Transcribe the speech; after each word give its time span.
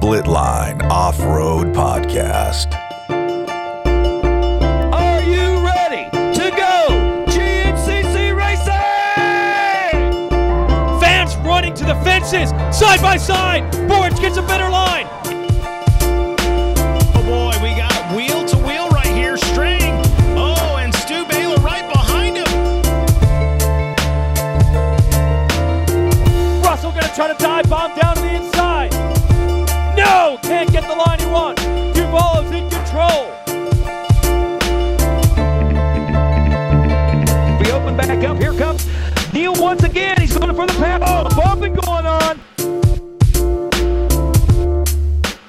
the 0.00 0.06
Split 0.06 0.26
Line 0.26 0.80
Off 0.82 1.18
Road 1.20 1.74
Podcast. 1.74 2.74
Are 4.92 5.22
you 5.22 5.64
ready 5.64 6.10
to 6.10 6.50
go 6.50 7.24
GNCC 7.28 8.36
racing? 8.36 8.70
Fans 11.00 11.36
running 11.36 11.74
to 11.74 11.84
the 11.84 11.94
fences, 11.96 12.50
side 12.76 13.00
by 13.00 13.16
side. 13.16 13.70
Boards 13.88 14.18
gets 14.20 14.36
a 14.36 14.42
better 14.42 14.68
line. 14.68 15.06
Oh 17.14 17.22
boy, 17.24 17.56
we 17.62 17.74
got 17.76 18.14
wheel 18.14 18.44
to 18.46 18.56
wheel 18.58 18.88
right 18.90 19.06
here, 19.06 19.36
string. 19.36 19.92
Oh, 20.36 20.76
and 20.80 20.94
Stu 20.94 21.24
Baylor 21.26 21.56
right 21.62 21.90
behind 21.92 22.36
him. 22.36 22.46
Russell 26.62 26.92
gonna 26.92 27.14
try 27.14 27.28
to 27.28 27.34
dive 27.42 27.68
bomb 27.68 27.94
down 27.96 28.05
again. 40.56 40.68
For 40.68 40.72
the 40.72 40.78
pass. 40.78 41.02
Oh, 41.06 41.36
bumping 41.36 41.74
going 41.74 42.06
on. 42.06 42.40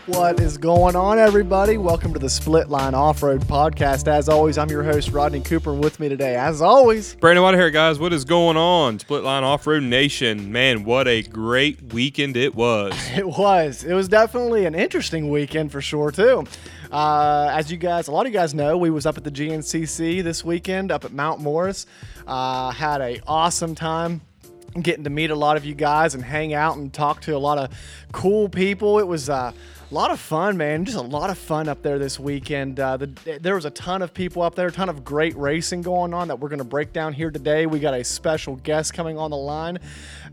What 0.07 0.39
is 0.39 0.57
going 0.57 0.95
on, 0.95 1.20
everybody? 1.20 1.77
Welcome 1.77 2.13
to 2.13 2.20
the 2.20 2.30
Split 2.30 2.70
Line 2.70 2.93
Off 2.93 3.21
Road 3.21 3.41
Podcast. 3.41 4.08
As 4.08 4.30
always, 4.30 4.58
I'm 4.58 4.69
your 4.69 4.83
host, 4.83 5.11
Rodney 5.11 5.41
Cooper, 5.41 5.73
and 5.73 5.83
with 5.83 5.99
me 5.99 6.08
today, 6.09 6.36
as 6.36 6.61
always, 6.61 7.16
Brandon 7.16 7.44
White 7.44 7.55
here, 7.55 7.69
guys. 7.69 7.99
What 7.99 8.14
is 8.14 8.25
going 8.25 8.58
on? 8.58 8.99
Split 8.99 9.23
Line 9.23 9.44
Off 9.44 9.67
Road 9.67 9.83
Nation. 9.83 10.52
Man, 10.52 10.86
what 10.86 11.08
a 11.08 11.21
great 11.23 11.94
weekend 11.94 12.38
it 12.38 12.55
was. 12.55 12.94
it 13.16 13.27
was. 13.27 13.83
It 13.83 13.94
was 13.94 14.08
definitely 14.08 14.66
an 14.66 14.75
interesting 14.75 15.30
weekend 15.30 15.71
for 15.71 15.81
sure, 15.81 16.09
too. 16.09 16.45
Uh, 16.89 17.49
as 17.52 17.69
you 17.69 17.77
guys, 17.77 18.08
a 18.08 18.11
lot 18.11 18.25
of 18.25 18.31
you 18.31 18.39
guys 18.39 18.53
know, 18.53 18.77
we 18.77 18.89
was 18.89 19.05
up 19.05 19.17
at 19.17 19.25
the 19.25 19.31
GNCC 19.31 20.23
this 20.23 20.44
weekend 20.44 20.89
up 20.89 21.03
at 21.03 21.11
Mount 21.11 21.42
Morris. 21.42 21.86
Uh, 22.25 22.71
had 22.71 23.02
a 23.02 23.19
awesome 23.27 23.75
time 23.75 24.21
getting 24.81 25.03
to 25.03 25.09
meet 25.09 25.30
a 25.30 25.36
lot 25.36 25.58
of 25.58 25.66
you 25.66 25.75
guys 25.75 26.16
and 26.16 26.23
hang 26.23 26.53
out 26.53 26.78
and 26.78 26.94
talk 26.94 27.22
to 27.22 27.36
a 27.36 27.38
lot 27.38 27.58
of 27.58 27.72
cool 28.11 28.50
people. 28.50 29.00
It 29.00 29.08
was 29.08 29.30
uh, 29.30 29.52
a 29.89 29.94
lot 29.94 30.11
of 30.11 30.20
fun, 30.20 30.58
man. 30.58 30.86
Just 30.86 30.97
a 30.97 31.02
lot 31.02 31.30
of 31.30 31.38
fun 31.38 31.70
up 31.70 31.81
there 31.81 31.97
this 31.97 32.20
weekend. 32.20 32.80
Uh, 32.80 32.98
the, 32.98 33.39
there 33.42 33.55
was 33.55 33.66
a 33.66 33.70
ton 33.70 34.02
of 34.02 34.14
people 34.14 34.42
up 34.42 34.55
there, 34.55 34.67
a 34.67 34.72
ton 34.72 34.89
of 34.89 35.05
great 35.05 35.36
racing 35.38 35.81
going 35.81 36.14
on 36.14 36.28
that 36.28 36.39
we're 36.39 36.50
going 36.50 36.59
to 36.59 36.66
break 36.66 36.94
down 36.94 37.14
here 37.14 37.31
today. 37.31 37.66
We 37.66 37.80
got 37.80 37.94
a 37.94 38.03
special 38.03 38.58
guest 38.58 38.94
coming 38.94 39.17
on 39.17 39.31
the 39.31 39.38
line, 39.38 39.80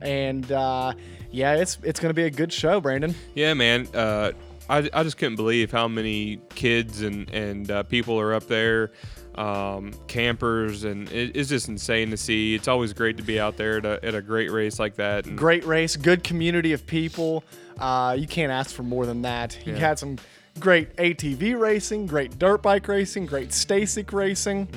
and 0.01 0.51
uh, 0.51 0.95
yeah, 1.31 1.55
it's 1.55 1.79
it's 1.83 2.01
going 2.01 2.11
to 2.11 2.15
be 2.15 2.25
a 2.25 2.31
good 2.31 2.53
show, 2.53 2.81
Brandon. 2.81 3.15
Yeah, 3.35 3.55
man. 3.55 3.87
Uh, 3.95 4.33
I, 4.69 4.89
I 4.93 5.03
just 5.03 5.19
couldn't 5.19 5.37
believe 5.37 5.71
how 5.71 5.89
many 5.89 6.41
kids 6.55 7.03
and, 7.03 7.29
and 7.31 7.71
uh, 7.71 7.83
people 7.83 8.19
are 8.19 8.33
up 8.33 8.47
there, 8.47 8.93
um, 9.37 9.93
campers, 10.07 10.85
and 10.85 11.11
it, 11.13 11.37
it's 11.37 11.49
just 11.49 11.69
insane 11.69 12.11
to 12.11 12.17
see. 12.17 12.55
It's 12.55 12.69
always 12.69 12.93
great 12.93 13.17
to 13.17 13.23
be 13.23 13.39
out 13.41 13.57
there 13.57 13.79
at 13.79 13.85
a, 13.87 14.05
at 14.05 14.15
a 14.15 14.23
great 14.23 14.51
race 14.51 14.79
like 14.79 14.97
that. 14.97 15.27
And 15.27 15.37
Great 15.37 15.65
race, 15.65 15.97
good 15.97 16.23
community 16.25 16.73
of 16.73 16.87
people. 16.87 17.45
Uh, 17.79 18.17
you 18.19 18.27
can't 18.27 18.53
ask 18.53 18.75
for 18.75 18.83
more 18.85 19.07
than 19.07 19.23
that. 19.23 19.59
You 19.67 19.73
Yeah. 19.73 19.79
had 19.81 19.99
some 19.99 20.19
great 20.61 20.95
ATV 20.97 21.59
racing, 21.59 22.07
great 22.07 22.39
dirt 22.39 22.63
bike 22.63 22.87
racing, 22.89 23.27
great 23.27 23.49
Stacyc 23.51 24.13
racing. 24.13 24.69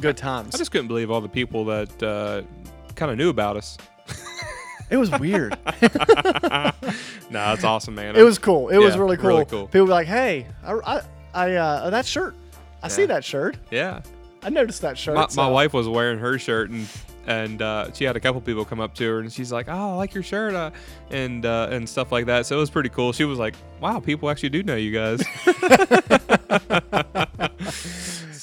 Good 0.00 0.16
times. 0.16 0.48
Mm-hmm. 0.48 0.56
I 0.56 0.58
just 0.58 0.70
couldn't 0.70 0.88
believe 0.88 1.10
all 1.10 1.20
the 1.20 1.28
people 1.28 1.64
that 1.66 2.02
uh, 2.02 2.42
kind 2.94 3.12
of 3.12 3.18
knew 3.18 3.28
about 3.28 3.56
us. 3.56 3.76
it 4.90 4.96
was 4.96 5.10
weird. 5.18 5.56
Nah, 7.30 7.54
it's 7.54 7.64
awesome, 7.64 7.94
man. 7.96 8.14
it 8.14 8.22
was 8.22 8.38
cool. 8.38 8.68
It 8.68 8.78
was 8.78 8.96
really 8.96 9.16
cool. 9.16 9.28
really 9.28 9.44
cool. 9.46 9.66
People 9.66 9.86
were 9.86 9.92
like, 9.92 10.06
"Hey, 10.06 10.46
I, 10.62 10.72
I, 10.74 11.00
I 11.34 11.52
uh, 11.54 11.90
that 11.90 12.06
shirt. 12.06 12.34
I 12.84 12.88
see 12.88 13.06
that 13.06 13.24
shirt. 13.24 13.56
Yeah. 13.70 14.02
I 14.42 14.50
noticed 14.50 14.82
that 14.82 14.98
shirt." 14.98 15.14
My, 15.14 15.26
my 15.36 15.48
wife 15.48 15.72
was 15.72 15.88
wearing 15.88 16.18
her 16.18 16.38
shirt 16.38 16.70
and 16.70 16.86
and 17.26 17.62
uh, 17.62 17.90
she 17.92 18.04
had 18.04 18.16
a 18.16 18.20
couple 18.20 18.40
people 18.40 18.64
come 18.64 18.80
up 18.80 18.94
to 18.96 19.04
her 19.04 19.20
and 19.20 19.32
she's 19.32 19.50
like, 19.50 19.66
"Oh, 19.68 19.92
I 19.92 19.94
like 19.94 20.14
your 20.14 20.22
shirt," 20.22 20.54
uh, 20.54 20.70
and 21.10 21.46
uh, 21.46 21.68
and 21.70 21.88
stuff 21.88 22.12
like 22.12 22.26
that. 22.26 22.46
So 22.46 22.56
it 22.56 22.60
was 22.60 22.70
pretty 22.70 22.90
cool. 22.90 23.12
She 23.12 23.24
was 23.24 23.38
like, 23.38 23.54
"Wow, 23.80 24.00
people 24.00 24.30
actually 24.30 24.50
do 24.50 24.62
know 24.62 24.76
you 24.76 24.92
guys." 24.92 25.24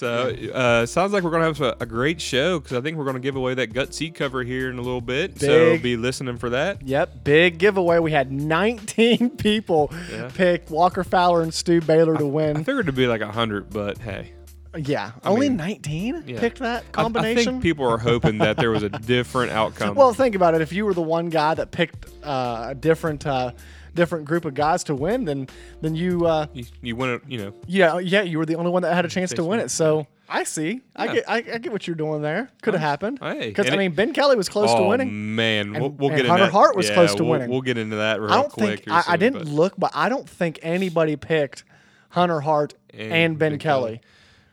so 0.02 0.30
uh, 0.54 0.86
sounds 0.88 1.14
like 1.14 1.22
we're 1.24 1.30
gonna 1.30 1.46
have 1.46 1.62
a, 1.62 1.78
a 1.80 1.86
great 1.86 2.20
show 2.20 2.60
because 2.60 2.76
I 2.76 2.82
think 2.82 2.98
we're 2.98 3.06
gonna 3.06 3.20
give 3.20 3.36
away 3.36 3.54
that 3.54 3.72
gut 3.72 3.94
seat 3.94 4.16
cover 4.16 4.44
here 4.44 4.70
in 4.72 4.80
a 4.80 4.82
little 4.82 5.00
bit. 5.00 5.40
So 5.40 5.74
Big. 5.74 5.84
be 5.84 5.96
listening 5.96 6.38
for 6.38 6.50
that. 6.50 6.82
Yep, 6.82 7.24
big 7.24 7.60
giveaway. 7.60 8.00
We 8.00 8.12
had 8.12 8.32
19 8.32 9.30
people 9.38 9.94
Yeah. 10.12 10.30
pick 10.34 10.72
Walker 10.72 11.04
Fowler 11.04 11.44
and 11.44 11.54
Stu 11.54 11.82
Baylor 11.82 12.18
to 12.18 12.26
win. 12.26 12.58
I 12.58 12.64
figured 12.64 12.86
it'd 12.86 12.96
be 12.96 13.06
like 13.06 13.22
a 13.22 13.32
hundred, 13.32 13.70
but 13.70 14.00
hey, 14.00 14.32
yeah, 14.76 15.12
only 15.24 15.50
mean, 15.50 15.58
19 15.58 16.24
yeah. 16.26 16.40
picked 16.40 16.60
that 16.60 16.84
I- 16.84 16.88
I, 16.88 16.92
combination. 16.92 17.44
think 17.54 17.64
people 17.64 17.88
are 17.88 17.98
hoping 18.00 18.40
that 18.40 18.58
there 18.58 18.72
was 18.72 18.82
a 18.84 18.90
different 18.90 19.52
outcome. 19.52 19.94
Well, 19.96 20.14
think 20.16 20.34
about 20.34 20.56
it. 20.56 20.62
If 20.62 20.74
you 20.74 20.86
were 20.86 20.94
the 20.96 21.02
one 21.02 21.30
guy 21.30 21.54
that 21.54 21.72
picked 21.72 22.08
uh, 22.24 22.68
a 22.70 22.76
different 22.76 23.28
uh, 23.28 23.52
different 23.94 24.26
group 24.26 24.46
of 24.46 24.54
guys 24.54 24.84
to 24.86 24.96
win, 24.96 25.26
then 25.26 25.48
then 25.82 25.96
you 25.96 26.26
uh, 26.26 26.48
you, 26.54 26.66
you 26.82 26.96
win 26.96 27.10
it, 27.12 27.22
you 27.28 27.38
know. 27.38 27.54
yeah 27.68 28.00
yeah 28.00 28.22
you 28.22 28.38
were 28.38 28.46
the 28.46 28.56
only 28.56 28.72
one 28.72 28.82
that 28.84 28.94
had 28.94 29.06
a 29.06 29.10
chance 29.10 29.32
to 29.34 29.44
win 29.44 29.60
it. 29.60 29.70
So 29.70 30.08
I 30.30 30.44
see. 30.46 30.80
I 30.96 31.06
Yeah. 31.06 31.14
get 31.14 31.30
I, 31.30 31.36
I 31.38 31.58
get 31.58 31.72
what 31.74 31.86
you're 31.88 31.96
doing 31.96 32.22
there. 32.22 32.50
Could 32.62 32.74
have 32.74 32.82
happened. 32.82 33.20
hey, 33.22 33.50
because 33.50 33.70
I 33.70 33.74
it- 33.74 33.78
mean 33.78 33.92
Ben 33.94 34.14
Kelly 34.14 34.36
was 34.38 34.48
close 34.48 34.72
to 34.72 34.78
oh, 34.80 34.88
winning. 34.90 35.36
man, 35.36 35.74
we'll, 35.74 35.86
And- 35.88 36.00
we'll 36.00 36.10
and 36.10 36.18
get 36.18 36.26
into 36.26 36.30
Hunter 36.32 36.46
that. 36.46 36.52
Hart 36.54 36.76
was 36.78 36.88
Yeah, 36.88 36.96
close 36.96 37.16
to 37.16 37.24
we'll, 37.24 37.32
winning. 37.34 37.50
We'll 37.50 37.62
get 37.62 37.78
into 37.78 37.98
that 37.98 38.22
real 38.22 38.32
I 38.32 38.36
don't 38.42 38.52
quick. 38.52 38.68
think 38.68 38.86
here 38.86 38.94
I, 38.94 38.98
I 39.00 39.02
soon, 39.04 39.20
didn't 39.20 39.40
but- 39.40 39.48
look, 39.50 39.74
but 39.78 39.92
I 39.94 40.08
don't 40.10 40.28
think 40.30 40.60
anybody 40.62 41.16
picked 41.18 41.64
Hunter 42.10 42.40
Hart 42.40 42.74
and, 42.94 43.38
Ben. 43.38 43.58
Kelly. 43.60 44.00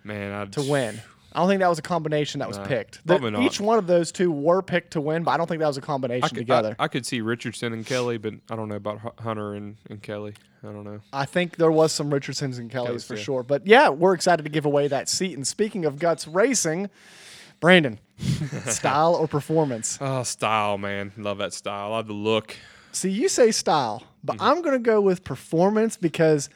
Man, 0.04 0.32
I 0.32 0.44
to 0.47 0.62
win. 0.62 1.00
I 1.38 1.41
don't 1.43 1.49
think 1.50 1.60
that 1.60 1.69
was 1.69 1.78
a 1.78 1.82
combination 1.82 2.41
that 2.41 2.49
was 2.49 2.59
picked. 2.59 3.06
The- 3.06 3.15
probably 3.15 3.31
not. 3.31 3.43
Each 3.43 3.60
one 3.60 3.78
of 3.78 3.87
those 3.87 4.10
two 4.10 4.32
were 4.32 4.60
picked 4.60 4.94
to 4.94 5.00
win, 5.00 5.22
but 5.22 5.31
I 5.31 5.37
don't 5.37 5.47
think 5.47 5.60
that 5.60 5.69
was 5.69 5.76
a 5.76 5.81
combination 5.81 6.25
I 6.25 6.28
could, 6.28 6.38
together. 6.38 6.75
I, 6.81 6.84
I 6.84 6.88
could 6.88 7.06
see 7.06 7.21
Richardson 7.21 7.72
and 7.72 7.87
Kelly, 7.87 8.19
but 8.19 8.34
I 8.50 8.56
don't 8.56 8.69
know 8.69 8.75
about 8.75 9.21
Hunter 9.21 9.54
and, 9.54 9.77
and 9.88 10.03
Kelly. 10.03 10.34
I 10.65 10.66
don't 10.72 10.82
know. 10.82 10.98
I 11.12 11.27
think 11.27 11.54
there 11.56 11.71
was 11.71 11.93
some 11.93 12.12
Richardsons 12.12 12.59
and 12.59 12.69
Kellys 12.69 12.88
Kellys, 12.88 13.04
for 13.04 13.15
yeah. 13.15 13.22
sure. 13.22 13.43
But 13.44 13.69
yeah, 13.69 13.88
we're 13.88 14.15
excited 14.15 14.43
to 14.43 14.48
give 14.48 14.66
away 14.66 14.88
that 14.88 15.09
seat. 15.09 15.34
And 15.37 15.47
speaking 15.47 15.84
of 15.84 16.00
guts 16.00 16.27
racing, 16.27 16.91
Brandon, 17.60 18.00
style 18.66 19.15
or 19.15 19.28
performance? 19.28 19.97
Oh, 20.00 20.25
style, 20.25 20.77
man. 20.77 21.12
Love 21.16 21.38
that 21.38 21.53
style. 21.53 21.91
Love 21.91 22.09
the 22.09 22.12
look. 22.15 22.56
See, 22.91 23.10
you 23.10 23.28
say 23.28 23.53
style, 23.53 24.03
but 24.25 24.38
Mm-hmm. 24.38 24.43
I'm 24.44 24.62
going 24.62 24.75
to 24.75 24.82
go 24.82 25.00
with 25.00 25.22
performance 25.22 25.97
because 25.97 26.50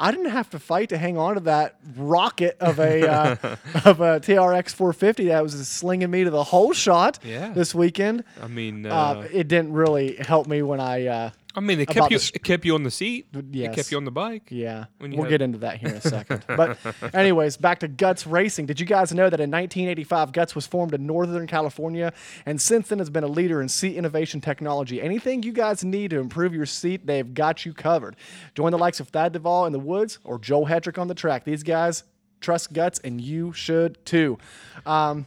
I 0.00 0.10
didn't 0.10 0.30
have 0.30 0.50
to 0.50 0.58
fight 0.58 0.88
to 0.90 0.98
hang 0.98 1.16
on 1.16 1.34
to 1.34 1.40
that 1.40 1.76
rocket 1.96 2.56
of 2.60 2.78
a 2.80 3.08
uh, 3.08 3.30
of 3.84 4.00
a 4.00 4.18
TRX 4.20 4.74
450 4.74 5.26
that 5.28 5.42
was 5.42 5.68
slinging 5.68 6.10
me 6.10 6.24
to 6.24 6.30
the 6.30 6.42
whole 6.44 6.72
shot 6.72 7.18
Yeah. 7.24 7.52
this 7.52 7.74
weekend. 7.74 8.24
I 8.42 8.48
mean, 8.48 8.86
uh, 8.86 8.94
Uh, 8.94 9.28
it 9.32 9.46
didn't 9.48 9.72
really 9.72 10.16
help 10.16 10.46
me 10.46 10.62
when 10.62 10.80
I. 10.80 11.32
I 11.56 11.60
mean, 11.60 11.78
it 11.78 11.86
kept 11.88 12.10
you. 12.10 12.18
the 12.18 12.32
It 12.34 12.42
kept 12.42 12.64
you 12.64 12.74
on 12.74 12.82
the 12.82 12.90
seat. 12.90 13.28
yes. 13.50 13.72
It 13.72 13.76
kept 13.76 13.90
you 13.92 13.96
on 13.96 14.04
the 14.04 14.10
bike. 14.10 14.48
Yeah, 14.50 14.86
we'll 15.00 15.28
get 15.28 15.40
into 15.40 15.58
that 15.58 15.78
here 15.78 15.90
in 15.90 15.96
a 15.96 16.00
second. 16.00 16.44
but, 16.56 16.76
anyways, 17.14 17.56
back 17.56 17.80
to 17.80 17.88
Guts 17.88 18.26
Racing. 18.26 18.66
Did 18.66 18.80
you 18.80 18.86
guys 18.86 19.12
know 19.14 19.30
that 19.30 19.40
in 19.40 19.50
1985, 19.50 20.32
Guts 20.32 20.54
was 20.54 20.66
formed 20.66 20.94
in 20.94 21.06
Northern 21.06 21.46
California, 21.46 22.12
and 22.44 22.60
since 22.60 22.88
then 22.88 22.98
has 22.98 23.10
been 23.10 23.24
a 23.24 23.28
leader 23.28 23.62
in 23.62 23.68
seat 23.68 23.96
innovation 23.96 24.40
technology? 24.40 25.00
Anything 25.00 25.42
you 25.42 25.52
guys 25.52 25.84
need 25.84 26.10
to 26.10 26.18
improve 26.18 26.54
your 26.54 26.66
seat, 26.66 27.06
they've 27.06 27.32
got 27.32 27.64
you 27.64 27.72
covered. 27.72 28.16
Join 28.54 28.72
the 28.72 28.78
likes 28.78 28.98
of 28.98 29.08
Thad 29.08 29.32
Duvall 29.32 29.66
in 29.66 29.72
the 29.72 29.78
woods 29.78 30.18
or 30.24 30.38
Joel 30.38 30.66
Hedrick 30.66 30.98
on 30.98 31.08
the 31.08 31.14
track. 31.14 31.44
These 31.44 31.62
guys 31.62 32.02
trust 32.40 32.72
Guts, 32.72 32.98
and 32.98 33.20
you 33.20 33.52
should 33.52 34.04
too. 34.04 34.38
Um, 34.84 35.26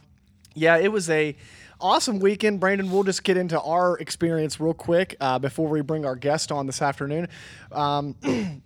yeah, 0.54 0.76
it 0.76 0.92
was 0.92 1.08
a 1.08 1.36
awesome 1.80 2.18
weekend. 2.18 2.60
Brandon, 2.60 2.90
we'll 2.90 3.04
just 3.04 3.24
get 3.24 3.36
into 3.36 3.60
our 3.60 3.96
experience 3.98 4.58
real 4.60 4.74
quick 4.74 5.16
uh, 5.20 5.38
before 5.38 5.68
we 5.68 5.80
bring 5.80 6.04
our 6.04 6.16
guest 6.16 6.50
on 6.52 6.66
this 6.66 6.82
afternoon. 6.82 7.28
Um, 7.72 8.14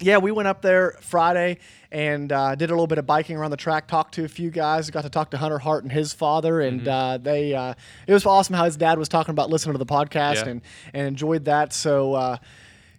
yeah, 0.00 0.18
we 0.18 0.30
went 0.30 0.48
up 0.48 0.62
there 0.62 0.96
Friday 1.00 1.58
and 1.90 2.30
uh, 2.32 2.54
did 2.54 2.70
a 2.70 2.72
little 2.72 2.86
bit 2.86 2.98
of 2.98 3.06
biking 3.06 3.36
around 3.36 3.50
the 3.50 3.56
track. 3.56 3.88
Talked 3.88 4.14
to 4.14 4.24
a 4.24 4.28
few 4.28 4.50
guys. 4.50 4.90
Got 4.90 5.02
to 5.02 5.10
talk 5.10 5.30
to 5.32 5.36
Hunter 5.38 5.58
Hart 5.58 5.82
and 5.84 5.92
his 5.92 6.12
father, 6.12 6.60
and 6.60 6.80
Mm-hmm. 6.82 6.88
uh, 6.88 7.18
they. 7.18 7.54
Uh, 7.54 7.74
it 8.06 8.12
was 8.12 8.26
awesome 8.26 8.54
how 8.54 8.64
his 8.64 8.76
dad 8.76 8.98
was 8.98 9.08
talking 9.08 9.32
about 9.32 9.50
listening 9.50 9.74
to 9.74 9.78
the 9.78 9.86
podcast 9.86 10.36
Yeah. 10.36 10.48
and 10.48 10.62
and 10.94 11.06
enjoyed 11.06 11.44
that. 11.46 11.72
So. 11.72 12.14
Uh, 12.14 12.36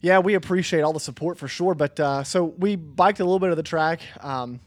yeah, 0.01 0.19
we 0.19 0.35
appreciate 0.35 0.79
all 0.79 0.93
the 0.93 0.99
support 1.01 1.37
for 1.37 1.49
sure. 1.49 1.75
But 1.75 1.99
uh, 1.99 2.23
so 2.23 2.45
we 2.45 2.77
biked 2.77 3.19
a 3.19 3.25
little 3.25 3.37
bit 3.39 3.49
of 3.49 3.57
the 3.57 3.63
track. 3.63 3.99
Um, 4.21 4.61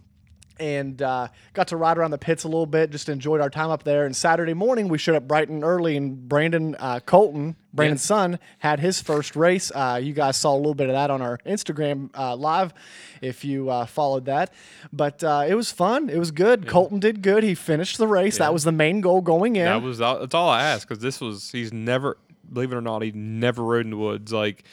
and 0.59 1.01
uh, 1.01 1.29
got 1.53 1.69
to 1.69 1.77
ride 1.77 1.99
around 1.99 2.11
the 2.11 2.19
pits 2.19 2.45
a 2.45 2.49
little 2.49 2.67
bit. 2.67 2.91
Just 2.91 3.09
enjoyed 3.09 3.41
our 3.41 3.51
time 3.51 3.71
up 3.71 3.83
there. 3.85 4.07
And 4.07 4.15
Saturday 4.15 4.55
morning, 4.55 4.89
we 4.89 4.99
showed 4.99 5.17
up 5.17 5.27
bright 5.27 5.49
and 5.49 5.65
early, 5.65 5.97
and 5.97 6.29
Brandon 6.29 6.77
uh, 6.79 7.01
Colton, 7.01 7.57
Brandon's 7.73 8.03
son, 8.03 8.39
had 8.59 8.81
his 8.81 9.01
first 9.01 9.37
race. 9.37 9.73
Uh, 9.75 10.01
you 10.03 10.13
guys 10.13 10.37
saw 10.37 10.55
a 10.55 10.57
little 10.57 10.75
bit 10.75 10.89
of 10.89 10.95
that 10.95 11.11
on 11.11 11.23
our 11.23 11.39
Instagram 11.47 12.11
uh, 12.17 12.37
live, 12.37 12.73
if 13.21 13.45
you 13.45 13.71
uh, 13.71 13.87
followed 13.87 14.27
that. 14.27 14.53
But 14.93 15.23
uh, 15.25 15.45
it 15.49 15.55
was 15.55 15.73
fun. 15.73 16.09
It 16.09 16.19
was 16.19 16.31
good. 16.31 16.67
Colton 16.67 17.01
did 17.01 17.23
good. 17.23 17.43
He 17.43 17.55
finished 17.55 17.99
the 17.99 18.07
race. 18.09 18.39
That 18.39 18.53
was 18.53 18.65
the 18.65 18.73
main 18.73 19.01
goal 19.01 19.21
going 19.21 19.57
in. 19.57 19.65
That 19.65 19.83
was 19.83 20.01
all, 20.01 20.21
that's 20.21 20.35
all 20.35 20.49
I 20.49 20.63
asked 20.63 20.89
because 20.89 21.03
this 21.03 21.21
was 21.21 21.51
he's 21.51 21.73
never 21.73 22.17
believe 22.53 22.73
it 22.73 22.77
or 22.77 22.83
not 22.83 23.03
he 23.03 23.13
never 23.13 23.63
rode 23.63 23.87
in 23.87 23.91
the 23.91 23.97
woods 23.97 24.33
like 24.33 24.65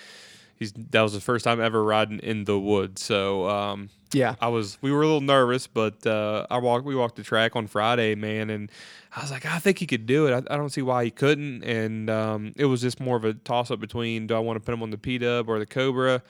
he's 0.59 0.73
that 0.73 1.01
was 1.01 1.13
the 1.13 1.21
first 1.21 1.45
time 1.45 1.59
ever 1.59 1.83
riding 1.83 2.19
in 2.19 2.43
the 2.43 2.59
woods. 2.59 3.01
So 3.01 3.49
um, 3.49 3.89
Yeah. 4.13 4.35
I 4.41 4.49
was 4.49 4.77
we 4.81 4.91
were 4.91 5.01
a 5.01 5.05
little 5.05 5.21
nervous, 5.21 5.65
but 5.65 6.05
uh, 6.05 6.45
I 6.51 6.57
walked 6.57 6.85
we 6.85 6.95
walked 6.95 7.15
the 7.15 7.23
track 7.23 7.55
on 7.55 7.65
Friday, 7.67 8.13
man, 8.13 8.49
and 8.49 8.69
I 9.15 9.21
was 9.21 9.31
like, 9.31 9.45
I 9.45 9.57
think 9.57 9.79
he 9.79 9.87
could 9.87 10.05
do 10.05 10.27
it. 10.27 10.33
I, 10.33 10.53
I 10.53 10.57
don't 10.57 10.69
see 10.69 10.83
why 10.83 11.05
he 11.05 11.11
couldn't. 11.11 11.63
And 11.63 12.09
um, 12.09 12.53
it 12.55 12.65
was 12.65 12.81
just 12.81 12.99
more 12.99 13.17
of 13.17 13.25
a 13.25 13.33
toss 13.33 13.71
up 13.71 13.79
between 13.79 14.27
do 14.27 14.35
I 14.35 14.39
want 14.39 14.57
to 14.57 14.59
put 14.59 14.73
him 14.73 14.83
on 14.83 14.91
the 14.91 14.97
P 14.97 15.17
Dub 15.17 15.49
or 15.49 15.57
the 15.57 15.65
Cobra, 15.65 16.21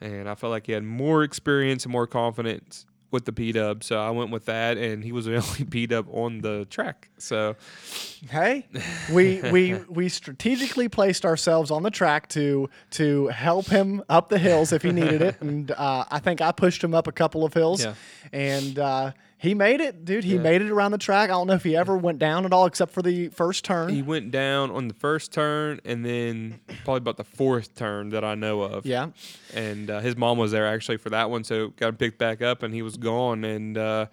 and 0.00 0.28
I 0.28 0.34
felt 0.34 0.50
like 0.50 0.66
he 0.66 0.72
had 0.72 0.82
more 0.82 1.22
experience 1.22 1.84
and 1.84 1.92
more 1.92 2.06
confidence 2.06 2.86
with 3.10 3.24
the 3.24 3.32
P 3.32 3.52
Dub, 3.52 3.84
so 3.84 3.98
I 4.00 4.10
went 4.10 4.30
with 4.30 4.46
that, 4.46 4.76
and 4.78 5.04
he 5.04 5.12
was 5.12 5.24
the 5.26 5.36
only 5.42 5.64
P 5.64 5.86
Dub 5.86 6.06
on 6.10 6.40
the 6.40 6.66
track. 6.70 7.08
So 7.18 7.56
Hey, 8.30 8.66
we 9.12 9.40
we 9.52 9.74
we 9.88 10.08
strategically 10.08 10.88
placed 10.88 11.24
ourselves 11.24 11.70
on 11.70 11.82
the 11.82 11.90
track 11.90 12.28
to 12.30 12.68
to 12.92 13.28
help 13.28 13.66
him 13.66 14.02
up 14.08 14.28
the 14.28 14.38
hills 14.38 14.72
if 14.72 14.82
he 14.82 14.90
needed 14.92 15.22
it, 15.22 15.40
and 15.40 15.70
uh, 15.70 16.04
I 16.10 16.18
think 16.18 16.40
I 16.40 16.52
pushed 16.52 16.82
him 16.82 16.94
up 16.94 17.06
a 17.06 17.12
couple 17.12 17.44
of 17.44 17.54
hills, 17.54 17.84
Yeah. 17.84 17.94
and 18.32 18.78
uh, 18.78 19.12
he 19.38 19.54
made 19.54 19.80
it, 19.80 20.04
dude. 20.04 20.24
He 20.24 20.38
made 20.38 20.62
it 20.62 20.70
around 20.70 20.92
the 20.92 20.98
track. 20.98 21.28
I 21.28 21.34
don't 21.34 21.46
know 21.46 21.54
if 21.54 21.62
he 21.62 21.76
ever 21.76 21.96
went 21.96 22.18
down 22.18 22.46
at 22.46 22.52
all, 22.52 22.66
except 22.66 22.92
for 22.92 23.02
the 23.02 23.28
first 23.28 23.64
turn. 23.64 23.90
he 23.90 24.02
went 24.02 24.30
down 24.30 24.70
on 24.70 24.88
the 24.88 24.94
first 24.94 25.32
turn, 25.32 25.80
and 25.84 26.04
then 26.04 26.60
probably 26.84 26.98
about 26.98 27.16
the 27.18 27.24
fourth 27.24 27.74
turn 27.74 28.08
that 28.10 28.24
I 28.24 28.34
know 28.34 28.62
of. 28.62 28.86
yeah, 28.86 29.08
and 29.54 29.90
uh, 29.90 30.00
his 30.00 30.16
mom 30.16 30.38
was 30.38 30.52
there 30.52 30.66
actually 30.66 30.96
for 30.96 31.10
that 31.10 31.30
one, 31.30 31.44
so 31.44 31.68
got 31.68 31.88
him 31.88 31.96
picked 31.96 32.18
back 32.18 32.40
up, 32.40 32.62
and 32.62 32.72
he 32.72 32.82
was 32.82 32.96
gone. 32.96 33.44
And 33.44 33.76
uh, 33.76 34.06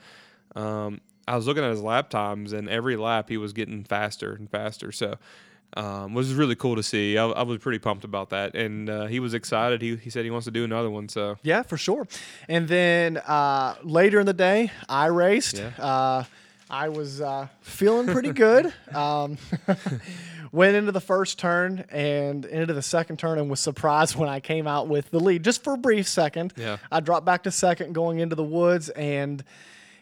um, 0.55 0.99
I 1.27 1.35
was 1.37 1.47
looking 1.47 1.63
at 1.63 1.69
his 1.69 1.81
lap 1.81 2.09
times, 2.09 2.51
and 2.51 2.67
every 2.67 2.97
lap 2.97 3.29
he 3.29 3.37
was 3.37 3.53
getting 3.53 3.85
faster 3.85 4.33
and 4.33 4.49
faster. 4.49 4.91
So 4.91 5.15
um, 5.75 6.13
was 6.13 6.33
really 6.33 6.55
cool 6.55 6.75
to 6.75 6.83
see. 6.83 7.17
I, 7.17 7.25
I 7.25 7.43
was 7.43 7.59
pretty 7.59 7.79
pumped 7.79 8.03
about 8.03 8.29
that, 8.29 8.55
and 8.55 8.89
uh, 8.89 9.05
he 9.05 9.19
was 9.19 9.33
excited. 9.33 9.81
He, 9.81 9.95
he 9.95 10.09
said 10.09 10.23
he 10.23 10.31
wants 10.31 10.45
to 10.45 10.51
do 10.51 10.63
another 10.63 10.89
one. 10.89 11.09
So 11.09 11.37
yeah, 11.43 11.63
for 11.63 11.77
sure. 11.77 12.07
And 12.47 12.67
then 12.67 13.17
uh, 13.17 13.75
later 13.83 14.19
in 14.19 14.25
the 14.25 14.33
day, 14.33 14.71
I 14.87 15.07
raced. 15.07 15.57
Yeah. 15.57 15.71
Uh, 15.79 16.23
I 16.69 16.89
was 16.89 17.21
uh, 17.21 17.47
feeling 17.61 18.07
pretty 18.07 18.31
good. 18.31 18.73
Um, 18.93 19.37
went 20.51 20.75
into 20.75 20.91
the 20.91 21.01
first 21.01 21.39
turn 21.39 21.83
and 21.89 22.45
into 22.45 22.75
the 22.75 22.81
second 22.81 23.17
turn 23.17 23.39
and 23.39 23.49
was 23.49 23.59
surprised 23.59 24.15
when 24.15 24.29
I 24.29 24.39
came 24.39 24.67
out 24.67 24.87
with 24.87 25.09
the 25.09 25.19
lead 25.19 25.43
just 25.43 25.63
for 25.63 25.73
a 25.73 25.77
brief 25.77 26.07
second. 26.07 26.53
Yeah. 26.55 26.77
I 26.91 26.99
dropped 26.99 27.25
back 27.25 27.43
to 27.43 27.51
second 27.51 27.93
going 27.93 28.19
into 28.19 28.35
the 28.35 28.43
woods 28.43 28.89
and 28.89 29.43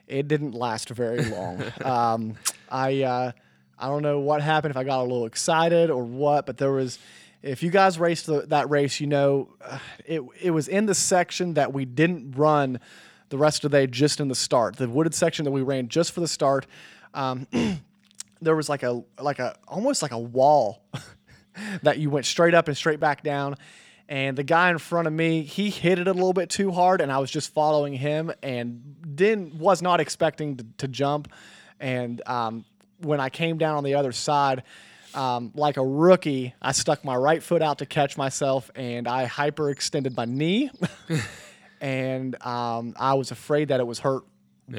it 0.07 0.27
didn't 0.27 0.51
last 0.51 0.89
very 0.89 1.23
long. 1.23 1.63
um, 1.85 2.35
I 2.69 3.03
uh, 3.03 3.31
I 3.81 3.87
don't 3.87 4.03
know 4.03 4.19
what 4.19 4.41
happened 4.41 4.71
if 4.71 4.77
I 4.77 4.83
got 4.83 4.99
a 4.99 5.03
little 5.03 5.25
excited 5.25 5.89
or 5.89 6.03
what, 6.03 6.45
but 6.45 6.57
there 6.57 6.71
was. 6.71 6.99
If 7.41 7.63
you 7.63 7.71
guys 7.71 7.97
raced 7.97 8.27
the, 8.27 8.41
that 8.49 8.69
race, 8.69 8.99
you 8.99 9.07
know 9.07 9.49
uh, 9.65 9.79
it 10.05 10.21
it 10.39 10.51
was 10.51 10.67
in 10.67 10.85
the 10.85 10.93
section 10.93 11.55
that 11.55 11.73
we 11.73 11.85
didn't 11.85 12.33
run 12.37 12.79
the 13.29 13.37
rest 13.37 13.65
of 13.65 13.71
the 13.71 13.77
day 13.79 13.87
just 13.87 14.19
in 14.19 14.27
the 14.27 14.35
start. 14.35 14.75
The 14.75 14.87
wooded 14.87 15.15
section 15.15 15.45
that 15.45 15.51
we 15.51 15.63
ran 15.63 15.87
just 15.87 16.11
for 16.11 16.19
the 16.19 16.27
start. 16.27 16.67
Um, 17.15 17.47
there 18.41 18.55
was 18.55 18.69
like 18.69 18.83
a 18.83 19.01
like 19.19 19.39
a 19.39 19.55
almost 19.67 20.03
like 20.03 20.11
a 20.11 20.19
wall 20.19 20.83
that 21.81 21.97
you 21.97 22.11
went 22.11 22.27
straight 22.27 22.53
up 22.53 22.67
and 22.67 22.77
straight 22.77 22.99
back 22.99 23.23
down. 23.23 23.55
And 24.07 24.37
the 24.37 24.43
guy 24.43 24.69
in 24.69 24.77
front 24.77 25.07
of 25.07 25.13
me, 25.13 25.41
he 25.41 25.69
hit 25.69 25.97
it 25.97 26.07
a 26.07 26.13
little 26.13 26.33
bit 26.33 26.49
too 26.49 26.71
hard, 26.71 26.99
and 26.99 27.11
I 27.11 27.19
was 27.19 27.31
just 27.31 27.53
following 27.53 27.93
him 27.93 28.31
and 28.43 29.15
didn't 29.15 29.55
was 29.55 29.81
not 29.81 29.99
expecting 29.99 30.57
to, 30.57 30.65
to 30.79 30.87
jump. 30.87 31.31
And 31.79 32.21
um, 32.27 32.65
when 33.01 33.19
I 33.19 33.29
came 33.29 33.57
down 33.57 33.77
on 33.77 33.83
the 33.83 33.95
other 33.95 34.11
side, 34.11 34.63
um, 35.13 35.51
like 35.55 35.77
a 35.77 35.85
rookie, 35.85 36.53
I 36.61 36.71
stuck 36.71 37.03
my 37.03 37.15
right 37.15 37.41
foot 37.43 37.61
out 37.61 37.79
to 37.79 37.85
catch 37.85 38.17
myself, 38.17 38.71
and 38.75 39.07
I 39.07 39.25
hyperextended 39.25 40.15
my 40.15 40.25
knee. 40.25 40.71
and 41.81 42.41
um, 42.45 42.93
I 42.97 43.15
was 43.15 43.31
afraid 43.31 43.69
that 43.69 43.79
it 43.79 43.87
was 43.87 43.99
hurt 43.99 44.23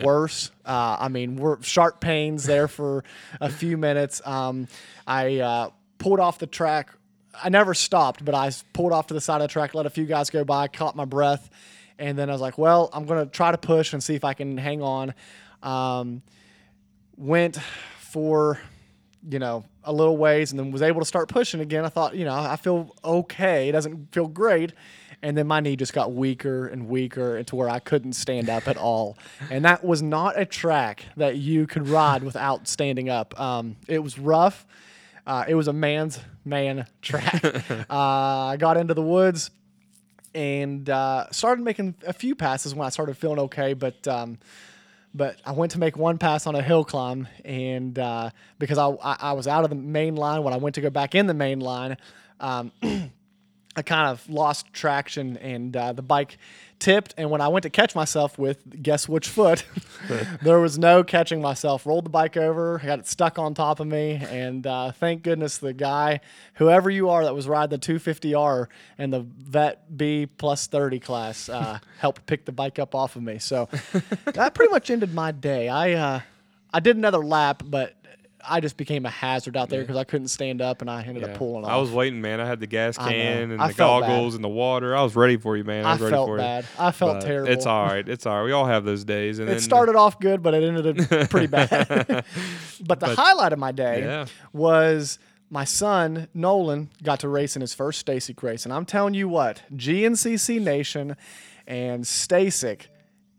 worse. 0.02 0.50
Uh, 0.64 0.96
I 0.98 1.08
mean, 1.08 1.36
we're 1.36 1.60
sharp 1.62 2.00
pains 2.00 2.44
there 2.44 2.68
for 2.68 3.04
a 3.40 3.50
few 3.50 3.76
minutes. 3.76 4.22
Um, 4.24 4.68
I 5.06 5.40
uh, 5.40 5.70
pulled 5.98 6.20
off 6.20 6.38
the 6.38 6.46
track. 6.46 6.90
I 7.42 7.48
never 7.48 7.74
stopped, 7.74 8.24
but 8.24 8.34
I 8.34 8.50
pulled 8.72 8.92
off 8.92 9.08
to 9.08 9.14
the 9.14 9.20
side 9.20 9.36
of 9.36 9.42
the 9.42 9.48
track, 9.48 9.74
let 9.74 9.86
a 9.86 9.90
few 9.90 10.04
guys 10.04 10.30
go 10.30 10.44
by, 10.44 10.68
caught 10.68 10.96
my 10.96 11.04
breath, 11.04 11.50
and 11.98 12.18
then 12.18 12.28
I 12.28 12.32
was 12.32 12.42
like, 12.42 12.58
"Well, 12.58 12.90
I'm 12.92 13.06
gonna 13.06 13.26
try 13.26 13.52
to 13.52 13.58
push 13.58 13.92
and 13.92 14.02
see 14.02 14.14
if 14.14 14.24
I 14.24 14.34
can 14.34 14.56
hang 14.58 14.82
on." 14.82 15.14
Um, 15.62 16.22
went 17.16 17.58
for 18.12 18.60
you 19.26 19.38
know 19.38 19.64
a 19.84 19.92
little 19.92 20.16
ways 20.18 20.50
and 20.50 20.58
then 20.60 20.70
was 20.70 20.82
able 20.82 21.00
to 21.00 21.06
start 21.06 21.28
pushing 21.28 21.60
again 21.60 21.84
i 21.84 21.88
thought 21.88 22.14
you 22.14 22.24
know 22.24 22.34
i 22.34 22.56
feel 22.56 22.94
okay. 23.02 23.68
It 23.68 23.72
doesn't 23.72 24.12
feel 24.12 24.28
great. 24.28 24.72
And 25.24 25.38
then 25.38 25.46
my 25.46 25.60
knee 25.60 25.76
just 25.76 25.92
got 25.92 26.12
weaker 26.12 26.66
and 26.66 26.88
weaker 26.88 27.42
to 27.44 27.56
where 27.56 27.70
i 27.70 27.78
couldn't 27.78 28.12
stand 28.14 28.50
up 28.50 28.68
at 28.68 28.76
all. 28.76 29.16
And 29.50 29.64
that 29.64 29.82
was 29.84 30.02
not 30.02 30.38
a 30.38 30.44
track 30.44 31.06
that 31.16 31.36
you 31.36 31.66
could 31.66 31.88
ride 31.88 32.22
without 32.22 32.68
standing 32.68 33.08
up. 33.08 33.38
Um, 33.40 33.76
it 33.88 34.00
was 34.00 34.18
rough. 34.18 34.66
Uh, 35.26 35.44
it 35.48 35.54
was 35.54 35.68
a 35.68 35.72
man's 35.72 36.18
man 36.44 36.86
track. 37.00 37.42
Uh, 37.90 38.52
i 38.52 38.56
got 38.58 38.76
into 38.76 38.94
the 38.94 39.02
woods 39.02 39.50
and 40.34 40.88
uh, 40.90 41.30
started 41.30 41.62
making 41.62 41.94
a 42.06 42.12
few 42.12 42.34
passes 42.34 42.74
when 42.74 42.86
i 42.86 42.90
started 42.90 43.16
feeling 43.16 43.38
okay 43.38 43.74
but 43.74 44.06
um, 44.08 44.38
but 45.14 45.36
I 45.44 45.52
went 45.52 45.72
to 45.72 45.78
make 45.78 45.96
one 45.96 46.18
pass 46.18 46.46
on 46.46 46.54
a 46.54 46.62
hill 46.62 46.84
climb, 46.84 47.28
and 47.44 47.98
uh, 47.98 48.30
because 48.58 48.78
I, 48.78 48.88
I 48.88 49.16
I 49.20 49.32
was 49.32 49.46
out 49.46 49.64
of 49.64 49.70
the 49.70 49.76
main 49.76 50.16
line 50.16 50.42
when 50.42 50.54
I 50.54 50.56
went 50.56 50.74
to 50.76 50.80
go 50.80 50.90
back 50.90 51.14
in 51.14 51.26
the 51.26 51.34
main 51.34 51.60
line, 51.60 51.96
um, 52.40 52.72
I 53.76 53.82
kind 53.82 54.08
of 54.08 54.28
lost 54.28 54.72
traction, 54.72 55.36
and 55.38 55.76
uh, 55.76 55.92
the 55.92 56.02
bike 56.02 56.38
tipped. 56.82 57.14
And 57.16 57.30
when 57.30 57.40
I 57.40 57.48
went 57.48 57.62
to 57.62 57.70
catch 57.70 57.94
myself 57.94 58.38
with 58.38 58.82
guess 58.82 59.08
which 59.08 59.28
foot, 59.28 59.64
there 60.42 60.58
was 60.58 60.78
no 60.78 61.04
catching 61.04 61.40
myself. 61.40 61.86
Rolled 61.86 62.04
the 62.04 62.10
bike 62.10 62.36
over, 62.36 62.80
got 62.84 62.98
it 62.98 63.06
stuck 63.06 63.38
on 63.38 63.54
top 63.54 63.78
of 63.78 63.86
me, 63.86 64.20
and 64.28 64.66
uh, 64.66 64.90
thank 64.90 65.22
goodness 65.22 65.58
the 65.58 65.72
guy, 65.72 66.20
whoever 66.54 66.90
you 66.90 67.08
are 67.08 67.24
that 67.24 67.34
was 67.34 67.46
riding 67.46 67.78
the 67.78 67.78
250R 67.78 68.66
and 68.98 69.12
the 69.12 69.20
Vet 69.20 69.96
B 69.96 70.26
plus 70.26 70.66
30 70.66 70.98
class, 70.98 71.48
uh, 71.48 71.78
helped 72.00 72.26
pick 72.26 72.44
the 72.44 72.52
bike 72.52 72.80
up 72.80 72.94
off 72.94 73.14
of 73.14 73.22
me. 73.22 73.38
So 73.38 73.68
that 74.24 74.54
pretty 74.54 74.72
much 74.72 74.90
ended 74.90 75.14
my 75.14 75.30
day. 75.30 75.68
I 75.68 75.92
uh, 75.92 76.20
I 76.74 76.80
did 76.80 76.96
another 76.96 77.24
lap, 77.24 77.62
but 77.64 77.94
I 78.48 78.60
just 78.60 78.76
became 78.76 79.06
a 79.06 79.10
hazard 79.10 79.56
out 79.56 79.68
there 79.68 79.80
because 79.82 79.96
I 79.96 80.04
couldn't 80.04 80.28
stand 80.28 80.60
up, 80.60 80.80
and 80.80 80.90
I 80.90 81.02
ended 81.02 81.24
up 81.24 81.34
pulling 81.34 81.64
off. 81.64 81.70
I 81.70 81.76
was 81.76 81.90
waiting, 81.90 82.20
man. 82.20 82.40
I 82.40 82.46
had 82.46 82.60
the 82.60 82.66
gas 82.66 82.98
I 82.98 83.04
know. 83.04 83.10
can 83.10 83.50
and 83.52 83.62
I 83.62 83.68
the 83.68 83.74
felt 83.74 84.02
bad. 84.02 84.08
goggles 84.08 84.34
and 84.34 84.42
the 84.42 84.48
water. 84.48 84.96
I 84.96 85.02
was 85.02 85.14
ready 85.16 85.36
for 85.36 85.56
you, 85.56 85.64
man. 85.64 85.84
I 85.84 85.90
I 85.90 85.92
was 85.92 86.02
ready 86.02 86.12
felt 86.14 86.28
for 86.28 86.36
bad. 86.38 86.64
you. 86.64 86.70
I 86.84 86.90
felt 86.92 87.14
But 87.14 87.26
terrible. 87.26 87.52
It's 87.52 87.66
all 87.66 87.86
right. 87.86 88.08
It's 88.08 88.26
all 88.26 88.38
right. 88.38 88.44
We 88.44 88.52
all 88.52 88.66
have 88.66 88.84
those 88.84 89.04
days. 89.04 89.38
And 89.38 89.48
It 89.48 89.52
then 89.52 89.60
started 89.60 89.94
off 89.96 90.18
good, 90.20 90.42
but 90.42 90.54
it 90.54 90.62
ended 90.62 91.12
up 91.12 91.30
pretty 91.30 91.46
bad. 91.46 92.24
but 92.86 93.00
the 93.00 93.14
highlight 93.14 93.52
of 93.52 93.58
my 93.58 93.72
day 93.72 94.00
Yeah. 94.00 94.26
was 94.52 95.18
my 95.50 95.64
son 95.64 96.28
Nolan 96.34 96.90
got 97.02 97.20
to 97.20 97.28
race 97.28 97.56
in 97.56 97.60
his 97.60 97.74
first 97.74 98.04
Stacyc 98.06 98.42
race, 98.42 98.64
and 98.64 98.72
I'm 98.72 98.86
telling 98.86 99.14
you 99.14 99.28
what, 99.28 99.62
GNCC 99.74 100.60
Nation 100.60 101.16
and 101.66 102.04
Stacyc, 102.04 102.86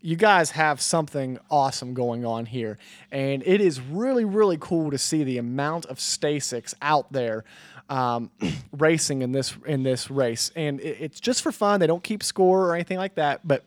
you 0.05 0.17
guys 0.17 0.51
have 0.51 0.81
something 0.81 1.39
awesome 1.49 1.93
going 1.93 2.25
on 2.25 2.45
here, 2.45 2.77
and 3.09 3.41
it 3.45 3.61
is 3.61 3.79
really 3.79 4.25
really 4.25 4.57
cool 4.59 4.91
to 4.91 4.97
see 4.97 5.23
the 5.23 5.37
amount 5.37 5.85
of 5.85 5.97
Stacycs 5.97 6.73
out 6.81 7.11
there. 7.11 7.45
Um, 7.89 8.29
racing 8.71 9.21
in 9.21 9.31
this 9.31 9.57
in 9.65 9.83
this 9.83 10.11
race, 10.11 10.51
and 10.55 10.79
it, 10.81 10.97
it's 10.99 11.19
just 11.19 11.41
for 11.41 11.51
fun. 11.51 11.79
They 11.79 11.87
don't 11.87 12.03
keep 12.03 12.21
score 12.21 12.65
or 12.67 12.75
anything 12.75 12.97
like 12.97 13.15
that. 13.15 13.47
But 13.47 13.63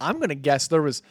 I'm 0.00 0.18
gonna 0.18 0.34
guess 0.34 0.66
there 0.66 0.82
was 0.82 1.02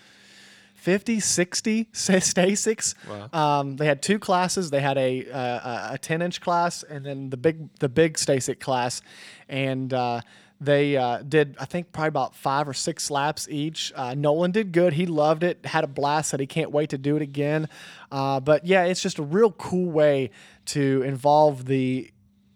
50, 0.75 1.20
60 1.20 1.86
Stacycs. 1.93 2.96
Um, 3.34 3.77
they 3.77 3.86
had 3.86 4.01
two 4.01 4.20
classes. 4.20 4.70
They 4.70 4.81
had 4.81 4.98
a 4.98 5.29
uh, 5.31 5.93
a 5.93 5.98
10 5.98 6.22
inch 6.22 6.41
class 6.41 6.84
and 6.84 7.05
then 7.05 7.29
the 7.29 7.38
big 7.38 7.74
the 7.79 7.88
big 7.88 8.15
Stacyc 8.15 8.60
class, 8.60 9.01
and 9.48 9.93
uh, 9.93 10.22
they 10.62 10.96
uh, 10.96 11.24
did 11.27 11.58
I 11.60 11.65
think 11.65 11.91
probably 11.91 12.10
about 12.10 12.36
five 12.36 12.70
or 12.70 12.74
six 12.74 13.10
laps 13.10 13.48
each. 13.50 13.91
Uh, 13.96 14.13
Nolan 14.13 14.51
did 14.51 14.72
good. 14.72 14.94
He 14.94 15.08
loved 15.08 15.44
it. 15.44 15.65
Had 15.65 15.84
a 15.84 15.88
blast. 15.88 16.30
Said 16.30 16.39
he 16.39 16.46
can't 16.46 16.72
wait 16.72 16.91
to 16.91 17.00
do 17.00 17.15
it 17.15 17.24
again. 17.24 17.68
Uh, 18.12 18.39
but 18.39 18.65
yeah, 18.65 18.84
it's 18.84 19.01
just 19.01 19.18
a 19.18 19.24
real 19.24 19.51
cool 19.51 19.89
way 19.89 20.30
to 20.68 21.01
involve 21.01 21.65
the 21.65 22.12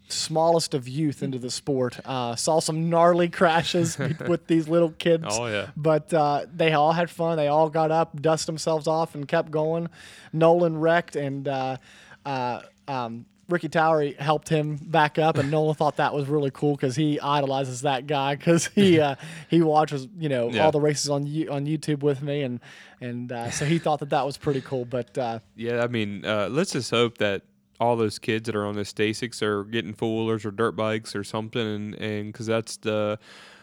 smallest 0.08 0.72
of 0.72 0.88
youth 0.88 1.22
into 1.22 1.38
the 1.38 1.50
sport. 1.50 1.98
Uh, 2.04 2.36
saw 2.36 2.60
some 2.60 2.88
gnarly 2.88 3.28
crashes 3.28 3.98
with 4.28 4.46
these 4.46 4.68
little 4.68 4.90
kids. 4.92 5.24
Oh, 5.28 5.46
yeah. 5.46 5.70
But 5.76 6.14
uh, 6.14 6.46
they 6.54 6.72
all 6.74 6.92
had 6.92 7.10
fun. 7.10 7.36
They 7.36 7.48
all 7.48 7.68
got 7.68 7.90
up, 7.90 8.20
dusted 8.22 8.46
themselves 8.46 8.86
off, 8.86 9.16
and 9.16 9.26
kept 9.26 9.50
going. 9.50 9.88
Nolan 10.32 10.78
wrecked, 10.78 11.16
and 11.16 11.48
uh, 11.48 11.78
uh, 12.24 12.62
um, 12.86 13.26
Ricky 13.48 13.68
Towery 13.68 14.14
helped 14.18 14.48
him 14.48 14.76
back 14.76 15.18
up. 15.18 15.38
And 15.38 15.50
Nolan 15.50 15.74
thought 15.74 15.96
that 15.96 16.12
was 16.12 16.26
really 16.28 16.50
cool 16.52 16.74
because 16.74 16.96
he 16.96 17.18
idolizes 17.20 17.82
that 17.82 18.06
guy 18.06 18.34
because 18.34 18.66
he 18.66 18.98
uh, 19.08 19.14
he 19.48 19.62
watches 19.62 20.08
you 20.18 20.28
know 20.28 20.50
Yeah. 20.50 20.64
all 20.64 20.72
the 20.72 20.80
races 20.80 21.08
on 21.10 21.26
you 21.26 21.50
on 21.50 21.64
YouTube 21.66 22.00
with 22.02 22.22
me, 22.22 22.42
and 22.42 22.60
and 23.00 23.30
uh, 23.30 23.50
so 23.50 23.64
he 23.64 23.78
thought 23.78 24.00
that 24.00 24.10
that 24.10 24.26
was 24.26 24.36
pretty 24.36 24.60
cool. 24.60 24.84
But 24.84 25.16
uh, 25.16 25.38
Yeah, 25.54 25.82
I 25.82 25.86
mean, 25.86 26.24
uh, 26.24 26.48
let's 26.50 26.72
just 26.72 26.90
hope 26.90 27.18
that 27.18 27.42
all 27.78 27.94
those 27.94 28.18
kids 28.18 28.46
that 28.46 28.56
are 28.56 28.64
on 28.66 28.74
the 28.74 28.82
Stacycs 28.82 29.42
are 29.42 29.62
getting 29.64 29.92
four 29.92 30.16
wheelers 30.24 30.44
or 30.46 30.50
dirt 30.50 30.72
bikes 30.72 31.14
or 31.14 31.22
something, 31.22 31.60
and 31.66 31.94
and 31.96 32.32
because 32.32 32.46
that's 32.46 32.76
the 32.78 33.18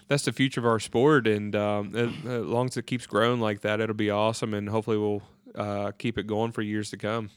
that's 0.07 0.23
the 0.25 0.31
future 0.33 0.59
of 0.59 0.65
our 0.65 0.79
sport, 0.79 1.27
and 1.27 1.55
um, 1.55 1.95
as, 1.95 2.09
as 2.29 2.45
long 2.45 2.67
as 2.67 2.77
it 2.77 2.85
keeps 2.85 3.05
growing 3.07 3.39
like 3.39 3.61
that, 3.61 3.79
it'll 3.79 3.95
be 3.95 4.09
awesome, 4.11 4.53
and 4.53 4.69
hopefully 4.69 4.97
we'll 4.97 5.23
uh, 5.55 5.91
keep 5.97 6.17
it 6.17 6.27
going 6.27 6.51
for 6.51 6.61
years 6.61 6.89
to 6.91 6.97
come. 6.97 7.29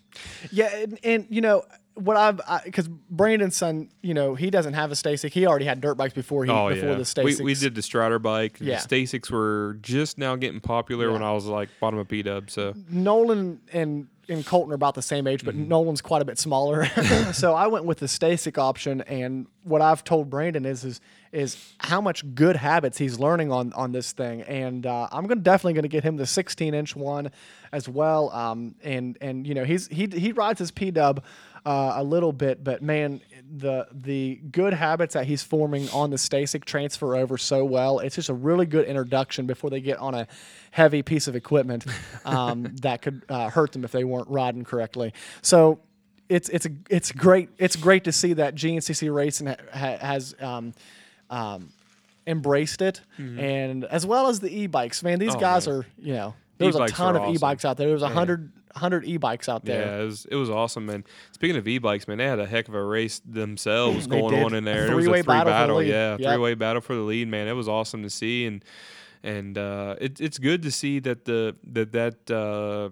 Yeah, 0.53 0.75
and, 0.77 0.99
and 1.03 1.27
you 1.31 1.41
know 1.41 1.63
what 1.97 2.17
I've 2.17 2.41
because 2.65 2.89
Brandon's 2.89 3.57
son, 3.57 3.89
you 4.03 4.15
know, 4.15 4.35
he 4.35 4.51
doesn't 4.51 4.75
have 4.75 4.93
a 4.93 4.95
Stacyc. 4.95 5.33
He 5.33 5.47
already 5.47 5.65
had 5.65 5.81
dirt 5.81 5.97
bikes 5.97 6.15
before 6.15 6.45
he 6.45 6.51
Oh 6.51 6.69
before 6.69 6.91
yeah, 6.91 6.95
the 6.95 7.23
we, 7.25 7.33
Stacycs. 7.33 7.41
we 7.41 7.55
did 7.55 7.75
the 7.75 7.83
Strider 7.83 8.19
bike. 8.19 8.59
Yeah. 8.61 8.81
The 8.81 8.89
Stacycs 8.89 9.31
were 9.31 9.79
just 9.81 10.19
now 10.19 10.37
getting 10.37 10.61
popular 10.61 11.11
when 11.11 11.23
I 11.23 11.33
was 11.33 11.47
like 11.47 11.71
bottom 11.81 11.99
of 11.99 12.07
P 12.07 12.23
Dub. 12.23 12.51
So 12.51 12.75
Nolan 12.91 13.61
and 13.73 14.09
and 14.29 14.45
Colton 14.45 14.73
are 14.73 14.75
about 14.75 14.95
the 14.95 15.03
same 15.03 15.27
age, 15.27 15.45
but 15.45 15.55
Nolan's 15.55 16.03
quite 16.03 16.21
a 16.21 16.25
bit 16.25 16.39
smaller. 16.39 16.87
so 17.33 17.55
I 17.55 17.69
went 17.69 17.85
with 17.85 17.99
the 17.99 18.07
Stacyc 18.07 18.59
option, 18.59 19.01
and 19.03 19.47
what 19.63 19.81
I've 19.81 20.05
told 20.05 20.29
Brandon 20.29 20.67
is 20.67 20.85
is 20.85 21.01
is 21.33 21.75
how 21.79 22.01
much 22.01 22.35
good 22.35 22.57
habits 22.57 22.99
he's 22.99 23.19
learning 23.19 23.53
on 23.53 23.73
on 23.73 23.93
this 23.93 24.13
thing, 24.13 24.43
and 24.43 24.85
uh, 24.87 25.09
I'm 25.11 25.27
gonna 25.27 25.41
definitely 25.41 25.75
gonna 25.75 25.89
get 25.89 26.05
him 26.05 26.17
the 26.17 26.27
16 26.27 26.75
inch 26.75 26.95
one 26.95 27.31
as 27.73 27.89
well. 27.89 28.31
Um, 28.31 28.75
and 28.83 29.17
and 29.21 29.47
you 29.47 29.55
know 29.55 29.65
he's 29.65 29.87
he 29.89 30.07
he 30.07 30.33
rides 30.33 30.59
his 30.59 30.71
P 30.71 30.91
Dub. 30.91 31.25
Uh, 31.67 31.95
a 31.97 32.05
little 32.05 32.33
bit, 32.33 32.63
but 32.63 32.81
man, 32.81 33.21
the 33.59 33.89
the 33.93 34.37
good 34.53 34.73
habits 34.73 35.15
that 35.15 35.27
he's 35.27 35.43
forming 35.43 35.89
on 35.91 36.11
the 36.11 36.17
Stacyc 36.17 36.65
transfer 36.65 37.17
over 37.17 37.37
so 37.37 37.65
well. 37.65 37.99
It's 37.99 38.15
just 38.15 38.29
a 38.29 38.35
really 38.35 38.67
good 38.67 38.87
introduction 38.87 39.47
before 39.47 39.69
they 39.71 39.81
get 39.81 39.99
on 39.99 40.15
a 40.15 40.29
heavy 40.71 41.03
piece 41.03 41.27
of 41.27 41.35
equipment 41.35 41.85
um, 42.25 42.73
that 42.83 43.03
could 43.03 43.25
uh, 43.29 43.51
hurt 43.51 43.73
them 43.73 43.83
if 43.83 43.91
they 43.91 44.05
weren't 44.05 44.29
riding 44.29 44.63
correctly. 44.63 45.13
So 45.43 45.81
it's 46.29 46.49
it's 46.51 46.67
a, 46.67 46.71
it's 46.89 47.11
great 47.11 47.49
it's 47.59 47.75
great 47.75 48.05
to 48.05 48.13
see 48.13 48.35
that 48.35 48.55
GNCC 48.55 49.13
Racing 49.13 49.49
ha- 49.49 49.57
ha- 49.73 49.99
has 49.99 50.37
um, 50.41 50.73
um, 51.31 51.71
embraced 52.29 52.81
it, 52.81 53.01
and 53.19 53.85
as 53.87 54.07
well 54.07 54.29
as 54.29 54.39
the 54.39 54.57
e-bikes. 54.57 55.03
Man, 55.03 55.19
these 55.19 55.31
Mm-hmm. 55.31 55.39
Oh, 55.39 55.41
guys 55.41 55.67
man. 55.67 55.77
are 55.79 55.87
you 55.99 56.13
know 56.15 56.35
there's 56.59 56.77
a 56.77 56.79
E-bikes 56.79 56.93
ton 56.93 57.17
of 57.17 57.23
awesome. 57.23 57.35
e-bikes 57.35 57.65
out 57.65 57.77
there. 57.77 57.89
There's 57.89 58.03
a 58.03 58.09
hundred 58.09 58.53
hundred 58.77 59.05
e-bikes 59.05 59.49
out 59.49 59.65
there. 59.65 59.87
yeah, 59.87 60.03
it 60.03 60.05
was 60.05 60.27
it 60.31 60.37
was 60.37 60.51
awesome, 60.51 60.87
man. 60.87 61.05
Speaking 61.33 61.57
of 61.57 61.67
e-bikes, 61.67 62.07
man, 62.07 62.19
they 62.19 62.27
had 62.27 62.39
a 62.39 62.47
heck 62.47 62.69
of 62.69 62.75
a 62.75 62.83
race 62.85 63.21
themselves 63.25 64.07
going 64.09 64.35
did. 64.35 64.45
on 64.45 64.55
in 64.55 64.67
A 64.69 64.71
there. 64.73 64.91
It 64.93 64.95
was 64.95 65.07
a 65.07 65.11
three 65.11 65.23
battle 65.23 65.53
battle, 65.53 65.83
yeah, 65.83 66.17
Yep. 66.19 66.29
three 66.31 66.39
way 66.39 66.55
battle 66.55 66.81
for 66.83 66.95
the 66.95 67.01
lead, 67.03 67.29
man. 67.29 67.49
It 67.49 67.53
was 67.55 67.69
awesome 67.69 68.03
to 68.03 68.11
see, 68.11 68.47
and 68.47 68.65
and 69.23 69.59
uh, 69.59 69.97
it, 70.01 70.21
it's 70.21 70.39
good 70.39 70.63
to 70.63 70.71
see 70.71 70.99
that 71.01 71.25
the 71.25 71.57
that 71.73 71.93
that 71.93 72.31
uh, 72.31 72.91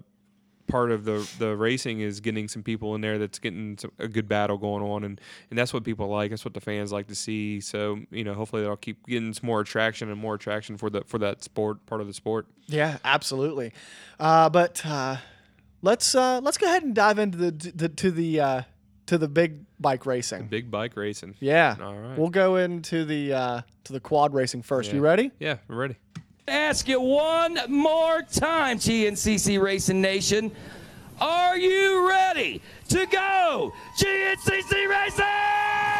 part 0.67 0.89
of 0.91 1.05
the 1.05 1.29
the 1.37 1.55
racing 1.55 1.99
is 1.99 2.19
getting 2.19 2.47
some 2.47 2.63
people 2.63 2.95
in 2.95 3.01
there 3.01 3.19
that's 3.19 3.37
getting 3.37 3.77
some, 3.77 3.91
a 3.99 4.07
good 4.07 4.27
battle 4.27 4.57
going 4.57 4.83
on, 4.83 5.03
and 5.03 5.21
and 5.49 5.57
that's 5.59 5.71
what 5.73 5.83
people 5.83 6.07
like. 6.07 6.31
That's 6.31 6.43
what 6.43 6.53
the 6.55 6.59
fans 6.61 6.91
like 6.91 7.07
to 7.07 7.15
see. 7.15 7.61
So 7.61 7.99
you 8.11 8.23
know, 8.23 8.33
hopefully 8.33 8.63
that'll 8.63 8.75
keep 8.77 9.05
getting 9.05 9.31
some 9.33 9.45
more 9.45 9.61
attraction 9.61 10.09
and 10.09 10.19
more 10.19 10.33
attraction 10.35 10.77
for 10.77 10.89
the 10.89 11.03
for 11.05 11.19
that 11.19 11.43
sport 11.43 11.85
part 11.85 12.01
of 12.01 12.07
the 12.07 12.13
sport. 12.13 12.47
Yeah, 12.67 12.97
absolutely. 13.05 13.71
Uh, 14.19 14.49
but 14.49 14.83
uh, 14.85 15.17
let's 15.85 16.15
uh, 16.15 16.41
let's 16.43 16.57
go 16.57 16.65
ahead 16.65 16.83
and 16.83 16.93
dive 16.93 17.19
into 17.19 17.37
the, 17.37 17.51
the 17.51 17.89
to 17.89 18.11
the 18.11 18.41
uh, 18.41 18.61
to 19.05 19.17
the 19.17 19.27
big 19.27 19.59
bike 19.79 20.05
racing. 20.05 20.47
Big 20.47 20.69
bike 20.69 20.97
racing. 20.97 21.35
Yeah. 21.39 21.77
All 21.81 21.95
right. 21.95 22.17
We'll 22.17 22.29
go 22.29 22.57
into 22.57 23.05
the 23.05 23.33
uh, 23.33 23.61
to 23.85 23.93
the 23.93 23.99
quad 23.99 24.33
racing 24.33 24.63
first. 24.63 24.91
You 24.91 24.99
ready? 24.99 25.31
Yeah, 25.39 25.57
we're 25.67 25.75
ready. 25.75 25.95
Ask 26.47 26.87
you 26.87 26.99
one 26.99 27.57
more 27.69 28.21
time, 28.21 28.77
GNCC 28.77 29.59
Racing 29.59 29.99
Nation. 29.99 30.51
Are 31.19 31.57
you 31.57 32.07
ready 32.07 32.61
to 32.89 33.05
go? 33.07 33.73
GNCC 33.97 34.87
Racing! 34.87 35.94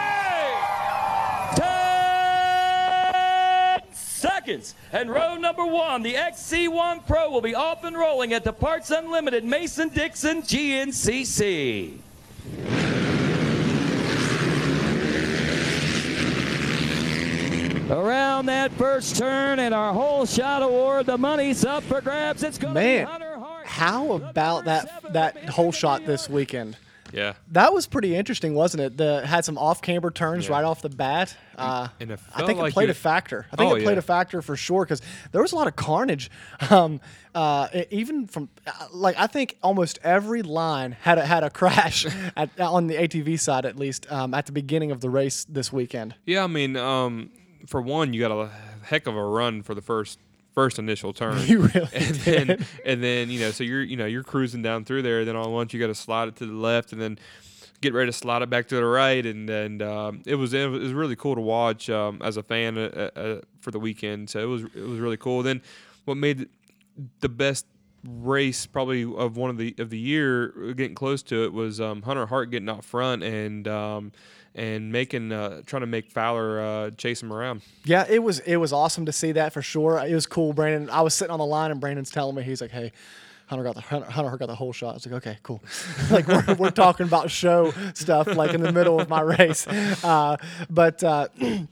Seconds. 4.26 4.76
And 4.92 5.10
row 5.10 5.36
number 5.36 5.66
one, 5.66 6.02
the 6.02 6.16
XC1 6.16 7.06
Pro, 7.06 7.30
will 7.30 7.42
be 7.42 7.56
off 7.56 7.84
and 7.84 7.98
rolling 7.98 8.34
at 8.34 8.44
the 8.44 8.54
Parts 8.54 8.90
Unlimited 8.92 9.44
Mason 9.44 9.90
Dixon 9.90 10.42
GNCC. 10.42 12.00
Around 17.90 18.48
that 18.48 18.72
first 18.72 19.16
turn 19.16 19.60
and 19.60 19.74
our 19.74 19.94
whole 19.94 20.26
shot 20.26 20.64
award, 20.64 21.06
the 21.06 21.20
money's 21.20 21.64
up 21.64 21.84
for 21.84 22.02
grabs. 22.02 22.42
It's 22.42 22.58
going 22.58 22.74
to 22.74 22.80
be 22.80 22.84
Man, 22.84 23.08
how 23.64 24.14
about 24.14 24.66
that 24.66 25.04
that 25.14 25.50
whole 25.50 25.72
shot 25.72 26.06
this 26.06 26.28
weekend? 26.28 26.78
Yeah. 27.16 27.34
That 27.52 27.74
was 27.74 27.88
pretty 27.88 28.16
interesting, 28.16 28.54
wasn't 28.54 28.82
it? 28.84 28.98
The 28.98 29.26
had 29.26 29.46
some 29.46 29.58
off-camber 29.58 30.12
turns 30.12 30.46
Yeah. 30.48 30.52
right 30.56 30.66
off 30.66 30.82
the 30.82 30.90
bat. 30.90 31.36
Uh, 31.58 31.88
and 32.00 32.12
I 32.36 32.46
think 32.46 32.60
it 32.60 32.74
played 32.74 32.90
a 32.90 32.94
factor. 32.94 33.46
I 33.52 33.56
think 33.56 33.72
Oh, 33.72 33.76
it 33.76 33.84
played 33.84 33.94
yeah. 33.94 34.00
a 34.00 34.04
factor 34.04 34.42
for 34.42 34.56
sure 34.58 34.84
because 34.84 35.02
there 35.32 35.42
was 35.42 35.54
a 35.54 35.56
lot 35.56 35.68
of 35.68 35.76
carnage. 35.76 36.30
Um, 36.70 37.00
uh, 37.34 37.68
even 37.92 38.28
from 38.28 38.50
uh, 38.66 38.72
like 38.92 39.16
I 39.20 39.28
think 39.28 39.58
almost 39.62 40.00
every 40.04 40.42
line 40.42 40.94
had 41.02 41.18
a, 41.18 41.26
had 41.26 41.44
a 41.44 41.50
crash 41.50 42.06
at, 42.38 42.50
on 42.60 42.88
the 42.88 42.96
ATV 42.96 43.40
side 43.40 43.66
at 43.66 43.78
least 43.78 44.10
um, 44.12 44.34
at 44.34 44.46
the 44.46 44.52
beginning 44.52 44.92
of 44.92 45.00
the 45.02 45.10
race 45.10 45.46
this 45.46 45.72
weekend. 45.72 46.16
Yeah, 46.26 46.44
I 46.44 46.48
mean, 46.48 46.76
um, 46.78 47.30
for 47.68 47.82
one, 47.82 48.14
you 48.14 48.22
got 48.22 48.32
a 48.32 48.50
heck 48.84 49.06
of 49.08 49.16
a 49.16 49.24
run 49.24 49.64
for 49.64 49.74
the 49.76 49.82
first 49.82 50.18
first 50.56 50.80
initial 50.80 51.14
turn. 51.14 51.38
You 51.46 51.60
really 51.60 51.90
and 51.94 52.16
then 52.16 52.66
and 52.86 53.04
then 53.04 53.30
you 53.30 53.40
know, 53.40 53.52
so 53.52 53.64
you're 53.64 53.84
you 53.84 53.98
know 53.98 54.06
you're 54.06 54.24
cruising 54.24 54.62
down 54.62 54.86
through 54.86 55.04
there. 55.04 55.26
Then 55.26 55.36
all 55.36 55.46
at 55.46 55.52
once 55.52 55.74
you 55.74 55.80
got 55.80 55.88
to 55.88 55.96
slide 55.96 56.30
it 56.30 56.38
to 56.38 56.46
the 56.46 56.54
left, 56.54 56.92
and 56.92 57.00
then 57.00 57.20
get 57.82 57.94
ready 57.94 58.10
to 58.10 58.18
slide 58.18 58.42
it 58.42 58.50
back 58.50 58.68
to 58.70 58.76
the 58.76 58.86
right. 58.86 59.24
And 59.24 59.50
and 59.50 59.82
um, 59.84 60.24
it 60.26 60.36
was 60.36 60.54
it 60.54 60.68
was 60.68 60.94
really 60.94 61.16
cool 61.16 61.36
to 61.36 61.42
watch 61.42 61.90
um, 61.90 62.22
as 62.24 62.38
a 62.38 62.44
fan 62.44 62.78
uh, 62.78 63.12
uh, 63.16 63.42
for 63.60 63.72
the 63.72 63.80
weekend. 63.80 64.30
So 64.30 64.40
it 64.40 64.46
was 64.46 64.64
it 64.64 64.88
was 64.88 65.00
really 65.00 65.18
cool. 65.18 65.44
Then 65.44 65.62
what 66.06 66.18
made 66.18 66.48
the 67.20 67.30
best 67.30 67.66
race 68.08 68.66
probably 68.66 69.04
of 69.04 69.36
one 69.36 69.50
of 69.50 69.58
the 69.58 69.76
of 69.78 69.90
the 69.90 70.00
year 70.00 70.54
uh, 70.70 70.74
getting 70.74 70.96
close 70.96 71.22
to 71.24 71.44
it 71.44 71.54
was 71.54 71.82
um, 71.82 72.02
Hunter 72.04 72.26
Hart 72.26 72.50
getting 72.52 72.70
out 72.70 72.84
front 72.84 73.24
and 73.24 73.68
um, 73.68 74.12
and 74.56 74.92
making 74.92 75.32
uh, 75.32 75.62
trying 75.66 75.82
to 75.82 75.88
make 75.88 76.10
Fowler 76.10 76.60
uh, 76.60 76.92
chase 76.92 77.22
him 77.22 77.32
around. 77.32 77.62
Yeah, 77.84 78.06
it 78.10 78.24
was 78.24 78.40
it 78.40 78.56
was 78.56 78.74
awesome 78.74 79.06
to 79.06 79.12
see 79.12 79.34
that 79.34 79.54
for 79.54 79.62
sure. 79.62 79.98
It 80.00 80.14
was 80.14 80.26
cool. 80.26 80.54
Brandon, 80.54 80.90
I 80.90 81.02
was 81.02 81.14
sitting 81.14 81.32
on 81.32 81.40
the 81.40 81.46
line 81.46 81.72
and 81.72 81.80
Brandon's 81.80 82.10
telling 82.10 82.36
me 82.36 82.44
he's 82.44 82.62
like, 82.62 82.72
"Hey, 82.72 82.92
Hunter 83.48 83.64
got 83.64 83.76
the 83.76 83.82
Hunter, 83.82 84.10
Hunter 84.10 84.38
got 84.38 84.48
the 84.48 84.56
whole 84.56 84.74
shot." 84.74 84.92
I 84.92 84.94
was 84.94 85.06
like, 85.06 85.16
"Okay, 85.16 85.38
cool." 85.44 85.62
like 86.12 86.28
we're, 86.28 86.56
we're 86.56 86.72
talking 86.72 87.06
about 87.06 87.30
show 87.30 87.74
stuff 87.94 88.28
like 88.28 88.54
in 88.54 88.62
the 88.62 88.72
middle 88.72 89.00
of 89.00 89.10
my 89.10 89.22
race, 89.38 89.68
uh, 89.68 90.38
but. 90.70 91.04
Uh, 91.04 91.28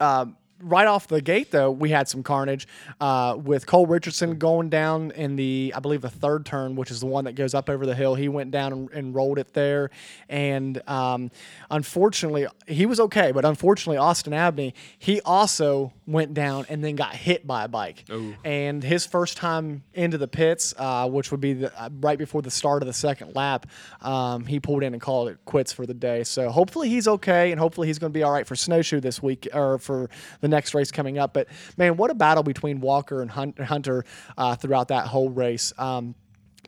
um, 0.00 0.36
right 0.62 0.86
off 0.86 1.08
the 1.08 1.20
gate, 1.20 1.50
though, 1.50 1.70
we 1.70 1.90
had 1.90 2.08
some 2.08 2.22
carnage 2.22 2.66
uh, 3.00 3.36
with 3.42 3.66
Cole 3.66 3.86
Richardson 3.86 4.38
going 4.38 4.68
down 4.70 5.10
in 5.12 5.36
the, 5.36 5.72
I 5.76 5.80
believe, 5.80 6.00
the 6.00 6.10
third 6.10 6.46
turn, 6.46 6.76
which 6.76 6.90
is 6.90 7.00
the 7.00 7.06
one 7.06 7.24
that 7.24 7.34
goes 7.34 7.54
up 7.54 7.68
over 7.68 7.84
the 7.84 7.94
hill. 7.94 8.14
He 8.14 8.28
went 8.28 8.50
down 8.50 8.72
and, 8.72 8.90
and 8.92 9.14
rolled 9.14 9.38
it 9.38 9.52
there, 9.52 9.90
and 10.28 10.80
um, 10.88 11.30
unfortunately, 11.70 12.46
he 12.66 12.86
was 12.86 13.00
okay. 13.00 13.32
But 13.32 13.44
unfortunately, 13.44 13.96
Austin 13.96 14.32
Abney, 14.32 14.74
he 14.98 15.20
also 15.22 15.92
went 16.06 16.34
down 16.34 16.66
and 16.68 16.82
then 16.82 16.96
got 16.96 17.14
hit 17.14 17.46
by 17.46 17.62
a 17.64 17.68
bike. 17.68 18.04
And 18.44 18.82
his 18.82 19.06
first 19.06 19.36
time 19.36 19.84
into 19.94 20.18
the 20.18 20.26
pits, 20.26 20.74
uh, 20.76 21.08
which 21.08 21.30
would 21.30 21.40
be 21.40 21.52
the, 21.52 21.80
uh, 21.80 21.90
right 22.00 22.18
before 22.18 22.42
the 22.42 22.50
start 22.50 22.82
of 22.82 22.88
the 22.88 22.92
second 22.92 23.36
lap, 23.36 23.66
um, 24.00 24.44
he 24.44 24.58
pulled 24.58 24.82
in 24.82 24.94
and 24.94 25.00
called 25.00 25.28
it 25.28 25.38
quits 25.44 25.72
for 25.72 25.86
the 25.86 25.94
day. 25.94 26.24
So 26.24 26.50
hopefully 26.50 26.88
he's 26.88 27.06
okay, 27.06 27.52
and 27.52 27.60
hopefully 27.60 27.86
he's 27.86 28.00
going 28.00 28.12
to 28.12 28.18
be 28.18 28.24
all 28.24 28.32
right 28.32 28.46
for 28.46 28.56
snowshoe 28.56 29.00
this 29.00 29.22
week 29.22 29.46
or 29.54 29.78
for 29.78 30.10
the 30.40 30.48
next 30.48 30.74
race 30.74 30.90
coming 30.90 31.18
up. 31.18 31.32
But 31.34 31.46
man, 31.76 31.96
what 31.96 32.10
a 32.10 32.14
battle 32.14 32.42
between 32.42 32.80
Walker 32.80 33.22
and 33.22 33.30
Hun- 33.30 33.54
Hunter 33.62 34.04
uh, 34.36 34.56
throughout 34.56 34.88
that 34.88 35.06
whole 35.06 35.30
race. 35.30 35.72
Um, 35.78 36.16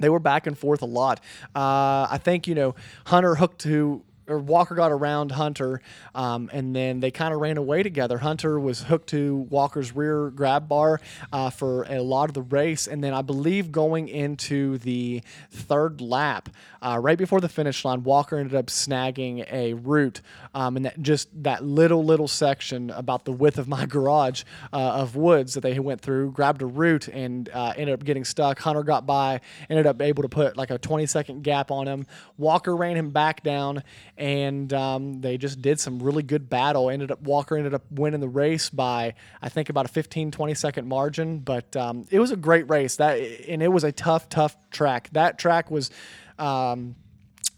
they 0.00 0.08
were 0.08 0.20
back 0.20 0.46
and 0.46 0.56
forth 0.58 0.82
a 0.82 0.86
lot. 0.86 1.20
Uh, 1.54 2.06
I 2.10 2.18
think 2.22 2.46
you 2.46 2.54
know 2.54 2.74
Hunter 3.06 3.34
hooked 3.34 3.60
to 3.62 4.02
or 4.28 4.38
Walker 4.38 4.74
got 4.74 4.92
around 4.92 5.32
Hunter, 5.32 5.80
um, 6.14 6.50
and 6.52 6.74
then 6.74 7.00
they 7.00 7.10
kind 7.10 7.34
of 7.34 7.40
ran 7.40 7.56
away 7.56 7.82
together. 7.82 8.18
Hunter 8.18 8.58
was 8.58 8.82
hooked 8.82 9.08
to 9.10 9.36
Walker's 9.50 9.94
rear 9.94 10.30
grab 10.30 10.68
bar 10.68 11.00
uh, 11.32 11.50
for 11.50 11.84
a 11.84 12.00
lot 12.00 12.30
of 12.30 12.34
the 12.34 12.42
race, 12.42 12.86
and 12.86 13.02
then 13.02 13.12
I 13.14 13.22
believe 13.22 13.72
going 13.72 14.08
into 14.08 14.78
the 14.78 15.22
third 15.50 16.00
lap, 16.00 16.48
uh, 16.82 16.98
right 17.00 17.18
before 17.18 17.40
the 17.40 17.48
finish 17.48 17.84
line, 17.84 18.02
Walker 18.02 18.36
ended 18.38 18.54
up 18.54 18.66
snagging 18.66 19.50
a 19.52 19.74
root, 19.74 20.20
um, 20.54 20.76
and 20.76 20.87
that 20.87 21.02
just 21.02 21.28
that 21.42 21.64
little 21.64 22.04
little 22.04 22.28
section 22.28 22.90
about 22.90 23.25
the 23.25 23.32
width 23.32 23.58
of 23.58 23.68
my 23.68 23.87
garage 23.94 24.44
uh, 24.73 24.76
of 24.76 25.16
woods 25.16 25.54
that 25.54 25.61
they 25.61 25.78
went 25.78 26.00
through, 26.00 26.30
grabbed 26.30 26.62
a 26.62 26.66
root 26.66 27.08
and 27.08 27.49
uh, 27.52 27.75
ended 27.76 27.94
up 27.94 28.04
getting 28.04 28.25
stuck. 28.25 28.58
Hunter 28.61 28.82
got 28.82 29.04
by, 29.04 29.40
ended 29.68 29.87
up 29.87 30.00
able 30.00 30.23
to 30.23 30.28
put 30.28 30.56
like 30.56 30.70
a 30.70 30.78
20 30.78 31.06
second 31.06 31.42
gap 31.42 31.70
on 31.70 31.87
him. 31.87 32.06
Walker 32.38 32.75
ran 32.76 32.96
him 32.96 33.11
back 33.11 33.42
down, 33.42 33.82
and 34.16 34.73
um, 34.73 35.20
they 35.20 35.37
just 35.37 35.61
did 35.61 35.80
some 35.80 36.02
really 36.02 36.23
good 36.23 36.49
battle. 36.49 36.88
Ended 36.88 37.11
up 37.11 37.20
Walker 37.23 37.56
ended 37.56 37.75
up 37.75 37.82
winning 37.90 38.20
the 38.20 38.28
race 38.28 38.70
by 38.70 39.14
I 39.42 39.49
think 39.49 39.68
about 39.68 39.87
a 39.87 39.88
15 39.88 40.30
20 40.30 40.54
second 40.54 40.88
margin, 40.88 41.40
but 41.40 41.76
um, 41.76 42.06
it 42.11 42.20
was 42.20 42.30
a 42.30 42.37
great 42.37 42.68
race. 42.70 42.96
That 42.96 43.18
and 43.49 43.62
it 43.62 43.68
was 43.68 43.84
a 43.84 43.92
tough 43.92 44.28
tough 44.28 44.56
track. 44.70 45.11
That 45.12 45.38
track 45.38 45.70
was. 45.70 45.90
Um, 46.38 46.96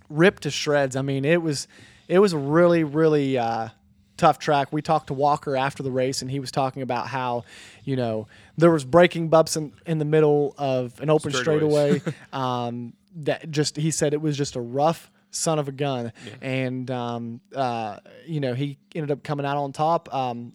ripped 0.09 0.45
to 0.45 0.51
shreds. 0.51 0.97
I 0.97 1.03
mean, 1.03 1.25
it 1.25 1.43
was 1.43 1.67
it 2.09 2.19
was 2.19 2.33
a 2.33 2.39
really 2.39 2.85
really 2.85 3.39
uh, 3.39 3.69
tough 4.17 4.39
track. 4.39 4.73
We 4.73 4.83
talked 4.83 5.09
to 5.09 5.15
Walker 5.15 5.57
after 5.57 5.83
the 5.83 5.91
race, 5.91 6.23
and 6.23 6.31
he 6.31 6.41
was 6.41 6.51
talking 6.51 6.83
about 6.83 7.09
how 7.09 7.45
you 7.85 7.97
know 7.97 8.29
there 8.57 8.71
was 8.71 8.85
braking 8.85 9.29
bumps 9.29 9.57
in, 9.57 9.73
in 9.87 9.99
the 9.99 10.05
middle 10.05 10.55
of 10.59 11.01
an 11.01 11.11
open 11.11 11.33
straightaway. 11.33 12.03
um, 12.33 12.95
that 13.17 13.51
just 13.51 13.77
he 13.77 13.91
said 13.91 14.13
it 14.13 14.21
was 14.21 14.37
just 14.37 14.57
a 14.57 14.61
rough 14.61 15.11
son 15.31 15.59
of 15.59 15.69
a 15.69 15.73
gun, 15.73 16.13
and 16.41 16.91
um, 16.91 17.41
uh, 17.55 17.99
you 18.27 18.41
know 18.41 18.55
he 18.55 18.79
ended 18.95 19.11
up 19.11 19.23
coming 19.23 19.47
out 19.47 19.57
on 19.57 19.73
top. 19.73 20.13
Um, 20.15 20.53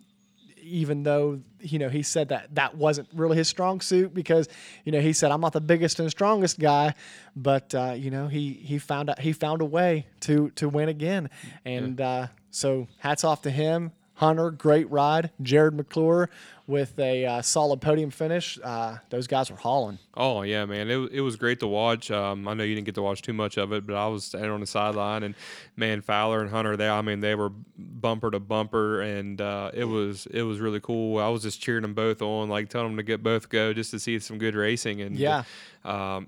even 0.71 1.03
though 1.03 1.41
you 1.59 1.77
know 1.77 1.89
he 1.89 2.01
said 2.01 2.29
that 2.29 2.55
that 2.55 2.75
wasn't 2.75 3.07
really 3.13 3.37
his 3.37 3.47
strong 3.47 3.81
suit 3.81 4.13
because 4.13 4.47
you 4.85 4.91
know 4.91 5.01
he 5.01 5.13
said 5.13 5.31
I'm 5.31 5.41
not 5.41 5.53
the 5.53 5.61
biggest 5.61 5.99
and 5.99 6.09
strongest 6.09 6.59
guy, 6.59 6.95
but 7.35 7.75
uh, 7.75 7.93
you 7.95 8.09
know 8.09 8.27
he 8.27 8.53
he 8.53 8.79
found 8.79 9.09
out 9.09 9.19
he 9.19 9.33
found 9.33 9.61
a 9.61 9.65
way 9.65 10.07
to 10.21 10.49
to 10.51 10.69
win 10.69 10.89
again, 10.89 11.29
and 11.65 11.99
uh, 11.99 12.27
so 12.49 12.87
hats 12.99 13.23
off 13.23 13.41
to 13.43 13.51
him. 13.51 13.91
Hunter, 14.21 14.51
great 14.51 14.87
ride. 14.91 15.31
Jared 15.41 15.73
McClure 15.73 16.29
with 16.67 16.99
a 16.99 17.25
uh, 17.25 17.41
solid 17.41 17.81
podium 17.81 18.11
finish. 18.11 18.59
Uh, 18.63 18.97
those 19.09 19.25
guys 19.25 19.49
were 19.49 19.57
hauling. 19.57 19.97
Oh 20.13 20.43
yeah, 20.43 20.63
man, 20.65 20.91
it, 20.91 21.11
it 21.11 21.21
was 21.21 21.35
great 21.37 21.59
to 21.61 21.67
watch. 21.67 22.11
Um, 22.11 22.47
I 22.47 22.53
know 22.53 22.63
you 22.63 22.75
didn't 22.75 22.85
get 22.85 22.93
to 22.95 23.01
watch 23.01 23.23
too 23.23 23.33
much 23.33 23.57
of 23.57 23.73
it, 23.73 23.87
but 23.87 23.95
I 23.95 24.05
was 24.05 24.25
standing 24.25 24.51
on 24.51 24.59
the 24.59 24.67
sideline, 24.67 25.23
and 25.23 25.33
man, 25.75 26.01
Fowler 26.01 26.39
and 26.41 26.51
Hunter, 26.51 26.77
they 26.77 26.87
I 26.87 27.01
mean 27.01 27.19
they 27.21 27.33
were 27.33 27.49
bumper 27.75 28.29
to 28.29 28.39
bumper, 28.39 29.01
and 29.01 29.41
uh, 29.41 29.71
it 29.73 29.85
was 29.85 30.27
it 30.27 30.43
was 30.43 30.59
really 30.59 30.79
cool. 30.79 31.17
I 31.17 31.29
was 31.29 31.41
just 31.41 31.59
cheering 31.59 31.81
them 31.81 31.95
both 31.95 32.21
on, 32.21 32.47
like 32.47 32.69
telling 32.69 32.89
them 32.89 32.97
to 32.97 33.03
get 33.03 33.23
both 33.23 33.49
go, 33.49 33.73
just 33.73 33.89
to 33.89 33.99
see 33.99 34.19
some 34.19 34.37
good 34.37 34.53
racing, 34.53 35.01
and 35.01 35.17
Yeah. 35.17 35.43
um, 35.83 36.27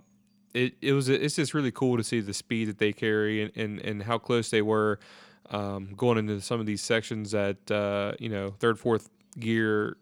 it 0.55 0.73
it 0.81 0.93
was 0.93 1.09
it's 1.09 1.35
just 1.35 1.53
really 1.53 1.71
cool 1.71 1.97
to 1.97 2.03
see 2.03 2.21
the 2.21 2.33
speed 2.33 2.69
that 2.69 2.79
they 2.79 2.91
carry 2.91 3.43
and 3.43 3.51
and, 3.55 3.79
and 3.81 4.01
how 4.03 4.17
close 4.17 4.49
they 4.49 4.63
were 4.63 4.97
um, 5.49 5.93
going 5.95 6.17
into 6.17 6.41
some 6.41 6.59
of 6.59 6.65
these 6.65 6.81
sections 6.81 7.33
at 7.33 7.69
uh, 7.71 8.13
you 8.19 8.29
know 8.29 8.51
third 8.59 8.79
fourth 8.79 9.09
gear 9.39 9.97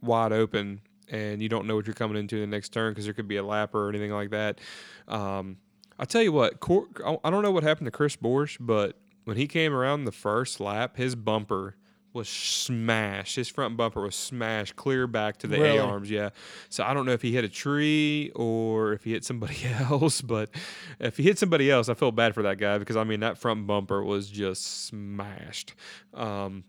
wide 0.00 0.32
open 0.32 0.80
and 1.10 1.42
you 1.42 1.48
don't 1.48 1.66
know 1.66 1.74
what 1.74 1.86
you're 1.86 1.94
coming 1.94 2.16
into 2.16 2.38
the 2.40 2.46
next 2.46 2.70
turn 2.70 2.92
because 2.92 3.04
there 3.04 3.14
could 3.14 3.28
be 3.28 3.36
a 3.36 3.42
lapper 3.42 3.74
or 3.74 3.88
anything 3.88 4.12
like 4.12 4.30
that. 4.30 4.60
Um, 5.08 5.56
I 5.98 6.04
tell 6.04 6.22
you 6.22 6.32
what, 6.32 6.60
Cor- 6.60 6.88
I 7.04 7.18
I 7.24 7.30
don't 7.30 7.42
know 7.42 7.50
what 7.50 7.62
happened 7.62 7.86
to 7.86 7.90
Chris 7.90 8.16
Borich, 8.16 8.56
but 8.60 8.96
when 9.24 9.36
he 9.36 9.46
came 9.46 9.74
around 9.74 10.04
the 10.04 10.12
first 10.12 10.60
lap, 10.60 10.96
his 10.96 11.14
bumper 11.14 11.76
was 12.18 12.28
smashed. 12.28 13.36
His 13.36 13.48
front 13.48 13.76
bumper 13.76 14.02
was 14.02 14.14
smashed 14.14 14.76
clear 14.76 15.06
back 15.06 15.38
to 15.38 15.46
the 15.46 15.58
Really? 15.58 15.78
A 15.78 15.84
arms. 15.84 16.10
Yeah. 16.10 16.30
So 16.68 16.84
I 16.84 16.92
don't 16.92 17.06
know 17.06 17.12
if 17.12 17.22
he 17.22 17.32
hit 17.32 17.44
a 17.44 17.48
tree 17.48 18.30
or 18.34 18.92
if 18.92 19.04
he 19.04 19.12
hit 19.12 19.24
somebody 19.24 19.56
else, 19.90 20.20
but 20.20 20.50
if 20.98 21.16
he 21.16 21.22
hit 21.22 21.38
somebody 21.38 21.70
else, 21.70 21.88
I 21.88 21.94
feel 21.94 22.12
bad 22.12 22.34
for 22.34 22.42
that 22.42 22.58
guy 22.58 22.76
because 22.78 22.96
I 22.96 23.04
mean 23.04 23.20
that 23.20 23.38
front 23.38 23.66
bumper 23.66 24.02
was 24.02 24.28
just 24.28 24.86
smashed. 24.86 25.74
Um, 26.12 26.64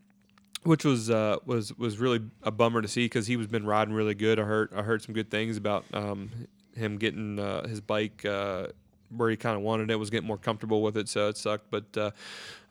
which 0.63 0.83
was 0.83 1.09
uh, 1.09 1.37
was 1.45 1.75
was 1.77 1.99
really 1.99 2.19
a 2.43 2.51
bummer 2.51 2.81
to 2.81 2.87
see 2.87 3.05
because 3.05 3.27
he 3.27 3.37
was 3.37 3.47
been 3.47 3.65
riding 3.65 3.93
really 3.93 4.13
good. 4.13 4.39
I 4.39 4.43
heard 4.43 4.73
I 4.75 4.81
heard 4.83 5.01
some 5.01 5.13
good 5.13 5.31
things 5.31 5.57
about 5.57 5.85
um, 5.93 6.29
him 6.75 6.97
getting 6.97 7.39
uh, 7.39 7.67
his 7.67 7.81
bike 7.81 8.25
uh, 8.25 8.67
where 9.15 9.29
he 9.29 9.35
kind 9.35 9.55
of 9.55 9.61
wanted 9.61 9.89
it, 9.91 9.95
was 9.95 10.09
getting 10.09 10.27
more 10.27 10.37
comfortable 10.37 10.81
with 10.81 10.97
it, 10.97 11.09
so 11.09 11.29
it 11.29 11.37
sucked. 11.37 11.69
But 11.71 11.97
uh, 11.97 12.11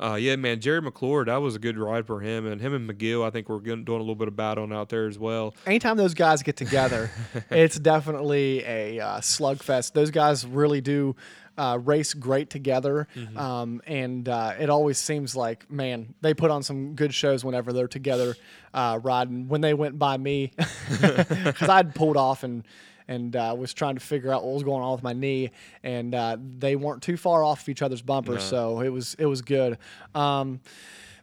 uh, 0.01 0.15
yeah, 0.15 0.37
man, 0.37 0.61
Jerry 0.61 0.81
McClure, 0.81 1.25
that 1.25 1.37
was 1.37 1.57
a 1.57 1.59
good 1.59 1.79
ride 1.79 2.07
for 2.07 2.21
him, 2.21 2.47
and 2.47 2.61
him 2.61 2.75
and 2.75 2.89
McGill, 2.89 3.25
I 3.25 3.31
think 3.31 3.49
we're 3.49 3.59
doing 3.61 3.87
a 3.87 3.93
little 3.93 4.15
bit 4.15 4.29
of 4.29 4.37
battling 4.37 4.73
out 4.73 4.89
there 4.89 5.07
as 5.07 5.19
well. 5.19 5.55
anytime 5.67 5.97
those 5.97 6.15
guys 6.15 6.43
get 6.43 6.57
together, 6.57 7.11
it's 7.51 7.79
definitely 7.79 8.65
a 8.65 9.01
uh, 9.01 9.21
slugfest. 9.21 9.93
Those 9.93 10.11
guys 10.11 10.47
really 10.47 10.81
do 10.81 11.17
uh, 11.59 11.79
race 11.83 12.15
great 12.15 12.49
together, 12.51 13.09
um, 13.37 13.83
and 13.87 14.29
uh, 14.29 14.55
it 14.59 14.71
always 14.71 14.97
seems 14.97 15.35
like 15.35 15.69
man 15.71 16.15
they 16.21 16.33
put 16.33 16.51
on 16.51 16.63
some 16.63 16.95
good 16.95 17.13
shows 17.13 17.45
whenever 17.45 17.73
they're 17.73 17.89
together 17.89 18.37
uh, 18.73 19.01
riding. 19.03 19.49
When 19.49 19.61
they 19.61 19.75
went 19.75 19.99
by 19.99 20.17
me, 20.17 20.53
because 20.89 21.69
I'd 21.69 21.95
pulled 21.95 22.17
off 22.17 22.45
and. 22.45 22.65
And 23.09 23.35
uh, 23.35 23.55
was 23.59 23.73
trying 23.73 23.95
to 23.95 24.01
figure 24.01 24.31
out 24.31 24.45
what 24.45 24.53
was 24.53 24.63
going 24.63 24.83
on 24.83 24.93
with 24.93 25.03
my 25.03 25.15
knee, 25.15 25.51
and 25.83 26.15
uh, 26.15 26.37
they 26.39 26.77
weren't 26.77 27.03
too 27.03 27.17
far 27.17 27.43
off 27.43 27.63
of 27.63 27.69
each 27.71 27.81
other's 27.81 28.03
bumpers, 28.03 28.43
so 28.43 28.81
it 28.81 28.91
was 28.91 29.15
it 29.19 29.25
was 29.25 29.41
good. 29.41 29.79
Um, 30.15 30.61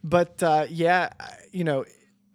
but 0.04 0.42
uh, 0.42 0.66
yeah, 0.68 1.10
you 1.52 1.64
know, 1.64 1.86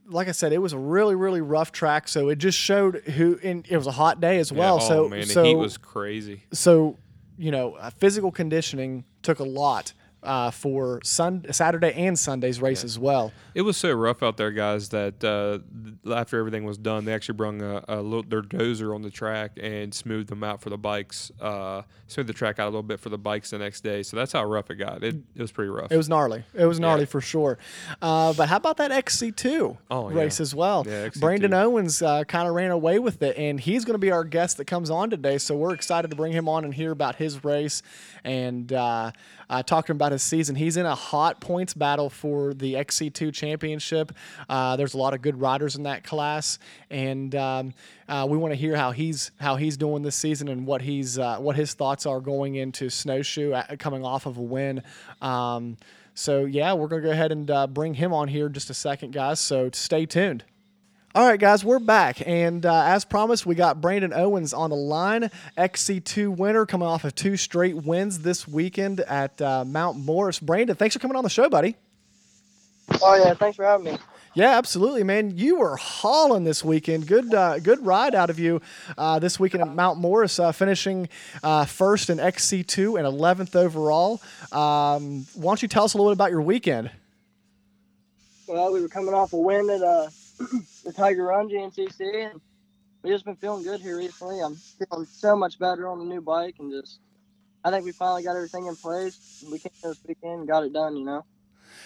like 0.07 0.29
I 0.29 0.33
said, 0.33 0.53
it 0.53 0.59
was 0.59 0.73
a 0.73 0.79
really, 0.79 1.15
really 1.15 1.41
rough 1.41 1.73
track. 1.73 2.09
So 2.09 2.29
it 2.29 2.39
just 2.39 2.59
showed 2.59 2.97
who, 2.97 3.39
and 3.43 3.67
it 3.69 3.77
was 3.77 3.87
a 3.87 3.93
hot 3.93 4.21
day 4.21 4.39
as 4.39 4.53
well. 4.53 4.79
Yeah, 4.81 4.89
so, 4.89 5.05
oh, 5.05 5.09
man, 5.09 5.27
so, 5.27 5.43
the 5.43 5.49
heat 5.49 5.55
was 5.55 5.79
crazy. 5.79 6.43
so, 6.53 6.99
you 7.39 7.51
know, 7.51 7.75
uh, 7.75 7.91
physical 7.91 8.31
conditioning 8.31 9.05
took 9.23 9.39
a 9.39 9.45
lot 9.45 9.93
uh, 10.23 10.51
for 10.51 11.01
sun, 11.03 11.45
Saturday 11.51 11.93
and 11.95 12.19
Sunday's 12.19 12.61
race 12.61 12.85
as 12.85 12.99
well. 12.99 13.33
It 13.55 13.63
was 13.63 13.77
so 13.77 13.93
rough 13.93 14.23
out 14.23 14.37
there, 14.37 14.51
guys, 14.51 14.91
that 14.91 15.25
uh, 15.25 15.59
after 16.15 16.39
everything 16.39 16.65
was 16.65 16.77
done, 16.79 17.05
they 17.05 17.13
actually 17.15 17.37
brung 17.37 17.63
a, 17.63 17.83
a 17.89 18.01
little, 18.03 18.23
their 18.23 18.43
dozer 18.43 18.95
on 18.95 19.03
the 19.03 19.11
track 19.11 19.53
and 19.61 19.93
smoothed 19.95 20.29
them 20.29 20.45
out 20.45 20.61
for 20.61 20.71
the 20.71 20.79
bikes, 20.79 21.33
uh, 21.41 21.83
smoothed 22.07 22.29
the 22.29 22.35
track 22.35 22.59
out 22.59 22.65
a 22.67 22.71
little 22.71 22.83
bit 22.83 23.01
for 23.01 23.09
the 23.09 23.19
bikes 23.19 23.51
the 23.51 23.59
next 23.59 23.81
day. 23.83 24.03
So 24.03 24.17
that's 24.17 24.33
how 24.33 24.45
rough 24.45 24.71
it 24.71 24.77
got. 24.77 25.03
It, 25.03 25.17
it 25.35 25.41
was 25.41 25.53
pretty 25.53 25.71
rough. 25.71 25.91
It 25.91 25.97
was 25.97 26.09
gnarly. 26.09 26.45
It 26.55 26.67
was 26.67 26.79
gnarly 26.79 27.03
Yeah. 27.03 27.07
for 27.07 27.21
sure. 27.21 27.59
Uh, 28.03 28.33
but 28.35 28.49
how 28.49 28.57
about 28.57 28.77
that 28.77 28.91
XC2 28.91 29.77
Oh, 29.91 30.11
race 30.11 30.39
yeah. 30.39 30.43
as 30.43 30.55
well? 30.55 30.85
Yeah, 30.87 31.09
Branden 31.09 31.55
Owens 31.55 32.03
uh, 32.03 32.25
kind 32.25 32.47
of 32.47 32.55
ran 32.55 32.71
away 32.71 32.99
with 32.99 33.23
it, 33.23 33.37
and 33.37 33.59
he's 33.59 33.85
going 33.85 33.95
to 33.95 33.99
be 33.99 34.11
our 34.11 34.25
guest 34.25 34.59
that 34.59 34.67
comes 34.67 34.91
on 34.91 35.11
today. 35.11 35.39
So 35.39 35.57
we're 35.57 35.75
excited 35.75 36.11
to 36.11 36.17
bring 36.17 36.33
him 36.33 36.49
on 36.49 36.65
and 36.65 36.75
hear 36.75 36.91
about 36.93 37.17
his 37.17 37.43
race 37.45 37.83
and 38.25 38.73
uh, 38.73 39.13
talk 39.67 39.87
to 39.87 39.93
him 39.93 39.99
about 40.11 40.15
his 40.15 40.23
season. 40.23 40.57
He's 40.57 40.77
in 40.77 40.87
a 40.87 40.95
hot 40.95 41.41
points 41.41 41.73
battle 41.73 42.11
for 42.11 42.53
the 42.53 42.75
XC2 42.75 43.33
championship. 43.33 44.13
Uh, 44.49 44.75
there's 44.77 44.95
a 44.95 44.99
lot 44.99 45.15
of 45.15 45.23
good 45.23 45.41
riders 45.41 45.77
in 45.77 45.85
that 45.85 46.03
class, 46.03 46.59
and 46.91 47.33
um, 47.37 47.73
uh, 48.09 48.27
we 48.29 48.37
want 48.37 48.53
to 48.53 48.57
hear 48.57 48.75
how 48.75 48.91
he's 48.91 49.31
how 49.39 49.55
he's 49.55 49.77
doing 49.77 50.03
this 50.03 50.17
season 50.17 50.49
and 50.49 50.67
what 50.67 50.83
he's 50.83 51.19
uh, 51.19 51.39
what 51.39 51.55
his 51.55 51.75
thoughts 51.75 52.07
are 52.07 52.21
going 52.21 52.57
into 52.57 52.91
snowshoe 52.91 53.53
uh, 53.53 53.77
coming 53.79 54.05
off 54.05 54.27
of 54.27 54.37
a 54.37 54.43
win. 54.43 54.83
Um, 55.23 55.77
so 56.15 56.45
yeah, 56.45 56.73
we're 56.73 56.89
gonna 56.89 57.03
go 57.03 57.11
ahead 57.11 57.31
and 57.31 57.49
uh, 57.49 57.67
bring 57.69 57.95
him 57.95 58.13
on 58.13 58.27
here 58.27 58.49
just 58.49 58.69
a 58.69 58.75
second, 58.75 59.13
guys. 59.13 59.39
So 59.39 59.71
stay 59.73 60.07
tuned. 60.07 60.45
All 61.13 61.27
right, 61.27 61.41
guys, 61.41 61.65
we're 61.65 61.81
back, 61.81 62.25
and 62.25 62.65
uh, 62.65 62.85
as 62.85 63.05
promised, 63.05 63.45
we 63.45 63.57
got 63.57 63.81
Branden 63.81 64.17
Owens 64.17 64.55
on 64.55 64.71
the 64.71 64.77
line, 64.77 65.29
XC2 65.59 66.37
winner, 66.37 66.67
coming 66.67 66.87
off 66.87 67.03
of 67.03 67.17
two 67.17 67.37
straight 67.37 67.75
wins 67.75 68.21
this 68.21 68.47
weekend 68.47 69.01
at 69.01 69.43
uh, 69.43 69.65
Mount 69.65 69.99
Morris. 69.99 70.39
Branden, 70.39 70.77
thanks 70.77 70.95
for 70.95 71.01
coming 71.01 71.17
on 71.17 71.25
the 71.25 71.31
show, 71.31 71.49
buddy. 71.49 71.75
Oh 73.03 73.17
yeah, 73.17 73.35
thanks 73.35 73.57
for 73.57 73.65
having 73.65 73.87
me. 73.87 73.99
Yeah, 74.35 74.57
absolutely, 74.57 75.03
man. 75.03 75.37
You 75.37 75.59
were 75.59 75.77
hauling 75.77 76.45
this 76.45 76.65
weekend. 76.65 77.09
Good, 77.09 77.35
uh, 77.35 77.59
good 77.59 77.85
ride 77.85 78.15
out 78.15 78.31
of 78.31 78.39
you 78.39 78.63
uh, 78.97 79.19
this 79.19 79.41
weekend 79.41 79.65
at 79.65 79.75
Mount 79.75 79.99
Morris, 79.99 80.39
uh, 80.39 80.53
finishing 80.53 81.09
uh, 81.43 81.65
first 81.65 82.09
in 82.11 82.19
XC2 82.19 82.97
and 82.97 83.19
11th 83.19 83.57
overall. 83.57 84.23
Um, 84.53 85.27
why 85.35 85.51
don't 85.51 85.61
you 85.63 85.67
tell 85.67 85.83
us 85.83 85.95
a 85.95 85.97
little 85.97 86.13
bit 86.13 86.17
about 86.17 86.31
your 86.31 86.43
weekend? 86.43 86.93
Well, 88.47 88.73
we 88.73 88.81
were 88.81 88.89
coming 88.89 89.13
off 89.13 89.33
a 89.33 89.39
win 89.39 89.69
at 89.71 89.83
uh, 89.83 90.09
the 90.85 90.93
Tiger 90.93 91.25
Run 91.25 91.49
GNCC, 91.49 92.31
and 92.31 92.41
we 93.03 93.11
just 93.11 93.25
been 93.25 93.37
feeling 93.37 93.63
good 93.63 93.81
here 93.81 93.99
recently. 93.99 94.41
I'm 94.41 94.57
feeling 94.57 95.07
so 95.07 95.37
much 95.37 95.59
better 95.59 95.89
on 95.89 95.99
the 95.99 96.05
new 96.05 96.21
bike, 96.21 96.57
and 96.59 96.71
just 96.71 97.01
I 97.65 97.71
think 97.71 97.85
we 97.85 97.93
finally 97.93 98.23
got 98.23 98.37
everything 98.37 98.67
in 98.67 98.77
place. 98.77 99.45
We 99.51 99.59
came 99.59 99.73
this 99.83 100.01
weekend 100.07 100.49
got 100.49 100.65
it 100.65 100.73
done, 100.73 100.97
you 100.97 101.05
know. 101.05 101.25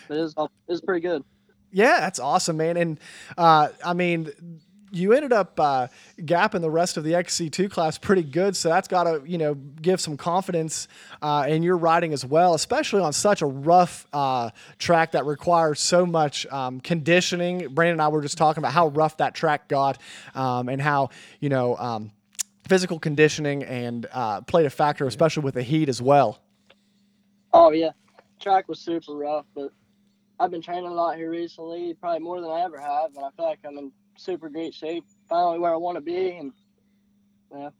But 0.09 0.19
it 0.19 0.23
was 0.23 0.35
it 0.39 0.73
was 0.73 0.81
pretty 0.81 1.01
good. 1.01 1.25
Yeah, 1.73 2.01
that's 2.01 2.21
awesome, 2.21 2.57
man. 2.57 2.77
And 2.77 3.01
uh, 3.37 3.69
I 3.85 3.95
mean, 3.95 4.61
you 4.95 5.13
ended 5.13 5.33
up 5.33 5.59
uh, 5.59 5.89
gapping 6.21 6.61
the 6.61 6.71
rest 6.71 6.97
of 6.97 7.05
the 7.05 7.13
XC2 7.13 7.71
class 7.71 7.99
pretty 7.99 8.23
good, 8.23 8.57
so 8.57 8.69
that's 8.69 8.89
got 8.89 9.05
to 9.05 9.23
you 9.27 9.39
know 9.39 9.55
give 9.55 10.01
some 10.01 10.17
confidence 10.17 10.89
uh, 11.21 11.47
in 11.49 11.63
your 11.63 11.77
riding 11.77 12.13
as 12.13 12.25
well, 12.25 12.55
especially 12.55 13.03
on 13.03 13.13
such 13.13 13.43
a 13.43 13.47
rough 13.47 14.07
uh, 14.13 14.51
track 14.79 15.13
that 15.13 15.25
requires 15.25 15.81
so 15.81 16.07
much 16.07 16.47
um, 16.47 16.81
conditioning. 16.81 17.69
Brandon 17.69 17.95
and 17.95 18.03
I 18.03 18.09
were 18.09 18.23
just 18.23 18.39
talking 18.39 18.61
about 18.61 18.73
how 18.73 18.89
rough 18.89 19.17
that 19.19 19.35
track 19.35 19.69
got, 19.69 20.01
um, 20.35 20.69
and 20.69 20.81
how 20.81 21.11
you 21.41 21.49
know. 21.49 21.77
Um, 21.77 22.13
Physical 22.67 22.99
conditioning 22.99 23.63
and 23.63 24.07
uh, 24.11 24.41
played 24.41 24.65
a 24.65 24.71
factor, 24.71 25.07
especially 25.07 25.43
with 25.43 25.53
the 25.53 25.63
heat 25.63 25.91
as 25.91 26.01
well. 26.01 26.39
Oh 27.53 27.73
yeah, 27.73 27.91
track 28.41 28.69
was 28.71 28.81
super 28.81 29.13
rough, 29.13 29.45
but 29.55 29.71
I've 30.41 30.51
been 30.51 30.63
training 30.63 30.87
a 30.87 30.95
lot 30.95 31.17
here 31.17 31.31
recently, 31.31 31.93
probably 31.93 32.21
more 32.21 32.41
than 32.41 32.51
I 32.51 32.63
ever 32.63 32.81
have, 32.81 33.15
and 33.15 33.25
I 33.25 33.29
feel 33.37 33.45
like 33.45 33.59
I'm 33.67 33.77
in 33.77 33.93
super 34.17 34.49
great 34.49 34.75
shape. 34.75 35.05
Finally, 35.29 35.59
where 35.59 35.73
I 35.73 35.77
want 35.77 35.97
to 35.97 36.01
be, 36.01 36.31
and 36.31 36.53
yeah. 37.55 37.71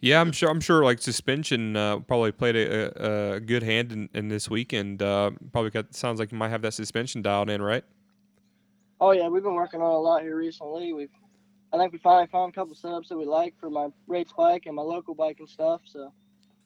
Yeah, 0.00 0.20
I'm 0.20 0.32
sure. 0.32 0.50
I'm 0.50 0.60
sure. 0.60 0.84
Like 0.84 1.00
suspension 1.00 1.76
uh, 1.76 2.00
probably 2.00 2.32
played 2.32 2.56
a, 2.56 3.06
a, 3.06 3.32
a 3.34 3.40
good 3.40 3.62
hand 3.62 3.92
in, 3.92 4.08
in 4.12 4.28
this 4.28 4.50
weekend. 4.50 5.02
Uh, 5.02 5.30
probably 5.52 5.70
got 5.70 5.94
sounds 5.94 6.18
like 6.18 6.32
you 6.32 6.38
might 6.38 6.50
have 6.50 6.62
that 6.62 6.74
suspension 6.74 7.22
dialed 7.22 7.48
in, 7.48 7.62
right? 7.62 7.84
Oh 9.00 9.12
yeah, 9.12 9.28
we've 9.28 9.42
been 9.42 9.54
working 9.54 9.80
on 9.80 9.90
a 9.90 9.98
lot 9.98 10.22
here 10.22 10.36
recently. 10.36 10.92
We've, 10.92 11.10
I 11.72 11.78
think 11.78 11.92
we 11.92 11.98
finally 11.98 12.26
found 12.26 12.52
a 12.52 12.54
couple 12.54 12.74
setups 12.74 13.08
that 13.08 13.18
we 13.18 13.24
like 13.24 13.54
for 13.58 13.70
my 13.70 13.88
race 14.06 14.32
bike 14.36 14.66
and 14.66 14.76
my 14.76 14.82
local 14.82 15.14
bike 15.14 15.38
and 15.38 15.48
stuff. 15.48 15.80
So 15.84 16.12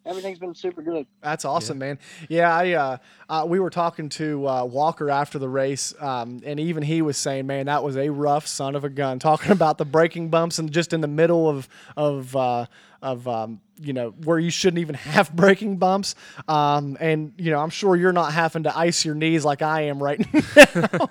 everything's 0.06 0.38
been 0.38 0.54
super 0.54 0.82
good. 0.82 1.06
That's 1.20 1.44
awesome, 1.44 1.78
man. 1.78 1.98
Yeah, 2.28 2.54
I 2.54 2.72
uh, 2.72 2.96
uh, 3.28 3.44
we 3.46 3.60
were 3.60 3.70
talking 3.70 4.08
to 4.10 4.48
uh, 4.48 4.64
Walker 4.64 5.10
after 5.10 5.38
the 5.38 5.48
race, 5.48 5.94
um, 6.00 6.40
and 6.44 6.58
even 6.60 6.82
he 6.82 7.02
was 7.02 7.16
saying, 7.16 7.46
"Man, 7.46 7.66
that 7.66 7.82
was 7.82 7.96
a 7.96 8.08
rough 8.10 8.46
son 8.46 8.76
of 8.76 8.84
a 8.84 8.88
gun." 8.88 9.18
Talking 9.26 9.52
about 9.52 9.78
the 9.78 9.84
braking 9.84 10.30
bumps 10.30 10.58
and 10.58 10.70
just 10.70 10.92
in 10.92 11.00
the 11.00 11.08
middle 11.08 11.48
of 11.48 11.68
of 11.96 12.34
uh, 12.36 12.66
of 13.02 13.26
um, 13.28 13.60
you 13.80 13.92
know 13.92 14.10
where 14.10 14.38
you 14.38 14.50
shouldn't 14.50 14.78
even 14.80 14.94
have 15.16 15.34
braking 15.34 15.76
bumps. 15.76 16.14
Um, 16.48 16.96
and 17.00 17.32
you 17.36 17.50
know, 17.50 17.60
I'm 17.60 17.70
sure 17.70 17.96
you're 17.96 18.12
not 18.12 18.32
having 18.32 18.64
to 18.64 18.76
ice 18.76 19.04
your 19.04 19.14
knees 19.14 19.44
like 19.44 19.62
I 19.62 19.82
am 19.82 20.02
right 20.02 20.20
now, 20.32 21.06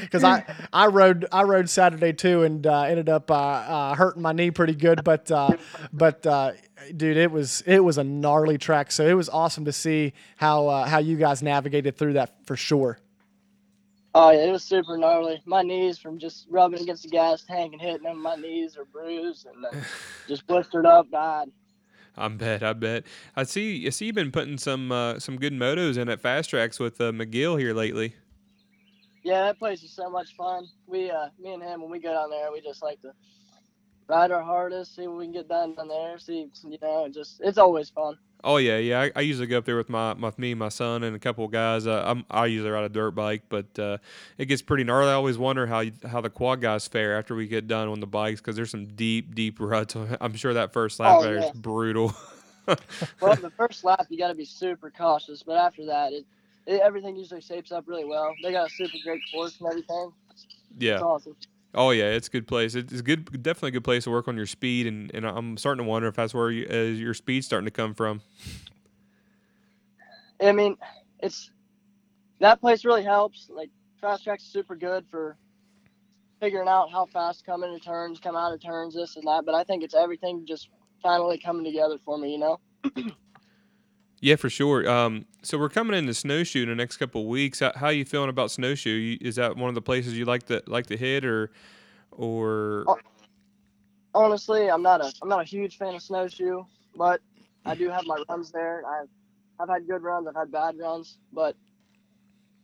because 0.00 0.24
I 0.24 0.44
I 0.72 0.86
rode 0.86 1.26
I 1.30 1.42
rode 1.42 1.68
Saturday 1.68 2.12
too, 2.12 2.42
and 2.42 2.66
uh, 2.66 2.82
ended 2.82 3.08
up 3.08 3.30
uh, 3.30 3.34
uh, 3.34 3.94
hurting 3.94 4.22
my 4.22 4.32
knee 4.32 4.50
pretty 4.50 4.74
good. 4.74 5.04
But 5.04 5.30
uh, 5.30 5.56
but 5.92 6.26
uh, 6.26 6.52
dude, 6.96 7.16
it 7.16 7.30
was 7.30 7.62
it 7.66 7.80
was 7.84 7.98
a 7.98 8.04
gnarly 8.04 8.58
track. 8.58 8.92
So 8.92 9.06
it 9.06 9.14
was 9.14 9.28
awesome 9.28 9.64
to 9.64 9.72
see 9.72 10.12
how 10.36 10.68
uh, 10.68 10.86
how 10.86 10.98
you 10.98 11.16
guys 11.16 11.42
navigated 11.42 11.96
through 11.96 12.14
that 12.14 12.34
for 12.46 12.56
sure. 12.56 12.98
Oh 14.14 14.30
yeah, 14.30 14.46
it 14.46 14.50
was 14.50 14.64
super 14.64 14.96
gnarly. 14.96 15.42
My 15.44 15.62
knees 15.62 15.98
from 15.98 16.18
just 16.18 16.46
rubbing 16.50 16.80
against 16.80 17.02
the 17.02 17.10
gas 17.10 17.42
tank 17.42 17.72
and 17.72 17.82
hitting 17.82 18.04
them, 18.04 18.22
my 18.22 18.36
knees 18.36 18.76
are 18.76 18.86
bruised 18.86 19.46
and 19.46 19.64
uh, 19.64 19.84
just 20.28 20.46
blistered 20.46 20.86
up, 20.86 21.10
died. 21.10 21.48
I 22.16 22.28
bet, 22.28 22.62
I 22.62 22.72
bet. 22.72 23.04
I 23.36 23.42
see. 23.42 23.86
I 23.86 23.90
see 23.90 24.06
you've 24.06 24.14
been 24.14 24.32
putting 24.32 24.56
some 24.56 24.90
uh, 24.90 25.18
some 25.18 25.36
good 25.36 25.52
motos 25.52 25.98
in 25.98 26.08
at 26.08 26.20
Fast 26.20 26.50
Tracks 26.50 26.78
with 26.78 27.00
uh, 27.00 27.12
McGill 27.12 27.58
here 27.58 27.74
lately. 27.74 28.14
Yeah, 29.22 29.42
that 29.42 29.58
place 29.58 29.82
is 29.82 29.90
so 29.90 30.08
much 30.08 30.36
fun. 30.36 30.68
We, 30.86 31.10
uh, 31.10 31.30
me 31.38 31.52
and 31.52 31.60
him, 31.60 31.82
when 31.82 31.90
we 31.90 31.98
go 31.98 32.12
down 32.12 32.30
there, 32.30 32.52
we 32.52 32.60
just 32.60 32.80
like 32.80 33.02
to 33.02 33.10
ride 34.08 34.30
our 34.30 34.42
hardest, 34.42 34.96
see 34.96 35.06
what 35.06 35.18
we 35.18 35.24
can 35.24 35.32
get 35.32 35.48
done 35.48 35.74
down 35.74 35.88
there. 35.88 36.18
See, 36.18 36.48
you 36.64 36.78
know, 36.82 37.08
just 37.12 37.40
it's 37.40 37.58
always 37.58 37.90
fun. 37.90 38.18
Oh 38.44 38.58
yeah, 38.58 38.76
yeah. 38.76 39.00
I, 39.00 39.12
I 39.16 39.20
usually 39.22 39.48
go 39.48 39.58
up 39.58 39.64
there 39.64 39.76
with 39.76 39.88
my, 39.88 40.14
my 40.14 40.30
me, 40.36 40.54
my 40.54 40.68
son, 40.68 41.02
and 41.02 41.16
a 41.16 41.18
couple 41.18 41.44
of 41.46 41.50
guys. 41.50 41.86
Uh, 41.86 42.04
I'm, 42.06 42.24
I 42.30 42.46
usually 42.46 42.70
ride 42.70 42.84
a 42.84 42.88
dirt 42.88 43.12
bike, 43.12 43.42
but 43.48 43.76
uh, 43.78 43.98
it 44.38 44.46
gets 44.46 44.62
pretty 44.62 44.84
gnarly. 44.84 45.10
I 45.10 45.14
always 45.14 45.36
wonder 45.38 45.66
how 45.66 45.80
you, 45.80 45.92
how 46.06 46.20
the 46.20 46.30
quad 46.30 46.60
guys 46.60 46.86
fare 46.86 47.18
after 47.18 47.34
we 47.34 47.48
get 47.48 47.66
done 47.66 47.88
on 47.88 47.98
the 47.98 48.06
bikes 48.06 48.40
because 48.40 48.54
there's 48.54 48.70
some 48.70 48.86
deep, 48.86 49.34
deep 49.34 49.58
ruts. 49.58 49.96
I'm 50.20 50.34
sure 50.34 50.54
that 50.54 50.72
first 50.72 51.00
lap 51.00 51.18
Oh, 51.18 51.22
there 51.22 51.38
is 51.38 51.46
yeah. 51.46 51.52
brutal. 51.54 52.14
Well, 53.20 53.36
the 53.36 53.50
first 53.56 53.84
lap 53.84 54.06
you 54.10 54.18
got 54.18 54.28
to 54.28 54.34
be 54.34 54.44
super 54.44 54.90
cautious, 54.90 55.42
but 55.42 55.56
after 55.56 55.86
that, 55.86 56.12
it, 56.12 56.26
it 56.66 56.80
everything 56.80 57.16
usually 57.16 57.40
shapes 57.40 57.70
up 57.72 57.84
really 57.86 58.04
well. 58.04 58.34
They 58.42 58.50
got 58.52 58.66
a 58.66 58.70
super 58.70 58.96
great 59.04 59.20
course 59.32 59.56
and 59.60 59.68
everything. 59.68 60.12
yeah. 60.78 60.94
It's 60.94 61.02
awesome. 61.02 61.36
Oh 61.76 61.90
yeah, 61.90 62.06
it's 62.06 62.28
a 62.28 62.30
good 62.30 62.48
place. 62.48 62.74
It's 62.74 63.00
a 63.00 63.02
good, 63.02 63.42
definitely 63.42 63.68
a 63.68 63.72
good 63.72 63.84
place 63.84 64.04
to 64.04 64.10
work 64.10 64.28
on 64.28 64.36
your 64.36 64.46
speed, 64.46 64.86
and, 64.86 65.14
and 65.14 65.26
I'm 65.26 65.58
starting 65.58 65.84
to 65.84 65.88
wonder 65.88 66.08
if 66.08 66.16
that's 66.16 66.32
where 66.32 66.50
you, 66.50 66.66
uh, 66.70 66.74
your 66.74 67.12
speed's 67.12 67.44
starting 67.44 67.66
to 67.66 67.70
come 67.70 67.92
from. 67.92 68.22
I 70.40 70.52
mean, 70.52 70.78
it's 71.20 71.50
that 72.40 72.62
place 72.62 72.86
really 72.86 73.04
helps. 73.04 73.50
Like 73.50 73.68
fast 74.00 74.24
track's 74.24 74.44
super 74.44 74.74
good 74.74 75.04
for 75.10 75.36
figuring 76.40 76.68
out 76.68 76.90
how 76.90 77.04
fast 77.04 77.44
come 77.44 77.62
into 77.62 77.78
turns, 77.78 78.20
come 78.20 78.36
out 78.36 78.54
of 78.54 78.62
turns, 78.62 78.94
this 78.94 79.16
and 79.16 79.26
that. 79.26 79.44
But 79.44 79.54
I 79.54 79.62
think 79.62 79.82
it's 79.84 79.94
everything 79.94 80.46
just 80.46 80.70
finally 81.02 81.38
coming 81.38 81.64
together 81.64 81.98
for 82.02 82.16
me. 82.16 82.32
You 82.32 82.38
know. 82.38 82.60
Yeah, 84.26 84.34
for 84.34 84.50
sure. 84.50 84.90
Um, 84.90 85.24
so 85.42 85.56
we're 85.56 85.68
coming 85.68 85.96
into 85.96 86.12
snowshoe 86.12 86.64
in 86.64 86.68
the 86.68 86.74
next 86.74 86.96
couple 86.96 87.20
of 87.20 87.28
weeks. 87.28 87.60
How, 87.60 87.70
how 87.76 87.90
you 87.90 88.04
feeling 88.04 88.28
about 88.28 88.50
snowshoe? 88.50 89.16
Is 89.20 89.36
that 89.36 89.56
one 89.56 89.68
of 89.68 89.76
the 89.76 89.82
places 89.82 90.18
you 90.18 90.24
like 90.24 90.46
to 90.46 90.64
like 90.66 90.86
to 90.86 90.96
hit, 90.96 91.24
or 91.24 91.52
or. 92.10 92.84
Honestly, 94.16 94.68
I'm 94.68 94.82
not 94.82 95.00
a 95.00 95.12
I'm 95.22 95.28
not 95.28 95.42
a 95.42 95.44
huge 95.44 95.78
fan 95.78 95.94
of 95.94 96.02
snowshoe, 96.02 96.64
but 96.96 97.20
I 97.64 97.76
do 97.76 97.88
have 97.88 98.04
my 98.04 98.20
runs 98.28 98.50
there. 98.50 98.82
I've 98.84 99.08
I've 99.60 99.68
had 99.68 99.86
good 99.86 100.02
runs, 100.02 100.26
I've 100.26 100.34
had 100.34 100.50
bad 100.50 100.76
runs, 100.76 101.18
but 101.32 101.54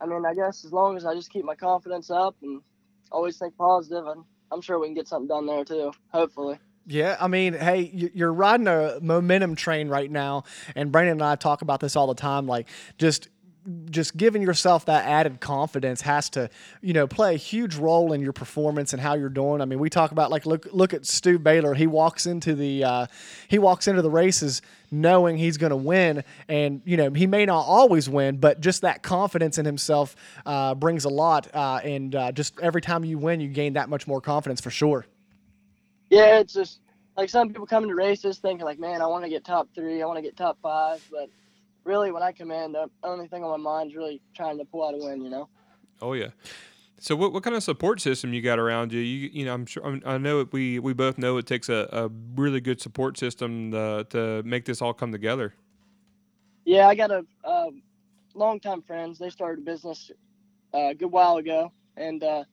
I 0.01 0.07
mean, 0.07 0.27
I 0.27 0.35
guess 0.35 0.65
as 0.65 0.73
long 0.73 0.97
as 0.97 1.07
I 1.07 1.15
just 1.15 1.31
keep 1.31 1.45
my 1.45 1.55
confidence 1.55 2.11
up 2.11 2.35
and 2.43 2.61
always 3.13 3.39
think 3.39 3.57
positive, 3.57 4.09
and 4.09 4.25
I'm 4.51 4.63
sure 4.63 4.81
we 4.81 4.89
can 4.89 4.95
get 4.95 5.07
something 5.07 5.29
done 5.29 5.47
there 5.47 5.65
too. 5.65 5.93
Hopefully. 6.09 6.59
Yeah, 6.87 7.17
I 7.21 7.29
mean, 7.29 7.55
hey, 7.55 7.91
you- 7.95 8.11
you're 8.13 8.33
riding 8.33 8.67
a 8.67 8.99
momentum 9.01 9.55
train 9.55 9.89
right 9.89 10.11
now, 10.11 10.45
and 10.75 10.91
Brandon 10.91 11.13
and 11.13 11.23
I 11.23 11.37
talk 11.37 11.63
about 11.63 11.81
this 11.81 11.95
all 11.95 12.09
the 12.09 12.15
time. 12.15 12.47
Like, 12.47 12.69
just 12.99 13.29
just 13.93 14.17
giving 14.17 14.43
yourself 14.43 14.87
that 14.87 15.07
added 15.07 15.39
confidence 15.39 16.01
has 16.01 16.29
to, 16.31 16.51
you 16.81 16.93
know, 16.93 17.07
play 17.07 17.35
a 17.35 17.39
huge 17.39 17.77
role 17.77 18.13
in 18.13 18.21
your 18.21 18.33
performance 18.33 18.93
and 18.93 19.01
how 19.01 19.15
you're 19.15 19.29
doing. 19.29 19.61
I 19.61 19.67
mean, 19.67 19.79
we 19.79 19.89
talk 19.89 20.11
about 20.11 20.33
like 20.33 20.47
look 20.47 20.67
look 20.73 20.93
at 20.93 21.07
Stu 21.07 21.39
Baylor. 21.39 21.73
He 21.75 21.87
walks 21.87 22.27
into 22.27 22.57
the 22.57 22.83
uh, 22.83 23.07
he 23.47 23.61
walks 23.61 23.87
into 23.87 24.03
the 24.03 24.11
races 24.11 24.63
knowing 24.91 25.37
he's 25.37 25.59
going 25.59 25.71
to 25.71 25.77
win, 25.77 26.25
and 26.49 26.83
you 26.85 26.97
know 26.97 27.13
he 27.13 27.29
may 27.29 27.47
not 27.47 27.61
always 27.61 28.09
win, 28.09 28.39
but 28.39 28.61
just 28.61 28.83
that 28.83 29.05
confidence 29.05 29.59
in 29.59 29.65
himself 29.65 30.17
uh, 30.45 30.75
brings 30.75 31.05
a 31.05 31.09
lot. 31.09 31.47
Uh, 31.55 31.77
and 31.85 32.17
uh, 32.17 32.33
just 32.33 32.59
every 32.61 32.81
time 32.83 33.05
you 33.05 33.17
win, 33.17 33.41
you 33.41 33.49
gain 33.49 33.75
that 33.75 33.89
much 33.89 34.09
more 34.09 34.21
confidence 34.21 34.61
for 34.61 34.71
sure. 34.71 35.07
Yeah, 36.13 36.41
it's 36.41 36.53
just 36.53 36.81
like 37.17 37.31
some 37.31 37.49
people 37.49 37.67
come 37.67 37.85
into 37.85 37.95
races 37.95 38.39
thinking 38.39 38.67
like, 38.67 38.79
man, 38.79 39.01
I 39.01 39.07
want 39.07 39.25
to 39.25 39.31
get 39.31 39.47
top 39.47 39.69
three, 39.75 40.03
I 40.03 40.07
want 40.07 40.19
to 40.19 40.23
get 40.23 40.37
top 40.37 40.59
five, 40.63 41.03
but 41.11 41.31
really 41.85 42.13
when 42.13 42.23
I 42.23 42.33
come 42.33 42.51
in, 42.51 42.73
the 42.73 42.91
only 43.03 43.29
thing 43.29 43.43
on 43.43 43.51
my 43.51 43.57
mind 43.57 43.91
is 43.91 43.97
really 43.97 44.21
trying 44.37 44.59
to 44.59 44.65
pull 44.67 44.87
out 44.87 44.93
a 44.93 44.99
win. 44.99 45.23
You 45.23 45.31
know. 45.31 45.49
oh 46.03 46.13
yeah. 46.13 46.29
So 46.99 47.17
what, 47.17 47.33
what 47.33 47.43
kind 47.43 47.57
of 47.57 47.63
support 47.63 47.99
system 47.99 48.35
you 48.35 48.43
got 48.43 48.59
around 48.59 48.93
you? 48.93 49.01
You 49.01 49.31
you 49.33 49.45
know 49.47 49.55
I'm 49.55 49.65
sure 49.65 49.87
I'm, 49.87 50.03
I 50.05 50.19
know 50.19 50.41
it, 50.41 50.53
we 50.53 50.79
we 50.81 50.93
both 50.93 51.17
know 51.17 51.39
it 51.39 51.47
takes 51.47 51.71
a, 51.71 51.89
a 51.91 52.11
really 52.35 52.61
good 52.61 52.83
support 52.83 53.17
system 53.17 53.71
to, 53.71 54.07
to 54.11 54.43
make 54.43 54.67
this 54.67 54.83
all 54.83 54.93
come 54.93 55.13
together. 55.13 55.55
Yeah, 56.67 56.89
I 56.89 56.95
got 56.95 57.11
a 57.11 57.25
uh, 57.43 57.71
longtime 58.35 58.83
friends. 58.83 59.19
They 59.19 59.31
started 59.31 59.63
a 59.63 59.65
business 59.65 60.11
uh, 60.75 60.89
a 60.89 60.95
good 60.95 61.11
while 61.11 61.39
ago, 61.39 61.73
and 61.97 62.23
uh, 62.23 62.45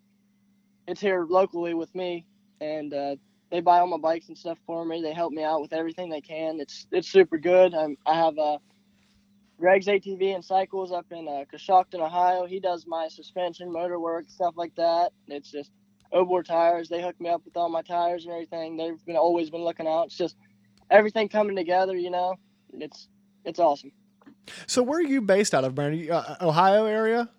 it's 0.88 1.02
here 1.02 1.26
locally 1.30 1.74
with 1.74 1.94
me. 1.94 2.26
And 2.62 2.94
uh, 2.94 3.16
they 3.52 3.62
buy 3.62 3.80
all 3.80 3.88
my 3.88 3.98
bikes 3.98 4.28
and 4.28 4.38
stuff 4.38 4.58
for 4.66 4.86
me. 4.86 5.02
They 5.02 5.14
help 5.14 5.34
me 5.34 5.44
out 5.44 5.62
with 5.62 5.74
everything 5.74 6.10
they 6.10 6.22
can. 6.22 6.60
It's 6.60 6.88
it's 6.92 7.10
super 7.10 7.38
good. 7.38 7.74
I'm, 7.74 7.98
I 8.06 8.16
have 8.16 8.38
uh, 8.38 8.58
Greg's 9.60 9.88
ATV 9.88 10.36
and 10.36 10.46
cycles 10.46 10.92
up 10.92 11.08
in 11.12 11.28
uh, 11.28 11.46
Coshocton, 11.52 12.00
Ohio. 12.00 12.46
He 12.46 12.60
does 12.60 12.86
my 12.88 13.08
suspension, 13.08 13.72
motor 13.72 14.00
work, 14.00 14.26
stuff 14.30 14.54
like 14.56 14.76
that. 14.76 15.12
It's 15.28 15.52
just 15.52 15.72
Obor 16.14 16.44
tires. 16.44 16.90
They 16.90 17.02
hook 17.02 17.20
me 17.20 17.30
up 17.30 17.44
with 17.44 17.58
all 17.58 17.70
my 17.70 17.82
tires 17.82 18.26
and 18.26 18.34
everything. 18.34 18.78
They've 18.78 19.04
been 19.06 19.18
always 19.18 19.50
been 19.50 19.64
looking 19.64 19.88
out. 19.88 20.06
It's 20.06 20.18
just 20.18 20.36
everything 20.90 21.28
coming 21.28 21.56
together. 21.56 21.96
You 21.96 22.12
know, 22.12 22.36
it's 22.74 23.08
it's 23.46 23.60
awesome. 23.60 23.92
So 24.68 24.82
where 24.82 25.00
are 25.00 25.04
you 25.04 25.22
based 25.22 25.54
out 25.54 25.64
of, 25.64 25.76
Branden? 25.76 26.10
Uh, 26.10 26.36
Ohio 26.42 26.86
area? 26.86 27.30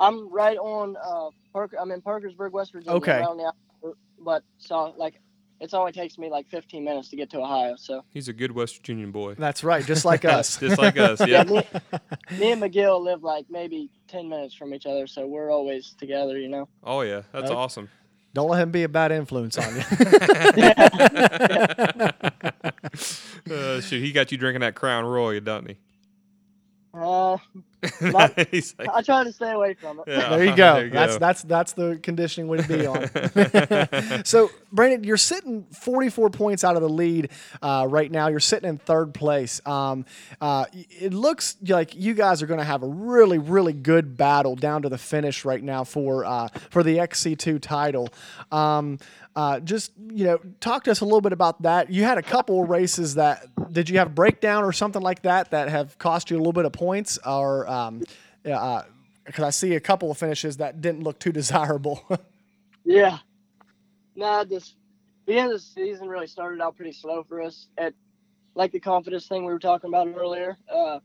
I'm 0.00 0.32
right 0.32 0.56
on 0.58 0.96
uh 0.96 1.30
Parker. 1.52 1.76
I'm 1.78 1.90
in 1.90 2.00
Parkersburg, 2.00 2.52
West 2.52 2.72
Virginia. 2.72 2.96
Okay. 2.96 3.22
But 4.24 4.42
so 4.58 4.94
like 4.96 5.20
it's 5.60 5.74
only 5.74 5.92
takes 5.92 6.18
me 6.18 6.28
like 6.28 6.48
15 6.48 6.82
minutes 6.82 7.08
to 7.10 7.16
get 7.16 7.30
to 7.30 7.38
Ohio. 7.38 7.76
So 7.76 8.04
He's 8.10 8.26
a 8.28 8.32
good 8.32 8.50
West 8.50 8.76
Virginian 8.78 9.12
boy. 9.12 9.34
That's 9.34 9.62
right, 9.62 9.84
just 9.84 10.04
like 10.04 10.24
us. 10.24 10.56
Just 10.56 10.78
like 10.78 10.98
us, 10.98 11.20
yeah, 11.26 11.44
yeah. 11.46 11.52
me, 11.52 11.62
me 12.38 12.52
and 12.52 12.62
McGill 12.62 13.00
live 13.00 13.22
like 13.22 13.46
maybe 13.48 13.90
10 14.08 14.28
minutes 14.28 14.54
from 14.54 14.74
each 14.74 14.86
other, 14.86 15.06
so 15.06 15.26
we're 15.26 15.50
always 15.52 15.94
together. 15.98 16.38
You 16.38 16.48
know. 16.48 16.68
Oh 16.82 17.02
yeah, 17.02 17.22
that's 17.32 17.44
Okay. 17.50 17.54
awesome. 17.54 17.88
Don't 18.34 18.48
let 18.48 18.62
him 18.62 18.70
be 18.70 18.82
a 18.82 18.88
bad 18.88 19.12
influence 19.12 19.58
on 19.58 19.76
you. 19.76 19.82
Uh, 23.50 23.80
shoot, 23.80 24.00
he 24.02 24.12
got 24.12 24.30
you 24.32 24.38
drinking 24.38 24.60
that 24.60 24.74
Crown 24.74 25.04
Royal, 25.04 25.40
doesn't 25.40 25.70
he? 25.70 25.76
Uh, 26.94 27.36
Not- 28.00 28.36
like, 28.52 28.88
I 28.92 29.02
try 29.02 29.24
to 29.24 29.32
stay 29.32 29.52
away 29.52 29.74
from 29.74 30.00
it. 30.00 30.04
yeah, 30.06 30.30
there 30.30 30.44
you 30.44 30.56
go. 30.56 30.74
there 30.74 30.84
you 30.86 30.90
that's 30.90 31.14
go. 31.14 31.18
that's 31.18 31.42
that's 31.42 31.72
the 31.72 31.98
conditioning 32.02 32.48
we'd 32.48 32.68
be 32.68 32.86
on. 32.86 33.08
so, 34.24 34.50
Branden, 34.74 35.04
you're 35.04 35.16
sitting 35.16 35.64
44 35.72 36.30
points 36.30 36.64
out 36.64 36.76
of 36.76 36.82
the 36.82 36.88
lead 36.88 37.30
uh, 37.60 37.86
right 37.88 38.10
now. 38.10 38.28
You're 38.28 38.40
sitting 38.40 38.68
in 38.68 38.78
third 38.78 39.14
place. 39.14 39.60
Um, 39.66 40.04
uh, 40.40 40.66
it 40.72 41.12
looks 41.12 41.56
like 41.66 41.94
you 41.94 42.14
guys 42.14 42.42
are 42.42 42.46
going 42.46 42.60
to 42.60 42.64
have 42.64 42.82
a 42.82 42.88
really, 42.88 43.38
really 43.38 43.72
good 43.72 44.16
battle 44.16 44.56
down 44.56 44.82
to 44.82 44.88
the 44.88 44.98
finish 44.98 45.44
right 45.44 45.62
now 45.62 45.84
for 45.84 46.24
uh, 46.24 46.48
for 46.70 46.82
the 46.82 46.98
XC2 46.98 47.60
title. 47.60 48.08
Um, 48.50 48.98
uh, 49.34 49.60
just 49.60 49.92
you 50.10 50.24
know, 50.24 50.38
talk 50.60 50.84
to 50.84 50.90
us 50.90 51.00
a 51.00 51.04
little 51.04 51.20
bit 51.20 51.32
about 51.32 51.62
that. 51.62 51.90
You 51.90 52.04
had 52.04 52.18
a 52.18 52.22
couple 52.22 52.64
races 52.64 53.14
that 53.14 53.46
did 53.72 53.88
you 53.88 53.98
have 53.98 54.14
breakdown 54.14 54.62
or 54.62 54.72
something 54.72 55.00
like 55.00 55.22
that 55.22 55.50
that 55.52 55.70
have 55.70 55.96
cost 55.98 56.30
you 56.30 56.36
a 56.36 56.38
little 56.38 56.52
bit 56.52 56.66
of 56.66 56.72
points, 56.72 57.18
or 57.24 57.66
um, 57.72 58.02
uh, 58.44 58.82
because 59.24 59.44
I 59.44 59.50
see 59.50 59.74
a 59.74 59.80
couple 59.80 60.10
of 60.10 60.18
finishes 60.18 60.58
that 60.58 60.80
didn't 60.80 61.02
look 61.02 61.18
too 61.18 61.32
desirable. 61.40 62.04
Yeah. 62.84 63.18
Nah, 64.14 64.44
this 64.44 64.74
beginning 65.26 65.52
of 65.52 65.58
the 65.58 65.64
season 65.64 66.08
really 66.08 66.26
started 66.26 66.60
out 66.60 66.76
pretty 66.76 66.92
slow 66.92 67.22
for 67.22 67.40
us. 67.40 67.68
At 67.78 67.94
like 68.54 68.72
the 68.72 68.80
confidence 68.80 69.26
thing 69.26 69.44
we 69.44 69.52
were 69.52 69.58
talking 69.58 69.88
about 69.88 70.08
earlier. 70.16 70.58
Uh, 70.68 70.98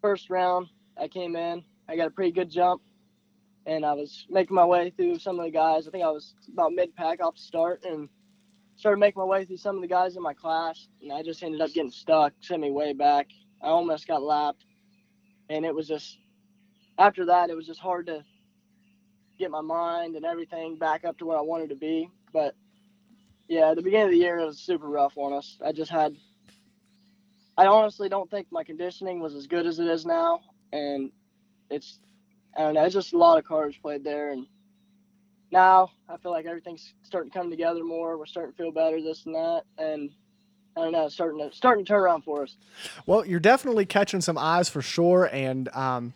first 0.00 0.30
round, 0.30 0.68
I 1.00 1.08
came 1.08 1.36
in, 1.36 1.62
I 1.88 1.96
got 1.96 2.08
a 2.08 2.10
pretty 2.10 2.32
good 2.32 2.50
jump, 2.50 2.82
and 3.66 3.84
I 3.84 3.92
was 3.92 4.26
making 4.28 4.54
my 4.54 4.64
way 4.64 4.90
through 4.90 5.18
some 5.18 5.38
of 5.38 5.44
the 5.44 5.52
guys. 5.52 5.86
I 5.86 5.90
think 5.90 6.04
I 6.04 6.10
was 6.10 6.34
about 6.52 6.72
mid 6.72 6.94
pack 6.96 7.22
off 7.22 7.36
the 7.36 7.42
start, 7.42 7.84
and 7.84 8.08
started 8.76 8.98
making 8.98 9.20
my 9.20 9.26
way 9.26 9.44
through 9.44 9.58
some 9.58 9.76
of 9.76 9.82
the 9.82 9.88
guys 9.88 10.16
in 10.16 10.22
my 10.22 10.34
class, 10.34 10.88
and 11.00 11.12
I 11.12 11.22
just 11.22 11.42
ended 11.42 11.60
up 11.60 11.72
getting 11.72 11.90
stuck, 11.90 12.32
sent 12.40 12.60
me 12.60 12.70
way 12.70 12.92
back. 12.92 13.28
I 13.62 13.68
almost 13.68 14.08
got 14.08 14.22
lapped, 14.22 14.64
and 15.52 15.66
it 15.66 15.74
was 15.74 15.86
just 15.86 16.18
after 16.98 17.26
that, 17.26 17.50
it 17.50 17.56
was 17.56 17.66
just 17.66 17.80
hard 17.80 18.06
to 18.06 18.24
get 19.38 19.50
my 19.50 19.60
mind 19.60 20.16
and 20.16 20.24
everything 20.24 20.76
back 20.76 21.04
up 21.04 21.18
to 21.18 21.26
where 21.26 21.38
I 21.38 21.42
wanted 21.42 21.68
to 21.70 21.76
be. 21.76 22.08
But 22.32 22.54
yeah, 23.48 23.74
the 23.74 23.82
beginning 23.82 24.06
of 24.06 24.12
the 24.12 24.18
year 24.18 24.44
was 24.44 24.58
super 24.58 24.88
rough 24.88 25.12
on 25.16 25.32
us. 25.32 25.58
I 25.64 25.72
just 25.72 25.90
had, 25.90 26.16
I 27.58 27.66
honestly 27.66 28.08
don't 28.08 28.30
think 28.30 28.46
my 28.50 28.64
conditioning 28.64 29.20
was 29.20 29.34
as 29.34 29.46
good 29.46 29.66
as 29.66 29.78
it 29.78 29.86
is 29.86 30.06
now, 30.06 30.40
and 30.72 31.10
it's, 31.70 31.98
I 32.56 32.62
don't 32.62 32.74
know, 32.74 32.84
it's 32.84 32.94
just 32.94 33.12
a 33.12 33.18
lot 33.18 33.38
of 33.38 33.44
cards 33.44 33.76
played 33.76 34.04
there, 34.04 34.30
and 34.30 34.46
now 35.50 35.90
I 36.08 36.16
feel 36.16 36.32
like 36.32 36.46
everything's 36.46 36.94
starting 37.02 37.30
to 37.30 37.38
come 37.38 37.50
together 37.50 37.84
more. 37.84 38.16
We're 38.16 38.26
starting 38.26 38.52
to 38.52 38.56
feel 38.56 38.72
better, 38.72 39.02
this 39.02 39.26
and 39.26 39.34
that, 39.34 39.64
and 39.76 40.10
I 40.76 40.80
don't 40.80 40.92
know, 40.92 41.08
starting 41.08 41.38
to 41.38 41.54
starting 41.54 41.84
to 41.84 41.88
turn 41.88 42.00
around 42.00 42.22
for 42.22 42.42
us. 42.42 42.56
Well, 43.06 43.26
you're 43.26 43.40
definitely 43.40 43.86
catching 43.86 44.20
some 44.20 44.38
eyes 44.38 44.68
for 44.68 44.80
sure, 44.80 45.28
and 45.32 45.68
um, 45.74 46.14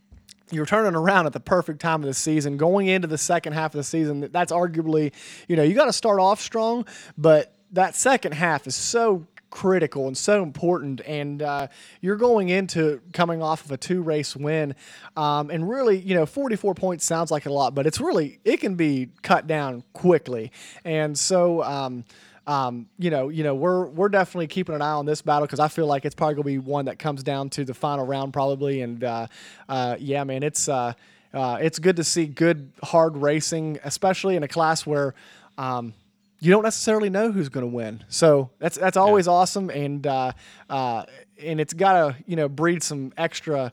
you're 0.50 0.66
turning 0.66 0.94
around 0.94 1.26
at 1.26 1.32
the 1.32 1.40
perfect 1.40 1.80
time 1.80 2.02
of 2.02 2.06
the 2.06 2.14
season. 2.14 2.56
Going 2.56 2.86
into 2.86 3.08
the 3.08 3.18
second 3.18 3.52
half 3.52 3.74
of 3.74 3.78
the 3.78 3.84
season, 3.84 4.28
that's 4.32 4.52
arguably, 4.52 5.12
you 5.48 5.56
know, 5.56 5.62
you 5.62 5.74
got 5.74 5.86
to 5.86 5.92
start 5.92 6.20
off 6.20 6.40
strong, 6.40 6.86
but 7.18 7.54
that 7.72 7.94
second 7.96 8.32
half 8.32 8.66
is 8.66 8.74
so 8.74 9.26
critical 9.50 10.06
and 10.06 10.16
so 10.16 10.42
important. 10.42 11.00
And 11.06 11.42
uh, 11.42 11.68
you're 12.00 12.16
going 12.16 12.48
into 12.48 13.00
coming 13.12 13.42
off 13.42 13.64
of 13.64 13.72
a 13.72 13.76
two 13.76 14.02
race 14.02 14.36
win. 14.36 14.74
Um, 15.16 15.50
and 15.50 15.68
really, 15.68 15.98
you 15.98 16.14
know, 16.14 16.26
44 16.26 16.74
points 16.74 17.04
sounds 17.04 17.30
like 17.30 17.46
a 17.46 17.52
lot, 17.52 17.74
but 17.74 17.86
it's 17.86 18.00
really, 18.00 18.38
it 18.44 18.58
can 18.58 18.74
be 18.74 19.08
cut 19.22 19.46
down 19.46 19.82
quickly. 19.92 20.52
And 20.84 21.18
so, 21.18 21.62
um, 21.62 22.04
um, 22.46 22.86
you 22.98 23.10
know, 23.10 23.28
you 23.28 23.42
know, 23.42 23.54
we're 23.54 23.86
we're 23.86 24.08
definitely 24.08 24.46
keeping 24.46 24.74
an 24.74 24.82
eye 24.82 24.92
on 24.92 25.06
this 25.06 25.20
battle 25.22 25.46
because 25.46 25.58
I 25.58 25.68
feel 25.68 25.86
like 25.86 26.04
it's 26.04 26.14
probably 26.14 26.36
gonna 26.36 26.44
be 26.44 26.58
one 26.58 26.84
that 26.84 26.98
comes 26.98 27.22
down 27.22 27.50
to 27.50 27.64
the 27.64 27.74
final 27.74 28.06
round 28.06 28.32
probably. 28.32 28.82
And 28.82 29.02
uh, 29.02 29.26
uh, 29.68 29.96
yeah, 29.98 30.22
man, 30.24 30.42
it's 30.42 30.68
uh, 30.68 30.92
uh, 31.34 31.58
it's 31.60 31.78
good 31.78 31.96
to 31.96 32.04
see 32.04 32.26
good 32.26 32.70
hard 32.82 33.16
racing, 33.16 33.78
especially 33.84 34.36
in 34.36 34.42
a 34.42 34.48
class 34.48 34.86
where. 34.86 35.14
Um, 35.58 35.94
you 36.38 36.50
don't 36.50 36.64
necessarily 36.64 37.08
know 37.08 37.32
who's 37.32 37.48
going 37.48 37.62
to 37.62 37.74
win, 37.74 38.04
so 38.10 38.50
that's 38.58 38.76
that's 38.76 38.98
always 38.98 39.26
awesome, 39.26 39.70
and 39.70 40.06
uh, 40.06 40.32
uh, 40.68 41.04
and 41.42 41.58
it's 41.62 41.72
got 41.72 41.92
to 41.94 42.24
you 42.26 42.36
know 42.36 42.46
breed 42.46 42.82
some 42.82 43.14
extra 43.16 43.72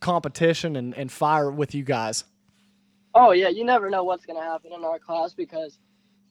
competition 0.00 0.74
and, 0.74 0.92
and 0.96 1.12
fire 1.12 1.52
with 1.52 1.76
you 1.76 1.84
guys. 1.84 2.24
Oh 3.14 3.30
yeah, 3.30 3.48
you 3.48 3.64
never 3.64 3.90
know 3.90 4.02
what's 4.02 4.26
going 4.26 4.38
to 4.38 4.42
happen 4.42 4.72
in 4.72 4.84
our 4.84 4.98
class 4.98 5.32
because 5.34 5.78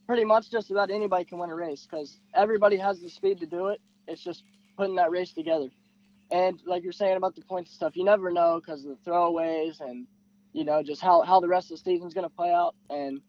pretty 0.07 0.23
much 0.23 0.49
just 0.49 0.71
about 0.71 0.89
anybody 0.89 1.25
can 1.25 1.37
win 1.37 1.49
a 1.49 1.55
race 1.55 1.85
because 1.89 2.19
everybody 2.33 2.77
has 2.77 2.99
the 3.01 3.09
speed 3.09 3.39
to 3.41 3.45
do 3.45 3.67
it. 3.67 3.81
It's 4.07 4.23
just 4.23 4.43
putting 4.77 4.95
that 4.95 5.11
race 5.11 5.33
together. 5.33 5.67
And 6.31 6.61
like 6.65 6.83
you're 6.83 6.93
saying 6.93 7.17
about 7.17 7.35
the 7.35 7.41
points 7.41 7.69
and 7.71 7.75
stuff, 7.75 7.95
you 7.95 8.03
never 8.03 8.31
know 8.31 8.59
because 8.59 8.85
of 8.85 8.91
the 8.91 9.09
throwaways 9.09 9.79
and 9.81 10.07
you 10.53 10.63
know 10.63 10.81
just 10.81 11.01
how 11.01 11.21
how 11.21 11.39
the 11.39 11.47
rest 11.47 11.71
of 11.71 11.77
the 11.77 11.83
season's 11.83 12.13
going 12.13 12.27
to 12.27 12.35
play 12.35 12.51
out. 12.51 12.75
And 12.89 13.21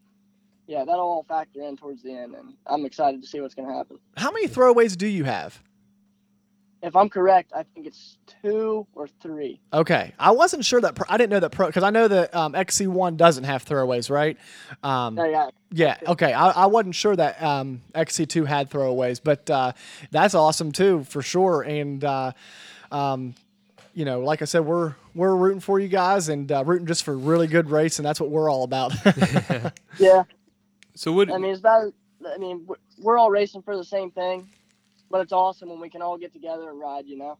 yeah, 0.66 0.84
that'll 0.84 1.00
all 1.00 1.24
factor 1.28 1.62
in 1.62 1.76
towards 1.76 2.02
the 2.02 2.12
end. 2.12 2.34
And 2.34 2.54
I'm 2.66 2.84
excited 2.84 3.22
to 3.22 3.28
see 3.28 3.40
what's 3.40 3.54
going 3.54 3.68
to 3.68 3.74
happen. 3.74 3.98
How 4.16 4.30
many 4.30 4.48
throwaways 4.48 4.96
do 4.96 5.06
you 5.06 5.24
have? 5.24 5.62
If 6.80 6.94
I'm 6.94 7.08
correct, 7.08 7.52
I 7.56 7.64
think 7.64 7.86
it's 7.88 8.18
two 8.42 8.86
or 8.94 9.08
three. 9.20 9.60
Okay, 9.72 10.12
I 10.18 10.30
wasn't 10.30 10.64
sure 10.64 10.80
that 10.80 10.94
pro, 10.94 11.06
I 11.08 11.16
didn't 11.16 11.30
know 11.30 11.40
that 11.40 11.50
pro 11.50 11.66
because 11.66 11.82
I 11.82 11.90
know 11.90 12.06
that 12.06 12.32
um, 12.34 12.52
XC1 12.52 13.16
doesn't 13.16 13.44
have 13.44 13.64
throwaways, 13.64 14.10
right? 14.10 14.36
Um, 14.84 15.16
No, 15.16 15.24
yeah, 15.24 15.48
yeah. 15.72 15.96
Okay, 16.06 16.32
I, 16.32 16.50
I 16.50 16.66
wasn't 16.66 16.94
sure 16.94 17.16
that 17.16 17.42
um, 17.42 17.82
XC2 17.96 18.46
had 18.46 18.70
throwaways, 18.70 19.20
but 19.22 19.50
uh, 19.50 19.72
that's 20.12 20.34
awesome 20.36 20.70
too 20.70 21.02
for 21.04 21.20
sure. 21.20 21.62
And 21.62 22.04
uh, 22.04 22.32
um, 22.92 23.34
you 23.94 24.04
know, 24.04 24.20
like 24.20 24.40
I 24.42 24.44
said, 24.44 24.60
we're 24.60 24.94
we're 25.16 25.34
rooting 25.34 25.58
for 25.60 25.80
you 25.80 25.88
guys 25.88 26.28
and 26.28 26.50
uh, 26.52 26.62
rooting 26.64 26.86
just 26.86 27.02
for 27.02 27.18
really 27.18 27.48
good 27.48 27.70
race, 27.70 27.98
and 27.98 28.06
that's 28.06 28.20
what 28.20 28.30
we're 28.30 28.48
all 28.48 28.62
about. 28.62 28.92
yeah. 29.98 30.22
So 30.94 31.12
what? 31.12 31.28
I 31.32 31.38
mean, 31.38 31.50
it's 31.50 31.60
about. 31.60 31.92
I 32.32 32.38
mean, 32.38 32.64
we're- 32.66 32.80
we're 33.00 33.16
all 33.16 33.30
racing 33.30 33.62
for 33.62 33.76
the 33.76 33.84
same 33.84 34.10
thing, 34.10 34.48
but 35.10 35.20
it's 35.20 35.32
awesome 35.32 35.68
when 35.68 35.80
we 35.80 35.90
can 35.90 36.02
all 36.02 36.18
get 36.18 36.32
together 36.32 36.70
and 36.70 36.78
ride. 36.78 37.06
You 37.06 37.18
know. 37.18 37.38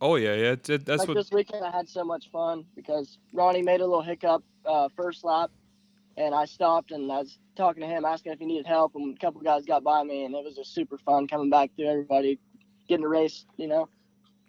oh 0.00 0.16
yeah, 0.16 0.34
yeah. 0.34 0.52
It's, 0.52 0.68
it, 0.68 0.84
that's 0.84 1.00
like 1.00 1.08
what. 1.08 1.16
this 1.16 1.30
weekend, 1.30 1.64
I 1.64 1.70
had 1.70 1.88
so 1.88 2.04
much 2.04 2.30
fun 2.30 2.64
because 2.74 3.18
Ronnie 3.32 3.62
made 3.62 3.80
a 3.80 3.86
little 3.86 4.02
hiccup 4.02 4.42
uh, 4.66 4.88
first 4.96 5.24
lap, 5.24 5.50
and 6.16 6.34
I 6.34 6.44
stopped 6.44 6.90
and 6.90 7.10
I 7.10 7.18
was 7.18 7.38
talking 7.56 7.82
to 7.82 7.86
him, 7.86 8.04
asking 8.04 8.32
if 8.32 8.38
he 8.38 8.46
needed 8.46 8.66
help, 8.66 8.94
and 8.94 9.16
a 9.16 9.20
couple 9.20 9.40
guys 9.40 9.64
got 9.64 9.84
by 9.84 10.02
me, 10.02 10.24
and 10.24 10.34
it 10.34 10.44
was 10.44 10.54
just 10.54 10.74
super 10.74 10.98
fun 10.98 11.28
coming 11.28 11.50
back 11.50 11.70
through 11.76 11.88
everybody, 11.88 12.38
getting 12.88 13.04
a 13.04 13.08
race. 13.08 13.46
You 13.56 13.68
know. 13.68 13.88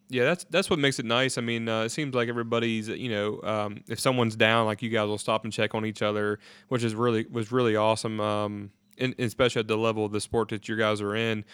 Yeah, 0.09 0.25
that's 0.25 0.45
that's 0.49 0.69
what 0.69 0.77
makes 0.77 0.99
it 0.99 1.05
nice. 1.05 1.37
I 1.37 1.41
mean, 1.41 1.67
uh, 1.67 1.83
it 1.83 1.89
seems 1.89 2.13
like 2.13 2.29
everybody's, 2.29 2.89
you 2.89 3.09
know, 3.09 3.41
um, 3.41 3.83
if 3.87 3.99
someone's 3.99 4.35
down, 4.35 4.67
like 4.67 4.83
you 4.83 4.89
guys 4.89 5.07
will 5.07 5.17
stop 5.17 5.43
and 5.45 5.51
check 5.51 5.73
on 5.73 5.85
each 5.85 6.03
other, 6.03 6.39
which 6.67 6.83
is 6.83 6.93
really 6.93 7.25
was 7.31 7.51
really 7.51 7.75
awesome. 7.75 8.19
Um, 8.19 8.71
and 8.97 9.15
especially 9.19 9.61
at 9.61 9.67
the 9.67 9.77
level 9.77 10.05
of 10.05 10.11
the 10.11 10.21
sport 10.21 10.49
that 10.49 10.67
you 10.67 10.75
guys 10.75 11.01
are 11.01 11.15
in, 11.15 11.45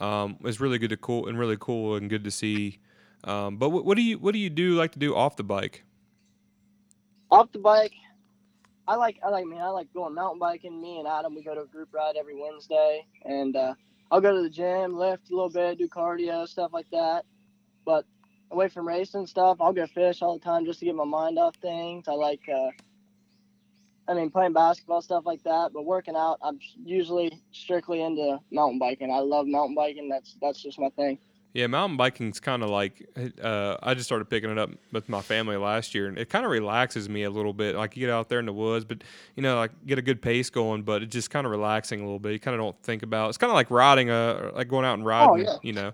um, 0.00 0.36
it's 0.44 0.60
really 0.60 0.78
good 0.78 0.90
to 0.90 0.96
cool 0.96 1.26
and 1.28 1.38
really 1.38 1.56
cool 1.58 1.96
and 1.96 2.10
good 2.10 2.24
to 2.24 2.30
see. 2.30 2.78
Um, 3.24 3.56
but 3.56 3.70
what, 3.70 3.84
what 3.84 3.96
do 3.96 4.02
you 4.02 4.18
what 4.18 4.32
do 4.32 4.38
you 4.38 4.50
do 4.50 4.74
like 4.74 4.92
to 4.92 4.98
do 4.98 5.14
off 5.14 5.36
the 5.36 5.44
bike? 5.44 5.84
Off 7.30 7.52
the 7.52 7.58
bike, 7.58 7.92
I 8.88 8.96
like 8.96 9.18
I 9.24 9.28
like 9.28 9.46
man, 9.46 9.62
I 9.62 9.68
like 9.68 9.92
going 9.92 10.14
mountain 10.14 10.38
biking. 10.38 10.80
Me 10.80 10.98
and 10.98 11.06
Adam, 11.06 11.34
we 11.34 11.42
go 11.42 11.54
to 11.54 11.62
a 11.62 11.66
group 11.66 11.90
ride 11.92 12.16
every 12.18 12.34
Wednesday, 12.34 13.06
and 13.24 13.54
uh, 13.56 13.74
I'll 14.10 14.20
go 14.20 14.34
to 14.34 14.42
the 14.42 14.50
gym, 14.50 14.96
lift 14.96 15.30
a 15.30 15.34
little 15.34 15.50
bit, 15.50 15.78
do 15.78 15.88
cardio, 15.88 16.48
stuff 16.48 16.72
like 16.72 16.90
that. 16.90 17.24
But 17.84 18.04
away 18.50 18.68
from 18.68 18.88
racing 18.88 19.26
stuff, 19.26 19.58
I'll 19.60 19.72
go 19.72 19.86
fish 19.86 20.22
all 20.22 20.38
the 20.38 20.44
time 20.44 20.64
just 20.64 20.80
to 20.80 20.84
get 20.84 20.94
my 20.94 21.04
mind 21.04 21.38
off 21.38 21.54
things. 21.56 22.08
I 22.08 22.12
like, 22.12 22.40
uh, 22.48 22.70
I 24.10 24.14
mean, 24.14 24.30
playing 24.30 24.52
basketball 24.52 25.00
stuff 25.02 25.24
like 25.24 25.42
that. 25.44 25.70
But 25.72 25.86
working 25.86 26.16
out, 26.16 26.38
I'm 26.42 26.58
usually 26.84 27.40
strictly 27.52 28.02
into 28.02 28.38
mountain 28.50 28.80
biking. 28.80 29.12
I 29.12 29.20
love 29.20 29.46
mountain 29.46 29.76
biking. 29.76 30.08
That's 30.08 30.36
that's 30.42 30.60
just 30.60 30.78
my 30.78 30.90
thing. 30.90 31.18
Yeah, 31.52 31.66
mountain 31.66 31.96
biking's 31.96 32.38
kind 32.38 32.62
of 32.62 32.70
like 32.70 33.08
uh, 33.42 33.76
I 33.82 33.94
just 33.94 34.06
started 34.06 34.30
picking 34.30 34.50
it 34.50 34.58
up 34.58 34.70
with 34.92 35.08
my 35.08 35.20
family 35.20 35.56
last 35.56 35.94
year, 35.94 36.06
and 36.06 36.16
it 36.16 36.28
kind 36.28 36.44
of 36.44 36.50
relaxes 36.50 37.08
me 37.08 37.24
a 37.24 37.30
little 37.30 37.52
bit. 37.52 37.74
Like 37.74 37.96
you 37.96 38.06
get 38.06 38.12
out 38.12 38.28
there 38.28 38.38
in 38.38 38.46
the 38.46 38.52
woods, 38.52 38.84
but 38.84 39.02
you 39.36 39.42
know, 39.42 39.56
like 39.56 39.72
get 39.86 39.98
a 39.98 40.02
good 40.02 40.22
pace 40.22 40.50
going, 40.50 40.82
but 40.82 41.02
it's 41.02 41.12
just 41.12 41.30
kind 41.30 41.46
of 41.46 41.50
relaxing 41.50 42.00
a 42.00 42.04
little 42.04 42.20
bit. 42.20 42.32
You 42.32 42.40
kind 42.40 42.54
of 42.54 42.60
don't 42.60 42.80
think 42.82 43.02
about. 43.02 43.28
It's 43.28 43.38
kind 43.38 43.50
of 43.50 43.54
like 43.54 43.70
riding 43.70 44.10
a 44.10 44.52
like 44.54 44.68
going 44.68 44.84
out 44.84 44.94
and 44.94 45.04
riding. 45.04 45.44
yeah. 45.44 45.56
You 45.62 45.72
know, 45.72 45.92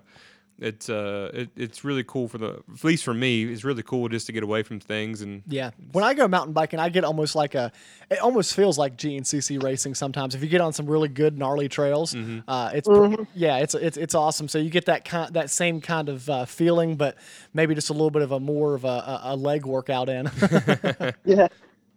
it's 0.59 0.89
uh, 0.89 1.29
it, 1.33 1.49
it's 1.55 1.83
really 1.83 2.03
cool 2.03 2.27
for 2.27 2.37
the 2.37 2.61
at 2.73 2.83
least 2.83 3.03
for 3.03 3.13
me. 3.13 3.43
It's 3.43 3.63
really 3.63 3.83
cool 3.83 4.09
just 4.09 4.25
to 4.27 4.31
get 4.31 4.43
away 4.43 4.63
from 4.63 4.79
things 4.79 5.21
and 5.21 5.43
Yeah. 5.47 5.71
When 5.91 6.03
I 6.03 6.13
go 6.13 6.27
mountain 6.27 6.53
biking, 6.53 6.79
I 6.79 6.89
get 6.89 7.03
almost 7.03 7.35
like 7.35 7.53
a, 7.55 7.71
it 8.09 8.19
almost 8.19 8.55
feels 8.55 8.77
like 8.77 8.97
GNCC 8.97 9.61
racing 9.61 9.95
sometimes. 9.95 10.33
If 10.35 10.41
you 10.41 10.49
get 10.49 10.61
on 10.61 10.73
some 10.73 10.87
really 10.87 11.09
good 11.09 11.37
gnarly 11.37 11.69
trails, 11.69 12.15
uh, 12.47 12.71
it's 12.73 12.87
pr- 12.87 13.23
yeah, 13.35 13.57
it's 13.57 13.75
it's 13.75 13.97
it's 13.97 14.15
awesome. 14.15 14.47
So 14.47 14.57
you 14.57 14.69
get 14.69 14.85
that 14.85 15.05
kind 15.05 15.33
that 15.33 15.49
same 15.49 15.81
kind 15.81 16.09
of 16.09 16.29
uh, 16.29 16.45
feeling, 16.45 16.95
but 16.95 17.17
maybe 17.53 17.75
just 17.75 17.89
a 17.89 17.93
little 17.93 18.11
bit 18.11 18.21
of 18.23 18.31
a 18.31 18.39
more 18.39 18.73
of 18.73 18.83
a, 18.83 18.87
a, 18.87 19.21
a 19.23 19.35
leg 19.35 19.65
workout 19.65 20.09
in. 20.09 20.29
Yeah. 21.25 21.47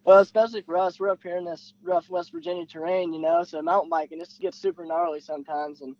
Well, 0.03 0.19
especially 0.19 0.61
for 0.63 0.77
us, 0.77 0.99
we're 0.99 1.09
up 1.09 1.19
here 1.21 1.37
in 1.37 1.45
this 1.45 1.73
rough 1.83 2.09
West 2.09 2.31
Virginia 2.31 2.65
terrain, 2.65 3.13
you 3.13 3.21
know. 3.21 3.43
So 3.43 3.61
mountain 3.61 3.89
biking, 3.89 4.17
this 4.17 4.37
gets 4.39 4.57
super 4.57 4.83
gnarly 4.83 5.19
sometimes, 5.21 5.81
and 5.81 5.95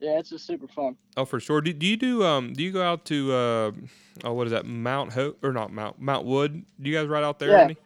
yeah, 0.00 0.18
it's 0.18 0.30
just 0.30 0.46
super 0.46 0.68
fun. 0.68 0.96
oh 1.16 1.24
for 1.24 1.40
sure. 1.40 1.60
Do, 1.60 1.72
do 1.72 1.86
you 1.86 1.96
do 1.96 2.24
um 2.24 2.52
do 2.52 2.62
you 2.62 2.72
go 2.72 2.82
out 2.82 3.04
to 3.06 3.32
uh 3.32 3.72
oh 4.24 4.32
what 4.32 4.46
is 4.46 4.52
that 4.52 4.66
Mount 4.66 5.12
Hope 5.12 5.42
or 5.44 5.52
not 5.52 5.72
Mount 5.72 6.00
Mount 6.00 6.24
Wood? 6.26 6.64
Do 6.80 6.90
you 6.90 6.96
guys 6.96 7.06
ride 7.08 7.24
out 7.24 7.38
there? 7.38 7.50
Yeah. 7.50 7.62
any? 7.64 7.76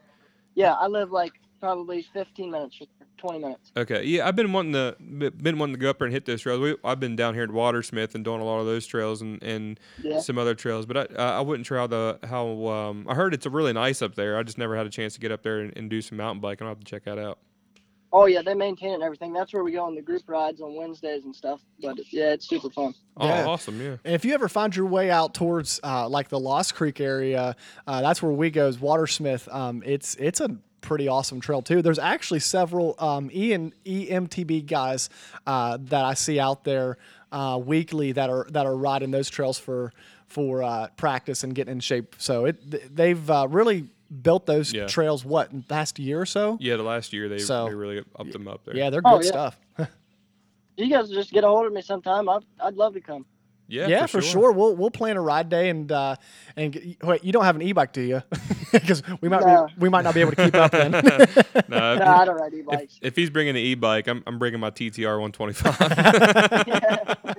Yeah, 0.54 0.72
I 0.74 0.86
live 0.86 1.10
like 1.10 1.32
probably 1.60 2.04
15 2.12 2.50
minutes, 2.50 2.78
20 3.18 3.38
minutes. 3.38 3.70
Okay, 3.76 4.04
yeah, 4.04 4.26
I've 4.26 4.34
been 4.36 4.52
wanting 4.52 4.72
to 4.72 4.96
been 5.00 5.58
wanting 5.58 5.74
to 5.76 5.80
go 5.80 5.88
up 5.90 5.98
there 5.98 6.06
and 6.06 6.12
hit 6.12 6.26
those 6.26 6.42
trails. 6.42 6.60
We, 6.60 6.76
I've 6.84 6.98
been 7.00 7.14
down 7.16 7.34
here 7.34 7.44
at 7.44 7.50
Watters 7.52 7.86
Smith 7.86 8.14
and 8.14 8.24
doing 8.24 8.40
a 8.40 8.44
lot 8.44 8.58
of 8.58 8.66
those 8.66 8.84
trails 8.86 9.22
and, 9.22 9.42
and 9.42 9.78
Yeah. 10.02 10.18
some 10.18 10.36
other 10.38 10.54
trails, 10.54 10.84
but 10.84 11.18
I 11.18 11.36
I 11.38 11.40
wouldn't 11.40 11.64
try 11.66 11.86
the 11.86 12.18
how 12.24 12.66
um 12.68 13.06
I 13.08 13.14
heard 13.14 13.32
it's 13.32 13.46
really 13.46 13.72
nice 13.72 14.02
up 14.02 14.14
there. 14.16 14.36
I 14.36 14.42
just 14.42 14.58
never 14.58 14.76
had 14.76 14.86
a 14.86 14.90
chance 14.90 15.14
to 15.14 15.20
get 15.20 15.30
up 15.32 15.42
there 15.42 15.60
and, 15.60 15.72
and 15.76 15.88
do 15.88 16.02
some 16.02 16.18
mountain 16.18 16.40
biking. 16.40 16.66
I'll 16.66 16.72
have 16.72 16.80
to 16.80 16.84
check 16.84 17.04
that 17.04 17.18
out. 17.18 17.38
Oh 18.14 18.26
yeah, 18.26 18.42
they 18.42 18.54
maintain 18.54 18.90
it 18.90 18.94
and 18.94 19.02
everything. 19.02 19.32
That's 19.32 19.52
where 19.54 19.64
we 19.64 19.72
go 19.72 19.84
on 19.84 19.94
the 19.94 20.02
group 20.02 20.22
rides 20.26 20.60
on 20.60 20.74
Wednesdays 20.76 21.24
and 21.24 21.34
stuff. 21.34 21.60
But 21.80 21.96
yeah, 22.12 22.32
it's 22.32 22.46
super 22.48 22.68
fun. 22.70 22.94
Oh, 23.16 23.26
Yeah. 23.26 23.46
awesome! 23.46 23.80
Yeah. 23.80 23.96
And 24.04 24.14
if 24.14 24.24
you 24.24 24.34
ever 24.34 24.48
find 24.48 24.74
your 24.76 24.86
way 24.86 25.10
out 25.10 25.32
towards 25.34 25.80
uh, 25.82 26.08
like 26.08 26.28
the 26.28 26.38
Lost 26.38 26.74
Creek 26.74 27.00
area, 27.00 27.56
uh, 27.86 28.02
that's 28.02 28.22
where 28.22 28.32
we 28.32 28.50
go. 28.50 28.68
Is 28.68 28.78
Watters 28.78 29.12
Smith. 29.12 29.48
Um, 29.50 29.82
it's 29.86 30.14
it's 30.16 30.40
a 30.40 30.56
pretty 30.82 31.08
awesome 31.08 31.40
trail 31.40 31.62
too. 31.62 31.80
There's 31.80 31.98
actually 31.98 32.40
several 32.40 32.96
um, 32.98 33.30
E 33.32 33.52
and 33.54 33.72
EMTB 33.84 34.66
guys 34.66 35.08
uh, 35.46 35.78
that 35.80 36.04
I 36.04 36.14
see 36.14 36.38
out 36.40 36.64
there 36.64 36.98
uh, 37.30 37.58
weekly 37.64 38.12
that 38.12 38.28
are 38.28 38.46
that 38.50 38.66
are 38.66 38.76
riding 38.76 39.10
those 39.10 39.30
trails 39.30 39.58
for 39.58 39.92
for 40.26 40.62
uh, 40.62 40.88
practice 40.96 41.44
and 41.44 41.54
getting 41.54 41.72
in 41.72 41.80
shape. 41.80 42.16
So 42.18 42.44
it 42.46 42.94
they've 42.94 43.30
uh, 43.30 43.46
really 43.48 43.88
built 44.20 44.46
those 44.46 44.72
Yeah. 44.72 44.86
trails. 44.86 45.24
What 45.24 45.50
in 45.52 45.58
the 45.62 45.66
past 45.66 45.98
year 45.98 46.20
or 46.20 46.26
so? 46.26 46.56
Yeah, 46.60 46.76
the 46.76 46.82
last 46.82 47.12
year 47.12 47.28
they, 47.28 47.38
So- 47.38 47.66
they 47.68 47.74
really 47.74 48.02
upped 48.18 48.32
them 48.32 48.48
up 48.48 48.64
there. 48.64 48.76
Yeah, 48.76 48.90
they're 48.90 49.02
Oh, 49.04 49.18
good 49.18 49.26
yeah. 49.26 49.30
stuff. 49.30 49.58
you 50.76 50.90
guys 50.90 51.08
just 51.10 51.32
get 51.32 51.44
a 51.44 51.48
hold 51.48 51.66
of 51.66 51.72
me 51.72 51.82
sometime. 51.82 52.28
I'd, 52.28 52.42
I'd 52.60 52.74
love 52.74 52.94
to 52.94 53.00
come. 53.00 53.26
Yeah, 53.68 53.86
Yeah, 53.86 54.06
for, 54.06 54.20
sure. 54.20 54.50
We'll 54.52 54.74
we'll 54.76 54.90
plan 54.90 55.16
a 55.16 55.20
ride 55.22 55.48
day 55.48 55.70
and 55.70 55.90
uh, 55.90 56.16
and 56.56 56.74
g- 56.74 56.98
wait. 57.02 57.24
You 57.24 57.32
don't 57.32 57.44
have 57.44 57.56
an 57.56 57.62
e-bike, 57.62 57.92
do 57.92 58.02
you? 58.02 58.22
Because 58.72 59.02
we 59.20 59.28
might 59.28 59.42
No. 59.42 59.66
be, 59.66 59.72
we 59.80 59.88
might 59.90 60.00
not 60.02 60.14
be 60.14 60.20
able 60.22 60.30
to 60.32 60.44
keep 60.44 60.54
up 60.54 60.70
then. 60.72 60.92
No, 60.92 61.00
No, 61.02 61.94
if, 61.94 62.00
I 62.02 62.24
don't 62.24 62.36
ride 62.40 62.54
e-bikes. 62.54 62.98
if 63.02 63.14
he's 63.16 63.28
bringing 63.30 63.54
the 63.54 63.60
e-bike, 63.60 64.08
I'm, 64.08 64.22
I'm 64.26 64.38
bringing 64.38 64.60
my 64.60 64.70
TTR 64.70 65.20
125. 65.20 67.36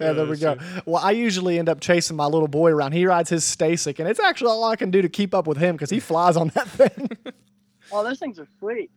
Yeah, 0.00 0.12
there 0.12 0.26
we 0.26 0.36
go. 0.36 0.56
Well, 0.86 1.02
I 1.02 1.12
usually 1.12 1.58
end 1.58 1.68
up 1.68 1.80
chasing 1.80 2.16
my 2.16 2.26
little 2.26 2.48
boy 2.48 2.70
around. 2.70 2.92
He 2.92 3.06
rides 3.06 3.30
his 3.30 3.44
Stacyc, 3.44 3.98
and 3.98 4.08
it's 4.08 4.20
actually 4.20 4.50
all 4.50 4.64
I 4.64 4.76
can 4.76 4.90
do 4.90 5.02
to 5.02 5.08
keep 5.08 5.34
up 5.34 5.46
with 5.46 5.58
him 5.58 5.74
because 5.76 5.90
he 5.90 6.00
flies 6.10 6.36
on 6.36 6.48
that 6.50 6.68
thing. 6.68 7.10
oh, 7.92 8.04
those 8.04 8.18
things 8.18 8.38
are 8.38 8.46
sweet. 8.58 8.90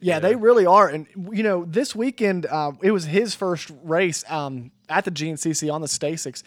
yeah, 0.00 0.18
they 0.18 0.34
really 0.36 0.66
are. 0.66 0.88
And 0.88 1.06
you 1.32 1.42
know, 1.42 1.64
this 1.64 1.94
weekend 1.94 2.46
uh, 2.46 2.72
it 2.82 2.90
was 2.90 3.04
his 3.04 3.34
first 3.34 3.70
race 3.82 4.24
um, 4.28 4.70
at 4.88 5.04
the 5.04 5.10
GNCC 5.10 5.72
on 5.72 5.80
the 5.80 5.86
Stacycs, 5.88 6.42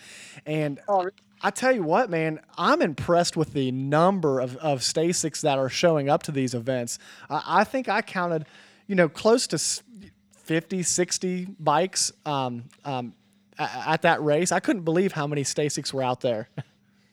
and 0.46 0.80
Oh, 0.88 1.04
re- 1.04 1.12
I 1.44 1.50
tell 1.50 1.72
you 1.72 1.82
what, 1.82 2.10
man, 2.10 2.40
I'm 2.58 2.84
impressed 2.84 3.36
with 3.36 3.54
the 3.54 3.72
number 3.72 4.40
of, 4.40 4.58
of 4.58 4.82
Stacycs 4.82 5.42
that 5.42 5.58
are 5.58 5.70
showing 5.70 6.08
up 6.08 6.22
to 6.24 6.32
these 6.32 6.54
events. 6.54 7.00
I, 7.32 7.42
I 7.62 7.64
think 7.64 7.90
I 7.90 8.04
counted, 8.04 8.46
you 8.88 8.94
know, 8.96 9.10
close 9.10 9.48
to 9.48 9.56
s- 9.56 9.82
50, 10.44 10.84
60 10.84 11.48
bikes 11.60 12.12
um, 12.28 12.66
um, 12.86 13.14
a- 13.14 13.21
at 13.62 14.02
that 14.04 14.22
race. 14.24 14.52
I 14.52 14.60
couldn't 14.60 14.84
believe 14.84 15.12
how 15.12 15.28
many 15.28 15.44
Stacycs 15.44 15.94
were 15.94 16.04
out 16.04 16.22
there. 16.22 16.50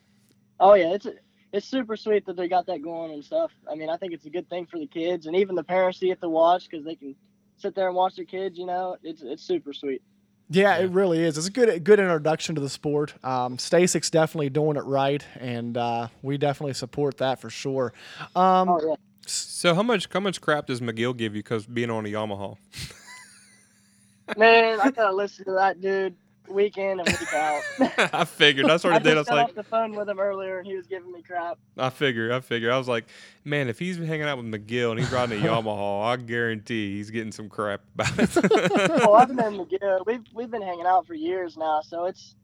oh 0.61 0.75
yeah, 0.75 0.95
it's 0.95 1.07
it's 1.53 1.67
super 1.67 1.97
sweet 1.97 2.27
that 2.27 2.37
they 2.37 2.49
got 2.49 2.67
that 2.67 2.83
going 2.83 3.13
and 3.13 3.25
stuff. 3.25 3.51
I 3.71 3.75
mean, 3.75 3.89
I 3.89 3.97
think 3.97 4.13
it's 4.13 4.27
a 4.27 4.31
good 4.31 4.49
thing 4.51 4.67
for 4.67 4.79
the 4.79 4.87
kids 4.87 5.27
and 5.27 5.35
even 5.37 5.55
the 5.55 5.65
parents 5.65 5.99
to 6.01 6.07
get 6.07 6.21
to 6.21 6.29
watch 6.29 6.69
because 6.69 6.85
they 6.85 6.95
can 6.95 7.15
sit 7.57 7.75
there 7.75 7.87
and 7.87 7.97
watch 7.97 8.17
their 8.17 8.25
kids. 8.25 8.59
You 8.59 8.67
know, 8.67 8.97
it's 9.03 9.23
it's 9.23 9.43
super 9.43 9.73
sweet. 9.73 10.03
Yeah, 10.51 10.79
it 10.79 10.91
really 10.91 11.23
is. 11.23 11.37
It's 11.37 11.47
a 11.47 11.51
good 11.51 11.85
good 11.85 12.01
introduction 12.01 12.55
to 12.55 12.61
the 12.61 12.71
sport. 12.71 13.15
Um, 13.23 13.59
Stacycs 13.59 14.11
definitely 14.11 14.51
doing 14.51 14.77
it 14.77 14.85
right, 14.85 15.25
and 15.39 15.77
uh, 15.77 16.09
we 16.23 16.39
definitely 16.39 16.75
support 16.75 17.19
that 17.19 17.41
for 17.41 17.51
sure. 17.51 17.93
Um, 18.35 18.69
Oh 18.69 18.81
yeah. 18.83 18.95
so 19.27 19.75
how 19.75 19.83
much 19.83 20.09
how 20.11 20.21
much 20.21 20.41
crap 20.41 20.67
does 20.67 20.81
McGill 20.81 21.17
give 21.17 21.35
you 21.37 21.43
because 21.43 21.67
being 21.67 21.91
on 21.91 22.07
a 22.07 22.09
Yamaha? 22.09 22.57
Man, 24.37 24.81
I 24.81 24.91
gotta 24.91 25.15
listen 25.15 25.45
to 25.47 25.53
that 25.53 25.81
dude 25.81 26.15
week 26.51 26.79
in 26.79 27.01
and 27.01 27.09
week 27.09 27.35
out. 27.35 27.63
I 28.13 28.25
figured. 28.25 28.71
I 28.71 28.77
sort 28.77 28.95
I 28.95 28.97
of 28.99 29.03
did. 29.03 29.15
I 29.15 29.21
was 29.21 29.29
got 29.29 29.37
like, 29.37 29.45
off 29.49 29.55
the 29.55 29.63
phone 29.63 29.95
with 29.95 30.09
him 30.09 30.19
earlier 30.19 30.59
and 30.59 30.67
he 30.67 30.77
was 30.77 30.87
giving 30.87 31.13
me 31.13 31.23
crap. 31.23 31.59
I 31.77 31.91
figured. 31.91 32.33
I 32.33 32.41
figured. 32.41 32.73
I 32.73 32.79
was 32.79 32.89
like, 32.89 33.07
man, 33.45 33.69
if 33.69 33.79
he's 33.79 33.97
hanging 33.99 34.23
out 34.23 34.39
with 34.39 34.47
McGill 34.47 34.91
and 34.91 35.01
he's 35.01 35.11
riding 35.11 35.41
a 35.41 35.47
Yamaha, 35.47 36.05
I 36.05 36.17
guarantee 36.17 36.97
he's 36.97 37.11
getting 37.11 37.33
some 37.33 37.49
crap 37.49 37.83
about 37.95 38.19
it. 38.19 38.37
Well, 38.37 39.01
oh, 39.11 39.15
I've 39.15 39.29
been 39.29 39.41
in 39.41 39.67
McGill. 39.67 40.07
We've 40.07 40.25
we've 40.35 40.51
been 40.51 40.63
hanging 40.63 40.87
out 40.87 41.07
for 41.07 41.15
years 41.15 41.57
now, 41.57 41.81
so 41.83 42.07
it's 42.07 42.35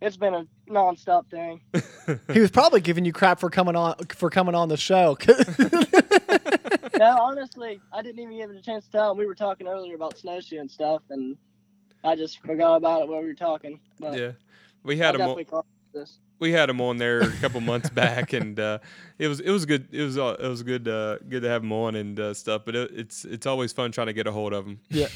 it's 0.00 0.16
been 0.16 0.34
a 0.34 0.46
nonstop 0.68 1.28
thing. 1.30 1.60
he 2.32 2.40
was 2.40 2.50
probably 2.50 2.80
giving 2.80 3.04
you 3.04 3.12
crap 3.12 3.40
for 3.40 3.50
coming 3.50 3.76
on 3.76 3.96
for 4.10 4.30
coming 4.30 4.54
on 4.54 4.68
the 4.68 4.76
show. 4.76 5.16
no, 6.98 7.18
honestly, 7.20 7.80
I 7.92 8.02
didn't 8.02 8.20
even 8.20 8.36
give 8.36 8.50
it 8.50 8.56
a 8.56 8.62
chance 8.62 8.84
to 8.86 8.90
tell 8.92 9.10
him. 9.12 9.18
We 9.18 9.26
were 9.26 9.34
talking 9.34 9.66
earlier 9.66 9.94
about 9.94 10.16
snowshoe 10.18 10.60
and 10.60 10.70
stuff, 10.70 11.02
and 11.10 11.36
I 12.04 12.16
just 12.16 12.38
forgot 12.40 12.76
about 12.76 13.02
it 13.02 13.08
while 13.08 13.20
we 13.20 13.26
were 13.26 13.34
talking. 13.34 13.80
But 13.98 14.18
yeah, 14.18 14.32
we 14.82 14.94
I'll 14.94 15.12
had 15.12 15.20
him. 15.20 15.28
On, 15.52 15.62
this. 15.92 16.18
we 16.38 16.52
had 16.52 16.70
him 16.70 16.80
on 16.80 16.98
there 16.98 17.20
a 17.20 17.30
couple 17.40 17.60
months 17.60 17.90
back, 17.90 18.32
and 18.32 18.58
uh, 18.58 18.78
it 19.18 19.28
was 19.28 19.40
it 19.40 19.50
was 19.50 19.66
good. 19.66 19.88
It 19.92 20.02
was 20.02 20.18
uh, 20.18 20.36
it 20.38 20.46
was 20.48 20.62
good 20.62 20.88
uh, 20.88 21.18
good 21.28 21.42
to 21.42 21.48
have 21.48 21.62
him 21.62 21.72
on 21.72 21.94
and 21.96 22.18
uh, 22.18 22.34
stuff. 22.34 22.62
But 22.64 22.76
it, 22.76 22.90
it's 22.94 23.24
it's 23.24 23.46
always 23.46 23.72
fun 23.72 23.92
trying 23.92 24.08
to 24.08 24.12
get 24.12 24.26
a 24.26 24.32
hold 24.32 24.52
of 24.52 24.66
him. 24.66 24.80
yeah. 24.90 25.08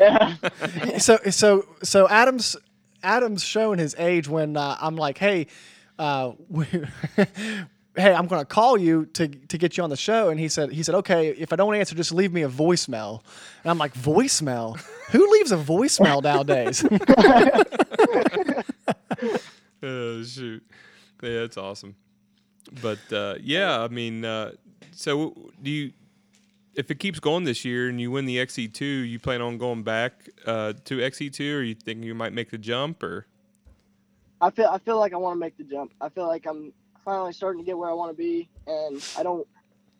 Yeah. 0.00 0.34
so 0.98 1.18
so 1.30 1.66
so 1.82 2.08
Adams 2.08 2.56
Adams 3.02 3.44
showing 3.44 3.78
his 3.78 3.94
age 3.98 4.28
when 4.28 4.56
uh, 4.56 4.76
I'm 4.80 4.96
like, 4.96 5.18
hey, 5.18 5.46
uh, 5.98 6.32
we, 6.48 6.66
hey, 7.96 8.12
I'm 8.12 8.26
gonna 8.26 8.44
call 8.44 8.76
you 8.78 9.06
to 9.06 9.28
to 9.28 9.58
get 9.58 9.76
you 9.76 9.84
on 9.84 9.90
the 9.90 9.96
show, 9.96 10.28
and 10.28 10.38
he 10.38 10.48
said 10.48 10.72
he 10.72 10.82
said 10.82 10.94
okay, 10.96 11.28
if 11.30 11.52
I 11.52 11.56
don't 11.56 11.74
answer, 11.74 11.94
just 11.94 12.12
leave 12.12 12.32
me 12.32 12.42
a 12.42 12.48
voicemail, 12.48 13.22
and 13.62 13.70
I'm 13.70 13.78
like, 13.78 13.94
voicemail? 13.94 14.78
Who 15.10 15.30
leaves 15.32 15.52
a 15.52 15.56
voicemail 15.56 16.22
nowadays? 16.22 16.84
Oh 19.84 20.22
shoot, 20.22 20.62
yeah, 21.22 21.40
it's 21.40 21.58
awesome. 21.58 21.94
But 22.80 23.12
uh, 23.12 23.34
yeah, 23.42 23.80
I 23.80 23.88
mean, 23.88 24.24
uh, 24.24 24.52
so 24.92 25.34
do 25.62 25.70
you? 25.70 25.92
If 26.74 26.90
it 26.90 26.98
keeps 26.98 27.20
going 27.20 27.44
this 27.44 27.64
year 27.64 27.88
and 27.88 28.00
you 28.00 28.10
win 28.10 28.24
the 28.24 28.38
XC2, 28.38 29.08
you 29.08 29.18
plan 29.18 29.42
on 29.42 29.58
going 29.58 29.82
back 29.82 30.28
uh, 30.46 30.72
to 30.86 30.98
XC2, 30.98 31.54
or 31.54 31.62
you 31.62 31.74
think 31.74 32.02
you 32.02 32.14
might 32.14 32.32
make 32.32 32.50
the 32.50 32.58
jump, 32.58 33.02
or 33.02 33.26
I 34.40 34.50
feel 34.50 34.68
I 34.68 34.78
feel 34.78 34.98
like 34.98 35.12
I 35.12 35.16
want 35.16 35.36
to 35.36 35.40
make 35.40 35.56
the 35.58 35.64
jump. 35.64 35.92
I 36.00 36.08
feel 36.08 36.26
like 36.26 36.46
I'm 36.46 36.72
finally 37.04 37.32
starting 37.32 37.62
to 37.62 37.66
get 37.66 37.76
where 37.76 37.90
I 37.90 37.92
want 37.92 38.10
to 38.10 38.16
be, 38.16 38.48
and 38.66 39.04
I 39.18 39.22
don't. 39.22 39.46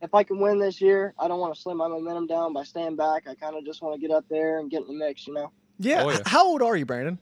If 0.02 0.14
I 0.14 0.22
can 0.22 0.38
win 0.38 0.58
this 0.58 0.80
year, 0.80 1.14
I 1.18 1.28
don't 1.28 1.40
want 1.40 1.54
to 1.54 1.60
slow 1.60 1.72
my 1.74 1.88
momentum 1.88 2.26
down 2.26 2.52
by 2.52 2.64
staying 2.64 2.96
back. 2.96 3.26
I 3.26 3.34
kind 3.34 3.56
of 3.56 3.64
just 3.64 3.80
want 3.80 3.94
to 3.94 4.06
get 4.06 4.14
up 4.14 4.24
there 4.28 4.58
and 4.58 4.70
get 4.70 4.82
in 4.82 4.88
the 4.88 4.94
mix. 4.94 5.26
You 5.26 5.34
know, 5.34 5.52
yeah. 5.78 6.04
Oh, 6.04 6.10
yeah. 6.10 6.18
How 6.26 6.46
old 6.46 6.62
are 6.62 6.76
you, 6.76 6.86
Branden? 6.86 7.18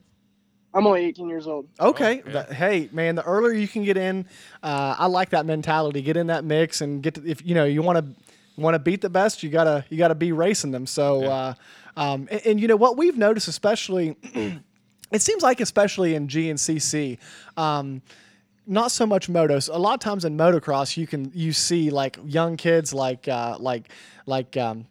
I'm 0.74 0.86
only 0.86 1.04
18 1.04 1.28
years 1.28 1.46
old. 1.46 1.68
Okay. 1.78 2.22
Oh, 2.26 2.30
yeah. 2.30 2.52
hey, 2.52 2.88
man, 2.92 3.14
the 3.14 3.22
earlier 3.24 3.52
you 3.52 3.68
can 3.68 3.84
get 3.84 3.96
in, 3.96 4.26
uh, 4.62 4.96
I 4.98 5.06
like 5.06 5.30
that 5.30 5.44
mentality. 5.44 6.00
Get 6.00 6.16
in 6.16 6.28
that 6.28 6.44
mix 6.44 6.80
and 6.80 7.02
get 7.02 7.14
to, 7.14 7.26
if 7.26 7.44
you 7.44 7.54
know 7.54 7.64
you 7.64 7.82
want 7.82 7.98
to 7.98 8.60
want 8.60 8.74
to 8.74 8.78
beat 8.78 9.00
the 9.00 9.10
best, 9.10 9.42
you 9.42 9.50
gotta 9.50 9.84
you 9.88 9.98
gotta 9.98 10.14
be 10.14 10.32
racing 10.32 10.70
them. 10.70 10.86
So, 10.86 11.24
uh, 11.24 11.54
um, 11.96 12.28
and, 12.30 12.46
and 12.46 12.60
you 12.60 12.68
know 12.68 12.76
what 12.76 12.96
we've 12.96 13.16
noticed, 13.16 13.48
especially, 13.48 14.16
it 15.12 15.22
seems 15.22 15.42
like 15.42 15.60
especially 15.60 16.14
in 16.14 16.28
GNCC. 16.28 17.18
Um, 17.56 18.02
not 18.66 18.92
so 18.92 19.06
much 19.06 19.28
motos. 19.28 19.68
A 19.72 19.78
lot 19.78 19.94
of 19.94 20.00
times 20.00 20.24
in 20.24 20.36
motocross, 20.36 20.96
you 20.96 21.06
can 21.06 21.30
you 21.34 21.52
see 21.52 21.90
like 21.90 22.18
young 22.24 22.56
kids 22.56 22.92
like 22.94 23.28
uh, 23.28 23.56
like 23.58 23.90
like 24.26 24.56
um, 24.56 24.86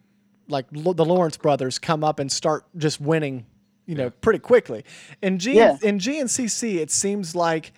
like 0.48 0.66
Lo- 0.72 0.94
the 0.94 1.06
Lawrence 1.06 1.38
brothers 1.38 1.80
come 1.80 2.04
up 2.04 2.20
and 2.20 2.32
start 2.32 2.66
just 2.78 3.00
winning, 3.00 3.46
you 3.86 3.96
know, 3.96 4.10
pretty 4.10 4.40
quickly. 4.40 4.84
In 5.22 5.40
G 5.40 5.54
Yeah. 5.56 5.78
in 5.82 6.00
GNCC, 6.00 6.76
it 6.78 6.92
seems 6.92 7.36
like 7.36 7.74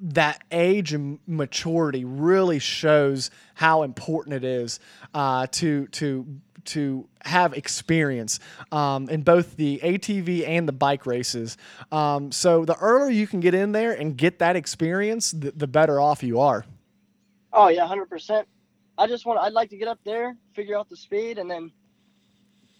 that 0.00 0.42
age 0.50 0.92
and 0.92 1.18
maturity 1.26 2.04
really 2.04 2.58
shows 2.58 3.30
how 3.54 3.82
important 3.82 4.34
it 4.34 4.44
is 4.44 4.80
uh, 5.14 5.46
to 5.52 5.86
to 5.88 6.26
to 6.66 7.08
have 7.24 7.54
experience 7.54 8.40
um, 8.72 9.08
in 9.08 9.22
both 9.22 9.56
the 9.56 9.80
ATV 9.82 10.46
and 10.46 10.66
the 10.66 10.72
bike 10.72 11.06
races. 11.06 11.56
Um, 11.92 12.32
so 12.32 12.64
the 12.64 12.76
earlier 12.76 13.10
you 13.10 13.26
can 13.26 13.40
get 13.40 13.54
in 13.54 13.72
there 13.72 13.92
and 13.92 14.16
get 14.16 14.40
that 14.40 14.56
experience, 14.56 15.30
the, 15.30 15.52
the 15.52 15.68
better 15.68 16.00
off 16.00 16.22
you 16.22 16.40
are. 16.40 16.64
Oh 17.52 17.68
yeah, 17.68 17.82
100. 17.82 18.06
percent 18.10 18.48
I 18.98 19.06
just 19.06 19.26
want. 19.26 19.38
I'd 19.40 19.52
like 19.52 19.70
to 19.70 19.76
get 19.76 19.88
up 19.88 20.00
there, 20.04 20.36
figure 20.54 20.76
out 20.76 20.88
the 20.88 20.96
speed, 20.96 21.38
and 21.38 21.50
then 21.50 21.70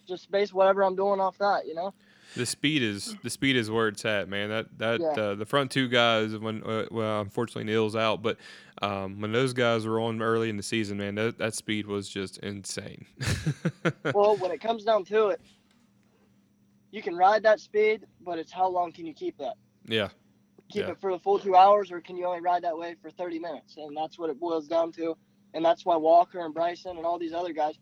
just 0.08 0.30
base 0.30 0.52
whatever 0.52 0.82
I'm 0.82 0.96
doing 0.96 1.20
off 1.20 1.38
that. 1.38 1.66
You 1.66 1.74
know. 1.74 1.94
The 2.36 2.46
speed 2.46 2.82
is 2.82 3.16
the 3.22 3.30
speed 3.30 3.56
is 3.56 3.70
where 3.70 3.88
it's 3.88 4.04
at, 4.04 4.28
man. 4.28 4.50
That 4.50 4.66
that 4.78 5.00
Yeah. 5.00 5.22
uh, 5.22 5.34
the 5.34 5.46
front 5.46 5.70
two 5.70 5.88
guys 5.88 6.36
when 6.36 6.62
uh, 6.62 6.86
well, 6.90 7.20
unfortunately 7.20 7.64
Neil's 7.64 7.96
out, 7.96 8.22
but 8.22 8.36
um, 8.82 9.20
when 9.20 9.32
those 9.32 9.52
guys 9.52 9.86
were 9.86 9.98
on 10.00 10.20
early 10.22 10.48
in 10.50 10.56
the 10.56 10.62
season, 10.62 10.98
man, 10.98 11.14
that, 11.16 11.38
that 11.38 11.54
speed 11.54 11.86
was 11.86 12.08
just 12.08 12.38
insane. 12.38 13.06
well, 14.14 14.36
when 14.36 14.50
it 14.50 14.60
comes 14.60 14.84
down 14.84 15.04
to 15.06 15.28
it, 15.28 15.40
you 16.90 17.02
can 17.02 17.16
ride 17.16 17.42
that 17.42 17.60
speed, 17.60 18.06
but 18.20 18.38
it's 18.38 18.52
how 18.52 18.68
long 18.68 18.92
can 18.92 19.06
you 19.06 19.14
keep 19.14 19.36
that? 19.38 19.54
yeah, 19.86 20.08
Keep 20.70 20.84
Yeah. 20.86 20.90
it 20.92 21.00
for 21.00 21.12
the 21.12 21.18
full 21.18 21.38
two 21.38 21.54
hours, 21.56 21.90
or 21.92 22.00
can 22.00 22.16
you 22.16 22.26
only 22.26 22.40
ride 22.40 22.62
that 22.64 22.76
way 22.76 22.96
for 23.00 23.10
30 23.10 23.38
minutes? 23.38 23.76
And 23.76 23.96
that's 23.96 24.18
what 24.18 24.30
it 24.30 24.38
boils 24.40 24.66
down 24.66 24.92
to. 24.92 25.16
And 25.54 25.64
that's 25.64 25.84
why 25.86 25.96
Walker 25.96 26.40
and 26.44 26.52
Bryson 26.52 26.96
and 26.96 27.06
all 27.06 27.18
these 27.18 27.32
other 27.32 27.52
guys, 27.52 27.78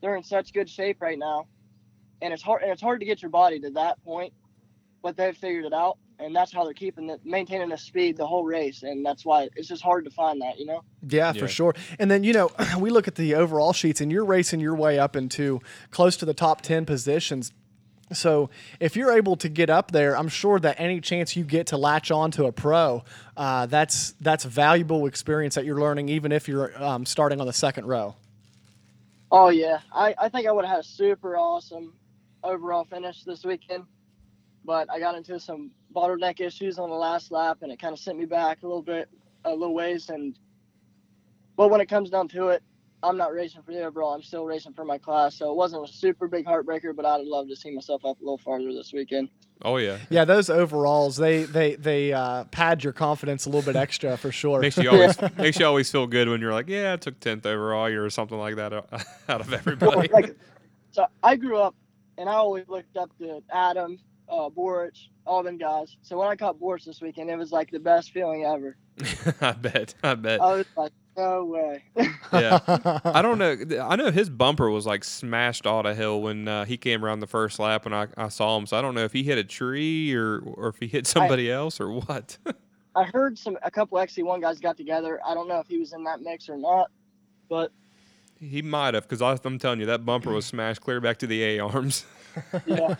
they're 0.00 0.16
in 0.16 0.22
such 0.22 0.52
good 0.52 0.68
shape 0.68 1.00
right 1.00 1.18
now. 1.18 1.46
And 2.22 2.32
it's 2.32 2.42
hard. 2.42 2.62
And 2.62 2.70
it's 2.70 2.82
hard 2.82 3.00
to 3.00 3.06
get 3.06 3.22
your 3.22 3.30
body 3.30 3.60
to 3.60 3.70
that 3.70 4.02
point, 4.04 4.32
but 5.02 5.16
they've 5.16 5.36
figured 5.36 5.66
it 5.66 5.72
out, 5.72 5.98
and 6.18 6.34
that's 6.34 6.52
how 6.52 6.64
they're 6.64 6.72
keeping 6.72 7.10
it, 7.10 7.20
maintaining 7.24 7.68
the 7.68 7.76
speed 7.76 8.16
the 8.16 8.26
whole 8.26 8.44
race. 8.44 8.82
And 8.82 9.04
that's 9.04 9.24
why 9.24 9.48
it's 9.54 9.68
just 9.68 9.82
hard 9.82 10.04
to 10.06 10.10
find 10.10 10.40
that, 10.40 10.58
you 10.58 10.66
know. 10.66 10.82
Yeah, 11.06 11.32
Yeah. 11.32 11.40
for 11.40 11.48
sure. 11.48 11.74
And 11.98 12.10
then, 12.10 12.24
you 12.24 12.32
know, 12.32 12.50
we 12.78 12.90
look 12.90 13.06
at 13.06 13.16
the 13.16 13.34
overall 13.34 13.72
sheets 13.72 14.00
and 14.00 14.10
you're 14.10 14.24
racing 14.24 14.60
your 14.60 14.74
way 14.74 14.98
up 14.98 15.14
into 15.14 15.60
close 15.90 16.16
to 16.18 16.24
the 16.24 16.34
top 16.34 16.62
10 16.62 16.86
positions. 16.86 17.52
So 18.12 18.50
if 18.78 18.94
you're 18.96 19.12
able 19.12 19.36
to 19.36 19.48
get 19.48 19.68
up 19.68 19.90
there, 19.90 20.16
I'm 20.16 20.28
sure 20.28 20.60
that 20.60 20.78
any 20.78 21.00
chance 21.00 21.36
you 21.36 21.44
get 21.44 21.66
to 21.68 21.76
latch 21.76 22.10
on 22.10 22.30
to 22.32 22.44
a 22.44 22.52
pro, 22.52 23.02
uh, 23.36 23.66
that's 23.66 24.14
that's 24.20 24.44
valuable 24.44 25.06
experience 25.06 25.56
that 25.56 25.64
you're 25.64 25.80
learning, 25.80 26.08
even 26.08 26.30
if 26.30 26.46
you're 26.46 26.80
um, 26.80 27.04
starting 27.04 27.40
on 27.40 27.48
the 27.48 27.52
second 27.52 27.86
row. 27.86 28.14
Oh 29.32 29.48
yeah, 29.48 29.80
I, 29.92 30.14
I 30.18 30.28
think 30.28 30.46
I 30.46 30.52
would 30.52 30.64
have 30.64 30.76
had 30.76 30.84
a 30.84 30.88
super 30.88 31.36
awesome 31.36 31.94
overall 32.46 32.84
finish 32.84 33.24
this 33.24 33.44
weekend, 33.44 33.84
but 34.64 34.90
I 34.90 34.98
got 34.98 35.14
into 35.14 35.38
some 35.38 35.70
bottleneck 35.94 36.40
issues 36.40 36.78
on 36.78 36.90
the 36.90 36.96
last 36.96 37.30
lap, 37.30 37.58
and 37.62 37.72
it 37.72 37.80
kind 37.80 37.92
of 37.92 37.98
sent 37.98 38.18
me 38.18 38.24
back 38.24 38.62
a 38.62 38.66
little 38.66 38.82
bit, 38.82 39.08
a 39.44 39.50
little 39.50 39.74
ways. 39.74 40.08
And 40.08 40.38
but 41.56 41.68
when 41.68 41.80
it 41.80 41.86
comes 41.86 42.10
down 42.10 42.28
to 42.28 42.48
it, 42.48 42.62
I'm 43.02 43.16
not 43.16 43.32
racing 43.32 43.62
for 43.62 43.72
the 43.72 43.82
overall. 43.84 44.14
I'm 44.14 44.22
still 44.22 44.44
racing 44.44 44.72
for 44.72 44.84
my 44.84 44.98
class. 44.98 45.36
So 45.36 45.50
it 45.50 45.56
wasn't 45.56 45.88
a 45.88 45.92
super 45.92 46.28
big 46.28 46.46
heartbreaker, 46.46 46.94
but 46.94 47.04
I'd 47.04 47.24
love 47.24 47.48
to 47.48 47.56
see 47.56 47.70
myself 47.70 48.04
up 48.04 48.20
a 48.20 48.24
little 48.24 48.38
farther 48.38 48.72
this 48.72 48.92
weekend. 48.92 49.28
Oh 49.62 49.78
yeah. 49.78 49.98
Yeah, 50.10 50.24
those 50.24 50.50
overalls 50.50 51.16
they 51.16 51.44
they 51.44 51.76
they 51.76 52.12
uh, 52.12 52.44
pad 52.44 52.84
your 52.84 52.92
confidence 52.92 53.46
a 53.46 53.48
little 53.48 53.62
bit 53.62 53.78
extra 53.78 54.16
for 54.16 54.30
sure. 54.30 54.60
Makes 54.60 54.76
you 54.76 54.90
always 54.90 55.16
makes 55.36 55.58
you 55.58 55.66
always 55.66 55.90
feel 55.90 56.06
good 56.06 56.28
when 56.28 56.40
you're 56.40 56.52
like, 56.52 56.68
yeah, 56.68 56.94
I 56.94 56.96
took 56.96 57.20
tenth 57.20 57.46
overall 57.46 57.86
or 57.86 58.10
something 58.10 58.38
like 58.38 58.56
that 58.56 58.72
out 58.72 58.88
out 59.28 59.40
of 59.40 59.52
everybody. 59.52 60.08
Like, 60.08 60.36
so 60.90 61.06
I 61.22 61.36
grew 61.36 61.58
up, 61.58 61.74
and 62.18 62.28
I 62.28 62.34
always 62.34 62.68
looked 62.68 62.96
up 62.96 63.10
to 63.18 63.42
Adam, 63.50 63.98
uh, 64.28 64.48
Borich, 64.48 65.08
all 65.26 65.42
them 65.42 65.58
guys. 65.58 65.96
So 66.02 66.18
when 66.18 66.28
I 66.28 66.36
caught 66.36 66.58
Borich 66.58 66.84
this 66.84 67.00
weekend, 67.00 67.30
it 67.30 67.36
was 67.36 67.52
like 67.52 67.70
the 67.70 67.80
best 67.80 68.12
feeling 68.12 68.44
ever. 68.44 68.76
I 69.40 69.52
bet. 69.52 69.94
I 70.02 70.14
bet. 70.14 70.40
I 70.40 70.56
was 70.56 70.66
like, 70.76 70.92
no 71.16 71.44
way. 71.44 71.82
Yeah. 72.32 72.60
I 73.04 73.22
don't 73.22 73.38
know. 73.38 73.56
I 73.80 73.96
know 73.96 74.10
his 74.10 74.28
bumper 74.28 74.70
was 74.70 74.86
like 74.86 75.04
smashed 75.04 75.66
all 75.66 75.82
to 75.82 75.94
hell 75.94 76.20
when 76.20 76.46
uh, 76.46 76.64
he 76.64 76.76
came 76.76 77.04
around 77.04 77.20
the 77.20 77.26
first 77.26 77.58
lap 77.58 77.86
and 77.86 77.94
I, 77.94 78.08
I 78.16 78.28
saw 78.28 78.56
him. 78.56 78.66
So 78.66 78.78
I 78.78 78.82
don't 78.82 78.94
know 78.94 79.04
if 79.04 79.12
he 79.12 79.22
hit 79.22 79.38
a 79.38 79.44
tree 79.44 80.14
or 80.14 80.38
or 80.40 80.68
if 80.68 80.76
he 80.78 80.86
hit 80.86 81.06
somebody 81.06 81.50
else 81.50 81.80
or 81.80 81.90
what. 81.90 82.38
I 82.96 83.04
heard 83.04 83.38
some 83.38 83.58
a 83.62 83.70
couple 83.70 83.98
XC1 83.98 84.40
guys 84.40 84.58
got 84.58 84.76
together. 84.76 85.20
I 85.26 85.34
don't 85.34 85.48
know 85.48 85.58
if 85.58 85.66
he 85.68 85.78
was 85.78 85.92
in 85.92 86.04
that 86.04 86.20
mix 86.22 86.48
or 86.48 86.56
not, 86.56 86.90
but 87.48 87.70
he 88.40 88.62
might 88.62 88.94
have 88.94 89.08
because 89.08 89.22
I'm 89.22 89.58
telling 89.58 89.80
you 89.80 89.86
that 89.86 90.04
bumper 90.04 90.32
was 90.32 90.46
smashed 90.46 90.80
clear 90.80 91.00
back 91.00 91.18
to 91.18 91.26
the 91.26 91.42
A 91.44 91.58
arms. 91.60 92.04
yeah. 92.66 92.96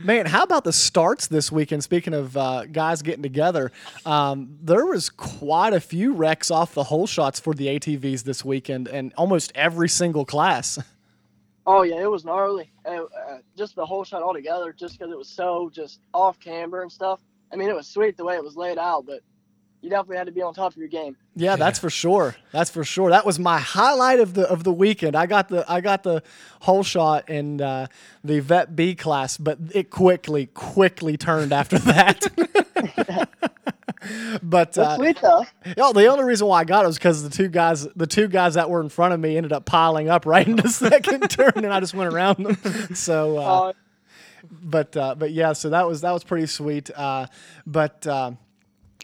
Man, 0.00 0.26
how 0.26 0.44
about 0.44 0.64
the 0.64 0.72
starts 0.72 1.26
this 1.26 1.50
weekend? 1.50 1.82
Speaking 1.82 2.14
of 2.14 2.36
uh, 2.36 2.66
guys 2.66 3.02
getting 3.02 3.22
together, 3.22 3.72
um, 4.06 4.56
there 4.62 4.86
was 4.86 5.10
quite 5.10 5.72
a 5.72 5.80
few 5.80 6.14
wrecks 6.14 6.50
off 6.50 6.74
the 6.74 6.84
hole 6.84 7.06
shots 7.06 7.40
for 7.40 7.54
the 7.54 7.66
ATVs 7.66 8.22
this 8.22 8.44
weekend, 8.44 8.86
and 8.88 9.12
almost 9.16 9.50
every 9.54 9.88
single 9.88 10.24
class. 10.24 10.78
Oh 11.70 11.82
yeah, 11.82 12.00
it 12.00 12.10
was 12.10 12.24
gnarly. 12.24 12.72
Uh, 12.86 13.02
uh, 13.02 13.38
just 13.54 13.76
the 13.76 13.84
whole 13.84 14.02
shot 14.02 14.22
altogether, 14.22 14.72
just 14.72 14.98
because 14.98 15.12
it 15.12 15.18
was 15.18 15.28
so 15.28 15.70
just 15.70 16.00
off 16.14 16.40
camber 16.40 16.80
and 16.80 16.90
stuff. 16.90 17.20
I 17.52 17.56
mean, 17.56 17.68
it 17.68 17.74
was 17.74 17.86
sweet 17.86 18.16
the 18.16 18.24
way 18.24 18.36
it 18.36 18.42
was 18.42 18.56
laid 18.56 18.78
out, 18.78 19.04
but 19.04 19.20
you 19.80 19.90
definitely 19.90 20.16
had 20.16 20.26
to 20.26 20.32
be 20.32 20.42
on 20.42 20.54
top 20.54 20.72
of 20.72 20.76
your 20.76 20.88
game. 20.88 21.16
Yeah, 21.36 21.56
that's 21.56 21.78
for 21.78 21.90
sure. 21.90 22.34
That's 22.52 22.70
for 22.70 22.84
sure. 22.84 23.10
That 23.10 23.24
was 23.24 23.38
my 23.38 23.58
highlight 23.58 24.20
of 24.20 24.34
the 24.34 24.48
of 24.48 24.64
the 24.64 24.72
weekend. 24.72 25.14
I 25.14 25.26
got 25.26 25.48
the 25.48 25.64
I 25.70 25.80
got 25.80 26.02
the 26.02 26.22
whole 26.60 26.82
shot 26.82 27.28
in 27.28 27.60
uh, 27.60 27.86
the 28.24 28.40
Vet 28.40 28.74
B 28.74 28.94
class, 28.94 29.36
but 29.36 29.58
it 29.74 29.90
quickly 29.90 30.46
quickly 30.46 31.16
turned 31.16 31.52
after 31.52 31.78
that. 31.78 33.28
but 34.42 34.76
uh, 34.78 34.96
sweet 34.96 35.18
though. 35.20 35.44
Yeah, 35.64 35.92
the 35.94 36.06
only 36.06 36.24
reason 36.24 36.46
why 36.46 36.60
I 36.60 36.64
got 36.64 36.84
it 36.84 36.88
was 36.88 36.98
because 36.98 37.22
the 37.22 37.30
two 37.30 37.48
guys, 37.48 37.86
the 37.94 38.06
two 38.06 38.28
guys 38.28 38.54
that 38.54 38.70
were 38.70 38.80
in 38.80 38.88
front 38.88 39.14
of 39.14 39.20
me, 39.20 39.36
ended 39.36 39.52
up 39.52 39.64
piling 39.64 40.08
up 40.08 40.26
right 40.26 40.46
in 40.46 40.56
the 40.56 40.68
second 40.68 41.28
turn, 41.30 41.52
and 41.56 41.72
I 41.72 41.80
just 41.80 41.94
went 41.94 42.12
around 42.12 42.44
them. 42.44 42.94
So, 42.94 43.38
uh, 43.38 43.40
Uh, 43.40 43.72
but 44.50 44.96
uh, 44.96 45.14
but 45.16 45.32
yeah, 45.32 45.52
so 45.52 45.70
that 45.70 45.86
was 45.86 46.00
that 46.02 46.12
was 46.12 46.24
pretty 46.24 46.46
sweet. 46.46 46.90
Uh, 46.94 47.26
but 47.66 48.06
uh, 48.06 48.32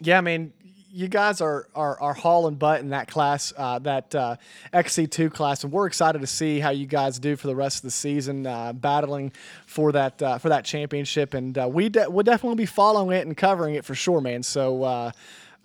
yeah, 0.01 0.17
I 0.17 0.21
mean, 0.21 0.53
you 0.95 1.09
guys 1.09 1.41
are 1.41 1.67
are, 1.75 1.99
are 1.99 2.13
hauling 2.13 2.55
butt 2.55 2.79
in 2.79 2.89
that 2.89 3.09
class, 3.09 3.51
uh, 3.57 3.79
that 3.79 4.15
uh, 4.15 4.37
XC2 4.73 5.31
class, 5.31 5.63
and 5.63 5.73
we're 5.73 5.87
excited 5.87 6.21
to 6.21 6.27
see 6.27 6.59
how 6.59 6.69
you 6.69 6.85
guys 6.85 7.19
do 7.19 7.35
for 7.35 7.47
the 7.47 7.55
rest 7.55 7.77
of 7.77 7.81
the 7.83 7.91
season, 7.91 8.47
uh, 8.47 8.71
battling 8.71 9.33
for 9.65 9.91
that 9.91 10.21
uh, 10.21 10.37
for 10.37 10.47
that 10.49 10.63
championship. 10.63 11.33
And 11.33 11.57
uh, 11.57 11.67
we 11.69 11.89
de- 11.89 12.09
we'll 12.09 12.23
definitely 12.23 12.55
be 12.55 12.65
following 12.65 13.17
it 13.17 13.27
and 13.27 13.35
covering 13.35 13.75
it 13.75 13.85
for 13.85 13.93
sure, 13.93 14.21
man. 14.21 14.41
So. 14.41 15.11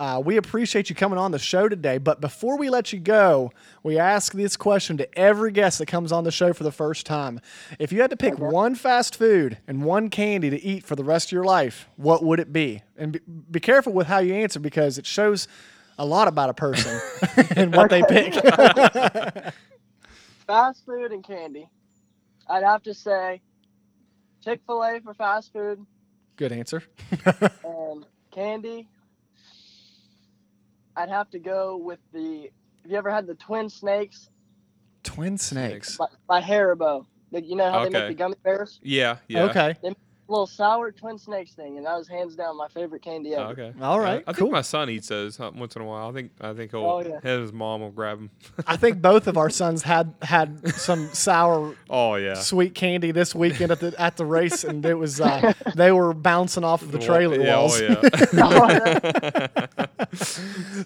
Uh, 0.01 0.18
we 0.18 0.38
appreciate 0.38 0.88
you 0.88 0.96
coming 0.96 1.18
on 1.18 1.30
the 1.30 1.38
show 1.38 1.68
today. 1.68 1.98
But 1.98 2.22
before 2.22 2.57
we 2.57 2.70
let 2.70 2.90
you 2.90 2.98
go, 2.98 3.53
we 3.82 3.98
ask 3.98 4.32
this 4.32 4.57
question 4.57 4.96
to 4.96 5.18
every 5.18 5.53
guest 5.53 5.78
that 5.78 5.86
comes 5.86 6.11
on 6.11 6.24
the 6.24 6.30
show 6.30 6.55
for 6.55 6.64
the 6.64 6.72
first 6.72 7.05
time. 7.05 7.38
If 7.78 7.92
you 7.92 8.01
had 8.01 8.09
to 8.09 8.16
pick 8.16 8.38
one 8.38 8.74
fast 8.74 9.14
food 9.14 9.59
and 9.68 9.84
one 9.84 10.09
candy 10.09 10.48
to 10.48 10.59
eat 10.59 10.84
for 10.86 10.96
the 10.96 11.05
rest 11.05 11.28
of 11.28 11.32
your 11.32 11.44
life, 11.44 11.86
what 11.96 12.24
would 12.24 12.40
it 12.40 12.51
be? 12.51 12.82
And 12.96 13.12
be, 13.12 13.20
be 13.51 13.61
careful 13.61 13.92
with 13.92 14.07
how 14.07 14.20
you 14.20 14.32
answer 14.32 14.59
because 14.59 14.96
it 14.96 15.05
shows 15.05 15.46
a 15.98 16.07
lot 16.07 16.28
about 16.28 16.48
a 16.48 16.55
person 16.55 16.98
and 17.57 17.74
what 17.76 17.90
they 17.90 18.03
pick. 18.03 18.32
fast 20.46 20.86
food 20.86 21.12
and 21.12 21.22
candy. 21.22 21.68
I'd 22.48 22.62
have 22.64 22.82
to 22.84 22.94
say 22.94 23.42
Chick 24.42 24.61
Fil 24.66 24.82
A 24.82 25.01
for 25.01 25.12
fast 25.12 25.53
food 25.53 25.84
Good 26.36 26.53
answer. 26.53 26.82
and 27.62 28.07
candy. 28.30 28.88
I'd 30.97 31.09
have 31.09 31.30
to 31.30 31.38
go 31.38 31.76
with 31.76 31.99
the. 32.12 32.51
Have 32.82 32.91
you 32.91 32.97
ever 32.97 33.11
had 33.11 33.26
the 33.26 33.34
Twin 33.34 33.68
Snakes 33.68 34.30
Twin 35.03 35.38
snakes. 35.38 35.97
by, 35.97 36.07
by 36.26 36.41
Haribo? 36.41 37.07
Like, 37.30 37.47
you 37.47 37.57
know 37.57 37.70
how 37.70 37.84
they 37.84 37.91
make 37.91 38.09
the 38.09 38.14
gummy 38.14 38.36
bears? 38.43 38.80
yeah. 38.82 39.16
Yeah. 39.28 39.45
Okay. 39.45 39.76
Little 40.31 40.47
sour 40.47 40.93
Twin 40.93 41.18
Snakes 41.18 41.53
thing, 41.53 41.76
and 41.76 41.85
that 41.87 41.97
was 41.99 42.07
hands 42.09 42.37
down 42.37 42.57
my 42.57 42.68
favorite 42.68 43.03
candy 43.03 43.35
Oh, 43.35 43.43
ever. 43.51 43.51
okay. 43.62 43.72
All 43.83 43.99
right. 43.99 44.07
Yeah, 44.07 44.14
right, 44.14 44.24
I 44.28 44.33
think 44.33 44.51
my 44.53 44.61
son 44.62 44.89
eats 44.89 45.09
those 45.09 45.39
once 45.39 45.74
in 45.76 45.83
a 45.83 45.85
while. 45.85 46.09
I 46.09 46.12
think 46.12 46.31
I 46.41 46.53
think 46.55 46.70
he'll 46.70 46.85
Oh, 46.87 47.01
yeah. 47.01 47.20
his 47.20 47.53
mom 47.53 47.81
will 47.81 47.91
grab 47.91 48.18
them. 48.18 48.31
I 48.66 48.76
think 48.76 49.03
both 49.03 49.26
of 49.26 49.37
our 49.37 49.51
sons 49.51 49.83
had 49.83 50.14
had 50.22 50.72
some 50.74 51.09
sour 51.12 51.74
oh 51.91 52.14
yeah. 52.14 52.35
sweet 52.35 52.74
candy 52.76 53.11
this 53.11 53.35
weekend 53.35 53.72
at 53.72 53.81
the 53.81 53.93
at 54.01 54.16
the 54.16 54.24
race, 54.24 54.62
and 54.62 54.87
it 54.87 54.95
was 54.95 55.20
uh, 55.20 55.53
they 55.74 55.91
were 55.93 56.14
bouncing 56.14 56.62
off 56.64 56.83
of 56.83 56.93
the 56.93 56.99
trailer 57.01 57.41
yeah, 57.41 57.57
walls. 57.57 57.81
Oh, 57.83 57.89
yeah. 58.33 59.57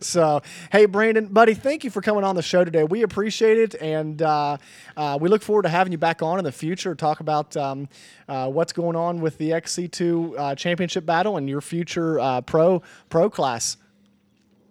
So, 0.00 0.42
hey, 0.72 0.86
Branden, 0.86 1.32
buddy, 1.32 1.54
thank 1.54 1.84
you 1.84 1.90
for 1.90 2.02
coming 2.02 2.24
on 2.24 2.34
the 2.36 2.42
show 2.42 2.64
today. 2.64 2.84
We 2.84 3.02
appreciate 3.02 3.58
it, 3.58 3.74
and 3.80 4.20
uh, 4.20 4.56
uh, 4.96 5.18
we 5.20 5.28
look 5.28 5.40
forward 5.42 5.62
to 5.62 5.68
having 5.68 5.92
you 5.92 5.98
back 5.98 6.20
on 6.20 6.38
in 6.38 6.44
the 6.44 6.52
future. 6.52 6.90
To 6.94 6.96
talk 6.96 7.20
about 7.20 7.56
um, 7.56 7.88
uh, 8.28 8.50
what's 8.50 8.72
going 8.72 8.96
on 8.96 9.20
with 9.20 9.33
the 9.38 9.50
XC2 9.50 10.38
uh, 10.38 10.54
Championship 10.54 11.04
battle 11.06 11.36
and 11.36 11.48
your 11.48 11.60
future 11.60 12.18
uh, 12.20 12.40
pro 12.40 12.82
pro 13.08 13.28
class. 13.30 13.76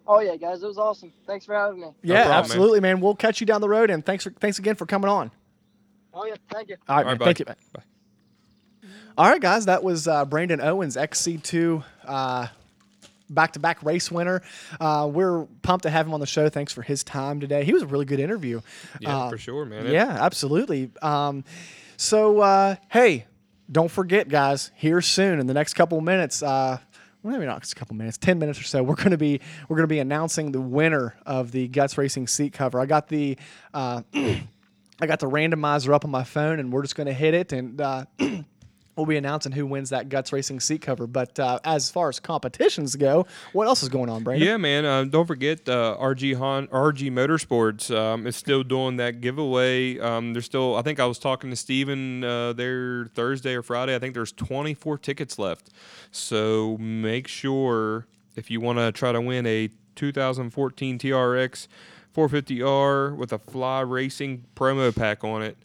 Oh 0.06 0.20
yeah, 0.20 0.36
guys, 0.36 0.62
it 0.64 0.68
was 0.68 0.78
awesome. 0.78 1.14
Thanks 1.26 1.46
for 1.46 1.56
having 1.56 1.80
me. 1.82 1.88
Yeah, 2.02 2.24
problem, 2.26 2.40
absolutely, 2.44 2.80
man. 2.82 3.00
We'll 3.00 3.16
catch 3.16 3.40
you 3.40 3.48
down 3.48 3.62
the 3.62 3.70
road, 3.70 3.90
and 3.90 4.06
thanks 4.06 4.24
for 4.26 4.32
thanks 4.32 4.60
again 4.60 4.76
for 4.76 4.86
coming 4.86 5.10
on. 5.10 5.32
Oh 6.14 6.26
yeah, 6.26 6.36
thank 6.52 6.70
you. 6.70 6.76
All 6.88 6.98
right, 6.98 7.06
All 7.06 7.12
man. 7.12 7.18
right, 7.20 7.26
Thank 7.26 7.40
you. 7.40 7.46
bud. 7.46 7.56
man. 7.74 7.84
Bye. 8.84 8.90
All 9.18 9.30
right, 9.30 9.40
guys, 9.42 9.66
that 9.66 9.84
was 9.84 10.08
uh, 10.08 10.26
Branden 10.26 10.60
Owens, 10.64 10.96
XC2 10.98 11.84
uh, 12.06 12.48
back-to-back 13.30 13.82
race 13.84 14.12
winner. 14.12 14.42
Uh, 14.80 15.08
we're 15.12 15.46
pumped 15.62 15.84
to 15.84 15.90
have 15.92 16.08
him 16.08 16.14
on 16.16 16.20
the 16.20 16.26
show. 16.26 16.50
Thanks 16.50 16.74
for 16.74 16.82
his 16.82 17.04
time 17.04 17.40
today. 17.40 17.64
He 17.64 17.74
was 17.74 17.84
a 17.84 17.88
really 17.88 18.06
good 18.06 18.20
interview. 18.20 18.62
Yeah, 19.00 19.16
Uh, 19.26 19.30
for 19.30 19.38
sure, 19.38 19.66
man. 19.66 19.86
Yeah, 19.88 20.18
absolutely. 20.20 20.90
Um, 21.02 21.44
so, 21.96 22.40
uh, 22.40 22.76
hey, 22.90 23.26
don't 23.74 23.92
forget, 23.92 24.30
guys. 24.30 24.72
Here 24.76 25.02
soon, 25.02 25.40
in 25.40 25.48
the 25.48 25.54
next 25.54 25.74
couple 25.74 25.98
of 25.98 26.04
minutes, 26.04 26.42
uh, 26.42 26.78
maybe 27.24 27.46
not 27.46 27.70
a 27.70 27.76
couple 27.76 27.96
minutes, 27.96 28.18
ten 28.18 28.40
minutes 28.40 28.60
or 28.60 28.64
so, 28.64 28.84
we're 28.84 28.96
gonna 28.96 29.18
be 29.18 29.42
we're 29.68 29.76
gonna 29.76 29.88
be 29.88 30.00
announcing 30.00 30.52
the 30.52 30.62
winner 30.62 31.16
of 31.26 31.52
the 31.52 31.68
Guts 31.68 31.98
Racing 31.98 32.28
seat 32.28 32.54
cover. 32.54 32.80
I 32.80 32.86
got 32.86 33.08
the. 33.10 33.38
Uh, 33.74 34.04
I 35.02 35.08
got 35.08 35.20
the 35.20 35.28
randomizer 35.28 35.92
up 35.94 36.06
on 36.06 36.12
my 36.12 36.24
phone, 36.24 36.60
and 36.60 36.72
we're 36.72 36.84
just 36.84 36.96
to 37.08 37.14
hit 37.14 37.34
it, 37.34 37.52
and 37.52 37.82
uh, 37.82 38.06
we'll 38.96 39.06
be 39.06 39.18
announcing 39.18 39.52
who 39.52 39.66
wins 39.66 39.90
that 39.90 40.10
Guts 40.10 40.32
Racing 40.32 40.60
seat 40.60 40.82
cover. 40.82 41.08
But 41.08 41.40
uh, 41.40 41.60
as 41.64 41.90
far 41.90 42.10
as 42.10 42.20
competitions 42.20 42.96
go, 42.96 43.26
what 43.54 43.68
else 43.68 43.84
is 43.84 43.90
going 43.90 44.10
on, 44.10 44.24
Brandon? 44.24 44.48
Yeah, 44.48 44.58
man. 44.58 44.86
Uh, 44.86 45.04
don't 45.06 45.26
forget 45.26 45.68
uh, 45.68 45.98
RG 46.00 46.36
Hon- 46.36 46.68
RG 46.68 47.12
Motorsports 47.12 47.96
um, 47.96 48.28
is 48.28 48.36
still 48.36 48.64
doing 48.64 48.98
that 48.98 49.22
giveaway. 49.22 50.00
Um, 50.00 50.34
there's 50.34 50.46
still, 50.46 50.76
I 50.76 50.82
think 50.82 51.00
I 51.00 51.06
was 51.06 51.20
talking 51.20 51.50
to 51.50 51.56
Steven 51.56 52.24
uh, 52.24 52.54
there 52.54 53.06
Thursday 53.14 53.56
or 53.56 53.64
Friday. 53.64 53.96
I 53.96 54.00
think 54.00 54.14
there's 54.14 54.32
24 54.32 54.98
tickets 55.00 55.40
left. 55.40 55.70
So 56.12 56.78
make 56.80 57.28
sure 57.28 58.06
if 58.36 58.50
you 58.52 58.62
want 58.62 58.80
to 58.80 58.92
try 58.92 59.12
to 59.12 59.22
win 59.22 59.46
a 59.46 59.70
2014 59.96 61.00
TRX 61.00 61.68
450R 62.16 63.16
with 63.16 63.34
a 63.34 63.40
Fly 63.40 63.82
Racing 63.82 64.46
promo 64.56 64.96
pack 64.96 65.24
on 65.24 65.42
it, 65.42 65.58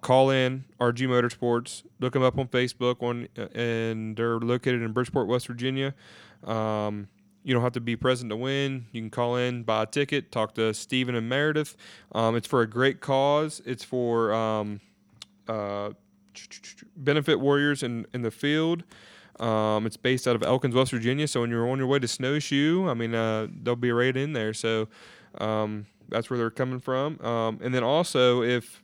call 0.00 0.30
in 0.30 0.64
RG 0.80 1.06
Motorsports. 1.08 1.82
Look 2.00 2.12
them 2.12 2.22
up 2.22 2.38
on 2.38 2.48
Facebook, 2.48 3.02
on 3.02 3.28
uh, 3.36 3.46
and 3.58 4.16
they're 4.16 4.38
located 4.38 4.82
in 4.82 4.92
Bridgeport, 4.92 5.26
West 5.26 5.46
Virginia. 5.46 5.94
Um, 6.44 7.08
you 7.44 7.54
don't 7.54 7.62
have 7.62 7.72
to 7.72 7.80
be 7.80 7.96
present 7.96 8.30
to 8.30 8.36
win. 8.36 8.86
You 8.92 9.00
can 9.00 9.10
call 9.10 9.36
in, 9.36 9.62
buy 9.62 9.84
a 9.84 9.86
ticket, 9.86 10.30
talk 10.30 10.54
to 10.56 10.74
Steven 10.74 11.14
and 11.14 11.28
Meredith. 11.28 11.76
Um, 12.12 12.36
it's 12.36 12.46
for 12.46 12.60
a 12.60 12.66
great 12.66 13.00
cause. 13.00 13.62
It's 13.64 13.84
for 13.84 14.32
um, 14.32 14.80
uh, 15.48 15.90
benefit 16.96 17.40
warriors 17.40 17.82
in, 17.82 18.06
in 18.12 18.22
the 18.22 18.30
field. 18.30 18.84
Um, 19.40 19.86
it's 19.86 19.96
based 19.96 20.26
out 20.26 20.36
of 20.36 20.42
Elkins, 20.42 20.74
West 20.74 20.90
Virginia. 20.90 21.28
So 21.28 21.40
when 21.40 21.50
you're 21.50 21.68
on 21.68 21.78
your 21.78 21.86
way 21.86 21.98
to 22.00 22.08
Snowshoe, 22.08 22.88
I 22.88 22.94
mean, 22.94 23.14
uh, 23.14 23.46
they'll 23.62 23.76
be 23.76 23.92
right 23.92 24.16
in 24.16 24.32
there. 24.32 24.52
So 24.52 24.88
um, 25.38 25.86
that's 26.08 26.28
where 26.28 26.38
they're 26.38 26.50
coming 26.50 26.80
from. 26.80 27.20
Um, 27.20 27.60
and 27.62 27.72
then 27.72 27.84
also, 27.84 28.42
if 28.42 28.82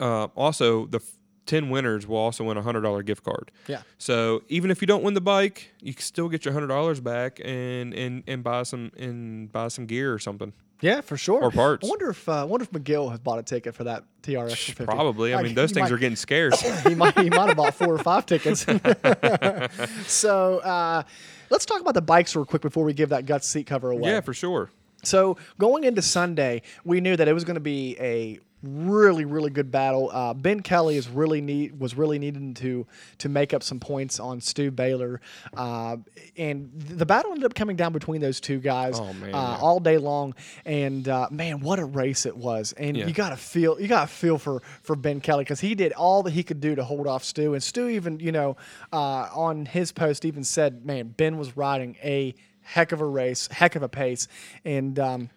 uh, 0.00 0.24
also 0.34 0.86
the 0.86 0.98
f- 0.98 1.10
ten 1.46 1.70
winners 1.70 2.06
will 2.06 2.16
also 2.16 2.44
win 2.44 2.56
a 2.56 2.62
hundred 2.62 2.80
dollar 2.82 3.02
gift 3.02 3.22
card. 3.24 3.50
Yeah. 3.68 3.82
So 3.98 4.42
even 4.48 4.70
if 4.70 4.80
you 4.80 4.86
don't 4.86 5.02
win 5.02 5.14
the 5.14 5.20
bike, 5.20 5.72
you 5.80 5.94
can 5.94 6.02
still 6.02 6.28
get 6.28 6.44
your 6.44 6.54
hundred 6.54 6.68
dollars 6.68 7.00
back 7.00 7.40
and 7.44 7.92
and 7.94 8.22
and 8.26 8.42
buy 8.42 8.62
some 8.64 8.90
and 8.98 9.50
buy 9.52 9.68
some 9.68 9.86
gear 9.86 10.12
or 10.12 10.18
something. 10.18 10.52
Yeah, 10.80 11.00
for 11.00 11.16
sure. 11.16 11.40
Or 11.40 11.50
parts. 11.50 11.86
I 11.86 11.88
wonder 11.88 12.10
if 12.10 12.28
uh, 12.28 12.40
I 12.42 12.44
wonder 12.44 12.64
if 12.64 12.70
McGill 12.72 13.08
has 13.10 13.18
bought 13.20 13.38
a 13.38 13.42
ticket 13.42 13.74
for 13.74 13.84
that 13.84 14.04
TRX 14.22 14.74
450. 14.74 14.84
Probably. 14.84 15.32
I 15.32 15.36
Like, 15.36 15.46
mean, 15.46 15.54
those 15.54 15.70
things 15.72 15.88
might- 15.88 15.94
are 15.94 15.98
getting 15.98 16.16
scarce. 16.16 16.60
he 16.86 16.94
might 16.94 17.18
he 17.18 17.30
might 17.30 17.46
have 17.48 17.56
bought 17.56 17.74
four 17.74 17.94
or 17.94 17.98
five 17.98 18.26
tickets. 18.26 18.66
so 20.06 20.58
uh, 20.58 21.02
let's 21.50 21.64
talk 21.64 21.80
about 21.80 21.94
the 21.94 22.02
bikes 22.02 22.34
real 22.36 22.44
quick 22.44 22.62
before 22.62 22.84
we 22.84 22.92
give 22.92 23.10
that 23.10 23.26
guts 23.26 23.48
seat 23.48 23.66
cover 23.66 23.90
away. 23.90 24.10
yeah, 24.10 24.20
for 24.20 24.34
sure. 24.34 24.70
So 25.04 25.36
going 25.58 25.84
into 25.84 26.02
Sunday, 26.02 26.62
we 26.84 27.00
knew 27.00 27.16
that 27.16 27.28
it 27.28 27.32
was 27.34 27.44
going 27.44 27.54
to 27.56 27.60
be 27.60 27.96
a 28.00 28.40
really 28.66 29.24
really 29.24 29.50
good 29.50 29.70
battle. 29.70 30.10
Uh, 30.12 30.34
ben 30.34 30.60
Kelly 30.60 30.96
is 30.96 31.08
really 31.08 31.40
need 31.40 31.78
was 31.78 31.94
really 31.96 32.18
needing 32.18 32.54
to 32.54 32.86
to 33.18 33.28
make 33.28 33.52
up 33.54 33.62
some 33.62 33.80
points 33.80 34.18
on 34.20 34.40
Stu 34.40 34.70
Baylor, 34.70 35.20
uh, 35.56 35.96
and 36.36 36.70
the 36.74 37.06
battle 37.06 37.30
ended 37.32 37.44
up 37.44 37.54
coming 37.54 37.76
down 37.76 37.92
between 37.92 38.20
those 38.20 38.40
two 38.40 38.58
guys 38.58 38.98
Oh, 38.98 39.14
uh, 39.32 39.58
all 39.60 39.80
day 39.80 39.98
long. 39.98 40.34
And 40.64 41.08
uh, 41.08 41.28
man, 41.30 41.60
what 41.60 41.78
a 41.78 41.84
race 41.84 42.26
it 42.26 42.36
was! 42.36 42.72
And 42.72 42.96
Yeah. 42.96 43.06
you 43.06 43.12
got 43.12 43.30
to 43.30 43.36
feel 43.36 43.80
you 43.80 43.88
got 43.88 44.08
to 44.08 44.14
feel 44.14 44.38
for 44.38 44.62
for 44.82 44.96
Ben 44.96 45.20
Kelly 45.20 45.44
because 45.44 45.60
he 45.60 45.74
did 45.74 45.92
all 45.92 46.22
that 46.24 46.32
he 46.32 46.42
could 46.42 46.60
do 46.60 46.74
to 46.74 46.84
hold 46.84 47.06
off 47.06 47.24
Stu. 47.24 47.54
And 47.54 47.62
Stu 47.62 47.88
even 47.88 48.20
you 48.20 48.32
know 48.32 48.56
uh, 48.92 49.28
on 49.34 49.66
his 49.66 49.92
post 49.92 50.24
even 50.24 50.44
said, 50.44 50.84
"Man, 50.84 51.08
Ben 51.16 51.36
was 51.38 51.56
riding 51.56 51.96
a." 52.02 52.34
Heck 52.66 52.92
of 52.92 53.02
a 53.02 53.04
race, 53.04 53.46
heck 53.48 53.76
of 53.76 53.82
a 53.82 53.90
pace, 53.90 54.26
and 54.64 54.98
um, 54.98 55.28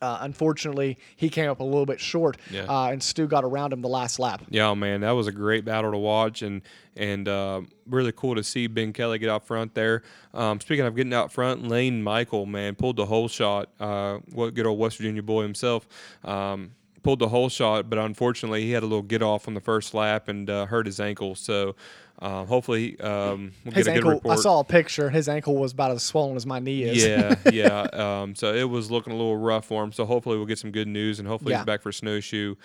uh, 0.00 0.18
unfortunately, 0.20 0.98
he 1.16 1.28
came 1.28 1.48
up 1.50 1.60
a 1.60 1.64
little 1.64 1.86
bit 1.86 2.00
short, 2.00 2.36
Yeah. 2.50 2.64
uh, 2.68 2.88
and 2.90 3.02
Stu 3.02 3.26
got 3.26 3.44
around 3.44 3.72
him 3.72 3.80
the 3.82 3.88
last 3.88 4.18
lap. 4.18 4.42
Yeah, 4.50 4.72
man, 4.74 5.00
that 5.02 5.10
was 5.12 5.26
a 5.26 5.32
great 5.32 5.64
battle 5.64 5.90
to 5.92 5.98
watch, 5.98 6.42
and 6.42 6.62
and 6.96 7.28
uh, 7.28 7.60
really 7.86 8.12
cool 8.12 8.34
to 8.34 8.42
see 8.42 8.66
Ben 8.66 8.92
Kelly 8.92 9.18
get 9.18 9.28
out 9.28 9.46
front 9.46 9.74
there. 9.74 10.02
Um, 10.34 10.60
speaking 10.60 10.84
of 10.84 10.96
getting 10.96 11.14
out 11.14 11.32
front, 11.32 11.66
Layne 11.68 12.02
Michael, 12.02 12.44
man, 12.46 12.74
pulled 12.74 12.96
the 12.96 13.06
whole 13.06 13.28
shot. 13.28 13.68
Uh, 13.78 14.18
what 14.32 14.54
good 14.54 14.66
old 14.66 14.78
West 14.78 14.96
Virginia 14.98 15.22
boy 15.22 15.42
himself. 15.42 15.86
Um, 16.24 16.72
pulled 17.04 17.20
the 17.20 17.28
whole 17.28 17.48
shot, 17.48 17.88
but 17.88 17.98
unfortunately, 17.98 18.62
he 18.62 18.72
had 18.72 18.82
a 18.82 18.86
little 18.86 19.02
get 19.02 19.22
off 19.22 19.46
on 19.46 19.54
the 19.54 19.60
first 19.60 19.94
lap 19.94 20.26
and 20.28 20.50
uh, 20.50 20.66
hurt 20.66 20.86
his 20.86 20.98
ankle. 21.00 21.34
So. 21.34 21.76
Uh, 22.20 22.44
hopefully, 22.44 22.98
um, 23.00 23.52
we'll 23.64 23.74
His 23.74 23.86
get 23.86 23.92
a 23.92 23.94
ankle, 23.96 24.10
good 24.10 24.14
report. 24.16 24.38
I 24.38 24.40
saw 24.42 24.58
a 24.60 24.64
picture. 24.64 25.08
His 25.08 25.28
ankle 25.28 25.56
was 25.56 25.72
about 25.72 25.92
as 25.92 26.02
swollen 26.02 26.34
as 26.36 26.44
my 26.46 26.58
knee 26.58 26.82
is. 26.82 27.04
Yeah, 27.04 27.36
yeah. 27.52 27.82
Um, 28.22 28.34
so 28.34 28.52
it 28.52 28.64
was 28.68 28.90
looking 28.90 29.12
a 29.12 29.16
little 29.16 29.36
rough 29.36 29.66
for 29.66 29.84
him. 29.84 29.92
So 29.92 30.04
hopefully 30.04 30.36
we'll 30.36 30.46
get 30.46 30.58
some 30.58 30.72
good 30.72 30.88
news, 30.88 31.20
and 31.20 31.28
hopefully 31.28 31.52
Yeah. 31.52 31.58
he's 31.58 31.66
back 31.66 31.80
for 31.80 31.92
snowshoe. 31.92 32.56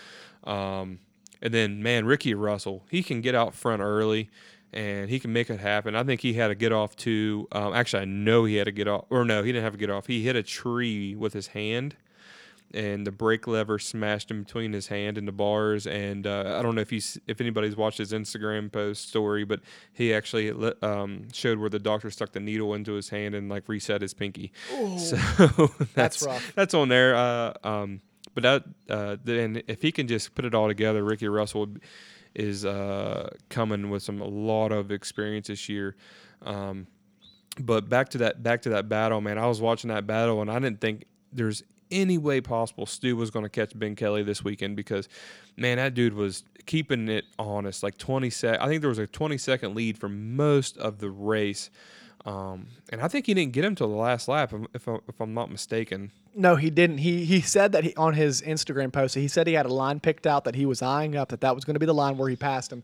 Um, 0.44 1.00
and 1.42 1.54
then 1.54 1.84
man, 1.84 2.06
Ricky 2.06 2.34
Russell, 2.34 2.84
he 2.90 3.04
can 3.04 3.22
get 3.22 3.36
out 3.36 3.54
front 3.54 3.82
early, 3.84 4.30
and 4.72 5.10
he 5.10 5.20
can 5.20 5.32
make 5.32 5.50
it 5.52 5.60
happen. 5.60 5.96
I 5.96 6.04
think 6.04 6.22
he 6.22 6.34
had 6.34 6.50
a 6.50 6.56
get 6.56 6.72
off 6.72 6.96
too. 6.96 7.48
Um, 7.52 7.74
actually, 7.76 8.02
I 8.02 8.06
know 8.06 8.46
he 8.46 8.56
had 8.56 8.68
a 8.68 8.72
get 8.72 8.88
off, 8.88 9.06
or 9.12 9.24
no, 9.24 9.44
he 9.44 9.52
didn't 9.52 9.66
have 9.66 9.76
a 9.76 9.78
get 9.78 9.92
off. 9.92 10.08
He 10.08 10.24
hit 10.24 10.36
a 10.36 10.42
tree 10.44 11.16
with 11.16 11.34
his 11.34 11.48
hand. 11.48 11.96
And 12.74 13.06
the 13.06 13.12
brake 13.12 13.46
lever 13.46 13.78
smashed 13.78 14.32
him 14.32 14.44
between 14.44 14.74
his 14.74 14.88
hand 14.88 15.18
and 15.18 15.28
the 15.28 15.32
bars. 15.32 15.86
And 15.86 16.26
uh, 16.26 16.56
I 16.58 16.62
don't 16.64 16.76
know 16.76 16.82
if 16.82 16.90
he's 16.90 17.20
if 17.28 17.40
anybody's 17.40 17.76
watched 17.76 18.00
his 18.00 18.12
Instagram 18.12 18.72
post 18.72 19.10
story, 19.10 19.44
but 19.44 19.60
he 19.94 20.14
actually 20.14 20.52
um, 20.82 21.28
showed 21.32 21.60
where 21.60 21.70
the 21.70 21.80
doctor 21.80 22.10
stuck 22.10 22.32
the 22.32 22.40
needle 22.40 22.74
into 22.74 22.94
his 22.94 23.10
hand 23.10 23.36
and 23.36 23.50
like 23.50 23.70
reset 23.70 24.02
his 24.02 24.14
pinky. 24.14 24.52
So 24.98 25.18
that's 25.94 26.24
rough. 26.24 26.54
That's 26.56 26.74
on 26.74 26.90
there. 26.90 27.16
Uh, 27.16 27.54
um, 27.64 28.02
but 28.34 28.44
that 28.44 28.64
uh, 28.90 29.18
then 29.24 29.62
if 29.68 29.82
he 29.82 29.92
can 29.92 30.08
just 30.08 30.34
put 30.36 30.46
it 30.46 30.56
all 30.56 30.68
together, 30.68 31.04
Ricky 31.04 31.28
Russell 31.28 31.68
is 32.34 32.66
uh, 32.66 33.30
coming 33.50 33.90
with 33.90 34.04
some 34.04 34.20
a 34.22 34.28
lot 34.28 34.72
of 34.72 34.92
experience 34.92 35.48
this 35.48 35.70
year. 35.70 35.96
Um, 36.42 36.88
but 37.60 37.90
back 37.90 38.10
to 38.10 38.18
that 38.20 38.42
back 38.42 38.64
to 38.64 38.70
that 38.70 38.90
battle, 38.90 39.22
man. 39.22 39.38
I 39.38 39.46
was 39.48 39.62
watching 39.62 39.90
that 39.90 40.08
battle 40.08 40.42
and 40.42 40.50
I 40.50 40.60
didn't 40.60 40.82
think 40.82 41.06
there's 41.32 41.64
any 41.92 42.18
way 42.18 42.42
possible 42.42 42.86
Stu 42.86 43.16
was 43.16 43.30
going 43.32 43.44
to 43.44 43.50
catch 43.50 43.78
Ben 43.78 43.96
Kelly 43.96 44.24
this 44.24 44.44
weekend 44.44 44.76
because, 44.76 45.08
man, 45.58 45.78
that 45.78 45.94
dude 45.94 46.14
was 46.14 46.44
keeping 46.66 47.08
it 47.10 47.26
honest. 47.38 47.84
Like 47.84 47.98
20 47.98 48.30
sec. 48.30 48.60
I 48.62 48.68
think 48.68 48.82
there 48.82 48.90
was 48.90 49.00
a 49.00 49.08
20 49.08 49.38
second 49.38 49.76
lead 49.76 49.98
for 49.98 50.10
most 50.10 50.78
of 50.78 51.00
the 51.00 51.10
race. 51.10 51.70
Um, 52.26 52.68
and 52.90 53.02
I 53.02 53.10
think 53.10 53.26
he 53.26 53.34
didn't 53.34 53.52
get 53.52 53.66
him 53.66 53.76
till 53.76 53.90
the 53.90 53.96
last 53.98 54.28
lap, 54.30 54.54
if, 54.74 54.88
I- 54.88 55.00
if 55.10 55.20
I'm 55.20 55.34
not 55.34 55.52
mistaken. 55.52 56.12
No, 56.36 56.56
he 56.56 56.70
didn't. 56.70 57.00
He 57.00 57.26
he 57.26 57.42
said 57.42 57.74
that 57.74 57.84
he, 57.84 57.94
on 57.96 58.14
his 58.14 58.42
Instagram 58.42 58.92
post. 58.92 59.14
He 59.14 59.28
said 59.28 59.46
he 59.46 59.54
had 59.54 59.66
a 59.68 59.74
line 59.74 60.00
picked 60.00 60.26
out 60.26 60.46
that 60.46 60.56
he 60.56 60.66
was 60.66 60.82
eyeing 60.82 61.16
up. 61.16 61.30
That 61.30 61.42
that 61.42 61.54
was 61.54 61.64
going 61.64 61.76
to 61.76 61.80
be 61.80 61.86
the 61.86 61.94
line 61.94 62.18
where 62.18 62.28
he 62.30 62.36
passed 62.36 62.72
him. 62.72 62.82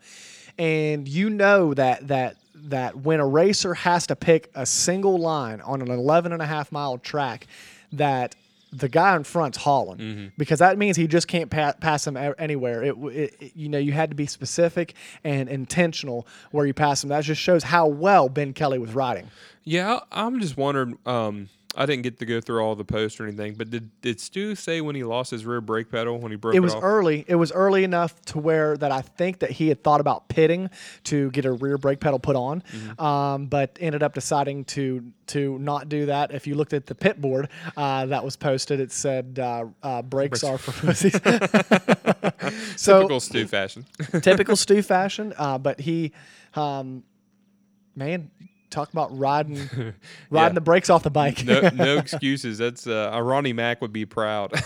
And 0.59 1.07
you 1.07 1.29
know 1.31 1.73
that 1.73 2.07
that 2.09 2.35
that 2.53 2.97
when 2.97 3.19
a 3.19 3.25
racer 3.25 3.73
has 3.73 4.05
to 4.07 4.15
pick 4.15 4.51
a 4.53 4.65
single 4.67 5.17
line 5.17 5.61
on 5.61 5.81
an 5.81 5.89
11 5.89 6.31
and 6.33 6.41
a 6.41 6.45
half 6.45 6.71
mile 6.71 6.97
track, 6.99 7.47
that 7.93 8.35
the 8.71 8.87
guy 8.89 9.15
in 9.15 9.23
front's 9.23 9.57
hauling 9.57 10.31
because 10.37 10.59
that 10.59 10.77
means 10.77 10.95
he 10.95 11.07
just 11.07 11.27
can't 11.27 11.49
pa- 11.49 11.73
pass 11.79 12.05
him 12.05 12.15
a- 12.15 12.35
anywhere. 12.37 12.83
It, 12.83 12.95
it, 12.97 13.35
it- 13.39 13.51
you 13.55 13.67
know 13.69 13.77
you 13.79 13.91
had 13.93 14.09
to 14.11 14.15
be 14.15 14.25
specific 14.27 14.93
and 15.23 15.49
intentional 15.49 16.27
where 16.51 16.65
you 16.65 16.73
pass 16.73 17.03
him. 17.03 17.09
That 17.09 17.23
just 17.23 17.41
shows 17.41 17.63
how 17.63 17.87
well 17.87 18.29
Ben 18.29 18.53
Kelly 18.53 18.77
was 18.79 18.93
riding. 18.93 19.27
Yeah, 19.63 19.99
I'm 20.11 20.39
just 20.39 20.55
wondering. 20.57 20.97
Um, 21.05 21.49
I 21.75 21.85
didn't 21.85 22.01
get 22.01 22.17
to 22.19 22.25
go 22.25 22.41
through 22.41 22.61
all 22.61 22.75
the 22.75 22.83
posts 22.83 23.19
or 23.19 23.27
anything, 23.27 23.53
but 23.53 23.69
did 23.69 23.91
did 24.01 24.19
Stu 24.19 24.55
say 24.55 24.81
when 24.81 24.95
he 24.95 25.03
lost 25.03 25.29
his 25.29 25.45
rear 25.45 25.61
brake 25.61 25.91
pedal 25.91 26.17
when 26.17 26.31
he 26.31 26.35
broke 26.35 26.55
it, 26.55 26.57
it 26.57 26.61
was 26.61 26.73
off? 26.73 26.83
early. 26.83 27.23
It 27.27 27.35
was 27.35 27.51
early 27.51 27.83
enough 27.83 28.19
to 28.25 28.39
where 28.39 28.75
that 28.77 28.91
I 28.91 29.01
think 29.01 29.39
that 29.39 29.51
he 29.51 29.67
had 29.69 29.83
thought 29.83 30.01
about 30.01 30.29
pitting 30.29 30.71
to 31.05 31.29
get 31.29 31.45
a 31.45 31.51
rear 31.51 31.77
brake 31.77 31.99
pedal 31.99 32.17
put 32.19 32.35
on, 32.35 32.63
Mm-hmm. 32.73 33.01
um, 33.01 33.45
but 33.45 33.77
ended 33.79 34.01
up 34.01 34.15
deciding 34.15 34.65
to 34.65 35.11
to 35.27 35.59
not 35.59 35.89
do 35.89 36.07
that. 36.07 36.31
If 36.31 36.47
you 36.47 36.55
looked 36.55 36.73
at 36.73 36.87
the 36.87 36.95
pit 36.95 37.21
board 37.21 37.49
uh, 37.77 38.07
that 38.07 38.23
was 38.25 38.35
posted, 38.35 38.79
it 38.79 38.91
said 38.91 39.37
uh, 39.37 39.65
uh, 39.83 40.01
brakes 40.01 40.43
are 40.43 40.57
for 40.57 40.71
pussies. 40.87 41.13
so 42.75 42.97
typical 43.01 43.19
Stu 43.19 43.45
fashion. 43.47 43.85
typical 44.21 44.55
Stu 44.65 44.81
fashion, 44.81 45.33
uh, 45.37 45.57
but 45.59 45.79
he, 45.79 46.11
um, 46.55 47.03
man, 47.95 48.31
talk 48.69 48.91
about 48.93 49.17
riding 49.17 49.55
riding 49.73 49.93
Yeah. 50.31 50.49
the 50.49 50.61
brakes 50.61 50.89
off 50.89 51.03
the 51.03 51.09
bike. 51.09 51.43
no, 51.45 51.69
no 51.73 51.97
excuses. 51.99 52.57
That's 52.57 52.87
uh, 52.87 53.19
Ronnie 53.21 53.53
Mack 53.53 53.81
would 53.81 53.93
be 53.93 54.05
proud. 54.05 54.53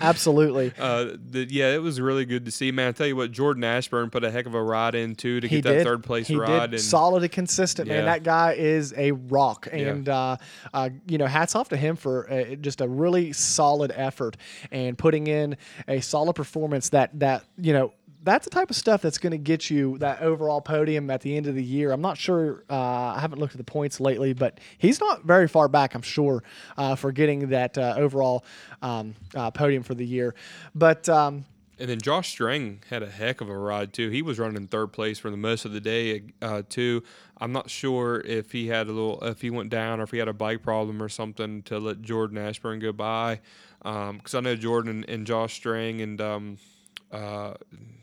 Absolutely. 0.00 0.72
uh, 0.78 1.12
the, 1.30 1.46
yeah, 1.50 1.72
it 1.74 1.82
was 1.82 2.00
really 2.00 2.24
good 2.24 2.44
to 2.46 2.50
see, 2.50 2.72
man. 2.72 2.88
I 2.88 2.92
tell 2.92 3.06
you 3.06 3.16
what, 3.16 3.30
Jordan 3.32 3.62
Ashburn 3.64 4.10
put 4.10 4.24
a 4.24 4.30
heck 4.30 4.46
of 4.46 4.54
a 4.54 4.62
ride 4.62 4.94
in 4.94 5.14
too 5.14 5.40
to 5.40 5.46
he 5.48 5.60
get 5.60 5.70
that 5.72 5.84
third 5.84 6.02
place 6.04 6.26
he 6.26 6.36
ride. 6.36 6.70
Did. 6.70 6.74
And 6.74 6.80
Solid 6.80 7.22
and 7.22 7.32
consistent, 7.32 7.88
man. 7.88 8.04
That 8.06 8.22
guy 8.22 8.52
is 8.52 8.92
a 8.96 9.12
rock, 9.12 9.68
Yeah. 9.72 9.78
and 9.88 10.08
uh, 10.08 10.36
uh, 10.72 10.90
you 11.06 11.18
know, 11.18 11.26
hats 11.26 11.54
off 11.54 11.68
to 11.70 11.76
him 11.76 11.96
for 11.96 12.30
uh, 12.30 12.56
just 12.56 12.80
a 12.80 12.88
really 12.88 13.32
solid 13.32 13.92
effort 13.94 14.36
and 14.70 14.96
putting 14.98 15.26
in 15.26 15.56
a 15.88 16.00
solid 16.00 16.34
performance. 16.34 16.88
That 16.90 17.18
that 17.20 17.44
you 17.56 17.72
know. 17.72 17.92
That's 18.24 18.46
the 18.46 18.50
type 18.50 18.70
of 18.70 18.76
stuff 18.76 19.02
that's 19.02 19.18
going 19.18 19.32
to 19.32 19.38
get 19.38 19.68
you 19.68 19.98
that 19.98 20.22
overall 20.22 20.62
podium 20.62 21.10
at 21.10 21.20
the 21.20 21.36
end 21.36 21.46
of 21.46 21.54
the 21.54 21.62
year. 21.62 21.92
I'm 21.92 22.00
not 22.00 22.16
sure. 22.16 22.64
Uh, 22.70 22.74
I 23.16 23.20
haven't 23.20 23.38
looked 23.38 23.52
at 23.52 23.58
the 23.58 23.64
points 23.64 24.00
lately, 24.00 24.32
but 24.32 24.60
he's 24.78 24.98
not 24.98 25.24
very 25.24 25.46
far 25.46 25.68
back. 25.68 25.94
I'm 25.94 26.02
sure 26.02 26.42
uh, 26.78 26.94
for 26.96 27.12
getting 27.12 27.50
that 27.50 27.76
uh, 27.76 27.94
overall 27.98 28.44
um, 28.80 29.14
uh, 29.34 29.50
podium 29.50 29.82
for 29.82 29.94
the 29.94 30.06
year. 30.06 30.34
But 30.74 31.06
um, 31.08 31.44
And 31.78 31.90
then 31.90 32.00
Josh 32.00 32.30
Strang 32.30 32.82
had 32.88 33.02
a 33.02 33.10
heck 33.10 33.40
of 33.40 33.48
a 33.48 33.58
ride 33.58 33.92
too. 33.92 34.08
He 34.08 34.22
was 34.22 34.38
running 34.38 34.68
third 34.68 34.92
place 34.92 35.18
for 35.18 35.30
the 35.30 35.36
most 35.36 35.64
of 35.64 35.72
the 35.72 35.80
day 35.80 36.22
uh, 36.40 36.62
too. 36.68 37.02
I'm 37.38 37.52
not 37.52 37.68
sure 37.68 38.20
if 38.20 38.52
he 38.52 38.68
had 38.68 38.86
a 38.86 38.92
little, 38.92 39.22
if 39.22 39.40
he 39.40 39.50
went 39.50 39.70
down 39.70 40.00
or 40.00 40.04
if 40.04 40.12
he 40.12 40.18
had 40.18 40.28
a 40.28 40.32
bike 40.32 40.62
problem 40.62 41.02
or 41.02 41.08
something 41.08 41.62
to 41.64 41.78
let 41.78 42.00
Jordan 42.00 42.38
Ashburn 42.38 42.78
go 42.78 42.92
by. 42.92 43.40
Because 43.82 44.34
I 44.34 44.40
know 44.40 44.56
Jordan 44.56 44.90
and, 44.90 45.10
and 45.10 45.26
Josh 45.26 45.52
Strang 45.54 46.00
and 46.00 46.18
um, 46.20 46.58
uh, 47.14 47.54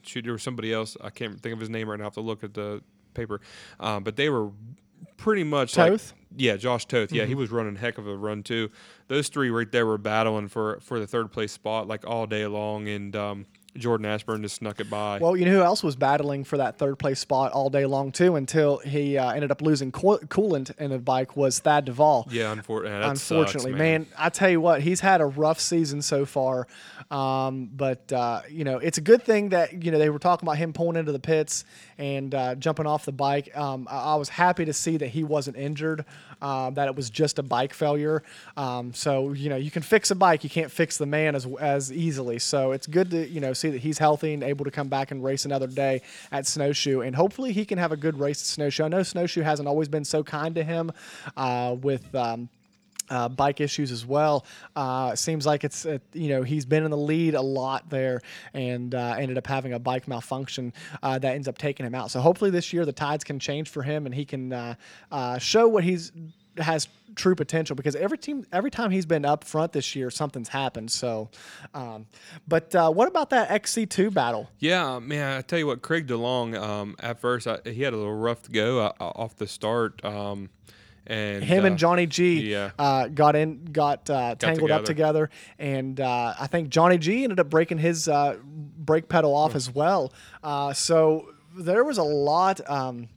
shoot, 0.04 0.24
there 0.24 0.34
was 0.34 0.44
somebody 0.44 0.74
else. 0.74 0.98
I 1.02 1.10
can't 1.10 1.40
think 1.42 1.54
of 1.54 1.60
his 1.60 1.70
name 1.70 1.90
right 1.90 1.98
now. 1.98 2.06
I 2.06 2.08
have 2.08 2.14
to 2.16 2.22
look 2.22 2.44
at 2.44 2.54
the 2.54 2.82
paper. 3.14 3.42
Um, 3.80 4.04
but 4.04 4.16
they 4.16 4.30
were 4.30 4.52
pretty 5.18 5.44
much 5.44 5.78
like 5.78 6.00
yeah, 6.36 6.56
Josh 6.56 6.86
Toth. 6.86 7.12
Yeah, 7.12 7.26
he 7.26 7.36
was 7.36 7.52
running 7.52 7.76
heck 7.76 7.98
of 7.98 8.08
a 8.08 8.16
run 8.16 8.44
too. 8.44 8.72
Those 9.08 9.28
three 9.28 9.50
right 9.50 9.72
there 9.72 9.86
were 9.86 9.98
battling 9.98 10.48
for 10.48 10.80
for 10.82 11.00
the 11.00 11.08
third 11.08 11.32
place 11.32 11.52
spot 11.52 11.88
like 11.88 12.08
all 12.08 12.26
day 12.26 12.46
long, 12.48 12.88
and 12.88 13.16
um, 13.16 13.46
Jordan 13.78 14.06
Ashburn 14.06 14.42
just 14.42 14.56
snuck 14.56 14.80
it 14.80 14.90
by. 14.90 15.20
Well, 15.20 15.38
you 15.38 15.46
know 15.46 15.52
who 15.52 15.62
else 15.62 15.84
was 15.84 15.96
battling 15.96 16.44
for 16.44 16.58
that 16.58 16.78
third 16.78 17.00
place 17.00 17.20
spot 17.20 17.52
all 17.54 17.70
day 17.70 17.86
long 17.86 18.12
too, 18.12 18.36
until 18.36 18.80
he 18.80 19.18
uh, 19.18 19.32
ended 19.32 19.52
up 19.52 19.62
losing 19.62 19.92
co- 19.92 20.20
coolant 20.20 20.78
in 20.78 20.92
the 20.92 21.00
bike 21.00 21.38
was 21.38 21.60
Thad 21.60 21.86
Duvall. 21.86 22.28
yeah, 22.30 22.54
unfor- 22.54 22.86
yeah, 22.86 23.10
Unfortunately, 23.10 23.72
sucks, 23.72 23.80
man. 23.80 24.08
I 24.18 24.30
tell 24.30 24.50
you 24.50 24.60
what, 24.60 24.82
he's 24.82 25.00
had 25.00 25.22
a 25.22 25.26
rough 25.26 25.60
season 25.60 26.02
so 26.02 26.26
far. 26.26 26.68
Um, 27.10 27.70
but 27.74 28.12
uh, 28.12 28.42
you 28.50 28.64
know, 28.64 28.78
it's 28.78 28.98
a 28.98 29.02
good 29.02 29.24
thing 29.24 29.50
that 29.50 29.84
you 29.84 29.92
know 29.92 30.00
they 30.00 30.10
were 30.10 30.20
talking 30.20 30.48
about 30.48 30.58
him 30.58 30.74
pulling 30.74 30.98
into 30.98 31.12
the 31.12 31.20
pits 31.20 31.66
and 31.98 32.34
uh, 32.36 32.56
jumping 32.56 32.88
off 32.88 33.06
the 33.06 33.12
bike. 33.12 33.56
Um, 33.58 33.88
I, 33.90 34.14
I 34.14 34.16
was 34.16 34.30
happy 34.30 34.66
to 34.66 34.74
see 34.74 34.98
that 34.98 35.08
he 35.08 35.24
wasn't 35.24 35.58
injured, 35.58 36.06
uh, 36.42 36.70
that 36.72 36.88
it 36.88 36.96
was 36.96 37.10
just 37.10 37.40
a 37.40 37.44
bike 37.44 37.74
failure. 37.74 38.24
Um, 38.58 38.94
so 38.94 39.34
you 39.34 39.50
know, 39.50 39.58
you 39.58 39.72
can 39.72 39.82
fix 39.82 40.12
a 40.12 40.16
bike, 40.16 40.44
you 40.44 40.50
can't 40.50 40.72
fix 40.72 40.98
the 40.98 41.06
man 41.06 41.36
as 41.36 41.46
as 41.60 41.92
easily. 41.92 42.40
So 42.40 42.72
it's 42.72 42.88
good 42.88 43.12
to 43.12 43.28
you 43.28 43.40
know 43.40 43.54
see 43.62 43.70
that 43.70 43.82
he's 43.82 43.98
healthy 43.98 44.34
and 44.34 44.44
able 44.44 44.66
to 44.66 44.72
come 44.72 44.90
back 44.90 45.12
and 45.12 45.24
race 45.24 45.46
another 45.46 45.68
day 45.68 46.02
at 46.32 46.46
Snowshoe, 46.46 47.02
and 47.02 47.16
hopefully 47.16 47.52
he 47.54 47.66
can 47.66 47.78
have 47.78 47.92
a 47.92 47.98
good 47.98 48.20
race 48.20 48.42
at 48.42 48.48
Snowshoe. 48.48 48.84
I 48.84 48.88
know 48.88 49.04
Snowshoe 49.04 49.42
hasn't 49.42 49.68
always 49.68 49.88
been 49.88 50.06
so 50.06 50.24
kind 50.24 50.56
to 50.56 50.64
him 50.64 50.92
uh, 51.38 51.76
with. 51.80 52.14
Um, 52.16 52.50
uh, 53.10 53.28
bike 53.28 53.60
issues 53.60 53.92
as 53.92 54.06
well. 54.06 54.46
Uh, 54.74 55.14
seems 55.16 55.46
like 55.46 55.66
it's 55.66 55.86
uh, 55.86 55.98
you 56.14 56.30
know 56.30 56.44
he's 56.44 56.64
been 56.66 56.86
in 56.86 56.92
the 56.92 56.96
lead 56.96 57.36
a 57.36 57.42
lot 57.42 57.90
there 57.90 58.22
and 58.54 58.96
uh, 58.96 59.16
ended 59.20 59.38
up 59.38 59.46
having 59.46 59.74
a 59.74 59.80
bike 59.80 60.08
malfunction 60.08 60.72
uh, 61.04 61.20
that 61.20 61.36
ends 61.36 61.50
up 61.50 61.58
taking 61.58 61.86
him 61.86 61.94
out. 61.94 62.10
So 62.10 62.22
hopefully 62.22 62.52
this 62.52 62.72
year 62.72 62.86
the 62.86 62.94
tides 62.94 63.26
can 63.26 63.38
change 63.38 63.68
for 63.68 63.84
him 63.84 64.06
and 64.06 64.16
he 64.16 64.24
can 64.24 64.78
show 65.40 65.68
what 65.68 65.84
he's 65.84 66.14
has 66.58 66.88
true 67.16 67.36
potential 67.36 67.76
because 67.76 67.96
every 67.96 68.18
team 68.18 68.46
every 68.54 68.72
time 68.72 68.90
he's 68.90 69.06
been 69.06 69.26
up 69.26 69.44
front 69.44 69.74
this 69.74 69.96
year 69.96 70.10
something's 70.10 70.50
happened. 70.50 70.92
So, 70.92 71.30
um, 71.74 72.08
but 72.48 72.74
uh, 72.74 72.90
what 72.92 73.08
about 73.08 73.30
that 73.32 73.50
XC2 73.50 74.14
battle? 74.14 74.50
Yeah, 74.60 75.00
man. 75.00 75.38
I 75.38 75.42
tell 75.42 75.60
you 75.60 75.68
what, 75.68 75.82
Craig 75.82 76.08
DeLong. 76.08 76.60
Um, 76.60 76.96
at 77.00 77.20
first, 77.20 77.48
I, 77.48 77.60
he 77.66 77.84
had 77.84 77.94
a 77.94 77.98
little 77.98 78.16
rough 78.16 78.44
to 78.44 78.52
go 78.52 78.80
uh, 78.80 78.94
off 79.00 79.36
the 79.36 79.48
start. 79.48 80.04
Um, 80.06 80.50
and 81.08 81.44
him 81.44 81.64
uh, 81.64 81.68
and 81.68 81.78
Johnny 81.78 82.06
G 82.06 82.52
yeah. 82.52 82.72
uh, 82.78 83.08
got 83.08 83.36
in, 83.36 83.66
got, 83.66 84.10
uh, 84.10 84.36
tangled 84.36 84.72
up 84.72 84.86
together, 84.86 85.30
and 85.58 86.00
uh, 86.00 86.36
I 86.40 86.48
think 86.48 86.70
Johnny 86.70 86.98
G 86.98 87.24
ended 87.24 87.40
up 87.40 87.50
breaking 87.50 87.80
his 87.80 88.08
uh, 88.08 88.38
brake 88.44 89.10
pedal 89.10 89.36
off 89.36 89.56
as 89.56 89.74
well. 89.74 90.14
Uh, 90.44 90.74
so 90.74 91.34
there 91.58 91.84
was 91.84 91.98
a 91.98 92.04
lot, 92.04 92.62
um, 92.70 93.10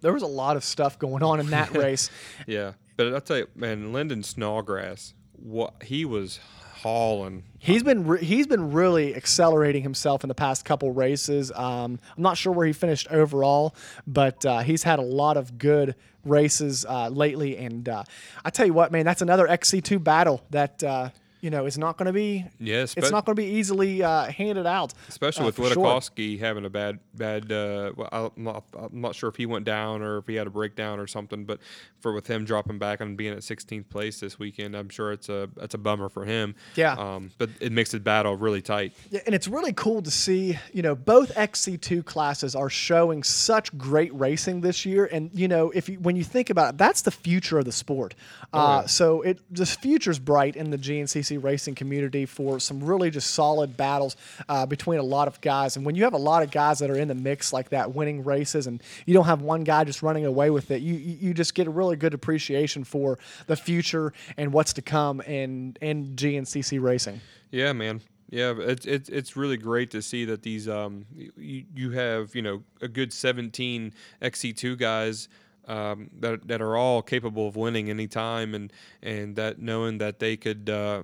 there 0.00 0.12
was 0.12 0.22
a 0.22 0.26
lot 0.26 0.56
of 0.56 0.64
stuff 0.64 0.98
going 0.98 1.22
on 1.22 1.40
in 1.40 1.50
that 1.50 1.70
race. 1.76 2.10
Yeah, 2.46 2.72
but 2.96 3.12
I'll 3.12 3.20
tell 3.20 3.38
you, 3.38 3.48
man, 3.54 3.92
Lyndon 3.92 4.22
Snodgrass, 4.22 5.14
what 5.32 5.82
he 5.82 6.04
was 6.04 6.40
hauling. 6.82 7.44
He's 7.58 7.82
been 7.82 8.06
re- 8.06 8.24
he's 8.24 8.46
been 8.46 8.72
really 8.72 9.14
accelerating 9.14 9.82
himself 9.82 10.24
in 10.24 10.28
the 10.28 10.34
past 10.34 10.64
couple 10.64 10.92
races. 10.92 11.52
Um, 11.52 11.98
I'm 12.16 12.22
not 12.22 12.36
sure 12.38 12.52
where 12.52 12.66
he 12.66 12.72
finished 12.72 13.08
overall, 13.10 13.74
but 14.06 14.44
uh, 14.46 14.60
he's 14.60 14.82
had 14.82 14.98
a 14.98 15.02
lot 15.02 15.36
of 15.36 15.58
good 15.58 15.94
races 16.24 16.84
uh, 16.88 17.08
lately. 17.08 17.56
And 17.56 17.88
uh, 17.88 18.04
I 18.44 18.50
tell 18.50 18.66
you 18.66 18.72
what, 18.72 18.92
man, 18.92 19.04
that's 19.04 19.22
another 19.22 19.46
XC2 19.46 20.02
battle 20.02 20.42
that 20.50 20.82
uh, 20.82 21.10
you 21.40 21.50
know 21.50 21.66
is 21.66 21.78
not 21.78 21.96
going 21.96 22.06
to 22.06 22.12
be. 22.12 22.46
Yes, 22.58 22.94
it's 22.96 23.10
not 23.10 23.24
going 23.24 23.36
to 23.36 23.42
be 23.42 23.48
easily 23.48 24.02
uh, 24.02 24.24
handed 24.26 24.66
out. 24.66 24.92
Especially 25.08 25.44
uh, 25.44 25.46
with 25.46 25.56
for 25.56 25.66
sure. 25.66 26.00
Having 26.38 26.64
a 26.64 26.70
bad, 26.70 26.98
bad. 27.14 27.50
Uh, 27.50 27.92
well, 27.96 28.08
I'm 28.36 28.44
not, 28.44 28.64
I'm 28.76 29.00
not 29.00 29.14
sure 29.14 29.28
if 29.28 29.36
he 29.36 29.46
went 29.46 29.64
down 29.64 30.02
or 30.02 30.18
if 30.18 30.26
he 30.26 30.34
had 30.34 30.46
a 30.46 30.50
breakdown 30.50 30.98
or 30.98 31.06
something. 31.06 31.44
But 31.44 31.60
for 32.00 32.12
with 32.12 32.26
him 32.26 32.44
dropping 32.44 32.78
back 32.78 33.00
and 33.00 33.16
being 33.16 33.32
at 33.32 33.40
16th 33.40 33.88
place 33.88 34.20
this 34.20 34.38
weekend, 34.38 34.76
I'm 34.76 34.88
sure 34.88 35.12
it's 35.12 35.28
a 35.28 35.48
it's 35.60 35.74
a 35.74 35.78
bummer 35.78 36.08
for 36.08 36.24
him. 36.24 36.54
Yeah. 36.76 36.94
Um, 36.94 37.30
but 37.38 37.50
it 37.60 37.72
makes 37.72 37.90
the 37.90 38.00
battle 38.00 38.36
really 38.36 38.62
tight. 38.62 38.92
Yeah, 39.10 39.20
and 39.26 39.34
it's 39.34 39.48
really 39.48 39.72
cool 39.72 40.02
to 40.02 40.10
see, 40.10 40.58
you 40.72 40.82
know, 40.82 40.94
both 40.94 41.34
XC2 41.34 42.04
classes 42.04 42.54
are 42.54 42.70
showing 42.70 43.22
such 43.22 43.76
great 43.76 44.12
racing 44.14 44.60
this 44.60 44.84
year. 44.84 45.08
And, 45.10 45.30
you 45.32 45.48
know, 45.48 45.70
if 45.70 45.88
you, 45.88 45.98
when 46.00 46.16
you 46.16 46.24
think 46.24 46.50
about 46.50 46.74
it, 46.74 46.78
that's 46.78 47.02
the 47.02 47.10
future 47.10 47.58
of 47.58 47.64
the 47.64 47.72
sport. 47.72 48.14
Uh, 48.52 48.86
so 48.86 49.22
it 49.22 49.38
the 49.50 49.64
future's 49.64 50.18
bright 50.18 50.56
in 50.56 50.70
the 50.70 50.78
GNCC 50.78 51.29
racing 51.38 51.74
community 51.74 52.26
for 52.26 52.60
some 52.60 52.82
really 52.82 53.10
just 53.10 53.32
solid 53.32 53.76
battles 53.76 54.16
uh, 54.48 54.66
between 54.66 54.98
a 54.98 55.02
lot 55.02 55.28
of 55.28 55.40
guys. 55.40 55.76
And 55.76 55.84
when 55.84 55.94
you 55.94 56.04
have 56.04 56.14
a 56.14 56.18
lot 56.18 56.42
of 56.42 56.50
guys 56.50 56.78
that 56.80 56.90
are 56.90 56.96
in 56.96 57.08
the 57.08 57.14
mix 57.14 57.52
like 57.52 57.70
that, 57.70 57.94
winning 57.94 58.24
races, 58.24 58.66
and 58.66 58.82
you 59.06 59.14
don't 59.14 59.26
have 59.26 59.42
one 59.42 59.64
guy 59.64 59.84
just 59.84 60.02
running 60.02 60.24
away 60.24 60.50
with 60.50 60.70
it, 60.70 60.82
you 60.82 60.94
you 60.94 61.34
just 61.34 61.54
get 61.54 61.66
a 61.66 61.70
really 61.70 61.96
good 61.96 62.14
appreciation 62.14 62.84
for 62.84 63.18
the 63.46 63.56
future 63.56 64.12
and 64.36 64.52
what's 64.52 64.72
to 64.74 64.82
come 64.82 65.20
in 65.22 65.76
in 65.80 66.14
GNCC 66.16 66.80
racing. 66.80 67.20
Yeah, 67.50 67.72
man. 67.72 68.00
Yeah, 68.30 68.54
it's 68.58 68.86
it's 68.86 69.08
it's 69.08 69.36
really 69.36 69.56
great 69.56 69.90
to 69.90 70.00
see 70.00 70.24
that 70.26 70.42
these 70.42 70.68
um 70.68 71.04
you, 71.36 71.64
you 71.74 71.90
have 71.90 72.34
you 72.36 72.42
know 72.42 72.62
a 72.80 72.86
good 72.86 73.12
17 73.12 73.92
XC2 74.22 74.78
guys 74.78 75.28
um, 75.66 76.10
that 76.20 76.46
that 76.46 76.60
are 76.62 76.76
all 76.76 77.02
capable 77.02 77.48
of 77.48 77.56
winning 77.56 77.90
anytime 77.90 78.54
and 78.54 78.72
and 79.02 79.36
that 79.36 79.58
knowing 79.58 79.98
that 79.98 80.20
they 80.20 80.36
could 80.36 80.70
uh, 80.70 81.02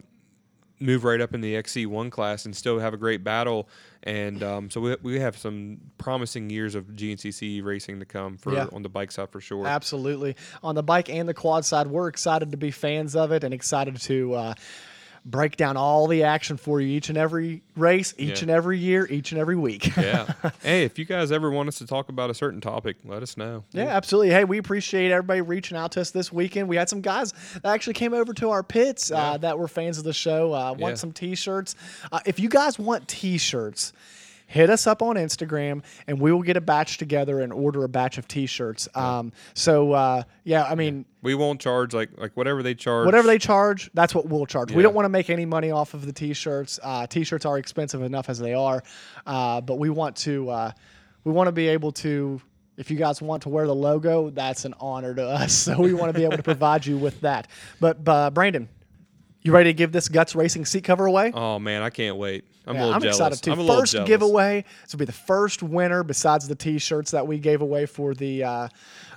move 0.79 1.05
right 1.05 1.21
up 1.21 1.35
in 1.35 1.41
the 1.41 1.55
XC1 1.55 2.11
class 2.11 2.45
and 2.45 2.55
still 2.55 2.79
have 2.79 2.93
a 2.93 2.97
great 2.99 3.25
battle 3.25 3.69
and 4.03 4.43
um, 4.43 4.71
so 4.71 4.81
we, 4.81 4.97
we 5.03 5.19
have 5.19 5.37
some 5.37 5.79
promising 5.99 6.49
years 6.51 6.75
of 6.75 6.85
GNCC 6.85 7.65
racing 7.65 7.99
to 7.99 8.05
come 8.05 8.37
for 8.37 8.53
Yeah. 8.53 8.67
on 8.73 8.83
the 8.83 8.89
bike 8.89 9.11
side 9.11 9.31
for 9.31 9.41
sure. 9.41 9.67
Absolutely. 9.67 10.37
On 10.63 10.75
the 10.75 10.83
bike 10.83 11.09
and 11.09 11.29
the 11.29 11.35
quad 11.35 11.65
side, 11.65 11.89
we're 11.89 12.07
excited 12.09 12.51
to 12.53 12.57
be 12.57 12.71
fans 12.71 13.17
of 13.17 13.33
it 13.33 13.43
and 13.43 13.53
excited 13.53 13.97
to 14.03 14.35
uh, 14.35 14.55
break 15.29 15.57
down 15.57 15.77
all 15.77 16.07
the 16.07 16.23
action 16.23 16.57
for 16.57 16.81
you 16.81 16.87
each 16.87 17.09
and 17.09 17.19
every 17.19 17.61
race, 17.75 18.15
each 18.17 18.39
Yeah. 18.39 18.43
and 18.43 18.51
every 18.51 18.79
year, 18.79 19.07
each 19.11 19.33
and 19.33 19.41
every 19.41 19.57
week. 19.57 19.95
yeah. 19.97 20.33
hey, 20.63 20.85
if 20.85 20.99
you 21.01 21.05
guys 21.05 21.33
ever 21.33 21.51
want 21.51 21.69
us 21.69 21.79
to 21.79 21.87
talk 21.87 22.09
about 22.09 22.31
a 22.31 22.35
certain 22.35 22.61
topic, 22.61 22.97
let 23.05 23.23
us 23.25 23.37
know. 23.37 23.65
Yeah, 23.73 23.87
absolutely. 23.89 24.31
Hey, 24.31 24.45
we 24.45 24.59
appreciate 24.59 25.11
everybody 25.11 25.41
reaching 25.41 25.77
out 25.77 25.91
to 25.93 26.01
us 26.01 26.13
this 26.13 26.33
weekend. 26.33 26.69
We 26.69 26.77
had 26.77 26.89
some 26.89 27.01
guys 27.01 27.33
that 27.55 27.67
actually 27.67 27.95
came 27.95 28.15
over 28.15 28.33
to 28.35 28.51
our 28.51 28.63
pits 28.63 29.11
uh, 29.11 29.37
that 29.39 29.59
were 29.59 29.67
fans 29.69 29.99
of 29.99 30.05
the 30.05 30.13
show, 30.13 30.53
uh, 30.55 30.71
want 30.79 30.93
Yeah. 30.93 30.95
some 30.95 31.11
t 31.13 31.35
shirts. 31.35 31.75
Uh, 32.13 32.21
if 32.25 32.39
you 32.39 32.49
guys 32.49 32.79
want 32.79 33.09
t 33.09 33.37
shirts, 33.37 33.93
hit 34.47 34.71
us 34.71 34.87
up 34.87 35.03
on 35.03 35.17
Instagram 35.17 35.83
and 36.07 36.21
we 36.21 36.33
will 36.33 36.43
get 36.43 36.57
a 36.57 36.61
batch 36.61 36.99
together 36.99 37.41
and 37.41 37.53
order 37.53 37.85
a 37.85 37.89
batch 37.89 38.17
of 38.17 38.27
t 38.29 38.47
shirts. 38.47 38.89
Um, 38.95 39.33
so, 39.55 39.93
uh, 39.93 40.23
yeah, 40.45 40.65
I 40.65 40.75
mean, 40.75 41.05
We 41.23 41.35
won't 41.35 41.61
charge 41.61 41.93
like 41.93 42.11
like 42.17 42.37
whatever 42.37 42.63
they 42.63 42.75
charge. 42.75 43.07
Whatever 43.07 43.27
they 43.27 43.39
charge, 43.39 43.91
that's 43.95 44.15
what 44.15 44.27
we'll 44.27 44.47
charge. 44.47 44.73
We 44.73 44.83
don't 44.83 44.95
want 44.95 45.05
to 45.05 45.11
make 45.11 45.29
any 45.31 45.45
money 45.45 45.71
off 45.71 45.95
of 45.95 46.07
the 46.07 46.13
t-shirts. 46.13 46.79
Uh, 46.83 47.07
t-shirts 47.07 47.45
are 47.45 47.59
expensive 47.59 48.03
enough 48.03 48.29
as 48.29 48.39
they 48.39 48.55
are, 48.55 48.83
uh, 49.27 49.61
but 49.61 49.79
we 49.79 49.91
want 49.91 50.17
to 50.19 50.49
uh, 50.51 50.71
we 51.25 51.33
want 51.33 51.49
to 51.49 51.53
be 51.53 51.69
able 51.69 51.93
to. 51.93 52.41
If 52.77 52.91
you 52.91 52.99
guys 52.99 53.23
want 53.23 53.43
to 53.45 53.49
wear 53.49 53.67
the 53.67 53.75
logo, 53.75 54.29
that's 54.29 54.67
an 54.67 54.75
honor 54.79 55.15
to 55.15 55.27
us. 55.27 55.53
So 55.65 55.81
we 55.81 55.95
want 55.95 56.13
to 56.13 56.19
be 56.19 56.25
able 56.25 56.37
to 56.37 56.43
provide 56.43 56.85
you 56.85 56.99
with 56.99 57.23
that. 57.23 57.49
But 57.81 58.07
uh, 58.07 58.31
Brandon, 58.31 58.69
you 59.41 59.51
ready 59.53 59.71
to 59.71 59.75
give 59.75 59.93
this 59.93 60.09
Guts 60.09 60.35
Racing 60.35 60.67
seat 60.67 60.85
cover 60.85 61.07
away? 61.07 61.33
Oh 61.35 61.59
man, 61.59 61.81
I 61.83 61.89
can't 61.91 62.17
wait. 62.17 62.45
I'm 62.67 62.75
Yeah, 62.75 62.81
a 62.81 62.83
little 62.83 62.95
I'm 62.95 63.01
jealous. 63.03 63.17
excited 63.17 63.43
too. 63.43 63.53
I'm 63.53 63.61
a 63.61 63.67
first 63.67 63.93
jealous. 63.93 64.09
giveaway. 64.09 64.65
This 64.83 64.93
will 64.93 64.99
be 64.99 65.05
the 65.05 65.13
first 65.13 65.63
winner 65.63 66.03
besides 66.03 66.49
the 66.49 66.55
T-shirts 66.57 67.13
that 67.13 67.27
we 67.27 67.39
gave 67.39 67.63
away 67.63 67.87
for 67.87 68.15
the. 68.15 68.43
Uh, 68.45 68.69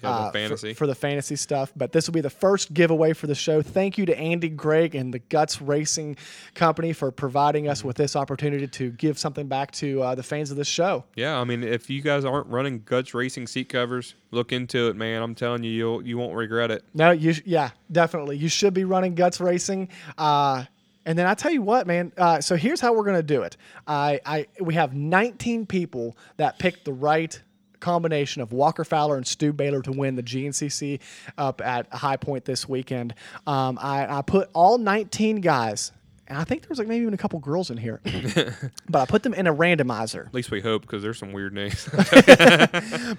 Yeah, 0.02 0.10
the 0.12 0.16
uh, 0.16 0.26
for- 0.28 0.34
fantasy. 0.34 0.74
for, 0.74 0.88
the 0.88 0.96
fantasy 0.96 1.36
stuff, 1.36 1.74
but 1.76 1.92
this 1.92 2.08
will 2.08 2.14
be 2.14 2.22
the 2.22 2.30
first 2.30 2.74
giveaway 2.74 3.12
for 3.12 3.28
the 3.28 3.36
show. 3.36 3.62
Thank 3.62 3.98
you 3.98 4.06
to 4.06 4.18
Andy 4.18 4.48
Gregg 4.48 4.96
and 4.96 5.14
the 5.14 5.20
Guts 5.20 5.62
Racing 5.62 6.16
Company 6.56 6.94
for 6.94 7.12
providing 7.12 7.68
us 7.68 7.84
with 7.84 7.98
this 7.98 8.16
opportunity 8.16 8.66
to 8.68 8.92
give 8.92 9.20
something 9.20 9.48
back 9.48 9.72
to 9.72 10.02
uh, 10.02 10.16
the 10.16 10.24
fans 10.24 10.52
of 10.52 10.58
this 10.58 10.70
show. 10.70 11.04
Yeah, 11.18 11.38
I 11.38 11.44
mean, 11.44 11.64
if 11.66 11.90
you 11.90 12.02
guys 12.02 12.24
aren't 12.24 12.48
running 12.48 12.84
Guts 12.86 13.14
Racing 13.14 13.48
seat 13.48 13.68
covers, 13.68 14.16
look 14.32 14.54
into 14.54 14.88
it, 14.88 14.96
man. 14.96 15.22
I'm 15.22 15.36
telling 15.36 15.64
you, 15.64 15.72
you'll 15.72 16.02
you 16.06 16.18
won't 16.18 16.34
regret 16.36 16.72
it. 16.72 16.84
No, 16.94 17.12
you 17.12 17.34
yeah, 17.44 17.72
definitely. 17.92 18.38
You 18.38 18.48
should 18.48 18.74
be 18.74 18.86
running 18.86 19.16
Guts 19.16 19.42
Racing. 19.42 19.90
Uh, 20.18 20.64
and 21.06 21.18
then 21.18 21.26
I 21.26 21.34
tell 21.34 21.52
you 21.52 21.62
what, 21.62 21.88
man. 21.88 22.12
Uh, 22.18 22.42
so 22.42 22.56
here's 22.56 22.82
how 22.82 22.94
we're 22.94 23.06
gonna 23.06 23.24
do 23.24 23.42
it. 23.42 23.58
I, 23.88 24.20
I 24.26 24.48
we 24.60 24.74
have 24.76 24.94
19 24.94 25.66
people 25.66 26.18
that 26.38 26.60
picked 26.60 26.86
the 26.86 26.94
right 26.94 27.42
combination 27.80 28.42
of 28.42 28.52
Walker 28.52 28.84
Fowler 28.84 29.18
and 29.18 29.26
Stu 29.26 29.54
Baylor 29.54 29.82
to 29.84 29.92
win 29.92 30.16
the 30.16 30.24
GNCC 30.24 31.00
up 31.38 31.62
at 31.62 31.92
High 31.94 32.18
Point 32.18 32.46
this 32.46 32.68
weekend. 32.68 33.16
Um, 33.48 33.80
I, 33.82 34.18
I 34.20 34.22
put 34.22 34.50
all 34.54 34.78
19 34.78 35.42
guys. 35.42 35.92
And 36.30 36.38
I 36.38 36.44
think 36.44 36.62
there 36.62 36.70
was 36.70 36.78
like 36.78 36.88
maybe 36.88 37.02
even 37.02 37.16
a 37.16 37.18
couple 37.18 37.40
girls 37.40 37.72
in 37.72 37.78
here, 37.78 38.02
but 38.90 39.00
I 39.00 39.06
put 39.08 39.24
them 39.24 39.34
in 39.34 39.48
a 39.48 39.54
randomizer. 39.54 40.28
At 40.28 40.34
least 40.34 40.52
we 40.52 40.62
hope, 40.62 40.84
because 40.84 41.02
there's 41.02 41.18
some 41.18 41.34
weird 41.34 41.54
names. 41.54 41.90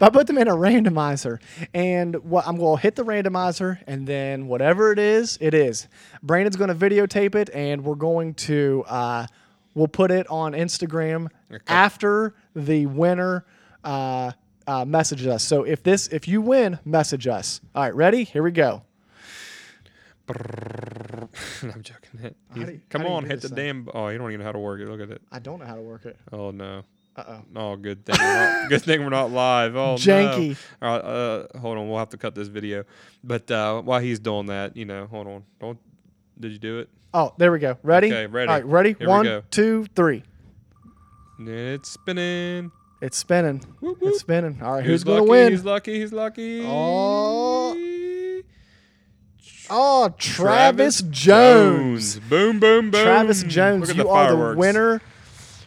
But 0.01 0.03
I 0.03 0.11
put 0.11 0.29
them 0.29 0.39
in 0.39 0.47
a 0.47 0.55
randomizer, 0.55 1.41
and 1.75 2.15
what 2.25 2.47
I'm 2.47 2.57
going 2.57 2.77
to 2.77 2.83
hit 2.83 2.95
the 2.95 3.03
randomizer, 3.03 3.79
and 3.87 4.07
then 4.07 4.47
whatever 4.47 4.93
it 4.93 4.99
is, 4.99 5.37
it 5.41 5.55
is. 5.55 5.89
Brandon's 6.23 6.57
going 6.57 6.69
to 6.69 6.75
videotape 6.75 7.35
it, 7.35 7.51
and 7.53 7.85
we're 7.85 7.97
going 7.97 8.35
to 8.35 8.85
uh, 8.87 9.27
we'll 9.75 9.89
put 9.89 10.11
it 10.11 10.27
on 10.29 10.53
Instagram 10.53 11.29
after 11.67 12.35
the 12.55 12.87
winner 12.87 13.45
uh, 13.85 14.33
uh, 14.67 14.85
messages 14.85 15.27
us. 15.27 15.43
So 15.45 15.65
if 15.65 15.83
this 15.83 16.07
if 16.09 16.29
you 16.29 16.41
win, 16.41 16.79
message 16.85 17.27
us. 17.27 17.61
All 17.75 17.83
right, 17.83 17.95
ready? 17.95 18.25
Here 18.25 18.43
we 18.43 18.53
go. 18.53 18.83
I'm 21.63 21.83
joking. 21.83 22.21
He's- 22.21 22.35
you- 22.55 22.81
come 22.89 23.03
how 23.03 23.07
do 23.07 23.11
you 23.13 23.17
on, 23.17 23.25
hit 23.25 23.41
the 23.43 23.49
thing? 23.49 23.85
damn. 23.85 23.89
Oh, 23.95 24.09
you 24.09 24.19
don't 24.19 24.29
even 24.31 24.41
know 24.41 24.47
how 24.47 24.53
to 24.53 24.59
work 24.59 24.81
it. 24.81 24.89
Look 24.89 25.01
at 25.01 25.11
it. 25.11 25.23
I 25.31 25.39
don't 25.39 25.59
know 25.59 25.67
how 25.67 25.75
to 25.77 25.81
work 25.83 26.07
it. 26.07 26.17
Oh 26.33 26.51
no. 26.51 26.83
Uh 27.17 27.25
oh. 27.27 27.43
Oh, 27.57 27.77
good 27.77 28.05
thing. 28.07 28.17
We're 28.19 28.35
not, 28.63 28.69
good 28.71 28.83
thing 28.83 29.03
we're 29.03 29.09
not 29.11 29.31
live. 29.31 29.77
Oh 29.77 29.97
Janky. 29.97 30.57
no. 30.81 30.89
All 30.89 30.97
right, 30.97 31.05
uh, 31.05 31.59
hold 31.59 31.79
on. 31.79 31.89
We'll 31.89 31.99
have 31.99 32.11
to 32.11 32.17
cut 32.17 32.35
this 32.35 32.49
video. 32.49 32.85
But 33.25 33.51
uh, 33.51 33.83
while 33.83 34.01
he's 34.01 34.19
doing 34.21 34.47
that, 34.47 34.77
you 34.77 34.85
know, 34.85 35.07
hold 35.07 35.27
on. 35.27 35.45
Don't. 35.61 35.79
Did 36.39 36.53
you 36.53 36.59
do 36.59 36.79
it? 36.79 36.89
Oh, 37.13 37.35
there 37.39 37.51
we 37.53 37.59
go. 37.59 37.77
Ready? 37.83 38.07
Okay, 38.07 38.27
ready. 38.27 38.49
All 38.49 38.55
right, 38.55 38.65
ready? 38.65 38.95
Here 38.99 39.09
One, 39.09 39.43
two, 39.51 39.87
three. 39.97 40.23
It's 41.41 41.91
spinning. 41.91 42.71
It's 43.03 43.17
spinning. 43.17 43.59
Whoop, 43.81 44.01
whoop. 44.01 44.11
It's 44.11 44.21
spinning. 44.21 44.61
All 44.63 44.75
right, 44.75 44.85
Who's 44.85 45.03
who's 45.03 45.07
lucky? 45.09 45.25
to 45.25 45.31
win? 45.31 45.51
He's 45.53 45.65
lucky. 45.65 45.99
He's 46.01 46.13
lucky. 46.13 46.63
Oh. 46.67 47.75
Oh, 49.71 50.13
Travis, 50.19 51.03
Jones. 51.11 52.19
Boom, 52.19 52.59
boom, 52.59 52.91
boom. 52.91 53.03
Travis 53.03 53.43
Jones, 53.45 53.89
you 53.89 54.03
the 54.03 54.09
are 54.09 54.53
the 54.53 54.59
winner 54.59 55.01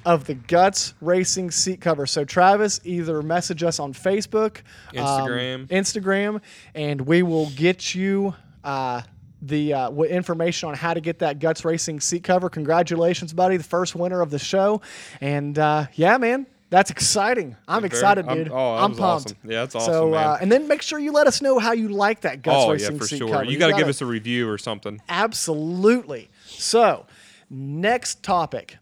of 0.06 0.26
the 0.26 0.34
Guts 0.36 0.93
Racing 1.01 1.51
seat 1.51 1.80
cover. 1.80 2.06
So, 2.06 2.26
Travis, 2.26 2.82
either 2.84 3.22
message 3.22 3.64
us 3.64 3.80
on 3.80 3.93
Facebook, 3.93 4.58
um, 4.97 5.06
Instagram. 5.06 5.68
Instagram, 5.68 6.41
and 6.76 7.01
we 7.01 7.24
will 7.24 7.49
get 7.51 7.95
you 7.95 8.36
uh, 8.64 9.01
the 9.41 9.74
uh, 9.74 9.89
w- 9.89 10.12
information 10.12 10.70
on 10.70 10.76
how 10.76 10.93
to 10.93 11.01
get 11.01 11.20
that 11.20 11.39
Guts 11.39 11.64
Racing 11.64 11.99
seat 12.01 12.24
cover. 12.24 12.49
Congratulations, 12.49 13.34
buddy, 13.34 13.58
the 13.58 13.64
first 13.64 13.95
winner 13.95 14.22
of 14.22 14.30
the 14.30 14.39
show. 14.39 14.82
And 15.22 15.58
uh, 15.58 15.88
yeah, 15.93 16.18
man, 16.18 16.47
that's 16.74 16.90
exciting. 16.90 17.56
I'm 17.68 17.86
excited, 17.86 18.26
I'm- 18.28 18.38
dude. 18.46 18.50
oh, 18.52 18.74
I'm 18.74 18.90
was 18.92 19.00
pumped. 19.00 19.26
awesome. 19.28 19.38
Yeah, 19.44 19.60
that's 19.66 19.74
So, 19.74 19.80
awesome, 19.80 20.14
uh, 20.16 20.38
and 20.42 20.52
then 20.52 20.68
make 20.68 20.82
sure 20.82 20.98
you 20.98 21.12
let 21.12 21.28
us 21.28 21.40
know 21.40 21.60
how 21.60 21.72
you 21.74 21.88
like 21.90 22.22
that 22.22 22.42
Guts 22.42 22.58
Oh 22.58 22.72
yeah, 22.74 22.98
for 22.98 23.06
seat 23.06 23.20
sure. 23.20 23.30
cover. 23.30 23.44
You 23.46 23.60
got 23.60 23.68
to 23.68 23.78
give 23.78 23.88
us 23.88 24.02
a 24.02 24.06
review 24.08 24.50
or 24.50 24.58
something. 24.58 25.00
Absolutely. 25.08 26.30
So, 26.48 27.06
next 27.50 28.24
topic. 28.24 28.78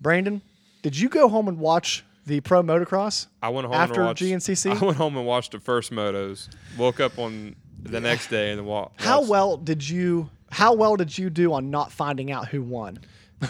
Brandon, 0.00 0.42
did 0.82 0.96
you 0.96 1.08
go 1.08 1.28
home 1.28 1.48
and 1.48 1.58
watch 1.58 2.04
the 2.24 2.40
pro 2.40 2.62
motocross? 2.62 3.26
I 3.42 3.48
went 3.48 3.66
home 3.66 3.74
After 3.74 3.94
and 4.00 4.06
watched 4.06 4.22
GNCC? 4.22 4.80
I 4.80 4.84
went 4.84 4.96
home 4.96 5.16
and 5.16 5.26
watched 5.26 5.50
the 5.52 5.58
first 5.60 5.90
motos. 5.90 6.48
Woke 6.78 7.00
up 7.00 7.18
on 7.18 7.56
the 7.82 8.00
next 8.00 8.28
day 8.28 8.50
and 8.50 8.60
then 8.60 8.66
wa- 8.66 8.82
watched. 8.82 9.02
How 9.02 9.22
well 9.22 9.56
did 9.56 9.86
you 9.88 10.30
how 10.50 10.72
well 10.72 10.94
did 10.96 11.18
you 11.18 11.30
do 11.30 11.52
on 11.52 11.70
not 11.70 11.90
finding 11.90 12.30
out 12.30 12.46
who 12.48 12.62
won? 12.62 13.00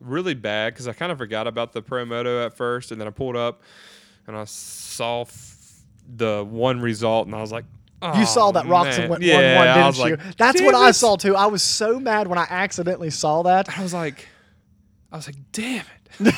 really 0.00 0.34
bad 0.34 0.72
because 0.74 0.88
I 0.88 0.92
kind 0.92 1.12
of 1.12 1.18
forgot 1.18 1.46
about 1.46 1.72
the 1.72 1.82
pro 1.82 2.04
moto 2.04 2.44
at 2.44 2.56
first, 2.56 2.92
and 2.92 3.00
then 3.00 3.08
I 3.08 3.10
pulled 3.10 3.36
up 3.36 3.62
and 4.26 4.36
I 4.36 4.44
saw 4.44 5.22
f- 5.22 5.82
the 6.08 6.44
one 6.48 6.80
result, 6.80 7.26
and 7.26 7.34
I 7.34 7.40
was 7.40 7.52
like, 7.52 7.64
You 8.14 8.26
saw 8.26 8.48
"Oh, 8.48 8.52
that 8.52 8.66
Roczen 8.66 8.98
man." 8.98 9.08
went 9.10 9.22
yeah, 9.22 9.56
1 9.58 9.66
1, 9.66 9.92
didn't 9.94 9.96
you? 10.10 10.16
like, 10.16 10.36
That's 10.36 10.58
"Damn 10.58 10.66
what 10.66 10.74
I 10.74 10.90
saw 10.92 11.16
too. 11.16 11.34
I 11.34 11.46
was 11.46 11.62
so 11.62 11.98
mad 11.98 12.26
when 12.28 12.38
I 12.38 12.46
accidentally 12.48 13.10
saw 13.10 13.42
that. 13.42 13.76
I 13.78 13.82
was 13.82 13.92
like, 13.92 14.26
I 15.10 15.16
was 15.16 15.26
like, 15.26 15.36
damn 15.52 15.84
it. 16.20 16.34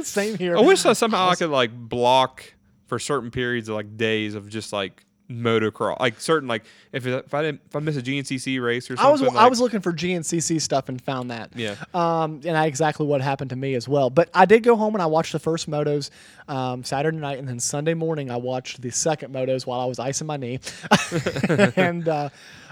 Same 0.06 0.36
here. 0.38 0.56
I 0.56 0.60
wish 0.60 0.82
that 0.82 0.96
somehow 0.96 1.28
I 1.28 1.34
could 1.34 1.50
like 1.50 1.72
block 1.74 2.54
for 2.86 2.98
certain 2.98 3.30
periods 3.30 3.68
of 3.68 3.74
like 3.74 3.96
days 3.96 4.34
of 4.34 4.48
just 4.48 4.72
like 4.72 5.04
motocross, 5.30 5.98
like 6.00 6.20
certain 6.20 6.48
like 6.48 6.64
if 6.92 7.06
if 7.06 7.34
I 7.34 7.42
didn't 7.42 7.62
if 7.66 7.76
I 7.76 7.80
miss 7.80 7.96
a 7.96 8.02
GNCC 8.02 8.62
race 8.62 8.90
or 8.90 8.96
I 8.98 9.10
was 9.10 9.20
something. 9.20 9.36
I 9.36 9.48
was 9.48 9.60
looking 9.60 9.80
for 9.80 9.92
GNCC 9.92 10.60
stuff 10.60 10.88
and 10.88 11.00
found 11.00 11.30
that. 11.30 11.50
Yeah. 11.54 11.76
Um, 11.94 12.40
and 12.44 12.56
I, 12.56 12.66
exactly 12.66 13.06
what 13.06 13.20
happened 13.20 13.50
to 13.50 13.56
me 13.56 13.74
as 13.74 13.88
well. 13.88 14.10
But 14.10 14.30
I 14.34 14.44
did 14.44 14.62
go 14.62 14.76
home 14.76 14.94
and 14.94 15.02
I 15.02 15.06
watched 15.06 15.32
the 15.32 15.38
first 15.38 15.68
motos 15.68 16.10
um, 16.48 16.84
Saturday 16.84 17.18
night, 17.18 17.38
and 17.38 17.48
then 17.48 17.60
Sunday 17.60 17.94
morning 17.94 18.30
I 18.30 18.36
watched 18.36 18.80
the 18.80 18.90
second 18.90 19.34
motos 19.34 19.66
while 19.66 19.80
I 19.80 19.84
was 19.84 19.98
icing 19.98 20.26
my 20.26 20.36
knee, 20.36 20.60
and 21.76 22.08
uh, 22.08 22.28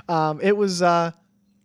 um, 0.09 0.41
it 0.41 0.57
was 0.57 0.83
uh, 0.83 1.13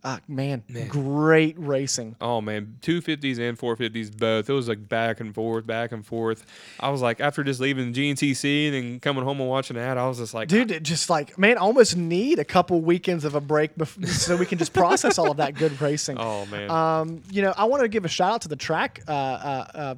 uh, 0.04 0.18
man, 0.28 0.64
great 0.88 1.56
racing. 1.60 2.16
Oh 2.22 2.39
man, 2.41 2.78
two 2.82 3.02
fifties 3.02 3.38
and 3.39 3.60
four 3.60 3.76
fifties 3.76 4.10
both. 4.10 4.50
It 4.50 4.54
was 4.54 4.70
like 4.70 4.88
back 4.88 5.20
and 5.20 5.36
forth, 5.36 5.66
back 5.68 5.91
and 5.91 6.06
forth. 6.06 6.45
I 6.80 6.89
was 6.89 7.02
like, 7.02 7.20
after 7.20 7.43
just 7.43 7.60
leaving 7.60 7.93
GNCC 7.93 8.68
and 8.68 8.74
then 8.76 9.00
coming 9.02 9.24
home 9.24 9.39
and 9.41 9.50
watching 9.50 9.76
that, 9.76 9.97
I 9.97 10.08
was 10.08 10.18
just 10.20 10.34
like, 10.34 10.47
Dude, 10.47 10.72
it 10.72 10.84
just 10.84 11.10
like 11.10 11.38
man, 11.38 11.58
I 11.58 11.62
almost 11.62 11.97
need 11.97 12.39
a 12.39 12.45
couple 12.45 12.80
weekends 12.82 13.26
of 13.26 13.36
a 13.36 13.41
break 13.41 13.76
bef- 13.76 14.08
so 14.08 14.38
we 14.38 14.45
can 14.45 14.58
just 14.58 14.74
process 14.74 15.18
all 15.18 15.32
of 15.32 15.38
that 15.38 15.56
good 15.56 15.80
racing. 15.82 16.18
oh 16.20 16.45
man, 16.45 16.72
Um, 16.72 17.22
you 17.30 17.41
know, 17.41 17.54
I 17.58 17.66
want 17.66 17.82
to 17.84 17.89
give 17.89 18.06
a 18.06 18.10
shout 18.10 18.32
out 18.34 18.41
to 18.43 18.47
the 18.47 18.56
track, 18.56 19.02
uh, 19.08 19.12
uh, 19.12 19.66
uh, 19.74 19.95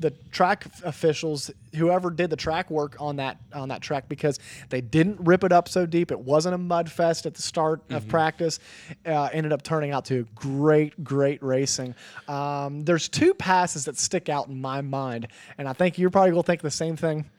the 0.00 0.10
track 0.32 0.66
officials, 0.82 1.50
whoever 1.74 2.10
did 2.10 2.30
the 2.30 2.36
track 2.36 2.70
work 2.70 2.96
on 3.00 3.16
that 3.16 3.38
on 3.52 3.68
that 3.68 3.82
track, 3.82 4.08
because 4.08 4.38
they 4.68 4.80
didn't 4.80 5.20
rip 5.20 5.44
it 5.44 5.52
up 5.52 5.68
so 5.68 5.86
deep. 5.86 6.10
It 6.10 6.20
wasn't 6.20 6.54
a 6.54 6.58
mud 6.58 6.90
fest 6.90 7.26
at 7.26 7.34
the 7.34 7.42
start 7.42 7.82
of 7.90 8.06
practice. 8.08 8.60
Uh, 9.04 9.28
ended 9.32 9.52
up 9.52 9.62
turning 9.62 9.90
out 9.90 10.04
to 10.06 10.26
great, 10.34 11.02
great 11.02 11.42
racing. 11.42 11.94
Um, 12.28 12.82
there's 12.84 13.08
two 13.08 13.34
passes 13.34 13.84
that 13.86 13.98
stick 13.98 14.28
out 14.28 14.48
in 14.48 14.60
my 14.60 14.80
mind, 14.80 15.28
and 15.58 15.68
I 15.68 15.72
think 15.72 15.98
you're 15.98 16.10
probably 16.10 16.30
gonna 16.30 16.42
think 16.42 16.62
the 16.62 16.70
same 16.70 16.96
thing 16.96 17.30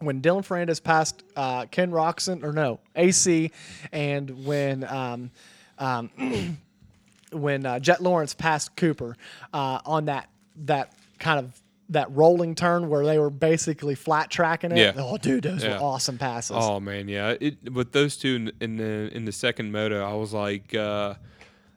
when 0.00 0.20
Dylan 0.20 0.46
Ferrandis 0.46 0.82
passed 0.82 1.22
uh, 1.36 1.66
Ken 1.66 1.90
Roczen, 1.90 2.42
or 2.42 2.52
no, 2.52 2.80
AC, 2.96 3.50
and 3.92 4.44
when 4.44 4.84
um, 4.84 5.30
um, 5.78 6.10
when 7.32 7.66
uh, 7.66 7.78
Jett 7.78 8.02
Lawrence 8.02 8.34
passed 8.34 8.76
Cooper 8.76 9.16
uh, 9.52 9.80
on 9.84 10.06
that 10.06 10.28
that 10.64 10.92
kind 11.18 11.38
of 11.38 11.59
that 11.90 12.10
rolling 12.12 12.54
turn 12.54 12.88
where 12.88 13.04
they 13.04 13.18
were 13.18 13.30
basically 13.30 13.94
flat 13.94 14.30
tracking 14.30 14.72
it. 14.72 14.78
Yeah. 14.78 14.92
Oh, 14.96 15.16
dude, 15.18 15.42
those 15.44 15.62
Yeah. 15.62 15.76
were 15.78 15.84
awesome 15.84 16.18
passes. 16.18 16.56
oh 16.58 16.80
man, 16.80 17.08
yeah. 17.08 17.34
It 17.40 17.72
with 17.72 17.92
those 17.92 18.16
two 18.16 18.36
in, 18.36 18.52
in 18.60 18.76
the 18.76 19.14
in 19.16 19.24
the 19.24 19.32
second 19.32 19.72
moto, 19.72 20.04
I 20.04 20.14
was 20.14 20.32
like, 20.32 20.74
uh, 20.74 21.14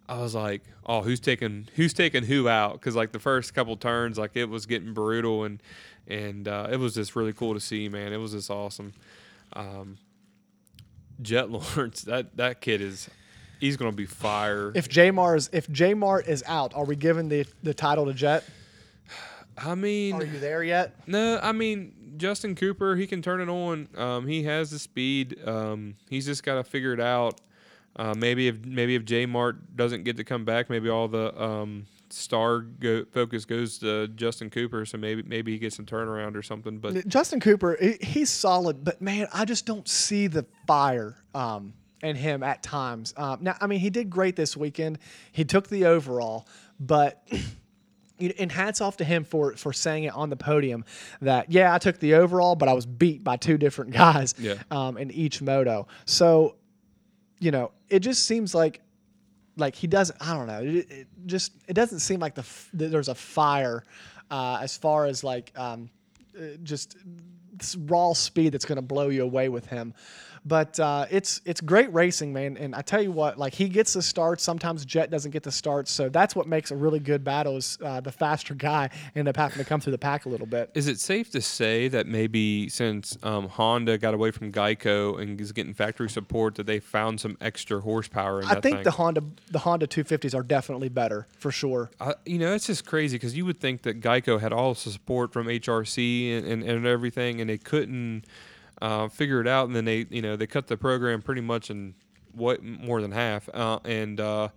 I 0.08 0.20
was 0.20 0.36
like, 0.36 0.62
oh, 0.86 1.02
who's 1.02 1.20
taking 1.20 1.68
who's 1.76 1.94
taking 1.94 2.24
who 2.24 2.48
out? 2.48 2.74
Because 2.74 2.96
like 2.96 3.12
the 3.12 3.20
first 3.20 3.54
couple 3.54 3.76
turns, 3.76 4.18
like 4.18 4.32
it 4.36 4.46
was 4.50 4.66
getting 4.66 4.94
brutal 4.94 5.44
and 5.44 5.62
and 6.08 6.48
uh, 6.48 6.68
it 6.72 6.78
was 6.78 6.94
just 6.94 7.16
really 7.16 7.34
cool 7.34 7.54
to 7.54 7.60
see, 7.60 7.90
man. 7.90 8.14
It 8.14 8.18
was 8.18 8.34
just 8.34 8.50
awesome. 8.52 8.94
Um, 9.54 9.98
Jett 11.22 11.50
Lawrence, 11.52 12.02
that 12.04 12.38
that 12.38 12.62
kid 12.62 12.82
is. 12.82 13.10
He's 13.60 13.78
gonna 13.78 13.94
be 13.94 14.06
fire. 14.06 14.74
If 14.76 14.90
J 14.90 15.10
Mars 15.12 15.50
if 15.54 15.70
J 15.72 15.94
Mart 15.94 16.28
is 16.28 16.44
out, 16.46 16.74
are 16.76 16.84
we 16.86 16.96
giving 16.98 17.30
the 17.30 17.46
the 17.64 17.74
title 17.74 18.06
to 18.08 18.14
Jett? 18.14 18.44
I 19.58 19.76
mean, 19.76 20.16
Are 20.16 20.26
you 20.26 20.40
there 20.40 20.64
yet? 20.64 20.96
No, 21.08 21.40
I 21.42 21.52
mean 21.52 21.94
Justin 22.18 22.56
Cooper, 22.56 22.96
he 22.96 23.08
can 23.08 23.22
turn 23.22 23.42
it 23.42 23.50
on. 23.50 23.88
Um, 23.98 24.28
he 24.28 24.44
has 24.44 24.72
the 24.72 24.80
speed. 24.80 25.38
Um, 25.48 25.96
he's 26.10 26.26
just 26.26 26.44
got 26.44 26.56
to 26.56 26.64
figure 26.64 26.94
it 26.94 27.00
out. 27.00 27.42
Uh, 27.96 28.14
maybe 28.18 28.48
if 28.48 28.66
maybe 28.66 28.96
if 28.96 29.06
J 29.06 29.26
Mart 29.26 29.76
doesn't 29.76 30.04
get 30.04 30.18
to 30.18 30.24
come 30.24 30.46
back, 30.46 30.70
maybe 30.70 30.90
all 30.90 31.08
the 31.08 31.40
um, 31.42 31.86
star 32.10 32.60
go- 32.60 33.06
focus 33.12 33.46
goes 33.46 33.78
to 33.80 34.08
Justin 34.10 34.50
Cooper. 34.50 34.86
So 34.86 34.98
maybe 34.98 35.22
maybe 35.24 35.52
he 35.52 35.60
gets 35.60 35.76
some 35.76 35.86
turnaround 35.86 36.36
or 36.36 36.42
something. 36.42 36.80
But 36.80 37.08
Justin 37.08 37.40
Cooper, 37.40 37.78
he's 38.02 38.32
solid, 38.32 38.84
but 38.84 39.02
man, 39.02 39.28
I 39.34 39.46
just 39.46 39.66
don't 39.66 39.88
see 39.88 40.28
the 40.28 40.46
fire 40.66 41.18
um, 41.36 41.74
in 42.02 42.16
him 42.16 42.42
at 42.42 42.64
times. 42.64 43.14
Um, 43.16 43.40
now, 43.42 43.56
I 43.62 43.68
mean, 43.68 43.80
he 43.80 43.92
did 43.92 44.10
great 44.10 44.36
this 44.36 44.58
weekend. 44.58 44.98
He 45.32 45.46
took 45.46 45.68
the 45.68 45.86
overall, 45.86 46.48
but. 46.80 47.28
And 48.32 48.52
hats 48.52 48.82
off 48.82 48.98
to 48.98 49.04
him 49.04 49.24
for 49.24 49.56
for 49.56 49.74
saying 49.74 50.06
it 50.06 50.14
on 50.14 50.30
the 50.30 50.36
podium 50.38 50.86
that 51.22 51.52
yeah 51.52 51.74
I 51.74 51.78
took 51.78 52.00
the 52.00 52.16
overall 52.16 52.56
but 52.56 52.70
I 52.70 52.74
was 52.74 52.86
beat 52.86 53.24
by 53.24 53.38
two 53.38 53.58
different 53.58 53.92
guys 54.04 54.34
Yeah. 54.40 54.56
um, 54.72 54.98
in 54.98 55.12
each 55.12 55.42
moto 55.42 55.88
so 56.06 56.56
you 57.40 57.52
know 57.52 57.72
it 57.90 58.00
just 58.00 58.26
seems 58.26 58.54
like 58.56 58.82
like 59.58 59.76
he 59.76 59.86
doesn't 59.88 60.18
i 60.22 60.34
don't 60.34 60.48
know 60.48 60.62
it, 60.64 60.90
it 60.92 61.08
just 61.26 61.52
it 61.68 61.74
doesn't 61.74 62.00
seem 62.00 62.20
like 62.20 62.34
the 62.36 62.42
f- 62.42 62.70
there's 62.74 63.08
a 63.10 63.16
fire 63.16 63.84
uh, 64.32 64.58
as 64.62 64.76
far 64.78 65.06
as 65.06 65.24
like 65.24 65.52
um, 65.58 65.90
uh, 66.40 66.56
just 66.64 66.98
raw 67.86 68.14
speed 68.14 68.54
that's 68.54 68.66
going 68.66 68.78
to 68.78 68.82
blow 68.82 69.10
you 69.10 69.24
away 69.24 69.50
with 69.50 69.68
him. 69.68 69.94
But 70.46 70.80
uh, 70.80 71.06
it's 71.10 71.42
it's 71.46 71.62
great 71.62 71.94
racing 71.94 72.34
man 72.34 72.58
and 72.58 72.76
i 72.76 72.82
tell 72.82 73.02
you 73.02 73.12
what 73.12 73.38
like 73.38 73.54
he 73.54 73.70
gets 73.70 73.94
the 73.94 74.02
starts. 74.02 74.44
Sometimes 74.44 74.84
Jett 74.86 75.10
doesn't 75.10 75.32
get 75.32 75.44
the 75.44 75.52
starts 75.52 75.90
so 75.90 76.10
that's 76.10 76.36
what 76.36 76.48
makes 76.48 76.72
a 76.72 76.76
really 76.76 77.00
good 77.00 77.24
battle 77.24 77.56
is 77.58 77.78
uh, 77.84 78.02
the 78.02 78.12
faster 78.12 78.54
guy 78.54 78.90
end 79.16 79.28
up 79.28 79.38
having 79.38 79.58
to 79.58 79.64
come 79.64 79.80
through 79.80 79.92
the 79.92 79.98
pack 79.98 80.26
a 80.26 80.30
little 80.30 80.46
bit. 80.46 80.70
Is 80.74 80.88
it 80.88 81.00
safe 81.00 81.30
to 81.32 81.42
say 81.42 81.88
that 81.88 82.08
maybe 82.08 82.68
since 82.68 83.18
um, 83.24 83.48
Honda 83.48 83.98
got 83.98 84.14
away 84.14 84.32
from 84.32 84.52
Geico 84.52 85.22
and 85.22 85.40
is 85.40 85.52
getting 85.52 85.74
factory 85.74 86.10
support, 86.10 86.56
that 86.56 86.66
they 86.66 86.80
found 86.80 87.22
some 87.22 87.38
extra 87.40 87.80
horsepower 87.80 88.42
in 88.42 88.48
i 88.48 88.56
think 88.56 88.78
thing? 88.78 88.84
the 88.84 88.92
honda 88.92 89.24
the 89.50 89.60
honda 89.60 89.88
250s 89.88 90.36
are 90.36 90.44
definitely 90.44 90.90
better 90.90 91.28
for 91.38 91.52
sure. 91.52 91.90
I, 92.02 92.16
you 92.26 92.38
know, 92.38 92.54
it's 92.54 92.68
just 92.68 92.86
crazy 92.86 93.16
because 93.16 93.36
you 93.36 93.46
would 93.46 93.60
think 93.60 93.84
that 93.84 94.02
Geico 94.02 94.40
had 94.40 94.52
all 94.52 94.74
the 94.74 94.80
support 94.80 95.32
from 95.32 95.48
HRC 95.48 96.38
and, 96.38 96.48
and, 96.48 96.64
and 96.64 96.86
everything, 96.86 97.40
and 97.44 97.50
they 97.50 97.58
couldn't 97.58 98.24
uh, 98.82 99.08
figure 99.08 99.40
it 99.40 99.48
out. 99.48 99.68
And 99.68 99.76
then 99.76 99.86
they, 99.86 100.06
you 100.10 100.22
know, 100.22 100.36
they 100.36 100.48
cut 100.48 100.68
the 100.68 100.78
program 100.78 101.22
pretty 101.22 101.42
much 101.42 101.70
in 101.70 101.94
what 102.34 102.64
more 102.64 103.02
than 103.02 103.12
half, 103.12 103.48
uh, 103.54 103.80
and 103.86 104.20
uh, 104.20 104.50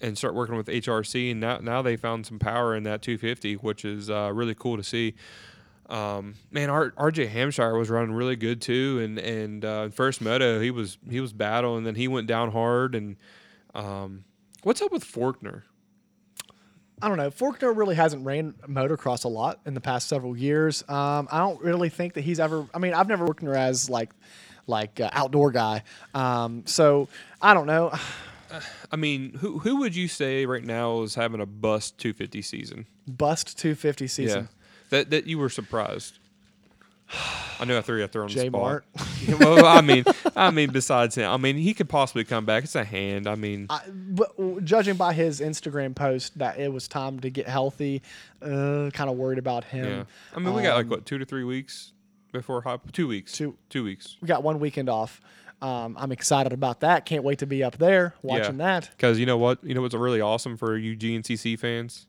and 0.00 0.16
start 0.16 0.34
working 0.34 0.56
with 0.56 0.66
HRC. 0.66 1.32
And 1.32 1.40
now 1.40 1.58
now 1.58 1.82
they 1.82 1.96
found 1.96 2.26
some 2.26 2.38
power 2.38 2.74
in 2.74 2.84
that 2.84 3.02
250, 3.02 3.54
which 3.54 3.84
is 3.84 4.10
uh, 4.10 4.30
really 4.32 4.54
cool 4.54 4.76
to 4.76 4.84
see. 4.84 5.14
Um, 5.88 6.34
man, 6.50 6.68
RJ 6.68 7.28
Hampshire 7.28 7.76
was 7.76 7.90
running 7.90 8.12
really 8.12 8.36
good 8.36 8.60
too, 8.60 9.00
and 9.02 9.18
and 9.18 9.64
uh, 9.64 9.88
first 9.90 10.20
moto 10.20 10.60
he 10.60 10.70
was 10.70 10.98
he 11.08 11.20
was 11.20 11.32
battling, 11.32 11.78
and 11.78 11.86
then 11.86 11.94
he 11.94 12.08
went 12.08 12.26
down 12.26 12.52
hard. 12.52 12.94
And 12.94 13.16
um, 13.74 14.24
what's 14.62 14.82
up 14.82 14.90
with 14.92 15.04
Forkner? 15.04 15.62
I 17.02 17.08
don't 17.08 17.18
know. 17.18 17.30
Forkner 17.30 17.76
really 17.76 17.94
hasn't 17.94 18.24
ran 18.24 18.54
motocross 18.66 19.24
a 19.24 19.28
lot 19.28 19.60
in 19.66 19.74
the 19.74 19.80
past 19.80 20.08
several 20.08 20.36
years. 20.36 20.82
Um, 20.88 21.28
I 21.30 21.38
don't 21.38 21.60
really 21.60 21.90
think 21.90 22.14
that 22.14 22.22
he's 22.22 22.40
ever. 22.40 22.66
I 22.72 22.78
mean, 22.78 22.94
I've 22.94 23.08
never 23.08 23.26
Forkner 23.26 23.54
as 23.54 23.90
like 23.90 24.10
like 24.66 24.98
uh, 25.00 25.10
outdoor 25.12 25.50
guy. 25.50 25.82
Um, 26.14 26.62
so 26.66 27.08
I 27.40 27.54
don't 27.54 27.66
know. 27.66 27.92
I 28.92 28.96
mean, 28.96 29.34
who 29.34 29.58
who 29.58 29.76
would 29.80 29.94
you 29.94 30.08
say 30.08 30.46
right 30.46 30.64
now 30.64 31.02
is 31.02 31.14
having 31.14 31.40
a 31.40 31.46
bust 31.46 31.98
250 31.98 32.42
season? 32.42 32.86
Bust 33.06 33.58
250 33.58 34.06
season. 34.06 34.42
Yeah, 34.42 34.66
that 34.90 35.10
that 35.10 35.26
you 35.26 35.38
were 35.38 35.50
surprised. 35.50 36.18
I 37.58 37.64
know 37.64 37.78
I 37.78 37.80
threw 37.82 38.00
you 38.00 38.06
there 38.08 38.22
on 38.22 38.28
J 38.28 38.40
the 38.40 38.46
spot. 38.48 38.60
Mart. 38.60 38.84
well, 39.40 39.64
I 39.64 39.80
mean, 39.80 40.04
I 40.34 40.50
mean, 40.50 40.70
besides 40.70 41.14
him, 41.14 41.30
I 41.30 41.36
mean, 41.36 41.56
he 41.56 41.72
could 41.72 41.88
possibly 41.88 42.24
come 42.24 42.44
back. 42.44 42.64
It's 42.64 42.74
a 42.74 42.84
hand. 42.84 43.26
I 43.26 43.34
mean, 43.34 43.66
I, 43.70 43.80
but 43.88 44.64
judging 44.64 44.96
by 44.96 45.12
his 45.12 45.40
Instagram 45.40 45.94
post 45.94 46.38
that 46.38 46.58
it 46.58 46.72
was 46.72 46.88
time 46.88 47.20
to 47.20 47.30
get 47.30 47.48
healthy, 47.48 48.02
uh, 48.42 48.90
kind 48.92 49.08
of 49.08 49.16
worried 49.16 49.38
about 49.38 49.64
him. 49.64 49.86
yeah. 49.86 50.04
I 50.34 50.40
mean, 50.40 50.52
we 50.54 50.62
got 50.62 50.74
like 50.76 50.84
Um, 50.86 50.90
what 50.90 51.06
two 51.06 51.18
to 51.18 51.24
three 51.24 51.44
weeks 51.44 51.92
before 52.32 52.60
hop? 52.62 52.92
Two 52.92 53.06
weeks. 53.08 53.32
Two- 53.32 53.56
two 53.70 53.84
weeks. 53.84 54.16
We 54.20 54.26
got 54.28 54.42
one 54.42 54.58
weekend 54.60 54.88
off. 54.88 55.20
Um, 55.62 55.96
I'm 55.98 56.12
excited 56.12 56.52
about 56.52 56.80
that. 56.80 57.06
Can't 57.06 57.24
wait 57.24 57.38
to 57.38 57.46
be 57.46 57.62
up 57.64 57.78
there 57.78 58.14
watching 58.20 58.58
that. 58.58 58.90
Because 58.90 59.18
you 59.18 59.24
know 59.24 59.38
what? 59.38 59.62
You 59.64 59.74
know 59.74 59.80
what's 59.80 59.94
really 59.94 60.20
awesome 60.20 60.56
for 60.58 60.76
you 60.76 60.94
GNCC 60.96 61.58
fans 61.58 62.06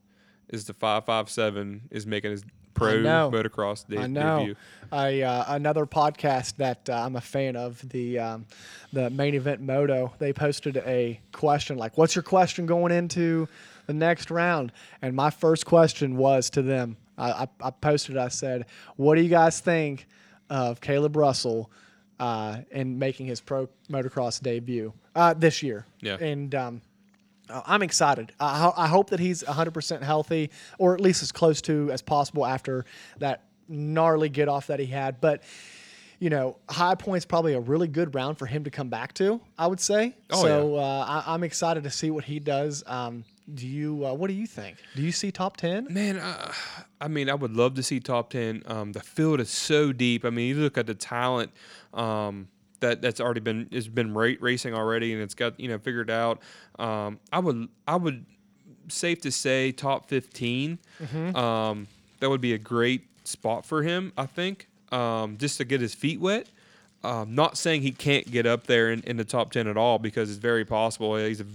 is 0.50 0.66
the 0.66 0.74
five 0.74 1.06
five 1.06 1.30
seven 1.30 1.84
is 1.90 2.06
making 2.06 2.32
his 2.32 2.44
pro 2.78 2.94
motocross 3.32 3.88
de- 3.88 4.00
I 4.00 4.08
know. 4.08 4.40
debut. 4.40 4.56
I, 4.92 5.22
uh, 5.22 5.46
another 5.50 5.86
podcast 5.86 6.56
that 6.58 6.90
uh, 6.90 6.94
I'm 6.94 7.16
a 7.16 7.22
fan 7.22 7.56
of, 7.56 7.88
the 7.90 8.20
um, 8.20 8.46
the 8.94 9.10
main 9.10 9.36
event 9.36 9.62
moto. 9.62 10.14
They 10.20 10.32
posted 10.34 10.78
a 10.78 11.20
question 11.34 11.78
like, 11.78 11.98
"What's 11.98 12.16
your 12.16 12.24
question 12.24 12.66
going 12.66 12.92
into 12.92 13.48
the 13.86 13.94
next 13.94 14.32
round?" 14.32 14.72
And 15.02 15.16
my 15.16 15.30
first 15.30 15.66
question 15.66 16.16
was 16.18 16.50
to 16.52 16.62
them. 16.62 16.98
I, 17.18 17.32
I, 17.32 17.48
I 17.62 17.72
posted. 17.72 18.18
I 18.18 18.30
said, 18.30 18.66
"What 18.96 19.16
do 19.16 19.22
you 19.22 19.30
guys 19.30 19.60
think 19.60 20.08
of 20.50 20.80
Kailub 20.80 21.16
Russell 21.16 21.70
uh, 22.20 22.60
in 22.72 22.98
making 22.98 23.26
his 23.26 23.42
pro 23.42 23.68
motocross 23.90 24.42
debut 24.42 24.94
uh, 25.16 25.34
this 25.34 25.62
year?" 25.62 25.86
Yeah. 26.00 26.16
And 26.16 26.56
um, 26.56 26.82
I'm 27.50 27.82
excited. 27.82 28.32
I, 28.40 28.60
ho- 28.60 28.74
I 28.76 28.88
hope 28.88 29.10
that 29.12 29.20
he's 29.20 29.44
100% 29.44 30.02
healthy, 30.02 30.50
or 30.78 30.94
at 30.94 31.02
least 31.02 31.24
as 31.24 31.32
close 31.32 31.62
to 31.64 31.92
as 31.92 32.02
possible 32.02 32.46
after 32.46 32.86
that 33.20 33.44
gnarly 33.68 34.30
get 34.30 34.48
off 34.48 34.68
that 34.68 34.80
he 34.80 34.86
had. 34.86 35.20
But, 35.22 35.44
you 36.20 36.30
know, 36.30 36.58
High 36.70 36.96
Point's 36.96 37.26
probably 37.26 37.54
a 37.54 37.60
really 37.60 37.88
good 37.88 38.16
round 38.16 38.38
for 38.38 38.46
him 38.46 38.64
to 38.64 38.70
come 38.72 38.90
back 38.90 39.14
to, 39.16 39.42
I 39.58 39.68
would 39.68 39.80
say. 39.80 40.16
Oh, 40.30 40.42
so 40.42 40.76
uh, 40.78 41.24
I, 41.26 41.34
I'm 41.34 41.44
excited 41.44 41.84
to 41.84 41.90
see 41.92 42.12
what 42.12 42.24
he 42.24 42.40
does. 42.40 42.84
Um, 42.88 43.24
do 43.54 43.66
you, 43.66 44.06
uh, 44.06 44.14
what 44.14 44.28
do 44.28 44.34
you 44.34 44.46
think? 44.46 44.78
Do 44.96 45.02
you 45.02 45.12
see 45.14 45.32
top 45.32 45.56
10? 45.58 45.88
Man, 45.90 46.18
uh, 46.18 46.52
I 47.00 47.08
mean, 47.08 47.30
I 47.30 47.34
would 47.34 47.56
love 47.56 47.76
to 47.76 47.84
see 47.84 48.00
top 48.00 48.30
ten. 48.32 48.64
Um, 48.66 48.92
the 48.92 49.00
field 49.00 49.40
is 49.40 49.50
so 49.50 49.94
deep. 49.94 50.26
I 50.26 50.30
mean, 50.32 50.50
you 50.50 50.56
look 50.62 50.78
at 50.78 50.88
the 50.88 50.96
talent 50.96 51.52
um, 51.94 52.48
that 52.80 53.02
that's 53.02 53.20
already 53.20 53.40
been 53.40 53.68
has 53.72 53.88
been 53.88 54.14
ra- 54.14 54.34
racing 54.40 54.74
already, 54.74 55.14
and 55.14 55.22
it's 55.22 55.34
got 55.36 55.60
you 55.60 55.68
know 55.68 55.78
figured 55.78 56.10
out. 56.10 56.40
Um, 56.80 57.20
I 57.32 57.40
would 57.40 57.68
I 57.88 57.96
would 57.96 58.26
safe 58.90 59.20
to 59.22 59.32
say 59.32 59.72
top 59.72 60.08
15 60.08 60.80
Um, 61.36 61.88
that 62.20 62.30
would 62.30 62.42
be 62.42 62.54
a 62.54 62.58
great 62.58 63.02
spot 63.26 63.66
for 63.66 63.84
him. 63.84 64.14
I 64.18 64.26
think 64.26 64.68
um, 64.92 65.38
just 65.38 65.58
to 65.58 65.66
get 65.66 65.82
his 65.82 65.94
feet 65.94 66.20
wet. 66.20 66.48
Um, 67.04 67.36
not 67.36 67.58
saying 67.58 67.84
he 67.84 67.92
can't 67.92 68.30
get 68.30 68.46
up 68.48 68.66
there 68.66 68.92
in, 68.92 69.02
in 69.02 69.18
the 69.18 69.24
top 69.24 69.52
ten 69.52 69.68
at 69.68 69.78
all 69.78 70.00
because 70.00 70.30
it's 70.30 70.40
very 70.40 70.66
possible. 70.66 71.16
He's 71.16 71.42
a 71.42 71.46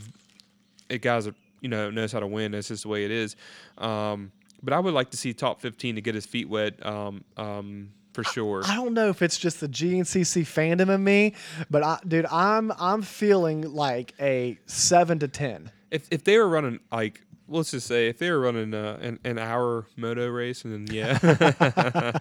a 0.88 0.98
guy's 0.98 1.26
a, 1.26 1.34
you 1.60 1.68
know 1.68 1.90
knows 1.90 2.12
how 2.12 2.20
to 2.20 2.26
win. 2.26 2.52
That's 2.52 2.68
just 2.68 2.84
the 2.84 2.88
way 2.88 3.04
it 3.04 3.10
is. 3.10 3.34
Um, 3.78 4.30
but 4.62 4.72
I 4.72 4.78
would 4.78 4.94
like 4.94 5.10
to 5.10 5.16
see 5.16 5.32
top 5.34 5.60
fifteen 5.60 5.96
to 5.96 6.00
get 6.00 6.14
his 6.14 6.26
feet 6.26 6.48
wet 6.48 6.84
um, 6.86 7.24
um, 7.36 7.90
for 8.12 8.24
sure. 8.24 8.62
I 8.66 8.74
don't 8.74 8.94
know 8.94 9.08
if 9.08 9.22
it's 9.22 9.38
just 9.38 9.60
the 9.60 9.68
GNCC 9.68 10.42
fandom 10.42 10.94
in 10.94 11.02
me, 11.02 11.34
but 11.70 11.82
I, 11.82 11.98
dude, 12.06 12.26
I'm 12.26 12.72
I'm 12.78 13.02
feeling 13.02 13.72
like 13.72 14.14
a 14.20 14.58
seven 14.66 15.18
to 15.20 15.28
ten. 15.28 15.70
If 15.90 16.08
if 16.10 16.24
they 16.24 16.38
were 16.38 16.48
running 16.48 16.80
like 16.90 17.22
let's 17.48 17.70
just 17.70 17.86
say 17.86 18.08
if 18.08 18.18
they 18.18 18.30
were 18.30 18.40
running 18.40 18.74
uh, 18.74 18.98
an 19.00 19.18
an 19.24 19.38
hour 19.38 19.86
moto 19.96 20.28
race, 20.28 20.64
and 20.64 20.88
then 20.88 20.94
yeah. 20.94 21.18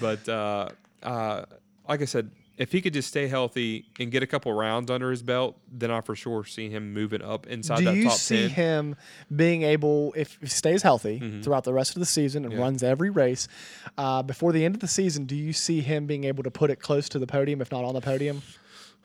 but 0.00 0.28
uh, 0.28 0.68
uh, 1.02 1.44
like 1.88 2.02
I 2.02 2.06
said, 2.06 2.30
if 2.60 2.70
he 2.72 2.80
could 2.82 2.92
just 2.92 3.08
stay 3.08 3.26
healthy 3.26 3.86
and 3.98 4.10
get 4.12 4.22
a 4.22 4.26
couple 4.26 4.52
rounds 4.52 4.90
under 4.90 5.10
his 5.10 5.22
belt, 5.22 5.56
then 5.72 5.90
I 5.90 6.02
for 6.02 6.14
sure 6.14 6.44
see 6.44 6.68
him 6.68 6.92
moving 6.92 7.22
up 7.22 7.46
inside 7.46 7.78
that 7.78 7.84
top. 7.84 7.94
Do 7.94 7.96
that 7.98 8.02
you 8.04 8.08
top 8.10 8.18
see 8.18 8.40
10. 8.48 8.50
him 8.50 8.96
being 9.34 9.62
able, 9.62 10.12
if 10.14 10.36
he 10.40 10.46
stays 10.46 10.82
healthy 10.82 11.18
Mm-hmm. 11.20 11.40
throughout 11.40 11.64
the 11.64 11.72
rest 11.72 11.96
of 11.96 12.00
the 12.00 12.06
season 12.06 12.44
and 12.44 12.56
runs 12.58 12.82
every 12.82 13.08
race, 13.10 13.48
uh, 13.96 14.22
before 14.22 14.52
the 14.52 14.64
end 14.64 14.74
of 14.76 14.80
the 14.80 14.88
season, 14.88 15.24
do 15.24 15.34
you 15.34 15.52
see 15.54 15.80
him 15.80 16.06
being 16.06 16.24
able 16.24 16.42
to 16.44 16.50
put 16.50 16.70
it 16.70 16.76
close 16.80 17.08
to 17.08 17.18
the 17.18 17.26
podium, 17.26 17.60
if 17.62 17.72
not 17.72 17.82
on 17.84 17.94
the 17.94 18.00
podium? 18.02 18.42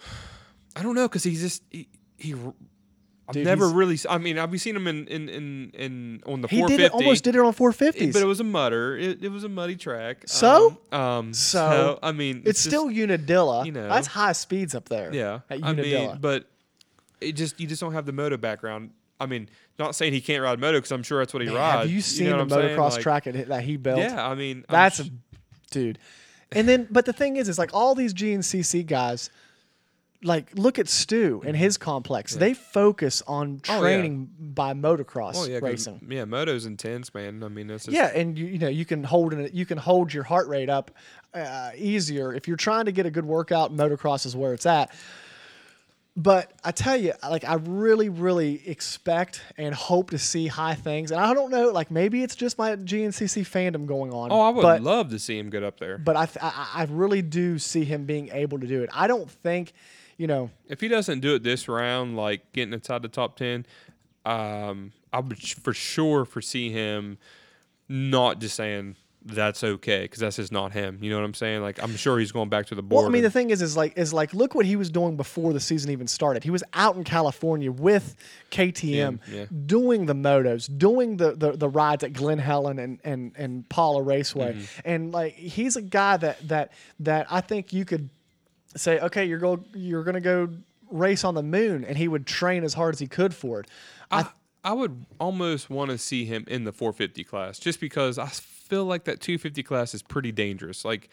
I 0.75 0.83
don't 0.83 0.93
know 0.95 1.07
because 1.07 1.23
he's 1.23 1.41
just 1.41 1.63
he. 1.71 1.87
he 2.17 2.35
I've 3.27 3.33
Dude, 3.33 3.45
never 3.45 3.67
really. 3.69 3.97
I 4.07 4.19
mean, 4.19 4.37
I've 4.37 4.61
seen 4.61 4.75
him 4.75 4.85
in 4.85 5.07
in 5.07 5.29
in, 5.29 5.71
in 5.73 6.23
on 6.27 6.41
the 6.41 6.47
He 6.47 6.57
450. 6.59 6.77
did 6.77 6.79
it, 6.85 6.91
almost 6.91 7.23
did 7.23 7.35
it 7.35 7.39
on 7.41 7.53
450s. 7.53 8.13
but 8.13 8.21
it 8.21 8.25
was 8.25 8.39
a 8.39 8.43
mutter. 8.43 8.95
It, 8.97 9.23
it 9.23 9.29
was 9.29 9.43
a 9.43 9.49
muddy 9.49 9.75
track. 9.75 10.23
So? 10.27 10.77
um, 10.91 10.99
um, 11.01 11.33
So, 11.33 11.97
I 12.03 12.11
mean, 12.11 12.43
it's 12.45 12.59
just- 12.63 12.65
still 12.69 12.87
Unadilla. 12.89 13.65
you 13.65 13.71
know. 13.71 13.87
That's 13.89 14.05
high 14.07 14.33
speeds 14.33 14.75
up 14.75 14.89
there. 14.89 15.11
yeah. 15.13 15.39
At 15.49 15.63
I 15.63 15.73
mean, 15.73 16.17
but 16.21 16.45
it 17.19 17.31
just 17.33 17.59
you 17.59 17.65
just 17.65 17.81
don't 17.81 17.93
have 17.93 18.05
the 18.05 18.13
moto 18.13 18.37
background. 18.37 18.91
I 19.19 19.25
mean, 19.25 19.49
not 19.79 19.95
saying 19.95 20.13
he 20.13 20.21
can't 20.21 20.43
ride 20.43 20.59
moto 20.59 20.77
because 20.77 20.91
I'm 20.91 21.01
sure 21.01 21.19
that's 21.19 21.33
what 21.33 21.41
he 21.41 21.47
Man, 21.47 21.55
rides. 21.57 21.81
have 21.83 21.91
you 21.91 22.01
seen 22.01 22.25
know 22.29 22.31
the 22.31 22.37
what 22.37 22.43
I'm 22.43 22.49
saying? 22.67 22.77
motocross 22.77 22.91
Like, 22.91 23.01
track 23.01 23.23
that 23.23 23.63
he 23.63 23.77
built? 23.77 23.99
Yeah, 23.99 24.27
I 24.27 24.35
mean, 24.35 24.65
That's 24.69 24.97
sh- 25.03 25.07
a 25.07 25.11
dude. 25.71 25.99
And 26.51 26.69
then, 26.69 26.87
but 26.91 27.05
the 27.05 27.13
thing 27.13 27.37
is, 27.37 27.49
is 27.49 27.57
like 27.57 27.71
all 27.73 27.95
these 27.95 28.13
GNCC 28.13 28.85
guys, 28.85 29.29
like 30.23 30.57
look 30.57 30.79
at 30.79 30.87
Stu 30.87 31.41
and 31.45 31.55
his 31.55 31.77
complex. 31.77 32.33
They 32.35 32.53
focus 32.53 33.21
on 33.27 33.61
Oh, 33.69 33.73
yeah. 33.73 33.79
training 33.79 34.29
by 34.39 34.73
motocross 34.73 35.33
oh 35.35 35.45
yeah, 35.45 35.59
racing. 35.61 36.05
yeah, 36.09 36.25
moto's 36.25 36.65
intense, 36.65 37.13
man. 37.13 37.43
I 37.43 37.47
mean, 37.47 37.67
that's 37.67 37.87
Yeah, 37.87 38.11
and 38.15 38.37
you, 38.37 38.45
you 38.47 38.59
know 38.59 38.67
you 38.69 38.85
can 38.85 39.03
hold 39.03 39.33
it. 39.33 39.53
You 39.53 39.65
can 39.65 39.77
hold 39.77 40.13
your 40.13 40.23
heart 40.23 40.47
rate 40.47 40.69
up 40.69 40.91
uh, 41.33 41.71
easier 41.75 42.33
if 42.33 42.47
you're 42.47 42.57
trying 42.57 42.85
to 42.85 42.91
get 42.91 43.05
a 43.05 43.11
good 43.11 43.25
workout. 43.25 43.75
Motocross 43.75 44.25
is 44.25 44.35
where 44.35 44.53
it's 44.53 44.65
at. 44.65 44.93
But 46.17 46.53
I 46.63 46.71
tell 46.71 46.95
you, 46.95 47.11
like 47.29 47.43
I 47.43 47.55
really, 47.55 48.07
really 48.07 48.65
expect 48.65 49.41
and 49.57 49.75
hope 49.75 50.11
to 50.11 50.17
see 50.17 50.47
high 50.47 50.75
things. 50.75 51.11
And 51.11 51.19
I 51.19 51.33
don't 51.33 51.51
know, 51.51 51.71
like 51.71 51.91
maybe 51.91 52.23
it's 52.23 52.37
just 52.37 52.57
my 52.57 52.77
GNCC 52.77 53.41
fandom 53.41 53.85
going 53.85 54.13
on. 54.13 54.31
Oh, 54.31 54.39
I 54.39 54.49
would 54.49 54.61
but, 54.61 54.81
love 54.81 55.09
to 55.09 55.19
see 55.19 55.37
him 55.37 55.49
get 55.49 55.61
up 55.63 55.77
there. 55.77 55.97
But 55.97 56.15
I, 56.15 56.25
th- 56.25 56.37
I, 56.41 56.69
I 56.73 56.87
really 56.89 57.21
do 57.21 57.59
see 57.59 57.83
him 57.83 58.05
being 58.05 58.29
able 58.29 58.59
to 58.59 58.65
do 58.67 58.81
it. 58.81 58.89
I 58.93 59.07
don't 59.07 59.29
think, 59.29 59.73
you 60.17 60.27
know, 60.27 60.49
if 60.67 60.81
he 60.81 60.87
doesn't 60.87 61.19
do 61.19 61.35
it 61.35 61.43
this 61.43 61.67
round, 61.67 62.15
like 62.15 62.51
getting 62.53 62.73
inside 62.73 63.01
the 63.01 63.07
top 63.09 63.35
ten, 63.37 63.65
um, 64.25 64.91
I 65.13 65.19
would 65.19 65.37
for 65.39 65.73
sure 65.73 66.25
foresee 66.25 66.71
him 66.71 67.17
not 67.87 68.39
just 68.39 68.55
saying 68.55 68.95
that's 69.27 69.63
okay 69.63 70.03
because 70.03 70.19
that's 70.19 70.35
just 70.35 70.51
not 70.51 70.71
him. 70.71 70.99
You 71.01 71.09
know 71.09 71.17
what 71.17 71.25
I'm 71.25 71.33
saying? 71.33 71.61
Like 71.63 71.81
I'm 71.81 71.95
sure 71.95 72.19
he's 72.19 72.31
going 72.31 72.49
back 72.49 72.67
to 72.67 72.75
the 72.75 72.83
board. 72.83 72.99
Well, 73.01 73.09
I 73.09 73.11
mean, 73.11 73.23
the 73.23 73.31
thing 73.31 73.49
is, 73.49 73.61
is 73.61 73.75
like, 73.75 73.97
is 73.97 74.13
like, 74.13 74.33
look 74.35 74.53
what 74.53 74.65
he 74.67 74.75
was 74.75 74.89
doing 74.91 75.17
before 75.17 75.51
the 75.51 75.59
season 75.59 75.89
even 75.91 76.05
started. 76.07 76.43
He 76.43 76.51
was 76.51 76.63
out 76.75 76.95
in 76.95 77.03
California 77.03 77.71
with 77.71 78.15
KTM, 78.51 79.19
Yeah, 79.27 79.35
yeah. 79.35 79.45
doing 79.65 80.05
the 80.05 80.13
motos, 80.13 80.69
doing 80.77 81.17
the, 81.17 81.31
the 81.33 81.53
the 81.53 81.67
rides 81.69 82.03
at 82.03 82.13
Glen 82.13 82.37
Helen 82.37 82.77
and 82.79 82.99
and 83.03 83.31
and 83.35 83.67
Pala 83.69 84.01
Raceway, 84.03 84.53
Mm-hmm. 84.53 84.79
and 84.85 85.11
like, 85.11 85.33
he's 85.33 85.75
a 85.75 85.81
guy 85.81 86.17
that 86.17 86.47
that 86.47 86.71
that 86.99 87.25
I 87.31 87.41
think 87.41 87.73
you 87.73 87.83
could 87.83 88.09
say, 88.75 88.99
okay, 88.99 89.25
you're 89.25 89.39
go 89.39 89.63
you're 89.73 90.03
gonna 90.03 90.21
go 90.21 90.49
race 90.91 91.23
on 91.23 91.35
the 91.35 91.43
moon, 91.43 91.83
and 91.83 91.97
he 91.97 92.07
would 92.07 92.25
train 92.25 92.63
as 92.63 92.73
hard 92.73 92.95
as 92.95 92.99
he 92.99 93.07
could 93.07 93.33
for 93.33 93.59
it. 93.59 93.67
I, 94.11 94.27
I 94.63 94.73
would 94.73 95.05
almost 95.19 95.69
want 95.69 95.91
to 95.91 95.97
see 95.97 96.25
him 96.25 96.45
in 96.47 96.63
the 96.63 96.71
450 96.71 97.23
class 97.23 97.59
just 97.59 97.79
because 97.79 98.17
I 98.17 98.27
feel 98.27 98.85
like 98.85 99.05
that 99.05 99.19
250 99.19 99.63
class 99.63 99.93
is 99.93 100.01
pretty 100.01 100.31
dangerous. 100.31 100.85
Like, 100.85 101.09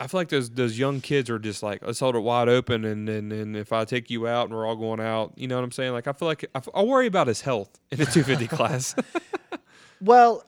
I 0.00 0.06
feel 0.06 0.20
like 0.20 0.28
those 0.28 0.50
those 0.50 0.78
young 0.78 1.00
kids 1.00 1.30
are 1.30 1.38
just 1.38 1.62
like, 1.62 1.84
let's 1.84 2.00
hold 2.00 2.16
it 2.16 2.20
wide 2.20 2.48
open, 2.48 2.84
and 2.84 3.08
and, 3.08 3.32
and 3.32 3.56
if 3.56 3.72
I 3.72 3.84
take 3.84 4.10
you 4.10 4.26
out 4.26 4.46
and 4.46 4.54
we're 4.54 4.66
all 4.66 4.76
going 4.76 5.00
out, 5.00 5.32
you 5.36 5.48
know 5.48 5.56
what 5.56 5.64
I'm 5.64 5.72
saying? 5.72 5.92
Like, 5.92 6.06
I 6.06 6.12
feel 6.12 6.28
like 6.28 6.44
I 6.74 6.82
worry 6.82 7.06
about 7.06 7.26
his 7.26 7.42
health 7.42 7.70
in 7.90 7.98
the 7.98 8.06
250 8.06 8.46
class. 8.56 8.94
Well, 10.00 10.44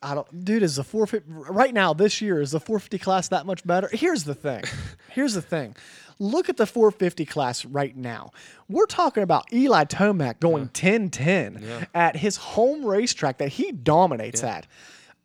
I 0.00 0.14
don't, 0.14 0.44
dude. 0.44 0.62
Is 0.62 0.76
the 0.76 0.84
450 0.84 1.52
right 1.52 1.74
now 1.74 1.92
this 1.92 2.20
year? 2.20 2.40
Is 2.40 2.52
the 2.52 2.60
450 2.60 2.98
class 2.98 3.28
that 3.28 3.46
much 3.46 3.66
better? 3.66 3.88
Here's 3.92 4.24
the 4.24 4.34
thing. 4.34 4.62
Here's 5.10 5.34
the 5.34 5.42
thing. 5.42 5.74
Look 6.20 6.48
at 6.48 6.56
the 6.56 6.66
450 6.66 7.24
class 7.26 7.64
right 7.64 7.96
now. 7.96 8.32
We're 8.68 8.86
talking 8.86 9.22
about 9.22 9.52
Eli 9.52 9.84
Tomac 9.84 10.40
going 10.40 10.68
10 10.68 11.10
10 11.10 11.86
at 11.94 12.16
his 12.16 12.36
home 12.36 12.84
racetrack 12.84 13.38
that 13.38 13.48
he 13.50 13.72
dominates 13.72 14.42
at. 14.42 14.66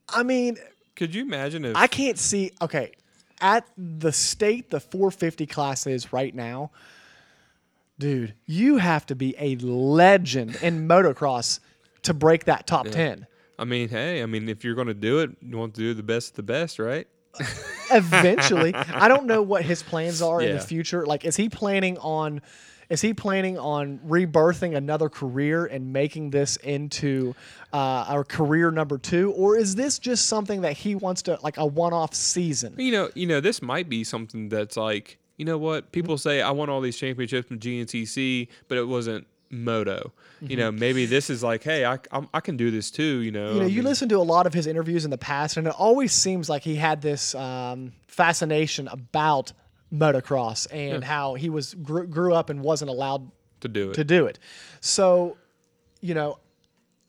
I 0.10 0.24
mean, 0.24 0.58
Could 0.96 1.14
you 1.16 1.24
imagine 1.24 1.66
if 1.66 1.76
I 1.76 1.88
can't 1.88 2.18
see. 2.20 2.52
Okay, 2.62 2.92
at 3.42 3.68
the 3.78 4.12
state 4.12 4.70
the 4.70 4.80
450 4.80 5.46
class 5.48 5.88
is 5.88 6.14
right 6.14 6.34
now, 6.34 6.72
dude, 8.00 8.34
you 8.46 8.78
have 8.78 9.06
to 9.08 9.16
be 9.16 9.36
a 9.40 9.56
legend 9.58 10.58
in 10.62 10.88
motocross 10.88 11.60
to 12.04 12.14
break 12.14 12.46
that 12.46 12.68
top 12.68 12.88
10. 12.88 13.28
I 13.58 13.66
mean, 13.66 13.90
hey, 13.90 14.24
I 14.24 14.26
mean, 14.26 14.50
if 14.50 14.64
you're 14.64 14.76
going 14.76 14.88
to 14.88 14.94
do 14.94 15.20
it, 15.20 15.32
you 15.42 15.58
want 15.58 15.76
to 15.76 15.82
do 15.82 15.94
the 15.94 16.04
best 16.04 16.32
of 16.32 16.36
the 16.36 16.44
best, 16.44 16.80
right? 16.80 17.08
eventually. 17.92 18.74
I 18.76 19.08
don't 19.08 19.26
know 19.26 19.42
what 19.42 19.64
his 19.64 19.84
plans 19.84 20.22
are 20.22 20.42
in 20.42 20.56
the 20.56 20.62
future. 20.62 21.06
Like, 21.06 21.26
is 21.26 21.36
he 21.36 21.50
planning 21.50 21.98
on? 22.00 22.42
Is 22.90 23.02
he 23.02 23.14
planning 23.14 23.58
on 23.58 24.00
rebirthing 24.06 24.76
another 24.76 25.10
career 25.10 25.66
and 25.66 25.94
making 25.94 26.30
this 26.30 26.58
into 26.58 27.34
uh, 27.72 28.06
our 28.08 28.24
career 28.24 28.72
number 28.72 28.98
two, 28.98 29.32
or 29.32 29.58
is 29.58 29.76
this 29.76 29.98
just 29.98 30.28
something 30.28 30.62
that 30.62 30.74
he 30.74 30.94
wants 30.94 31.24
to 31.24 31.40
like 31.42 31.58
a 31.58 31.66
one-off 31.66 32.14
season? 32.14 32.76
You 32.78 32.92
know, 32.92 33.10
you 33.16 33.26
know, 33.26 33.40
this 33.40 33.62
might 33.62 33.90
be 33.90 34.04
something 34.04 34.50
that's 34.50 34.78
like, 34.78 35.18
you 35.38 35.46
know 35.46 35.58
what? 35.58 35.92
People 35.92 36.18
say 36.18 36.42
I 36.42 36.52
won 36.52 36.70
all 36.70 36.82
these 36.82 36.98
championships 36.98 37.48
from 37.48 37.58
GNCC, 37.58 38.50
but 38.68 38.78
it 38.78 38.88
wasn't 38.88 39.26
moto. 39.54 40.12
You 40.42 40.58
know, 40.58 40.74
maybe 40.74 41.06
this 41.06 41.30
is 41.30 41.42
like, 41.42 41.64
hey, 41.64 41.86
I 41.86 42.00
I'm, 42.12 42.28
I 42.34 42.42
can 42.42 42.58
do 42.58 42.70
this 42.70 42.92
too. 42.92 43.20
You 43.22 43.32
know, 43.32 43.54
you 43.54 43.60
know, 43.60 43.66
I 43.66 43.68
you 43.70 43.78
mean, 43.78 43.86
listen 43.86 44.10
to 44.10 44.18
a 44.18 44.20
lot 44.20 44.46
of 44.46 44.54
his 44.54 44.68
interviews 44.68 45.06
in 45.06 45.12
the 45.12 45.18
past, 45.18 45.56
and 45.56 45.68
it 45.68 45.74
always 45.78 46.12
seems 46.12 46.50
like 46.50 46.64
he 46.64 46.76
had 46.76 47.02
this 47.02 47.34
um, 47.34 47.94
fascination 48.08 48.90
about 48.90 49.54
motocross 49.94 50.68
and 50.72 51.04
how 51.04 51.36
he 51.36 51.50
was 51.50 51.76
grew, 51.76 52.06
grew 52.08 52.34
up 52.34 52.50
and 52.50 52.62
wasn't 52.62 52.90
allowed 52.90 53.32
to 53.62 53.70
do 53.70 53.92
it. 53.92 53.94
to 53.94 54.04
do 54.04 54.26
it. 54.26 54.40
So, 54.82 55.38
you 56.02 56.14
know, 56.14 56.40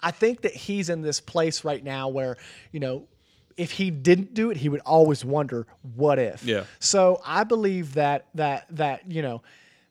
I 0.01 0.11
think 0.13 0.43
that 0.43 0.55
he's 0.55 0.89
in 0.89 1.03
this 1.03 1.21
place 1.21 1.65
right 1.65 1.83
now 1.83 2.09
where, 2.09 2.37
you 2.71 2.79
know, 2.79 3.09
if 3.57 3.71
he 3.71 3.91
didn't 3.91 4.35
do 4.35 4.51
it, 4.51 4.57
he 4.57 4.69
would 4.69 4.81
always 4.81 5.25
wonder, 5.25 5.67
what 5.95 6.19
if? 6.19 6.45
Yeah. 6.45 6.65
So 6.79 7.21
I 7.25 7.45
believe 7.45 7.95
that 7.95 8.27
that 8.35 8.67
that 8.77 9.11
you 9.11 9.23
know, 9.23 9.43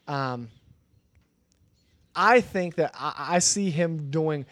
um, 0.07 0.49
I 2.16 2.41
think 2.41 2.76
that 2.76 2.91
I, 2.93 3.14
I 3.18 3.39
see 3.39 3.70
him 3.70 4.09
doing. 4.09 4.45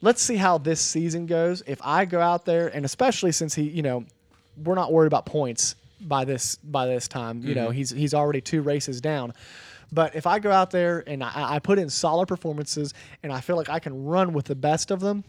Let's 0.00 0.22
see 0.22 0.36
how 0.36 0.58
this 0.58 0.80
season 0.80 1.26
goes. 1.26 1.62
If 1.66 1.80
I 1.82 2.04
go 2.04 2.20
out 2.20 2.44
there, 2.44 2.68
and 2.68 2.84
especially 2.84 3.32
since 3.32 3.54
he, 3.54 3.62
you 3.64 3.82
know, 3.82 4.04
we're 4.56 4.74
not 4.74 4.92
worried 4.92 5.08
about 5.08 5.26
points 5.26 5.74
by 6.00 6.24
this 6.24 6.56
by 6.56 6.86
this 6.86 7.08
time. 7.08 7.42
You 7.42 7.54
know, 7.54 7.70
he's 7.70 7.90
he's 7.90 8.14
already 8.14 8.40
two 8.40 8.62
races 8.62 9.00
down. 9.00 9.34
But 9.92 10.14
if 10.14 10.26
I 10.26 10.38
go 10.38 10.52
out 10.52 10.70
there 10.70 11.02
and 11.06 11.22
I, 11.22 11.54
I 11.54 11.58
put 11.58 11.78
in 11.78 11.90
solid 11.90 12.28
performances, 12.28 12.94
and 13.22 13.32
I 13.32 13.40
feel 13.40 13.56
like 13.56 13.68
I 13.68 13.80
can 13.80 14.04
run 14.04 14.32
with 14.32 14.46
the 14.46 14.54
best 14.54 14.90
of 14.90 15.00
them, 15.00 15.24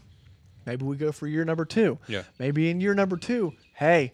maybe 0.66 0.84
we 0.84 0.96
go 0.96 1.10
for 1.10 1.26
year 1.26 1.44
number 1.44 1.64
two. 1.64 1.98
Yeah. 2.06 2.22
Maybe 2.38 2.70
in 2.70 2.80
year 2.80 2.94
number 2.94 3.16
two, 3.16 3.54
hey, 3.74 4.12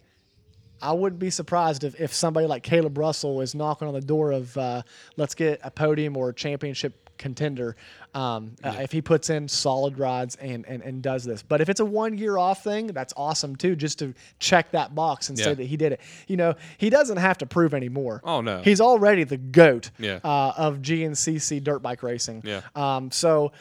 I 0.81 0.93
wouldn't 0.93 1.21
be 1.21 1.31
surprised 1.31 1.85
if, 1.85 2.01
if 2.01 2.15
somebody 2.15 2.47
like 2.47 2.63
Kailub 2.63 2.97
Russell 2.97 3.41
is 3.41 3.55
knocking 3.55 3.89
on 3.89 3.95
the 3.95 4.01
door 4.01 4.33
of 4.33 4.57
uh, 4.57 4.83
let's 5.17 5.35
get 5.35 5.61
a 5.63 5.71
podium 5.71 6.17
or 6.17 6.31
a 6.31 6.35
championship 6.35 7.08
contender 7.19 7.77
um, 8.15 8.55
uh, 8.65 8.77
if 8.81 8.93
he 8.93 9.03
puts 9.03 9.29
in 9.31 9.49
solid 9.49 9.99
rides 9.99 10.37
and, 10.37 10.65
and, 10.67 10.83
and 10.83 11.03
does 11.03 11.25
this. 11.25 11.43
But 11.43 11.61
if 11.61 11.69
it's 11.69 11.81
a 11.81 11.85
one 11.85 12.17
year 12.17 12.39
off 12.39 12.65
thing, 12.65 12.89
that's 12.89 13.13
awesome 13.17 13.57
too, 13.57 13.77
just 13.77 13.99
to 13.99 14.15
check 14.39 14.71
that 14.71 14.95
box 14.95 15.29
and 15.29 15.39
say 15.39 15.53
that 15.55 15.65
he 15.65 15.77
did 15.77 15.93
it. 15.93 16.01
You 16.27 16.37
know, 16.37 16.55
he 16.79 16.89
doesn't 16.91 17.19
have 17.19 17.39
to 17.39 17.47
prove 17.47 17.75
anymore. 17.75 18.21
Oh, 18.25 18.41
no. 18.41 18.63
He's 18.63 18.81
already 18.81 19.25
the 19.25 19.37
GOAT 19.37 19.91
Yeah. 19.99 20.21
uh, 20.25 20.53
of 20.57 20.79
GNCC 20.79 21.63
dirt 21.63 21.81
bike 21.81 22.03
racing. 22.03 22.43
Yeah. 22.45 22.63
Um, 22.75 23.11
so 23.11 23.53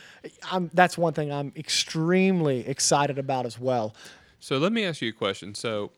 I'm, 0.52 0.70
that's 0.74 0.98
one 0.98 1.14
thing 1.14 1.32
I'm 1.32 1.52
extremely 1.56 2.68
excited 2.68 3.18
about 3.20 3.46
as 3.46 3.60
well. 3.60 3.96
So 4.40 4.58
let 4.58 4.72
me 4.72 4.86
ask 4.86 5.02
you 5.02 5.10
a 5.10 5.14
question. 5.14 5.56
So, 5.56 5.92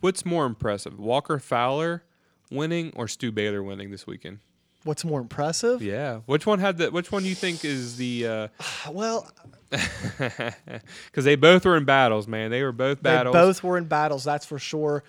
what's 0.00 0.24
more 0.24 0.46
impressive, 0.46 0.98
Walker 0.98 1.38
Fowler 1.38 2.04
winning 2.50 2.92
or 2.96 3.08
Stu 3.08 3.32
Baylor 3.32 3.62
winning 3.62 3.90
this 3.90 4.06
weekend? 4.06 4.38
What's 4.84 5.04
more 5.04 5.20
impressive? 5.20 5.82
Yeah. 5.82 6.20
Which 6.26 6.46
one 6.46 6.58
had 6.58 6.78
the? 6.78 6.90
Which 6.90 7.12
one 7.12 7.22
do 7.22 7.28
you 7.28 7.34
think 7.34 7.64
is 7.64 7.96
the? 7.96 8.26
uh 8.26 8.48
Well, 8.90 9.30
Because 9.70 11.24
they 11.24 11.36
both 11.36 11.64
were 11.64 11.76
in 11.76 11.84
battles, 11.84 12.26
man. 12.26 12.50
They 12.50 12.62
were 12.62 12.72
both 12.72 13.02
battles. 13.02 13.34
They 13.34 13.40
both 13.40 13.62
were 13.62 13.78
in 13.78 13.84
battles, 13.84 14.24
that's 14.24 14.46
for 14.46 14.58
sure. 14.58 15.04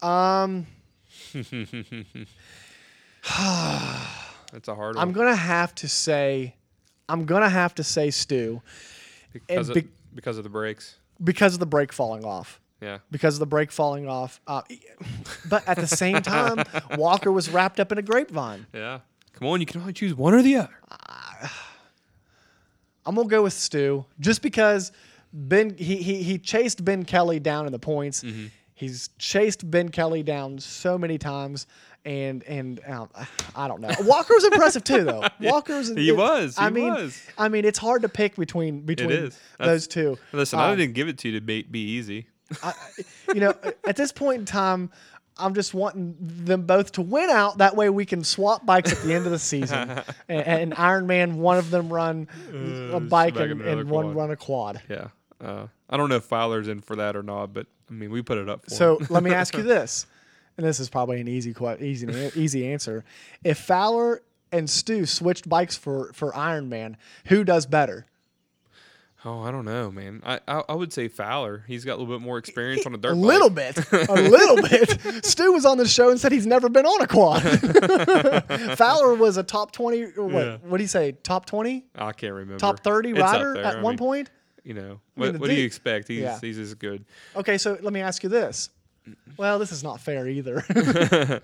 Um, 0.00 0.66
That's 4.52 4.68
a 4.68 4.74
hard 4.74 4.96
one. 4.96 5.02
I'm 5.02 5.12
gonna 5.12 5.36
have 5.36 5.74
to 5.76 5.88
say, 5.88 6.54
I'm 7.08 7.24
gonna 7.26 7.48
have 7.50 7.74
to 7.76 7.84
say 7.84 8.10
Stu 8.10 8.62
because, 9.32 9.68
and 9.68 9.76
of, 9.76 9.84
because 10.14 10.38
of 10.38 10.44
the 10.44 10.50
breaks. 10.50 10.96
because 11.22 11.54
of 11.54 11.60
the 11.60 11.66
brake 11.66 11.92
falling 11.92 12.24
off. 12.24 12.60
Yeah. 12.80 12.98
Because 13.10 13.34
of 13.34 13.40
the 13.40 13.46
brake 13.46 13.72
falling 13.72 14.08
off. 14.08 14.40
Uh, 14.46 14.62
but 15.48 15.66
at 15.66 15.76
the 15.78 15.86
same 15.86 16.22
time, 16.22 16.62
Walker 16.96 17.32
was 17.32 17.48
wrapped 17.50 17.80
up 17.80 17.90
in 17.92 17.98
a 17.98 18.02
grapevine. 18.02 18.66
Yeah. 18.72 19.00
Come 19.32 19.48
on, 19.48 19.60
you 19.60 19.66
can 19.66 19.80
only 19.80 19.92
choose 19.92 20.14
one 20.14 20.34
or 20.34 20.42
the 20.42 20.56
other. 20.56 20.70
I'm 23.06 23.14
gonna 23.14 23.28
go 23.28 23.42
with 23.42 23.52
Stu 23.54 24.04
just 24.20 24.42
because 24.42 24.92
Ben 25.32 25.74
he 25.76 25.96
he, 25.96 26.22
he 26.22 26.38
chased 26.38 26.84
Ben 26.84 27.04
Kelly 27.04 27.40
down 27.40 27.66
in 27.66 27.72
the 27.72 27.78
points. 27.78 28.22
Mm-hmm. 28.22 28.46
He's 28.74 29.08
chased 29.18 29.68
Ben 29.70 29.88
Kelly 29.88 30.22
down 30.22 30.58
so 30.58 30.98
many 30.98 31.18
times. 31.18 31.66
And 32.04 32.42
and 32.44 32.80
um, 32.86 33.08
I 33.56 33.66
don't 33.66 33.80
know. 33.80 33.90
Walker 34.02 34.32
was 34.34 34.44
impressive 34.44 34.84
too, 34.84 35.04
though. 35.04 35.24
Walker 35.40 35.76
was. 35.76 35.88
He 35.94 36.12
was, 36.12 36.56
I 36.56 36.66
he 36.66 36.70
mean, 36.74 36.92
was. 36.94 37.20
I 37.36 37.48
mean, 37.48 37.64
it's 37.64 37.78
hard 37.78 38.02
to 38.02 38.08
pick 38.08 38.36
between 38.36 38.82
between 38.82 39.32
those 39.58 39.88
two. 39.88 40.16
Listen, 40.32 40.58
I 40.60 40.70
Um, 40.70 40.78
didn't 40.78 40.94
give 40.94 41.08
it 41.08 41.18
to 41.18 41.28
you 41.28 41.34
to 41.40 41.44
be, 41.44 41.62
be 41.64 41.80
easy. 41.80 42.28
You 43.34 43.40
know, 43.40 43.54
at 43.86 43.96
this 43.96 44.12
point 44.12 44.40
in 44.40 44.44
time, 44.44 44.90
I'm 45.38 45.54
just 45.54 45.72
wanting 45.72 46.16
them 46.20 46.62
both 46.62 46.92
to 46.92 47.02
win 47.02 47.30
out. 47.30 47.58
That 47.58 47.76
way, 47.76 47.90
we 47.90 48.04
can 48.04 48.24
swap 48.24 48.66
bikes 48.66 48.92
at 48.92 49.02
the 49.02 49.14
end 49.14 49.26
of 49.26 49.32
the 49.32 49.38
season. 49.38 49.90
and, 50.28 50.46
and 50.46 50.74
Iron 50.76 51.06
Man, 51.06 51.38
one 51.38 51.58
of 51.58 51.70
them 51.70 51.92
run 51.92 52.28
a 52.92 53.00
bike 53.00 53.36
and, 53.36 53.60
and 53.60 53.88
one 53.88 54.14
run 54.14 54.30
a 54.30 54.36
quad. 54.36 54.80
Yeah. 54.88 55.08
Uh, 55.40 55.68
I 55.88 55.96
don't 55.96 56.08
know 56.08 56.16
if 56.16 56.24
Fowler's 56.24 56.68
in 56.68 56.80
for 56.80 56.96
that 56.96 57.16
or 57.16 57.22
not, 57.22 57.52
but 57.52 57.66
I 57.88 57.92
mean, 57.92 58.10
we 58.10 58.22
put 58.22 58.38
it 58.38 58.48
up 58.48 58.64
for 58.64 58.70
So 58.70 58.98
let 59.08 59.22
me 59.22 59.32
ask 59.32 59.56
you 59.56 59.62
this, 59.64 60.06
and 60.56 60.66
this 60.66 60.80
is 60.80 60.88
probably 60.88 61.20
an 61.20 61.28
easy, 61.28 61.54
easy, 61.80 62.30
easy 62.34 62.66
answer. 62.66 63.04
If 63.44 63.58
Fowler 63.58 64.22
and 64.50 64.68
Stu 64.68 65.06
switched 65.06 65.48
bikes 65.48 65.76
for 65.76 66.12
for 66.12 66.34
Iron 66.34 66.68
Man, 66.68 66.96
who 67.26 67.44
does 67.44 67.66
better? 67.66 68.06
Oh, 69.24 69.42
I 69.42 69.50
don't 69.50 69.64
know, 69.64 69.90
man. 69.90 70.22
I, 70.24 70.38
I 70.46 70.62
I 70.68 70.74
would 70.74 70.92
say 70.92 71.08
Fowler. 71.08 71.64
He's 71.66 71.84
got 71.84 71.94
a 71.94 71.98
little 72.00 72.14
bit 72.18 72.24
more 72.24 72.38
experience 72.38 72.86
on 72.86 72.94
a 72.94 72.98
dirt 72.98 73.10
A 73.12 73.14
bike. 73.16 73.24
little 73.24 73.50
bit, 73.50 73.76
a 73.92 74.14
little 74.14 74.56
bit. 74.68 75.24
Stu 75.24 75.52
was 75.52 75.66
on 75.66 75.76
the 75.76 75.88
show 75.88 76.10
and 76.10 76.20
said 76.20 76.30
he's 76.30 76.46
never 76.46 76.68
been 76.68 76.86
on 76.86 77.00
a 77.02 77.06
quad. 77.08 77.42
Fowler 78.78 79.14
was 79.14 79.36
a 79.36 79.42
top 79.42 79.72
twenty. 79.72 80.04
What? 80.04 80.32
Yeah. 80.32 80.56
What 80.62 80.76
do 80.76 80.84
you 80.84 80.88
say? 80.88 81.12
Top 81.24 81.46
twenty? 81.46 81.84
I 81.96 82.12
can't 82.12 82.32
remember. 82.32 82.58
Top 82.58 82.80
thirty 82.80 83.10
It's 83.10 83.18
rider 83.20 83.58
at 83.58 83.76
I 83.78 83.82
one 83.82 83.92
mean, 83.94 83.98
point? 83.98 84.30
You 84.62 84.74
know, 84.74 84.82
mean, 84.82 84.98
what, 85.16 85.32
the 85.32 85.38
what 85.40 85.50
do 85.50 85.56
you 85.56 85.64
expect? 85.64 86.06
He's 86.08 86.20
Yeah. 86.20 86.38
he's 86.40 86.58
as 86.58 86.74
good. 86.74 87.04
Okay, 87.34 87.58
so 87.58 87.76
let 87.82 87.92
me 87.92 88.00
ask 88.00 88.22
you 88.22 88.28
this. 88.28 88.70
Well, 89.36 89.58
this 89.58 89.72
is 89.72 89.82
not 89.82 90.00
fair 90.00 90.28
either. 90.28 90.62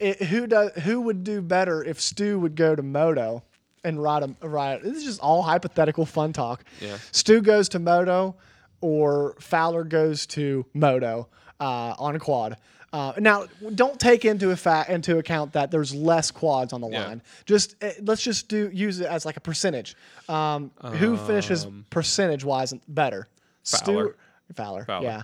it, 0.00 0.22
who 0.22 0.46
does? 0.46 0.72
Who 0.82 1.02
would 1.02 1.22
do 1.24 1.42
better 1.42 1.84
if 1.84 2.00
Stu 2.00 2.38
would 2.40 2.56
go 2.56 2.74
to 2.74 2.82
Moto 2.82 3.42
and 3.84 4.02
ride 4.02 4.34
a 4.42 4.48
ride? 4.48 4.82
This 4.82 4.96
is 4.98 5.04
just 5.04 5.20
all 5.20 5.42
hypothetical 5.42 6.06
fun 6.06 6.32
talk. 6.32 6.64
Yeah. 6.80 6.96
Stu 7.12 7.40
goes 7.42 7.68
to 7.70 7.78
Moto, 7.78 8.34
or 8.80 9.34
Fowler 9.40 9.84
goes 9.84 10.26
to 10.28 10.66
Moto 10.74 11.28
uh, 11.60 11.94
on 11.98 12.16
a 12.16 12.18
quad. 12.18 12.56
Uh, 12.92 13.12
now, 13.18 13.44
don't 13.74 13.98
take 13.98 14.24
into 14.24 14.50
a 14.52 14.56
fa- 14.56 14.86
into 14.88 15.18
account 15.18 15.52
that 15.54 15.70
there's 15.72 15.92
less 15.92 16.30
quads 16.30 16.72
on 16.72 16.80
the 16.80 16.88
Yeah. 16.88 17.06
line. 17.06 17.22
Just 17.44 17.74
uh, 17.82 17.90
let's 18.02 18.22
just 18.22 18.46
do 18.48 18.70
use 18.72 19.00
it 19.00 19.06
as 19.06 19.26
like 19.26 19.36
a 19.36 19.40
percentage. 19.40 19.96
Um, 20.28 20.70
who 20.80 21.16
finishes 21.16 21.66
percentage 21.90 22.44
wise 22.44 22.72
better? 22.86 23.26
Fowler. 23.64 23.82
Stu, 24.06 24.14
Fowler. 24.54 24.84
Fowler. 24.84 25.04
Yeah. 25.04 25.22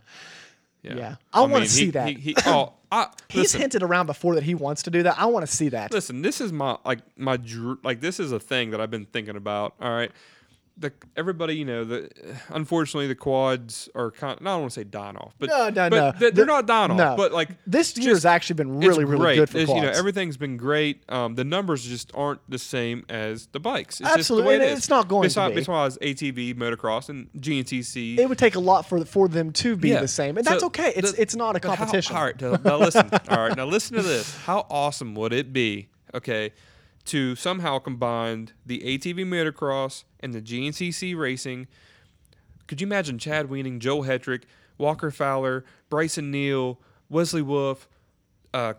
Yeah, 0.82 0.94
Yeah. 0.96 1.14
I 1.32 1.42
wanna 1.42 1.66
see 1.66 1.86
he- 1.86 1.90
that. 1.92 2.08
He, 2.08 2.14
he, 2.14 2.34
oh, 2.46 2.72
I, 2.92 3.06
He's 3.28 3.42
listen, 3.42 3.60
hinted 3.60 3.82
around 3.82 4.06
before 4.06 4.34
that 4.34 4.42
he 4.44 4.54
wants 4.54 4.82
to 4.84 4.90
do 4.90 5.02
that. 5.04 5.16
I 5.18 5.26
want 5.26 5.46
to 5.46 5.52
see 5.52 5.68
that. 5.68 5.92
listen. 5.92 6.22
This 6.22 6.40
is 6.40 6.52
my 6.52 6.76
like 6.84 6.98
my 7.16 7.36
dr- 7.36 7.78
like 7.84 8.00
this 8.00 8.18
is 8.18 8.32
a 8.32 8.40
thing 8.40 8.70
that 8.70 8.80
I've 8.80 8.90
been 8.90 9.06
thinking 9.06 9.36
about. 9.36 9.74
All 9.80 9.90
right, 9.90 10.10
the 10.80 10.92
everybody 11.16 11.54
you 11.56 11.64
know 11.64 11.84
the 11.84 12.10
unfortunately 12.48 13.06
the 13.06 13.14
quads 13.14 13.88
are 13.94 14.10
kind. 14.10 14.40
Of, 14.40 14.46
I 14.46 14.50
don't 14.50 14.60
want 14.62 14.72
to 14.72 14.80
say 14.80 14.84
dying 14.84 15.16
off, 15.16 15.34
but 15.38 15.48
No, 15.50 15.68
no, 15.68 15.90
but 15.90 15.90
no. 15.90 16.12
They're, 16.18 16.30
The- 16.30 16.46
not 16.46 16.66
dying 16.66 16.96
no. 16.96 17.08
off, 17.10 17.16
but 17.16 17.32
like 17.32 17.50
This 17.66 17.96
year 17.98 18.14
has 18.14 18.24
actually 18.24 18.54
been 18.54 18.78
really, 18.78 19.04
really 19.04 19.18
great. 19.20 19.36
good 19.36 19.50
for 19.50 19.58
It's, 19.58 19.66
quads. 19.70 19.84
You 19.84 19.90
know, 19.90 19.96
everything's 19.98 20.36
been 20.38 20.56
great. 20.56 21.02
Um, 21.10 21.34
the 21.34 21.44
numbers 21.44 21.84
just 21.84 22.10
aren't 22.14 22.40
the 22.48 22.58
same 22.58 23.04
as 23.08 23.46
the 23.48 23.60
bikes. 23.60 24.00
It's 24.00 24.08
Absolutely, 24.08 24.54
just 24.56 24.60
the 24.66 24.70
it 24.72 24.78
is. 24.78 24.88
not 24.90 25.08
going 25.08 25.22
to 25.22 25.28
besides, 25.28 25.54
be. 25.54 25.60
Besides 25.60 25.98
ATV, 25.98 26.54
motocross, 26.56 27.08
and 27.10 27.28
GNCC. 27.38 28.18
it 28.18 28.28
would 28.28 28.38
take 28.38 28.54
a 28.54 28.60
lot 28.60 28.86
for 28.88 29.04
for 29.04 29.28
them 29.28 29.52
to 29.52 29.76
be 29.76 29.90
Yeah. 29.90 30.00
the 30.00 30.08
same, 30.08 30.36
and 30.38 30.46
So 30.46 30.52
that's 30.52 30.64
okay. 30.64 30.92
It's 30.96 31.12
the- 31.12 31.20
it's 31.22 31.36
not 31.36 31.56
a 31.56 31.60
but 31.60 31.68
how- 31.70 31.76
competition. 31.76 32.16
all 32.16 32.24
right, 32.24 32.40
now 32.64 32.76
listen. 32.78 33.08
all 33.28 33.38
right, 33.48 33.56
now 33.56 33.66
listen 33.66 33.96
to 33.96 34.02
this. 34.02 34.34
How 34.44 34.66
awesome 34.70 35.14
would 35.14 35.32
it 35.32 35.52
be? 35.52 35.88
Okay, 36.14 36.52
to 37.06 37.34
somehow 37.34 37.78
combine 37.78 38.50
the 38.64 38.80
ATV 38.80 39.24
motocross 39.26 40.04
and 40.20 40.32
the 40.32 40.40
GNCC 40.40 41.16
racing. 41.16 41.66
Could 42.66 42.80
you 42.80 42.86
imagine 42.86 43.18
Chad 43.18 43.48
Wienen, 43.48 43.78
Joel 43.78 44.04
Hetrick, 44.04 44.42
Walker 44.78 45.10
Fowler, 45.10 45.64
Brycen 45.90 46.30
Neal, 46.30 46.78
Wesley 47.08 47.42
Wolf, 47.42 47.88
uh, 48.54 48.74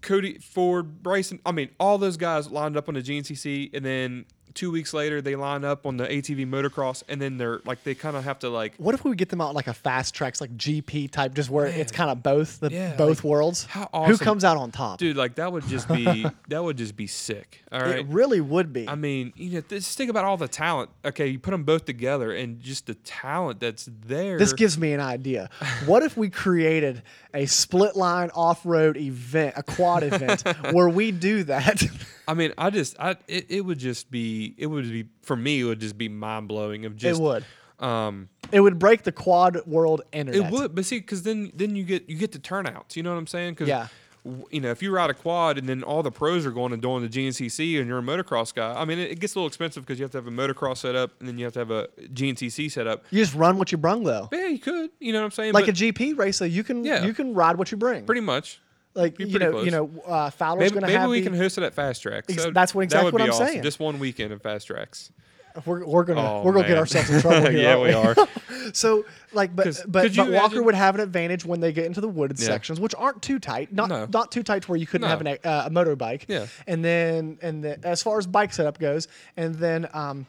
Cody 0.00 0.38
Ford, 0.38 1.02
Brycen? 1.02 1.40
I 1.44 1.52
mean, 1.52 1.70
all 1.78 1.98
those 1.98 2.16
guys 2.16 2.50
lined 2.50 2.76
up 2.76 2.88
on 2.88 2.94
the 2.94 3.02
GNCC, 3.02 3.74
and 3.74 3.84
then 3.84 4.24
two 4.54 4.70
weeks 4.70 4.92
later 4.92 5.20
they 5.22 5.36
line 5.36 5.64
up 5.64 5.86
on 5.86 5.96
the 5.96 6.06
ATV 6.06 6.46
motocross, 6.46 7.02
and 7.08 7.20
then 7.20 7.36
they're 7.38 7.60
like 7.64 7.82
they 7.84 7.94
kind 7.94 8.16
of 8.16 8.24
have 8.24 8.38
to 8.40 8.48
like 8.48 8.74
What 8.76 8.94
if 8.94 9.04
we 9.04 9.14
get 9.16 9.28
them 9.28 9.40
out 9.40 9.54
like 9.54 9.66
a 9.66 9.74
fast 9.74 10.14
tracks, 10.14 10.40
like 10.40 10.56
GP 10.56 11.10
type, 11.10 11.34
just 11.34 11.50
where 11.50 11.66
it's 11.66 11.92
kind 11.92 12.10
of 12.10 12.22
both 12.22 12.60
the 12.60 12.70
Yeah, 12.70 12.96
both 12.96 13.18
like, 13.18 13.24
worlds? 13.24 13.64
how 13.64 13.82
Who 13.82 13.86
awesome- 13.92 14.24
comes 14.24 14.44
out 14.44 14.56
on 14.56 14.70
top? 14.70 14.98
dude 14.98 15.16
like 15.16 15.36
that 15.36 15.52
would 15.52 15.66
just 15.68 15.88
be 15.88 16.26
that 16.48 16.62
would 16.62 16.76
just 16.76 16.96
be 16.96 17.06
sick 17.06 17.62
all 17.72 17.80
right 17.80 17.98
it 18.00 18.06
really 18.06 18.40
would 18.40 18.72
be. 18.72 18.88
i 18.88 18.94
mean 18.94 19.32
you 19.36 19.50
know 19.50 19.60
just 19.68 19.96
think 19.96 20.10
about 20.10 20.24
all 20.24 20.36
the 20.36 20.48
talent 20.48 20.90
okay 21.04 21.26
you 21.28 21.38
put 21.38 21.50
them 21.52 21.64
both 21.64 21.84
together 21.84 22.32
and 22.32 22.60
just 22.60 22.86
the 22.86 22.94
talent 22.96 23.60
that's 23.60 23.88
there 24.06 24.38
This 24.38 24.52
gives 24.52 24.76
me 24.78 24.92
an 24.92 25.00
idea. 25.00 25.50
What 25.86 26.02
if 26.02 26.16
we 26.16 26.28
created 26.30 27.02
a 27.32 27.46
split 27.46 27.96
line 27.96 28.30
off 28.34 28.64
road 28.66 28.96
event, 28.96 29.54
a 29.56 29.62
quad 29.62 30.02
event, 30.02 30.42
where 30.72 30.88
we 30.88 31.12
do 31.12 31.44
that? 31.44 31.82
I 32.30 32.34
mean, 32.34 32.52
I 32.56 32.70
just, 32.70 32.96
I 33.00 33.16
it, 33.28 33.46
it 33.48 33.60
would 33.62 33.78
just 33.78 34.10
be, 34.10 34.54
it 34.56 34.66
would 34.66 34.84
be 34.90 35.06
for 35.22 35.36
me, 35.36 35.60
it 35.60 35.64
would 35.64 35.80
just 35.80 35.98
be 35.98 36.08
mind 36.08 36.48
blowing. 36.48 36.84
Of 36.86 36.96
just 36.96 37.20
it 37.20 37.22
would. 37.22 37.44
Um, 37.78 38.28
It 38.52 38.60
would 38.60 38.78
break 38.78 39.02
the 39.04 39.12
quad 39.12 39.64
world 39.66 40.02
internet. 40.12 40.40
it 40.46 40.52
would, 40.52 40.74
but 40.74 40.84
see, 40.84 40.98
because 40.98 41.22
then 41.22 41.50
then 41.54 41.76
you 41.76 41.84
get 41.84 42.08
you 42.08 42.16
get 42.16 42.32
the 42.32 42.38
turnouts. 42.38 42.96
You 42.96 43.02
know 43.02 43.10
what 43.12 43.18
I'm 43.18 43.26
saying? 43.26 43.54
Cause, 43.54 43.68
Yeah. 43.68 43.86
w- 44.24 44.44
You 44.50 44.60
know, 44.60 44.70
if 44.70 44.82
you 44.82 44.90
ride 44.94 45.08
a 45.08 45.14
quad 45.14 45.56
and 45.56 45.66
then 45.66 45.82
all 45.82 46.02
the 46.02 46.10
pros 46.10 46.44
are 46.44 46.50
going 46.50 46.72
and 46.74 46.82
doing 46.82 47.00
the 47.02 47.08
GNCC 47.08 47.78
and 47.78 47.88
you're 47.88 47.98
a 48.00 48.02
motocross 48.02 48.54
guy, 48.54 48.74
I 48.78 48.84
mean, 48.84 48.98
it, 48.98 49.12
it 49.12 49.18
gets 49.20 49.34
a 49.34 49.38
little 49.38 49.48
expensive 49.48 49.82
because 49.86 49.98
you 49.98 50.04
have 50.04 50.10
to 50.12 50.18
have 50.18 50.26
a 50.26 50.30
motocross 50.30 50.76
setup 50.78 51.18
and 51.20 51.26
then 51.28 51.38
you 51.38 51.44
have 51.46 51.54
to 51.54 51.58
have 51.60 51.70
a 51.70 51.88
GNCC 52.12 52.70
setup. 52.70 53.04
You 53.10 53.22
just 53.24 53.34
run 53.34 53.56
what 53.56 53.72
you 53.72 53.78
brung 53.78 54.04
though. 54.04 54.28
Yeah, 54.30 54.48
you 54.48 54.58
could. 54.58 54.90
You 55.00 55.12
know 55.14 55.20
what 55.20 55.24
I'm 55.24 55.30
saying? 55.30 55.54
Like 55.54 55.64
But 55.66 55.80
a 55.80 55.82
GP 55.92 56.18
racer, 56.18 56.46
you 56.46 56.62
can 56.62 56.84
Yeah. 56.84 57.06
you 57.06 57.14
can 57.14 57.32
ride 57.34 57.56
what 57.56 57.70
you 57.72 57.78
bring. 57.78 58.04
pretty 58.04 58.20
much. 58.20 58.60
Like 58.94 59.18
you 59.20 59.38
know 59.38 59.62
you 59.62 59.70
know 59.70 59.90
uh, 60.06 60.30
Fowler's 60.30 60.60
Maybe, 60.60 60.70
going 60.70 60.80
to 60.82 60.86
maybe 60.88 60.98
have 60.98 61.10
we 61.10 61.20
the, 61.20 61.26
can 61.30 61.36
host 61.38 61.58
it 61.58 61.64
at 61.64 61.74
Fast 61.74 62.02
Tracks. 62.02 62.26
Ex- 62.32 62.42
So 62.42 62.50
that's 62.50 62.74
what- 62.74 62.80
that 62.82 62.84
exactly 62.84 63.12
would 63.12 63.14
what 63.14 63.22
I'm 63.22 63.30
awesome. 63.30 63.46
saying. 63.46 63.62
Just 63.62 63.78
one 63.78 63.98
weekend 64.00 64.32
at 64.32 64.42
Fast 64.42 64.66
Tracks. 64.66 65.12
we're, 65.64 65.84
we're 65.84 66.04
gonna 66.04 66.20
Oh, 66.20 66.42
we're 66.44 66.52
gonna 66.52 66.66
get 66.68 66.78
ourselves 66.78 67.08
in 67.10 67.20
trouble 67.20 67.50
here. 67.50 67.60
yeah, 67.60 67.80
we 67.80 67.92
are. 67.92 68.14
So 68.72 69.04
like, 69.32 69.54
but 69.56 69.64
but, 69.88 69.92
but 69.92 70.16
Walker 70.16 70.28
imagine- 70.28 70.64
would 70.64 70.74
have 70.74 70.94
an 70.96 71.00
advantage 71.00 71.44
when 71.44 71.60
they 71.60 71.72
get 71.72 71.86
into 71.86 72.00
the 72.00 72.08
wooded 72.08 72.38
Yeah. 72.38 72.46
sections, 72.46 72.78
which 72.78 72.94
aren't 72.96 73.20
too 73.22 73.38
tight, 73.38 73.72
not 73.72 73.88
No. 73.88 74.06
not 74.12 74.30
too 74.30 74.42
tight 74.42 74.62
to 74.62 74.68
where 74.68 74.76
you 74.78 74.86
couldn't 74.86 75.06
No. 75.06 75.08
have 75.08 75.20
an, 75.20 75.26
uh, 75.28 75.64
a 75.66 75.70
motorbike. 75.70 76.24
Yeah. 76.28 76.46
And 76.68 76.84
then 76.84 77.38
and 77.42 77.64
then 77.64 77.80
as 77.84 78.02
far 78.02 78.18
as 78.18 78.26
bike 78.26 78.52
setup 78.52 78.78
goes, 78.78 79.08
and 79.36 79.54
then 79.56 79.88
um, 79.92 80.26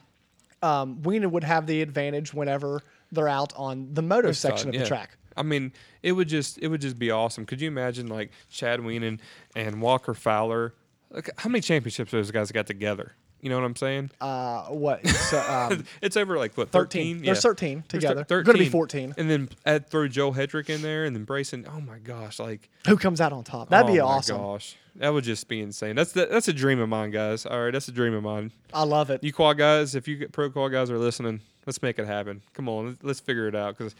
um, 0.62 0.96
Wienen 1.02 1.30
would 1.30 1.44
have 1.44 1.66
the 1.66 1.82
advantage 1.82 2.32
whenever 2.34 2.80
they're 3.12 3.28
out 3.28 3.52
on 3.56 3.88
the 3.92 4.02
moto 4.02 4.32
section 4.32 4.68
of 4.70 4.74
Yeah. 4.74 4.80
the 4.82 4.86
track. 4.86 5.16
I 5.36 5.42
mean, 5.42 5.72
it 6.02 6.12
would 6.12 6.28
just 6.28 6.58
it 6.58 6.68
would 6.68 6.80
just 6.80 6.98
be 6.98 7.10
awesome. 7.10 7.46
Could 7.46 7.60
you 7.60 7.68
imagine 7.68 8.08
like 8.08 8.30
Chad 8.50 8.80
Wienen 8.80 9.18
and 9.54 9.80
Walker 9.80 10.14
Fowler? 10.14 10.74
Like, 11.10 11.30
how 11.38 11.48
many 11.50 11.60
championships 11.60 12.10
those 12.12 12.30
guys 12.30 12.50
got 12.52 12.66
together? 12.66 13.12
You 13.40 13.48
know 13.50 13.56
what 13.56 13.64
I'm 13.64 13.74
saying? 13.76 14.10
Uh, 14.20 14.66
what? 14.66 15.04
So, 15.04 15.40
um, 15.40 15.84
it's 16.00 16.16
over 16.16 16.38
like 16.38 16.56
what 16.56 16.70
13. 16.70 17.16
13? 17.18 17.22
There's 17.24 17.38
Yeah. 17.38 17.40
13 17.50 17.84
There's 17.88 18.02
together. 18.04 18.22
thir- 18.24 18.42
Gonna 18.44 18.56
be 18.58 18.68
14. 18.68 19.14
And 19.18 19.28
then 19.28 19.48
add 19.66 19.88
throw 19.90 20.06
Joe 20.06 20.30
Hetrick 20.30 20.70
in 20.70 20.80
there, 20.80 21.04
and 21.04 21.14
then 21.16 21.26
Brycen. 21.26 21.66
Oh 21.68 21.80
my 21.80 21.98
gosh, 21.98 22.38
like 22.38 22.70
who 22.86 22.96
comes 22.96 23.20
out 23.20 23.32
on 23.32 23.42
top? 23.42 23.68
That'd 23.68 23.90
oh 23.90 23.92
be 23.94 23.98
my 23.98 24.04
awesome. 24.04 24.36
Gosh, 24.36 24.76
that 24.94 25.12
would 25.12 25.24
just 25.24 25.48
be 25.48 25.60
insane. 25.60 25.96
That's 25.96 26.12
the, 26.12 26.26
that's 26.26 26.46
a 26.46 26.52
dream 26.52 26.78
of 26.78 26.88
mine, 26.88 27.10
guys. 27.10 27.44
All 27.44 27.64
right, 27.64 27.72
that's 27.72 27.88
a 27.88 27.92
dream 27.92 28.14
of 28.14 28.22
mine. 28.22 28.52
I 28.72 28.84
love 28.84 29.10
it. 29.10 29.24
You 29.24 29.32
quad 29.32 29.58
guys, 29.58 29.96
if 29.96 30.06
you 30.06 30.28
pro 30.28 30.48
quad 30.48 30.70
guys 30.70 30.88
are 30.88 30.98
listening, 30.98 31.40
let's 31.66 31.82
make 31.82 31.98
it 31.98 32.06
happen. 32.06 32.42
Come 32.54 32.68
on, 32.68 32.86
let's, 32.86 33.02
let's 33.02 33.20
figure 33.20 33.48
it 33.48 33.56
out 33.56 33.76
because 33.76 33.96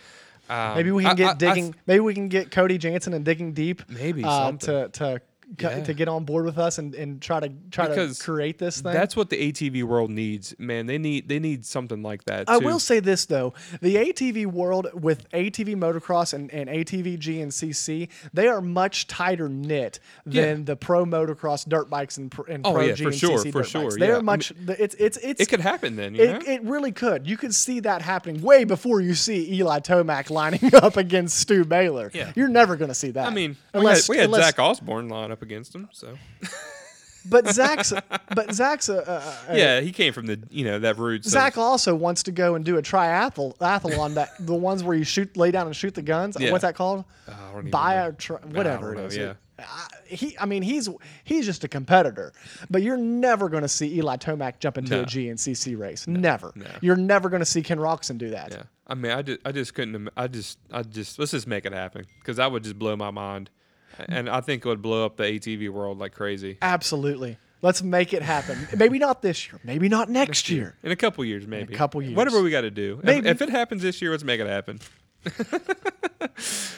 um, 0.51 0.75
Maybe 0.77 0.91
we 0.91 1.03
can 1.03 1.13
I- 1.13 1.15
get 1.15 1.27
I- 1.29 1.31
I 1.31 1.35
digging. 1.35 1.75
maybe 1.87 2.01
we 2.01 2.15
can 2.15 2.29
get 2.29 2.51
Cody 2.51 2.79
Jansen 2.79 3.13
and 3.15 3.25
digging 3.25 3.53
deep. 3.53 3.83
Maybe 3.89 4.25
uh, 4.25 4.53
to 4.53 4.89
to 4.89 5.21
Yeah. 5.59 5.83
to 5.85 5.95
get 5.95 6.09
on 6.09 6.25
board 6.25 6.45
with 6.45 6.59
us 6.59 6.79
and, 6.79 6.95
and 6.95 7.21
try 7.21 7.41
to 7.41 7.53
try 7.71 7.89
Because 7.89 8.19
to 8.19 8.25
create 8.25 8.59
this 8.59 8.81
thing. 8.81 8.93
That's 8.93 9.15
what 9.15 9.31
the 9.31 9.53
ATV 9.53 9.83
world 9.85 10.11
needs, 10.11 10.55
man. 10.59 10.87
They 10.87 10.99
need 10.99 11.29
they 11.29 11.39
need 11.39 11.65
something 11.67 12.03
like 12.03 12.25
that. 12.25 12.49
I 12.49 12.59
too. 12.59 12.65
will 12.65 12.79
say 12.81 13.01
this 13.01 13.27
though: 13.27 13.55
the 13.81 13.97
ATV 13.97 14.47
world 14.47 14.89
with 14.95 15.31
ATV 15.31 15.77
motocross 15.77 16.33
and, 16.33 16.51
and 16.53 16.69
ATV 16.71 17.19
GNCC, 17.19 18.09
they 18.33 18.49
are 18.49 18.61
much 18.61 19.07
tighter 19.07 19.49
knit 19.49 19.99
than 20.25 20.59
Yeah. 20.59 20.65
the 20.65 20.77
pro 20.77 21.05
motocross 21.05 21.69
dirt 21.69 21.91
bikes 21.91 22.17
and, 22.19 22.33
and 22.49 22.67
Oh, 22.67 22.73
pro 22.75 22.83
yeah, 22.83 22.93
GNCC 22.93 23.03
for 23.03 23.13
sure, 23.13 23.39
for 23.39 23.45
dirt 23.45 23.53
bikes. 23.55 23.69
sure, 23.71 23.91
They 23.93 24.07
yeah. 24.07 24.13
I 24.13 24.15
are 24.15 24.19
mean, 24.19 24.25
much. 24.27 24.53
it's 24.69 24.95
it's 24.99 25.17
it's. 25.19 25.41
it 25.41 25.49
could 25.49 25.61
happen 25.61 25.97
then. 25.97 26.15
You 26.15 26.27
know? 26.27 26.35
It, 26.37 26.49
it 26.49 26.63
really 26.65 26.93
could. 26.93 27.27
You 27.27 27.37
could 27.37 27.55
see 27.55 27.81
that 27.81 28.03
happening 28.03 28.41
way 28.43 28.65
before 28.65 29.01
you 29.01 29.15
see 29.15 29.53
Eli 29.55 29.81
Tomac 29.81 30.31
lining 30.31 30.75
up 30.83 30.97
against 30.97 31.39
Stu 31.39 31.65
Baylor. 31.65 32.11
Yeah. 32.15 32.33
You're 32.35 32.49
never 32.49 32.77
going 32.77 32.89
to 32.89 32.95
see 32.95 33.11
that. 33.13 33.27
I 33.27 33.31
mean, 33.31 33.57
unless 33.75 34.09
we 34.09 34.17
had, 34.17 34.19
we 34.19 34.21
had 34.21 34.25
unless- 34.41 34.45
Zach 34.47 34.59
Osborne 34.59 35.09
line 35.09 35.31
up 35.31 35.42
against 35.43 35.75
him, 35.75 35.89
so 35.93 36.17
But 37.25 37.49
Zach's, 37.51 37.93
but 38.35 38.53
Zach's 38.53 38.89
yeah, 38.89 39.81
he 39.81 39.93
came 39.93 40.13
from 40.13 40.27
the 40.27 40.41
you 40.51 40.65
know 40.65 40.81
that. 40.81 40.97
So 40.97 41.19
Zach 41.31 41.57
also 41.57 41.95
wants 41.95 42.25
to 42.25 42.33
go 42.33 42.57
and 42.57 42.65
do 42.65 42.79
a 42.79 42.83
triathlon, 42.83 43.57
athlon 43.59 44.15
that 44.15 44.31
the 44.41 44.55
ones 44.55 44.83
where 44.83 44.97
you 44.97 45.05
shoot, 45.05 45.37
lay 45.37 45.53
down 45.53 45.67
and 45.67 45.77
shoot 45.77 45.95
the 45.95 46.03
guns. 46.03 46.37
Yeah. 46.41 46.51
What's 46.51 46.63
that 46.63 46.75
called? 46.75 47.05
Uh, 47.29 47.33
I 47.33 47.51
don't 47.53 47.59
even 47.61 47.71
Bio, 47.71 48.07
know. 48.07 48.13
tri- 48.13 48.39
whatever 48.51 48.95
don't 48.95 49.05
it 49.05 49.07
is. 49.13 49.17
know, 49.19 49.35
I, 49.61 49.87
he, 50.05 50.37
I 50.37 50.47
mean, 50.47 50.63
he's 50.63 50.89
he's 51.23 51.47
just 51.47 51.63
a 51.63 51.69
competitor, 51.69 52.33
but 52.69 52.83
you're 52.83 52.97
never 52.97 53.49
going 53.49 53.63
to 53.63 53.69
see 53.69 53.99
Eli 53.99 54.17
Tomac 54.17 54.59
jump 54.59 54.77
into 54.79 54.97
No. 54.97 55.03
a 55.03 55.05
GNCC 55.07 55.79
race. 55.79 56.09
never. 56.09 56.51
no. 56.57 56.67
You're 56.81 56.97
never 56.97 57.29
going 57.29 57.39
to 57.41 57.47
see 57.47 57.63
Ken 57.63 57.79
Roczen 57.79 58.19
do 58.19 58.31
that. 58.31 58.51
Yeah, 58.51 58.63
I 58.89 58.95
mean, 58.97 59.13
I 59.13 59.23
just, 59.23 59.39
I 59.45 59.53
just 59.53 59.75
couldn't. 59.75 60.09
I 60.17 60.27
just, 60.27 60.59
I 60.73 60.83
just 60.83 61.21
let's 61.21 61.31
just 61.31 61.47
make 61.47 61.67
it 61.67 61.73
happen 61.73 62.05
because 62.19 62.39
that 62.39 62.51
would 62.51 62.65
just 62.65 62.81
blow 62.81 62.97
my 62.97 63.13
mind, 63.13 63.49
and 63.99 64.29
I 64.29 64.41
think 64.41 64.65
it 64.65 64.69
would 64.69 64.83
blow 64.83 65.05
up 65.05 65.17
the 65.17 65.25
ATV 65.25 65.71
world 65.71 65.99
like 65.99 66.13
crazy. 66.13 66.59
Absolutely. 66.63 67.39
Let's 67.63 67.83
make 67.83 68.13
it 68.13 68.23
happen. 68.23 68.67
maybe 68.77 68.99
not 68.99 69.23
this 69.23 69.47
year. 69.51 69.61
Maybe 69.63 69.89
not 69.89 70.09
next 70.11 70.51
year. 70.51 70.75
In 70.83 70.91
a 70.91 70.97
couple 70.97 71.25
years, 71.25 71.47
maybe. 71.47 71.73
a 71.75 71.77
couple 71.77 72.03
years. 72.03 72.17
Whatever 72.17 72.43
we 72.43 72.51
got 72.51 72.63
to 72.63 72.71
do. 72.73 72.99
If- 72.99 73.05
Maybe. 73.05 73.29
If, 73.29 73.41
it 73.41 73.51
happens 73.51 73.83
this 73.83 74.03
year, 74.03 74.11
let's 74.11 74.25
make 74.25 74.41
it 74.41 74.49
happen. 74.49 74.81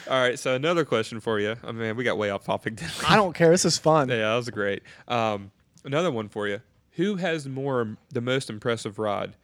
All 0.07 0.19
right. 0.21 0.37
So 0.37 0.53
another 0.53 0.85
question 0.85 1.19
for 1.19 1.39
you. 1.39 1.55
I 1.63 1.71
mean, 1.71 1.95
we 1.95 2.03
got 2.03 2.17
way 2.17 2.29
off 2.29 2.45
topic. 2.45 2.79
I 3.09 3.15
don't 3.15 3.33
care. 3.33 3.49
This 3.49 3.65
is 3.65 3.77
fun. 3.77 4.09
Yeah, 4.09 4.17
that 4.29 4.35
was 4.35 4.49
great. 4.49 4.83
Um, 5.07 5.51
another 5.83 6.11
one 6.11 6.29
for 6.29 6.47
you. 6.47 6.61
Who 6.93 7.15
has 7.15 7.47
more 7.47 7.97
the 8.11 8.21
most 8.21 8.49
impressive 8.49 8.99
ride? 8.99 9.35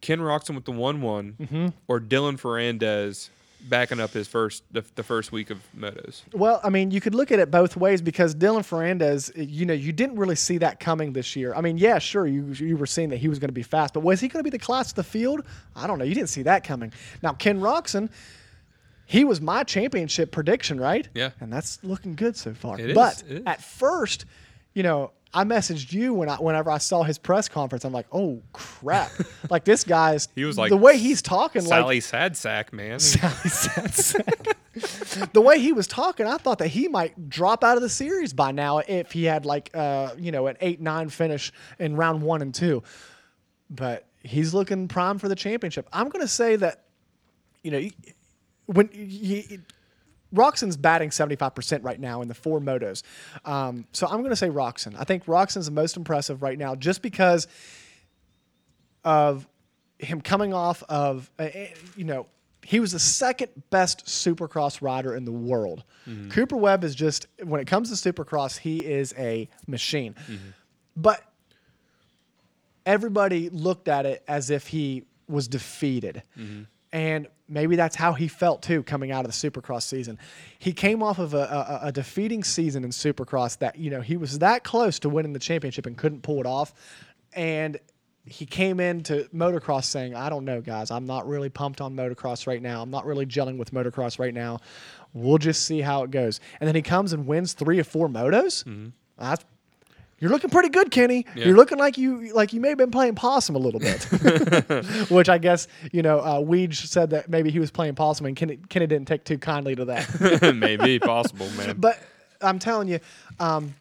Ken 0.00 0.18
Roczen 0.18 0.54
with 0.56 0.64
the 0.64 0.72
one 0.72 1.00
one, 1.00 1.36
Mm-hmm. 1.40 1.68
or 1.86 2.00
Dylan 2.00 2.40
Ferrandis 2.40 3.28
backing 3.68 4.00
up 4.00 4.10
his 4.10 4.26
first 4.28 4.62
the, 4.72 4.84
the 4.96 5.02
first 5.02 5.32
week 5.32 5.50
of 5.50 5.58
motos? 5.76 6.22
Well, 6.32 6.60
I 6.64 6.68
mean, 6.70 6.90
you 6.90 7.00
could 7.00 7.14
look 7.14 7.30
at 7.32 7.38
it 7.38 7.50
both 7.50 7.76
ways 7.76 8.02
because 8.02 8.34
Dylan 8.34 8.60
Ferrandis, 8.60 9.30
eh, 9.38 9.42
you 9.42 9.64
know, 9.66 9.74
you 9.74 9.92
didn't 9.92 10.16
really 10.16 10.34
see 10.36 10.58
that 10.58 10.80
coming 10.80 11.12
this 11.12 11.36
year. 11.36 11.54
I 11.54 11.60
mean, 11.60 11.78
yeah, 11.78 11.98
sure, 11.98 12.26
you 12.26 12.46
you 12.54 12.76
were 12.76 12.86
seeing 12.86 13.10
that 13.10 13.18
he 13.18 13.28
was 13.28 13.38
going 13.38 13.48
to 13.48 13.52
be 13.54 13.62
fast, 13.62 13.94
but 13.94 14.00
was 14.00 14.20
he 14.20 14.28
going 14.28 14.40
to 14.44 14.50
be 14.50 14.56
the 14.56 14.62
class 14.62 14.90
of 14.90 14.96
the 14.96 15.04
field? 15.04 15.42
I 15.76 15.86
don't 15.86 15.98
know. 15.98 16.04
You 16.04 16.14
didn't 16.14 16.30
see 16.30 16.42
that 16.42 16.64
coming. 16.64 16.92
Now, 17.22 17.32
Ken 17.32 17.60
Roczen, 17.60 18.10
he 19.06 19.24
was 19.24 19.40
my 19.40 19.62
championship 19.64 20.32
prediction, 20.32 20.80
right? 20.80 21.08
Yeah. 21.14 21.30
and 21.40 21.52
that's 21.52 21.82
looking 21.82 22.14
good 22.14 22.36
so 22.36 22.54
far. 22.54 22.78
It 22.80 22.90
is, 22.90 22.94
But 22.94 23.22
is. 23.28 23.42
at 23.46 23.62
first, 23.62 24.24
you 24.74 24.82
know. 24.82 25.12
I 25.34 25.44
messaged 25.44 25.92
you 25.92 26.12
when 26.12 26.28
I 26.28 26.36
whenever 26.36 26.70
I 26.70 26.78
saw 26.78 27.02
his 27.02 27.18
press 27.18 27.48
conference. 27.48 27.84
I'm 27.84 27.92
like, 27.92 28.06
oh 28.12 28.42
crap! 28.52 29.10
like 29.50 29.64
this 29.64 29.84
guy's 29.84 30.28
He 30.34 30.44
was 30.44 30.58
like 30.58 30.70
the 30.70 30.76
way 30.76 30.98
he's 30.98 31.22
talking, 31.22 31.62
like 31.62 31.68
Sally 31.68 32.00
Sadsack, 32.00 32.72
man. 32.72 32.98
Sally 33.00 33.32
sadsack. 33.32 35.32
The 35.32 35.40
way 35.40 35.58
he 35.58 35.72
was 35.72 35.86
talking, 35.86 36.26
I 36.26 36.38
thought 36.38 36.58
that 36.58 36.68
he 36.68 36.88
might 36.88 37.28
drop 37.28 37.64
out 37.64 37.76
of 37.76 37.82
the 37.82 37.88
series 37.88 38.32
by 38.32 38.52
now 38.52 38.78
if 38.78 39.12
he 39.12 39.24
had 39.24 39.46
like 39.46 39.70
uh, 39.74 40.10
you 40.18 40.32
know 40.32 40.46
an 40.46 40.56
eight 40.60 40.80
nine 40.80 41.08
finish 41.08 41.52
in 41.78 41.96
round 41.96 42.22
one 42.22 42.42
and 42.42 42.54
two. 42.54 42.82
But 43.70 44.06
he's 44.22 44.52
looking 44.52 44.88
prime 44.88 45.18
for 45.18 45.28
the 45.28 45.34
championship. 45.34 45.88
I'm 45.92 46.08
gonna 46.08 46.28
say 46.28 46.56
that 46.56 46.84
you 47.62 47.70
know 47.70 47.88
when 48.66 48.88
he, 48.88 49.60
Roczen's 50.34 50.76
batting 50.76 51.10
75% 51.10 51.84
right 51.84 52.00
now 52.00 52.22
in 52.22 52.28
the 52.28 52.34
four 52.34 52.60
motos. 52.60 53.02
Um, 53.44 53.86
so 53.92 54.06
I'm 54.06 54.18
going 54.18 54.30
to 54.30 54.36
say 54.36 54.48
Roczen. 54.48 54.94
I 54.98 55.04
think 55.04 55.26
Roczen's 55.26 55.66
the 55.66 55.72
most 55.72 55.96
impressive 55.96 56.42
right 56.42 56.58
now 56.58 56.74
just 56.74 57.02
because 57.02 57.46
of 59.04 59.46
him 59.98 60.20
coming 60.20 60.52
off 60.54 60.82
of, 60.88 61.30
uh, 61.38 61.42
uh, 61.42 61.48
you 61.96 62.04
know, 62.04 62.26
he 62.64 62.78
was 62.80 62.92
the 62.92 62.98
second 62.98 63.48
best 63.70 64.06
supercross 64.06 64.80
rider 64.80 65.14
in 65.16 65.24
the 65.24 65.32
world. 65.32 65.82
Cooper 66.30 66.56
Webb 66.56 66.84
is 66.84 66.94
just, 66.94 67.26
when 67.42 67.60
it 67.60 67.66
comes 67.66 67.90
to 67.96 68.12
supercross, 68.12 68.58
he 68.58 68.78
is 68.78 69.12
a 69.18 69.48
machine. 69.66 70.14
But 70.96 71.22
everybody 72.86 73.48
looked 73.50 73.88
at 73.88 74.06
it 74.06 74.22
as 74.28 74.50
if 74.50 74.68
he 74.68 75.04
was 75.28 75.48
defeated. 75.48 76.22
And 76.92 77.26
maybe 77.48 77.76
that's 77.76 77.96
how 77.96 78.12
he 78.12 78.28
felt 78.28 78.62
too 78.62 78.82
coming 78.82 79.10
out 79.10 79.24
of 79.24 79.30
the 79.30 79.50
Supercross 79.50 79.82
season. 79.82 80.18
He 80.58 80.72
came 80.72 81.02
off 81.02 81.18
of 81.18 81.32
a, 81.34 81.80
a, 81.82 81.88
a 81.88 81.92
defeating 81.92 82.44
season 82.44 82.84
in 82.84 82.90
Supercross 82.90 83.58
that, 83.58 83.78
you 83.78 83.90
know, 83.90 84.00
he 84.00 84.16
was 84.16 84.38
that 84.40 84.62
close 84.62 84.98
to 85.00 85.08
winning 85.08 85.32
the 85.32 85.38
championship 85.38 85.86
and 85.86 85.96
couldn't 85.96 86.22
pull 86.22 86.40
it 86.40 86.46
off. 86.46 86.74
And 87.34 87.78
he 88.24 88.46
came 88.46 88.78
into 88.78 89.28
motocross 89.34 89.84
saying, 89.84 90.14
I 90.14 90.28
don't 90.28 90.44
know, 90.44 90.60
guys, 90.60 90.90
I'm 90.90 91.06
not 91.06 91.26
really 91.26 91.48
pumped 91.48 91.80
on 91.80 91.96
motocross 91.96 92.46
right 92.46 92.62
now. 92.62 92.82
I'm 92.82 92.90
not 92.90 93.04
really 93.04 93.26
gelling 93.26 93.56
with 93.56 93.72
motocross 93.72 94.18
right 94.18 94.34
now. 94.34 94.60
We'll 95.12 95.38
just 95.38 95.66
see 95.66 95.80
how 95.80 96.04
it 96.04 96.10
goes. 96.10 96.40
And 96.60 96.68
then 96.68 96.74
he 96.74 96.82
comes 96.82 97.12
and 97.12 97.26
wins 97.26 97.52
three 97.54 97.80
or 97.80 97.84
four 97.84 98.08
motos. 98.08 98.64
Mm-hmm. 98.64 98.88
That's 99.18 99.44
you're 100.22 100.30
looking 100.30 100.50
pretty 100.50 100.68
good, 100.68 100.92
Kenny. 100.92 101.26
Yeah. 101.34 101.46
You're 101.46 101.56
looking 101.56 101.78
like 101.78 101.98
you 101.98 102.32
like 102.32 102.52
you 102.52 102.60
may 102.60 102.68
have 102.68 102.78
been 102.78 102.92
playing 102.92 103.16
possum 103.16 103.56
a 103.56 103.58
little 103.58 103.80
bit, 103.80 104.04
which 105.10 105.28
I 105.28 105.36
guess 105.36 105.66
you 105.90 106.00
know. 106.02 106.20
Uh, 106.20 106.38
Weege 106.38 106.86
said 106.86 107.10
that 107.10 107.28
maybe 107.28 107.50
he 107.50 107.58
was 107.58 107.72
playing 107.72 107.96
possum, 107.96 108.26
and 108.26 108.36
Kenny, 108.36 108.60
Kenny 108.68 108.86
didn't 108.86 109.08
take 109.08 109.24
too 109.24 109.36
kindly 109.36 109.74
to 109.74 109.84
that. 109.86 110.54
Maybe 110.54 111.00
possible, 111.00 111.50
man. 111.56 111.74
but 111.76 111.98
I'm 112.40 112.60
telling 112.60 112.86
you, 112.86 113.00
um, 113.40 113.74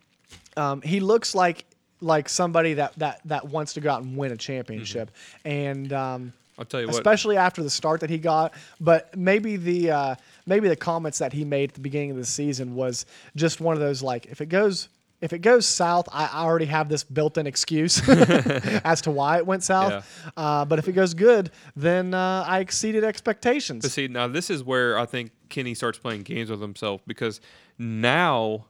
um, 0.57 0.81
he 0.81 0.99
looks 0.99 1.35
like 1.35 1.63
like 1.99 2.27
somebody 2.27 2.73
that 2.73 2.97
that 2.97 3.21
that 3.25 3.47
wants 3.47 3.73
to 3.73 3.79
go 3.79 3.91
out 3.91 4.01
and 4.01 4.17
win 4.17 4.31
a 4.31 4.37
championship, 4.37 5.11
and 5.45 5.93
um, 5.93 6.33
I'll 6.57 6.65
tell 6.65 6.81
you 6.81 6.87
what. 6.87 6.95
especially 6.95 7.37
after 7.37 7.61
the 7.61 7.69
start 7.69 7.99
that 7.99 8.09
he 8.09 8.17
got. 8.17 8.55
But 8.79 9.15
maybe 9.15 9.57
the 9.57 9.91
uh, 9.91 10.15
maybe 10.47 10.69
the 10.69 10.75
comments 10.75 11.19
that 11.19 11.33
he 11.33 11.45
made 11.45 11.69
at 11.69 11.75
the 11.75 11.81
beginning 11.81 12.09
of 12.09 12.17
the 12.17 12.25
season 12.25 12.73
was 12.73 13.05
just 13.35 13.61
one 13.61 13.75
of 13.75 13.79
those 13.79 14.01
like, 14.01 14.25
if 14.25 14.41
it 14.41 14.47
goes 14.47 14.89
if 15.21 15.33
it 15.33 15.39
goes 15.39 15.67
south, 15.67 16.09
I, 16.11 16.25
I 16.25 16.43
already 16.43 16.65
have 16.65 16.89
this 16.89 17.03
built-in 17.03 17.47
excuse 17.47 18.01
as 18.09 19.01
to 19.01 19.11
why 19.11 19.37
it 19.37 19.45
went 19.45 19.63
south. 19.63 20.31
Uh, 20.35 20.65
but 20.65 20.79
if 20.79 20.87
it 20.87 20.93
goes 20.93 21.13
good, 21.13 21.51
then 21.75 22.13
uh, 22.13 22.43
I 22.47 22.59
exceeded 22.59 23.03
expectations. 23.03 23.83
But 23.83 23.91
see, 23.91 24.07
now 24.07 24.27
this 24.27 24.49
is 24.49 24.63
where 24.63 24.97
I 24.97 25.05
think 25.05 25.31
Kenny 25.49 25.75
starts 25.75 25.99
playing 25.99 26.23
games 26.23 26.49
with 26.49 26.61
himself 26.61 27.01
because 27.05 27.39
now, 27.77 28.65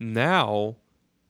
now 0.00 0.76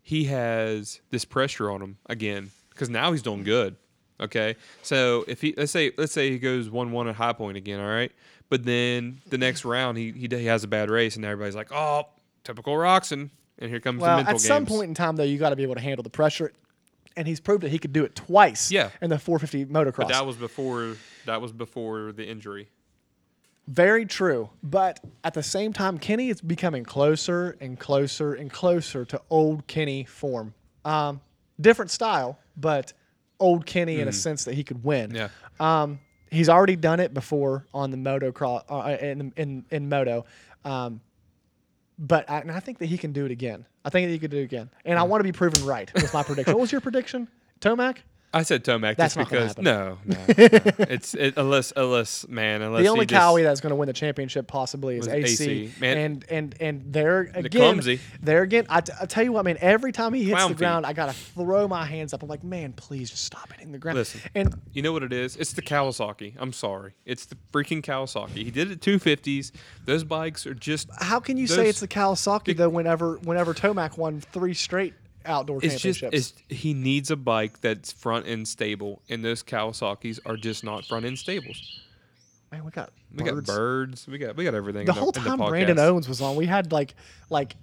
he 0.02 0.24
has 0.24 1.00
this 1.10 1.24
pressure 1.24 1.70
on 1.70 1.82
him 1.82 1.98
again 2.06 2.50
because 2.70 2.88
now 2.88 3.12
he's 3.12 3.22
doing 3.22 3.44
good. 3.44 3.76
Okay, 4.20 4.54
so 4.82 5.24
if 5.26 5.40
he 5.40 5.54
let's 5.56 5.72
say 5.72 5.90
let's 5.98 6.12
say 6.12 6.30
he 6.30 6.38
goes 6.38 6.70
one 6.70 6.92
one 6.92 7.08
at 7.08 7.16
High 7.16 7.32
Point 7.32 7.56
again, 7.56 7.80
all 7.80 7.88
right, 7.88 8.12
but 8.48 8.64
then 8.64 9.20
the 9.28 9.36
next 9.38 9.64
round 9.64 9.98
he 9.98 10.12
he, 10.12 10.28
he 10.30 10.44
has 10.44 10.62
a 10.62 10.68
bad 10.68 10.88
race 10.88 11.16
and 11.16 11.24
everybody's 11.24 11.56
like, 11.56 11.72
oh, 11.72 12.04
typical 12.44 12.74
Roczen, 12.74 13.30
and 13.58 13.70
here 13.70 13.80
comes 13.80 14.00
well, 14.00 14.18
the 14.18 14.24
mental 14.24 14.34
at 14.34 14.40
some 14.40 14.66
point 14.66 14.88
in 14.88 14.94
time, 14.94 15.16
though, 15.16 15.22
you 15.24 15.38
got 15.38 15.50
to 15.50 15.56
be 15.56 15.62
able 15.62 15.74
to 15.74 15.80
handle 15.80 16.02
the 16.02 16.10
pressure. 16.10 16.52
And 17.16 17.28
he's 17.28 17.38
proved 17.38 17.62
that 17.62 17.70
he 17.70 17.78
could 17.78 17.92
do 17.92 18.04
it 18.04 18.16
twice 18.16 18.72
Yeah. 18.72 18.90
in 19.00 19.08
the 19.10 19.18
450 19.18 19.66
motocross. 19.66 19.96
but 19.96 20.08
that 20.08 20.26
was 20.26 20.36
before 20.36 20.96
that 21.26 21.40
was 21.40 21.52
before 21.52 22.10
the 22.12 22.26
injury. 22.28 22.68
Very 23.68 24.04
true. 24.04 24.50
But 24.62 25.00
at 25.22 25.32
the 25.34 25.42
same 25.42 25.72
time, 25.72 25.98
Kenny 25.98 26.28
is 26.28 26.40
becoming 26.40 26.84
closer 26.84 27.56
and 27.60 27.78
closer 27.78 28.34
and 28.34 28.50
closer 28.50 29.04
to 29.06 29.20
old 29.30 29.66
Kenny 29.66 30.04
form. 30.04 30.54
Um, 30.84 31.20
different 31.60 31.90
style, 31.90 32.38
but 32.56 32.92
old 33.40 33.64
Kenny 33.64 34.00
in 34.00 34.08
a 34.08 34.12
sense 34.12 34.44
that 34.44 34.54
he 34.54 34.64
could 34.64 34.84
win. 34.84 35.12
Mm. 35.12 35.16
Yeah. 35.16 35.28
Um, 35.82 36.00
he's 36.30 36.48
already 36.48 36.76
done 36.76 37.00
it 37.00 37.14
before 37.14 37.64
on 37.72 37.90
the 37.90 37.96
motocross 37.96 38.64
uh, 38.68 38.96
in, 39.00 39.32
in 39.36 39.64
in 39.70 39.88
moto. 39.88 40.26
Um, 40.64 41.00
but 41.98 42.28
I, 42.28 42.40
and 42.40 42.50
I 42.52 42.60
think 42.60 42.78
that 42.78 42.86
he 42.86 42.98
can 42.98 43.12
do 43.12 43.24
it 43.24 43.30
again. 43.30 43.66
I 43.84 43.90
think 43.90 44.06
that 44.08 44.12
he 44.12 44.18
could 44.18 44.30
do 44.30 44.38
it 44.38 44.44
again. 44.44 44.70
And 44.84 44.98
I 44.98 45.02
want 45.02 45.20
to 45.20 45.24
be 45.24 45.32
proven 45.32 45.64
right 45.64 45.92
with 45.94 46.12
my 46.12 46.22
prediction. 46.22 46.54
What 46.54 46.60
was 46.60 46.72
your 46.72 46.80
prediction? 46.80 47.28
Tomac? 47.60 47.98
I 48.34 48.42
said 48.42 48.64
Tomac 48.64 48.96
That's 48.96 49.14
just 49.14 49.30
because 49.30 49.56
no, 49.58 49.98
no, 50.04 50.16
no. 50.26 50.26
it's 50.36 51.14
it, 51.14 51.34
unless 51.36 51.72
unless 51.76 52.26
man 52.26 52.62
unless 52.62 52.82
the 52.82 52.88
only 52.88 53.06
just, 53.06 53.20
Cowie 53.20 53.44
that's 53.44 53.60
going 53.60 53.70
to 53.70 53.76
win 53.76 53.86
the 53.86 53.92
championship 53.92 54.48
possibly 54.48 54.98
is 54.98 55.06
AC. 55.06 55.44
AC. 55.44 55.72
Man. 55.80 55.96
and 55.98 56.24
and 56.28 56.54
and 56.60 56.92
there 56.92 57.20
again, 57.20 57.50
clumsy. 57.50 58.00
there 58.20 58.42
again. 58.42 58.66
I, 58.68 58.80
t- 58.80 58.92
I 59.00 59.06
tell 59.06 59.22
you 59.22 59.30
what, 59.30 59.44
man. 59.44 59.56
Every 59.60 59.92
time 59.92 60.12
he 60.14 60.24
hits 60.24 60.34
Clown 60.34 60.50
the 60.50 60.54
feet. 60.56 60.58
ground, 60.58 60.84
I 60.84 60.92
gotta 60.92 61.12
throw 61.12 61.68
my 61.68 61.84
hands 61.86 62.12
up. 62.12 62.24
I'm 62.24 62.28
like, 62.28 62.42
man, 62.42 62.72
please 62.72 63.08
just 63.08 63.24
stop 63.24 63.52
hitting 63.52 63.70
the 63.70 63.78
ground. 63.78 63.98
Listen. 63.98 64.20
and 64.34 64.60
You 64.72 64.82
know 64.82 64.92
what 64.92 65.04
it 65.04 65.12
is? 65.12 65.36
It's 65.36 65.52
the 65.52 65.62
Kawasaki. 65.62 66.34
I'm 66.36 66.52
sorry. 66.52 66.94
It's 67.04 67.26
the 67.26 67.36
freaking 67.52 67.82
Kawasaki. 67.82 68.30
He 68.30 68.50
did 68.50 68.68
it 68.72 68.80
250s. 68.80 69.52
Those 69.84 70.02
bikes 70.02 70.44
are 70.44 70.54
just. 70.54 70.88
how 70.98 71.20
can 71.20 71.36
you 71.36 71.46
say 71.46 71.68
it's 71.68 71.80
the 71.80 71.88
Kawasaki 71.88 72.56
though? 72.56 72.68
Whenever 72.68 73.16
whenever 73.18 73.54
Tomac 73.54 73.96
won 73.96 74.20
three 74.20 74.54
straight 74.54 74.94
outdoor 75.24 75.60
It's 75.62 75.80
just. 75.80 76.02
It's, 76.02 76.32
he 76.48 76.74
needs 76.74 77.10
a 77.10 77.16
bike 77.16 77.60
that's 77.60 77.92
front 77.92 78.26
end 78.26 78.48
stable, 78.48 79.02
and 79.08 79.24
those 79.24 79.42
Kawasaki's 79.42 80.20
are 80.26 80.36
just 80.36 80.64
not 80.64 80.84
front 80.84 81.04
end 81.06 81.18
stables. 81.18 81.82
man, 82.52 82.64
we 82.64 82.70
got 82.70 82.92
We 83.14 83.24
birds. 83.24 83.46
got 83.46 83.54
birds. 83.56 84.06
We 84.06 84.18
got 84.18 84.36
we 84.36 84.44
got 84.44 84.54
everything. 84.54 84.86
The 84.86 84.92
in 84.92 84.98
whole 84.98 85.12
time 85.12 85.38
podcast. 85.38 85.66
Branden 85.66 85.78
Owens 85.78 86.08
was 86.08 86.20
on, 86.20 86.36
we 86.36 86.46
had 86.46 86.72
like 86.72 86.94
like 87.30 87.56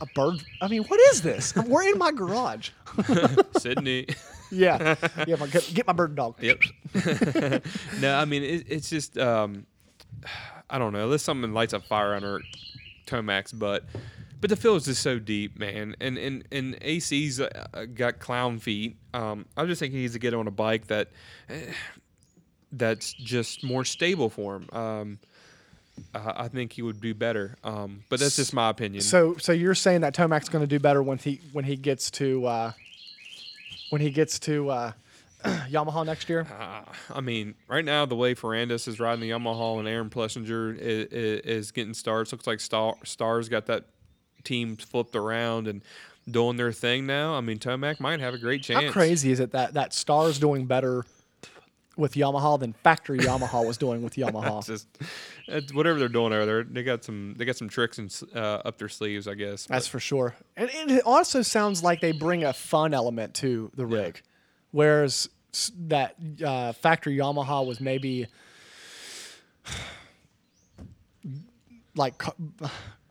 a 0.00 0.06
bird. 0.14 0.42
I 0.60 0.68
mean, 0.68 0.84
what 0.84 1.00
is 1.12 1.22
this? 1.22 1.54
We're 1.54 1.84
in 1.84 1.98
my 1.98 2.10
garage. 2.12 2.70
Sydney. 3.58 4.06
yeah, 4.50 4.96
yeah. 5.26 5.36
My, 5.36 5.46
get 5.46 5.86
my 5.86 5.92
bird 5.92 6.14
dog. 6.16 6.34
Yep. 6.42 6.62
no, 8.00 8.16
I 8.16 8.24
mean 8.24 8.42
it, 8.42 8.66
it's 8.68 8.90
just 8.90 9.16
um, 9.18 9.66
I 10.68 10.78
don't 10.78 10.92
know. 10.92 11.04
Unless 11.04 11.22
something 11.22 11.52
lights 11.52 11.72
a 11.72 11.80
fire 11.80 12.14
under 12.14 12.40
Tomac's 13.06 13.52
butt, 13.52 13.84
but 14.42 14.50
the 14.50 14.56
field 14.56 14.78
is 14.78 14.86
just 14.86 15.02
so 15.02 15.20
deep, 15.20 15.56
man. 15.56 15.94
And 16.00 16.18
and 16.18 16.44
and 16.50 16.76
AC's 16.82 17.40
uh, 17.40 17.86
got 17.94 18.18
clown 18.18 18.58
feet. 18.58 18.96
Um, 19.14 19.46
I 19.56 19.64
just 19.66 19.78
thinking 19.78 19.98
he 19.98 20.02
needs 20.02 20.14
to 20.14 20.18
get 20.18 20.34
on 20.34 20.48
a 20.48 20.50
bike 20.50 20.88
that 20.88 21.10
eh, 21.48 21.72
that's 22.72 23.12
just 23.12 23.62
more 23.62 23.84
stable 23.84 24.28
for 24.28 24.56
him. 24.56 24.68
Um, 24.72 25.18
I 26.12 26.32
I 26.44 26.48
think 26.48 26.72
he 26.72 26.82
would 26.82 27.00
do 27.00 27.14
better. 27.14 27.56
Um, 27.62 28.02
but 28.08 28.18
that's 28.18 28.34
just 28.34 28.52
my 28.52 28.68
opinion. 28.68 29.02
So, 29.02 29.36
so 29.36 29.52
you're 29.52 29.76
saying 29.76 30.00
that 30.00 30.12
Tomac's 30.12 30.48
going 30.48 30.64
to 30.64 30.66
do 30.66 30.80
better 30.80 31.04
when 31.04 31.18
he 31.18 31.40
when 31.52 31.64
he 31.64 31.76
gets 31.76 32.10
to 32.12 32.44
uh, 32.44 32.72
when 33.90 34.00
he 34.00 34.10
gets 34.10 34.40
to 34.40 34.70
uh, 34.70 34.92
Yamaha 35.44 36.04
next 36.04 36.28
year? 36.28 36.48
Uh, 36.60 36.82
I 37.14 37.20
mean, 37.20 37.54
right 37.68 37.84
now 37.84 38.06
the 38.06 38.16
way 38.16 38.34
Ferrandis 38.34 38.88
is 38.88 38.98
riding 38.98 39.20
the 39.20 39.30
Yamaha 39.30 39.78
and 39.78 39.86
Aaron 39.86 40.10
Plessinger 40.10 40.76
is, 40.76 41.06
is, 41.12 41.40
is 41.42 41.70
getting 41.70 41.94
starts. 41.94 42.32
Looks 42.32 42.48
like 42.48 42.58
Star, 42.58 42.96
Stars 43.04 43.48
got 43.48 43.66
that 43.66 43.84
team 44.44 44.76
flipped 44.76 45.16
around 45.16 45.68
and 45.68 45.82
doing 46.30 46.56
their 46.56 46.72
thing 46.72 47.06
now. 47.06 47.34
I 47.34 47.40
mean, 47.40 47.58
Tomac 47.58 48.00
might 48.00 48.20
have 48.20 48.34
a 48.34 48.38
great 48.38 48.62
chance. 48.62 48.84
How 48.84 48.92
crazy 48.92 49.32
is 49.32 49.40
it 49.40 49.52
that 49.52 49.74
that 49.74 49.92
Star's 49.92 50.38
doing 50.38 50.66
better 50.66 51.04
with 51.96 52.14
Yamaha 52.14 52.58
than 52.58 52.72
factory 52.72 53.18
Yamaha 53.18 53.66
was 53.66 53.76
doing 53.76 54.02
with 54.02 54.14
Yamaha? 54.16 54.58
It's 54.58 54.86
just 55.46 55.74
whatever 55.74 55.98
they're 55.98 56.08
doing 56.08 56.32
over 56.32 56.46
there. 56.46 56.62
They 56.64 56.82
got 56.82 57.04
some 57.04 57.34
they 57.36 57.44
got 57.44 57.56
some 57.56 57.68
tricks 57.68 57.98
and 57.98 58.22
uh, 58.34 58.62
up 58.64 58.78
their 58.78 58.88
sleeves, 58.88 59.26
I 59.28 59.34
guess. 59.34 59.66
That's 59.66 59.86
But 59.86 59.90
for 59.90 60.00
sure. 60.00 60.34
And 60.56 60.70
it 60.72 61.02
also 61.04 61.42
sounds 61.42 61.82
like 61.82 62.00
they 62.00 62.12
bring 62.12 62.44
a 62.44 62.52
fun 62.52 62.94
element 62.94 63.34
to 63.34 63.70
the 63.74 63.86
rig, 63.86 64.22
whereas 64.70 65.28
that 65.86 66.16
uh, 66.44 66.72
factory 66.72 67.16
Yamaha 67.16 67.66
was 67.66 67.80
maybe 67.80 68.26
like 71.94 72.22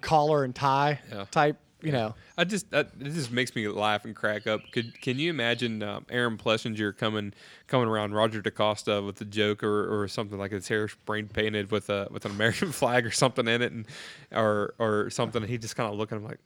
collar 0.02 0.44
and 0.44 0.54
tie 0.56 1.00
Yeah. 1.12 1.26
type. 1.32 1.58
You 1.84 1.92
know, 1.92 2.14
I 2.38 2.44
just 2.44 2.70
that, 2.70 2.92
it 3.00 3.06
just 3.14 3.32
makes 3.32 3.56
me 3.56 3.68
laugh 3.68 4.06
and 4.06 4.16
crack 4.16 4.46
up. 4.46 4.62
Could 4.72 5.02
can 5.02 5.18
you 5.18 5.32
imagine 5.32 5.82
um, 5.82 6.06
Aaron 6.12 6.38
Plessinger 6.38 6.96
coming 6.96 7.34
coming 7.66 7.88
around 7.88 8.14
Roger 8.14 8.40
De 8.40 8.52
Coster 8.52 9.02
with 9.02 9.20
a 9.20 9.26
joke 9.26 9.64
or, 9.64 10.04
or 10.04 10.08
something 10.08 10.38
like 10.38 10.52
his 10.52 10.68
hair 10.68 10.88
spray 10.88 11.24
painted 11.24 11.72
with 11.72 11.90
a 11.90 12.08
with 12.12 12.24
an 12.26 12.32
American 12.34 12.72
flag 12.80 13.04
or 13.08 13.10
something 13.10 13.48
in 13.48 13.64
it, 13.64 13.72
and 13.72 13.88
or 14.32 14.76
or 14.78 15.10
something. 15.10 15.42
He 15.42 15.58
just 15.58 15.76
kind 15.76 15.92
of 15.92 15.98
looking 15.98 16.18
at 16.18 16.22
him 16.22 16.28
like, 16.28 16.40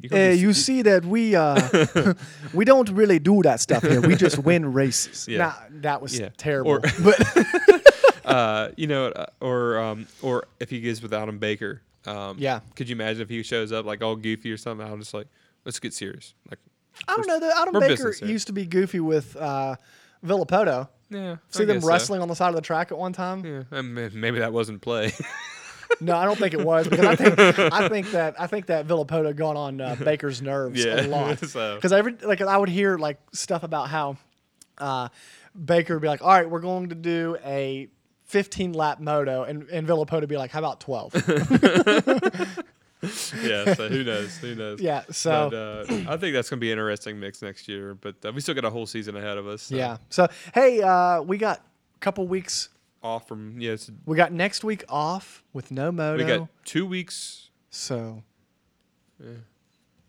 you 0.00 0.10
Uh, 0.12 0.30
you 0.32 0.52
see 0.52 0.82
that 0.82 1.04
we 1.04 1.36
uh, 1.36 2.14
we 2.52 2.64
don't 2.64 2.90
really 2.90 3.20
do 3.20 3.40
that 3.42 3.60
stuff 3.60 3.84
here. 3.84 4.00
We 4.00 4.16
just 4.16 4.38
win 4.40 4.72
races. 4.72 5.28
Yeah. 5.28 5.38
Nah, 5.38 5.52
that 5.82 6.02
was 6.02 6.18
Yeah. 6.18 6.30
terrible. 6.36 6.72
Or- 6.72 6.80
but 6.80 8.24
uh, 8.24 8.70
you 8.76 8.88
know, 8.88 9.06
uh, 9.06 9.26
or 9.40 9.78
um, 9.78 10.06
or 10.20 10.46
if 10.58 10.68
he 10.70 10.80
gets 10.80 11.00
with 11.00 11.14
Aldon 11.14 11.38
Baker, 11.38 11.80
um, 12.06 12.36
Yeah. 12.38 12.60
Could 12.76 12.88
you 12.88 12.94
imagine 12.96 13.22
if 13.22 13.28
he 13.28 13.42
shows 13.42 13.72
up 13.72 13.84
like 13.86 14.02
all 14.02 14.16
goofy 14.16 14.50
or 14.52 14.56
something? 14.56 14.86
I'm 14.86 14.98
just 15.00 15.14
like, 15.14 15.26
let's 15.64 15.78
get 15.80 15.92
serious. 15.94 16.34
Like, 16.50 16.58
I 17.06 17.16
don't 17.16 17.26
know. 17.26 17.38
The 17.40 17.56
Aldon 17.56 17.80
Baker 17.80 18.14
used 18.24 18.46
to 18.48 18.52
be 18.52 18.66
goofy 18.66 19.00
with 19.00 19.36
uh, 19.36 19.76
Villopoto. 20.24 20.88
yeah, 21.10 21.36
See 21.50 21.62
I 21.62 21.66
them 21.66 21.76
guess 21.76 21.84
so. 21.84 21.88
wrestling 21.88 22.22
on 22.22 22.28
the 22.28 22.34
side 22.34 22.48
of 22.50 22.54
the 22.56 22.60
track 22.60 22.90
at 22.92 22.98
one 22.98 23.12
time. 23.12 23.44
Yeah, 23.44 23.62
and 23.70 23.94
may- 23.94 24.08
maybe 24.10 24.38
that 24.40 24.52
wasn't 24.52 24.80
play. 24.82 25.12
No, 26.02 26.14
I 26.14 26.26
don't 26.26 26.38
think 26.38 26.52
it 26.52 26.62
was 26.62 26.86
because 26.86 27.06
I 27.06 27.16
think 27.16 27.38
I 27.72 27.88
think 27.88 28.10
that 28.10 28.38
I 28.38 28.46
think 28.46 28.66
that 28.66 28.86
Villopoto 28.86 29.34
got 29.34 29.56
on 29.56 29.80
uh, 29.80 29.96
Baker's 29.96 30.42
nerves 30.42 30.84
Yeah, 30.84 31.00
a 31.00 31.08
lot. 31.08 31.38
so- 31.48 31.76
Because 31.76 31.94
every 31.94 32.14
like 32.22 32.42
I 32.42 32.58
would 32.58 32.68
hear 32.68 32.98
like 32.98 33.18
stuff 33.32 33.62
about 33.62 33.88
how 33.88 34.18
uh, 34.76 35.08
Baker 35.64 35.94
would 35.94 36.02
be 36.02 36.06
like, 36.08 36.20
"All 36.22 36.28
right, 36.28 36.48
we're 36.48 36.60
going 36.60 36.90
to 36.90 36.94
do 36.94 37.38
a 37.42 37.88
15 38.28 38.72
lap 38.72 39.00
moto," 39.00 39.42
and 39.42 39.68
and 39.70 39.86
Villopoto 39.86 40.26
be 40.28 40.36
like, 40.38 40.50
"How 40.50 40.60
about 40.60 40.80
12?" 40.80 41.12
yeah, 43.42 43.74
so 43.74 43.88
who 43.88 44.02
knows? 44.04 44.36
Who 44.38 44.54
knows? 44.54 44.80
Yeah, 44.80 45.02
so- 45.10 45.50
but, 45.50 45.56
uh, 45.56 46.12
I 46.12 46.16
think 46.16 46.34
that's 46.34 46.50
going 46.50 46.58
to 46.58 46.60
be 46.60 46.72
an 46.72 46.78
interesting 46.78 47.20
mix 47.20 47.42
next 47.42 47.68
year. 47.68 47.94
But 47.94 48.16
uh, 48.24 48.32
we 48.32 48.40
still 48.40 48.54
got 48.54 48.64
a 48.64 48.70
whole 48.70 48.86
season 48.86 49.16
ahead 49.16 49.38
of 49.38 49.46
us. 49.46 49.62
so 49.62 49.76
yeah. 49.76 49.98
So 50.10 50.26
hey, 50.54 50.80
uh, 50.82 51.22
we 51.22 51.38
got 51.38 51.58
a 51.58 51.98
couple 52.00 52.26
weeks. 52.26 52.68
off 53.02 53.28
from 53.28 53.60
yes, 53.60 53.90
We 54.06 54.16
got 54.16 54.32
next 54.32 54.64
week 54.64 54.84
off 54.88 55.44
with 55.52 55.70
no 55.70 55.92
moto. 55.92 56.22
we 56.24 56.28
got 56.28 56.48
two 56.64 56.86
weeks. 56.86 57.50
so 57.70 58.22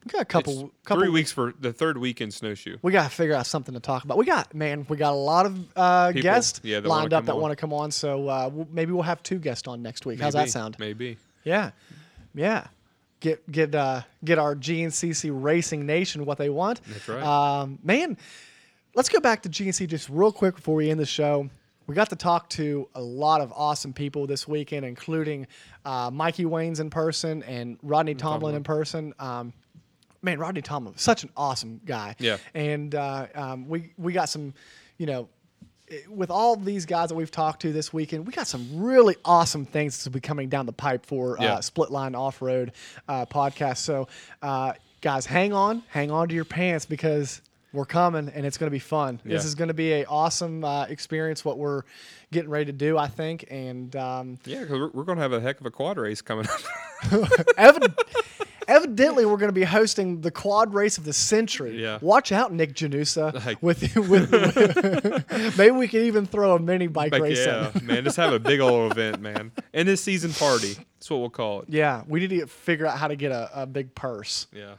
we 0.06 0.10
got 0.12 0.22
a 0.22 0.26
couple 0.26 0.54
it's 0.66 0.74
couple 0.86 1.04
three 1.04 1.10
weeks 1.10 1.32
for 1.32 1.54
the 1.60 1.74
third 1.74 1.98
week 1.98 2.22
in 2.22 2.32
snowshoe. 2.32 2.78
We 2.82 2.92
got 2.92 3.04
to 3.04 3.10
figure 3.10 3.36
out 3.36 3.46
something 3.46 3.74
to 3.74 3.80
talk 3.80 4.04
about. 4.06 4.18
We 4.18 4.26
got 4.26 4.54
man, 4.54 4.86
we 4.90 4.98
got 4.98 5.12
a 5.12 5.16
lot 5.16 5.46
of 5.46 5.60
uh, 5.76 6.08
People, 6.10 6.22
guests 6.22 6.62
yeah, 6.64 6.80
lined 6.80 7.14
up 7.14 7.26
that 7.26 7.38
want 7.38 7.52
to 7.52 7.56
come 7.56 7.74
on. 7.74 7.92
So 7.92 8.28
uh, 8.28 8.50
we'll, 8.52 8.68
maybe 8.72 8.94
we'll 8.94 9.04
have 9.04 9.22
two 9.24 9.40
guests 9.40 9.68
on 9.68 9.82
next 9.82 10.06
week. 10.06 10.20
How's 10.20 10.34
that 10.34 10.50
sound? 10.50 10.78
Maybe. 10.80 11.18
Yeah, 11.44 11.72
yeah. 12.34 12.68
Get 13.20 13.52
get 13.52 13.76
uh, 13.76 14.04
get 14.24 14.40
our 14.40 14.56
GNCC 14.56 15.32
Racing 15.34 15.86
Nation 15.86 16.26
what 16.26 16.38
they 16.38 16.50
want. 16.50 16.82
That's 16.88 17.08
right. 17.10 17.24
Um, 17.24 17.80
man, 17.84 18.18
let's 18.96 19.10
go 19.10 19.20
back 19.20 19.44
to 19.44 19.50
GNC 19.50 19.88
just 19.88 20.10
real 20.10 20.32
quick 20.32 20.56
before 20.56 20.76
we 20.76 20.90
end 20.90 21.00
the 21.00 21.06
show. 21.06 21.50
We 21.88 21.96
got 21.96 22.12
to 22.12 22.16
talk 22.16 22.50
to 22.50 22.88
a 22.94 23.02
lot 23.02 23.42
of 23.42 23.52
awesome 23.52 23.94
people 23.94 24.28
this 24.28 24.48
weekend, 24.48 24.86
including 24.86 25.48
uh, 25.84 26.12
Mikey 26.14 26.46
Waynes 26.46 26.80
in 26.80 26.92
person 26.92 27.42
and 27.44 27.80
Rodney 27.82 28.14
Tomlin 28.14 28.54
in 28.54 28.64
person. 28.64 29.14
Um, 29.18 29.54
man, 30.22 30.40
Rodney 30.40 30.62
Tomlin, 30.62 30.98
such 30.98 31.24
an 31.24 31.30
awesome 31.38 31.82
guy. 31.86 32.16
Yeah. 32.20 32.38
And 32.54 32.94
uh, 32.96 33.28
um, 33.36 33.68
we 33.70 33.94
we 33.98 34.14
got 34.14 34.30
some, 34.30 34.54
you 34.98 35.06
know, 35.06 35.30
with 36.08 36.30
all 36.30 36.56
these 36.56 36.86
guys 36.86 37.10
that 37.10 37.16
we've 37.16 37.32
talked 37.32 37.62
to 37.64 37.74
this 37.74 37.92
weekend, 37.92 38.28
we 38.28 38.34
got 38.34 38.46
some 38.48 38.80
really 38.84 39.16
awesome 39.26 39.66
things 39.66 40.04
to 40.04 40.10
be 40.12 40.20
coming 40.20 40.48
down 40.50 40.66
the 40.68 40.74
pipe 40.74 41.06
for 41.06 41.38
Yeah. 41.40 41.54
uh, 41.56 41.62
Split 41.62 41.90
Line 41.92 42.16
Off 42.16 42.42
Road 42.42 42.74
uh, 43.08 43.26
podcast. 43.26 43.78
So. 43.78 44.08
Uh, 44.42 44.74
guys, 45.02 45.26
hang 45.26 45.54
on, 45.54 45.82
hang 45.88 46.12
on 46.12 46.28
to 46.28 46.36
your 46.36 46.44
pants 46.44 46.86
because 46.86 47.42
we're 47.72 47.86
coming 47.86 48.28
and 48.36 48.46
it's 48.46 48.58
going 48.58 48.68
to 48.68 48.72
be 48.76 48.78
fun. 48.80 49.18
This 49.24 49.46
is 49.46 49.56
going 49.56 49.70
to 49.70 49.74
be 49.74 49.94
a 49.94 50.06
awesome 50.06 50.66
uh, 50.66 50.84
experience. 50.90 51.46
What 51.46 51.58
we're 51.58 51.84
getting 52.34 52.50
ready 52.50 52.66
to 52.66 52.74
do, 52.74 52.98
I 52.98 53.08
think, 53.08 53.46
and 53.50 53.96
um, 53.96 54.38
Yeah, 54.44 54.60
because 54.60 54.78
we're, 54.78 54.90
we're 54.90 55.04
going 55.06 55.16
to 55.18 55.22
have 55.22 55.32
a 55.32 55.40
heck 55.40 55.62
of 55.62 55.66
a 55.66 55.72
quad 55.72 55.98
race 55.98 56.22
coming 56.22 56.48
up. 56.48 56.60
evid- 57.58 57.96
evidently 58.70 59.26
we're 59.26 59.38
going 59.38 59.50
to 59.50 59.54
be 59.54 59.64
hosting 59.64 60.22
the 60.22 60.32
quad 60.32 60.74
race 60.74 60.98
of 60.98 61.04
the 61.04 61.12
century. 61.14 61.82
Yeah. 61.82 61.98
Watch 62.02 62.32
out, 62.32 62.54
Nick 62.54 62.74
Janusa. 62.74 63.34
Like- 63.46 63.62
with, 63.64 63.96
with, 63.96 64.32
with- 64.32 65.58
maybe 65.58 65.72
we 65.72 65.88
could 65.88 66.04
even 66.04 66.26
throw 66.26 66.56
a 66.56 66.60
mini 66.60 66.88
bike 66.88 67.12
Like, 67.12 67.22
race. 67.22 67.46
yeah, 67.46 67.72
man, 67.84 68.04
just 68.04 68.18
have 68.18 68.32
a 68.34 68.40
big 68.40 68.60
old 68.60 68.92
event, 68.92 69.22
man. 69.22 69.52
And 69.74 69.88
this 69.88 70.02
season 70.02 70.32
party. 70.34 70.74
That's 70.76 71.10
what 71.10 71.18
we'll 71.20 71.30
call 71.30 71.62
it. 71.62 71.70
Yeah, 71.70 72.04
we 72.08 72.20
need 72.20 72.30
to 72.30 72.36
get, 72.38 72.50
figure 72.50 72.86
out 72.86 72.98
how 72.98 73.08
to 73.08 73.16
get 73.16 73.32
a, 73.32 73.50
a 73.64 73.66
big 73.66 73.96
purse. 73.96 74.48
Yeah. 74.54 74.76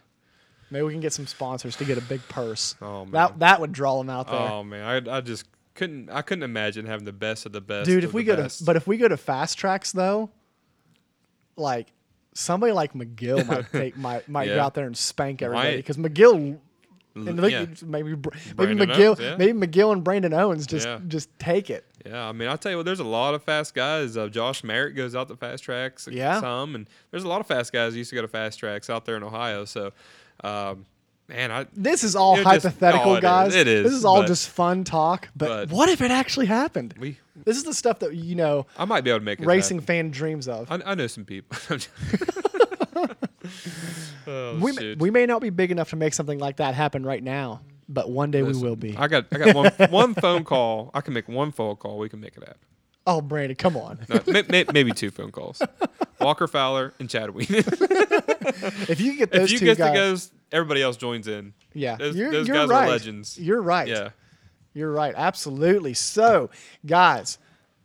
Maybe 0.70 0.84
we 0.84 0.92
can 0.92 1.00
get 1.00 1.12
some 1.12 1.26
sponsors 1.26 1.74
to 1.76 1.84
get 1.84 1.98
a 1.98 2.02
big 2.02 2.20
purse. 2.28 2.76
Oh, 2.80 3.04
man. 3.04 3.12
That 3.12 3.38
that 3.40 3.60
would 3.60 3.72
draw 3.72 3.98
them 3.98 4.08
out 4.08 4.28
there. 4.28 4.38
Oh 4.38 4.62
man, 4.62 5.08
I, 5.08 5.16
I 5.16 5.20
just 5.20 5.46
couldn't. 5.74 6.10
I 6.10 6.22
couldn't 6.22 6.44
imagine 6.44 6.86
having 6.86 7.04
the 7.06 7.12
best 7.12 7.44
of 7.44 7.50
the 7.50 7.60
best. 7.60 7.86
Dude, 7.86 8.04
if 8.04 8.12
we 8.12 8.22
go 8.22 8.36
best. 8.36 8.58
to 8.60 8.64
but 8.64 8.76
if 8.76 8.86
we 8.86 8.96
go 8.96 9.08
to 9.08 9.16
fast 9.16 9.58
tracks 9.58 9.90
though, 9.90 10.30
like 11.56 11.88
somebody 12.34 12.72
like 12.72 12.92
McGill 12.94 13.46
might 13.46 13.70
take 13.72 13.96
might 13.96 14.28
might 14.28 14.46
go 14.46 14.60
out 14.60 14.74
there 14.74 14.86
and 14.86 14.96
spank 14.96 15.42
everybody 15.42 15.76
because 15.76 15.96
McGill. 15.96 16.58
And 17.16 17.40
look, 17.40 17.50
yeah. 17.50 17.66
maybe 17.86 18.14
maybe 18.14 18.30
Branden 18.54 18.86
McGill 18.86 19.06
Owens, 19.08 19.20
yeah. 19.20 19.36
maybe 19.36 19.66
McGill 19.66 19.92
and 19.92 20.04
Branden 20.04 20.32
Owens 20.32 20.64
just 20.64 20.86
Yeah. 20.86 21.00
just 21.08 21.28
take 21.40 21.68
it. 21.68 21.84
Yeah, 22.06 22.28
I 22.28 22.32
mean, 22.32 22.48
I'll 22.48 22.56
tell 22.56 22.70
you 22.70 22.78
what. 22.78 22.86
There's 22.86 23.00
a 23.00 23.04
lot 23.04 23.34
of 23.34 23.42
fast 23.42 23.74
guys. 23.74 24.16
Uh, 24.16 24.28
Josh 24.28 24.62
Merritt 24.62 24.94
goes 24.94 25.16
out 25.16 25.26
to 25.28 25.36
fast 25.36 25.64
tracks. 25.64 26.08
Yeah. 26.10 26.40
some, 26.40 26.74
and 26.76 26.88
there's 27.10 27.24
a 27.24 27.28
lot 27.28 27.40
of 27.40 27.46
fast 27.46 27.72
guys 27.72 27.96
used 27.96 28.10
to 28.10 28.16
go 28.16 28.22
to 28.22 28.28
fast 28.28 28.60
tracks 28.60 28.88
out 28.88 29.04
there 29.06 29.16
in 29.16 29.24
Ohio. 29.24 29.64
So, 29.64 29.92
um, 30.44 30.86
man, 31.30 31.50
I 31.50 31.66
This 31.72 32.04
is 32.04 32.14
all 32.16 32.36
just- 32.36 32.46
hypothetical, 32.46 33.14
it 33.14 33.18
is. 33.18 33.22
guys. 33.22 33.54
It 33.54 33.66
is, 33.66 33.84
This 33.84 33.92
is 33.94 34.04
all 34.04 34.20
but- 34.22 34.26
just 34.26 34.48
fun 34.50 34.84
talk. 34.84 35.28
But, 35.36 35.48
but- 35.48 35.70
what 35.76 35.88
if 35.88 36.00
it 36.02 36.10
actually 36.10 36.46
happened? 36.46 36.94
we 36.98 37.16
This 37.44 37.56
is 37.56 37.64
the 37.64 37.72
stuff 37.74 38.00
that 38.00 38.14
you 38.14 38.34
know 38.34 38.66
I 38.76 38.84
might 38.84 39.02
be 39.04 39.10
able 39.10 39.20
to 39.20 39.24
make 39.24 39.40
it 39.40 39.46
racing 39.46 39.78
happen. 39.78 39.86
fan 39.86 40.10
dreams 40.10 40.46
of. 40.48 40.70
I, 40.70 40.80
I 40.84 40.94
know 40.94 41.06
some 41.06 41.24
people. 41.24 41.56
oh, 44.26 44.58
we, 44.60 44.72
may, 44.72 44.94
we 44.94 45.10
may 45.10 45.26
not 45.26 45.40
be 45.40 45.50
big 45.50 45.70
enough 45.70 45.90
to 45.90 45.96
make 45.96 46.14
something 46.14 46.38
like 46.38 46.56
that 46.56 46.74
happen 46.74 47.04
right 47.04 47.22
now, 47.22 47.60
but 47.88 48.10
one 48.10 48.30
day 48.30 48.42
Listen, 48.42 48.62
we 48.62 48.68
will 48.68 48.76
be. 48.76 48.96
I 48.96 49.08
got 49.08 49.26
I 49.32 49.38
got 49.38 49.54
one 49.54 49.72
one 49.90 50.14
phone 50.14 50.44
call. 50.44 50.90
I 50.94 51.00
can 51.00 51.14
make 51.14 51.28
one 51.28 51.52
phone 51.52 51.76
call. 51.76 51.98
We 51.98 52.08
can 52.08 52.20
make 52.20 52.36
it 52.36 52.40
happen. 52.42 52.58
oh, 53.06 53.20
Brandon, 53.20 53.56
come 53.56 53.76
on. 53.76 54.00
No, 54.08 54.20
may, 54.26 54.42
may, 54.48 54.64
maybe 54.72 54.92
two 54.92 55.10
phone 55.10 55.30
calls. 55.32 55.62
Walker 56.20 56.46
Fowler 56.46 56.92
and 57.00 57.08
Chad 57.08 57.30
Ween. 57.30 57.46
if 57.48 59.00
you 59.00 59.16
get 59.16 59.32
those 59.32 59.44
if 59.44 59.52
you 59.52 59.58
two 59.60 59.64
get 59.66 59.78
guys, 59.78 60.30
everybody 60.52 60.82
else 60.82 60.96
joins 60.96 61.28
in. 61.28 61.54
yeah, 61.74 61.96
those- 61.96 62.16
you're, 62.16 62.30
those 62.32 62.48
you're 62.48 62.56
guys 62.56 62.70
are 62.70 62.88
legends. 62.88 63.38
You're 63.38 63.62
right. 63.62 63.88
Yeah. 63.88 64.10
You're 64.72 64.92
right. 64.92 65.14
Absolutely. 65.16 65.94
So, 65.94 66.48
guys, 66.86 67.38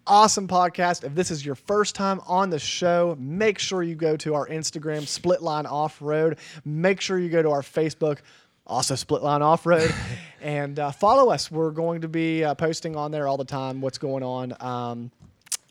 awesome 0.06 0.48
podcast. 0.48 1.04
If 1.04 1.16
this 1.16 1.32
is 1.32 1.44
your 1.44 1.56
first 1.56 1.96
time 1.96 2.22
on 2.28 2.52
the 2.52 2.60
show, 2.60 3.16
make 3.20 3.58
sure 3.58 3.82
you 3.82 3.96
go 3.96 4.16
to 4.18 4.36
our 4.36 4.48
Instagram, 4.48 5.08
Split 5.08 5.42
Line 5.42 5.66
Off 5.66 6.00
Road. 6.00 6.38
Make 6.64 7.02
sure 7.02 7.18
you 7.18 7.30
go 7.30 7.42
to 7.42 7.50
our 7.50 7.64
Facebook, 7.64 8.20
also 8.68 8.94
Split 8.94 9.24
Line 9.24 9.42
Off 9.42 9.66
Road, 9.66 9.92
and 10.42 10.78
uh, 10.80 10.92
follow 10.92 11.32
us. 11.32 11.50
We're 11.50 11.72
going 11.72 12.02
to 12.02 12.08
be 12.08 12.44
uh, 12.44 12.54
posting 12.54 12.96
on 12.96 13.10
there 13.12 13.28
all 13.28 13.38
the 13.38 13.46
time 13.46 13.82
what's 13.82 13.98
going 13.98 14.22
on. 14.22 14.54
Um, 14.60 15.12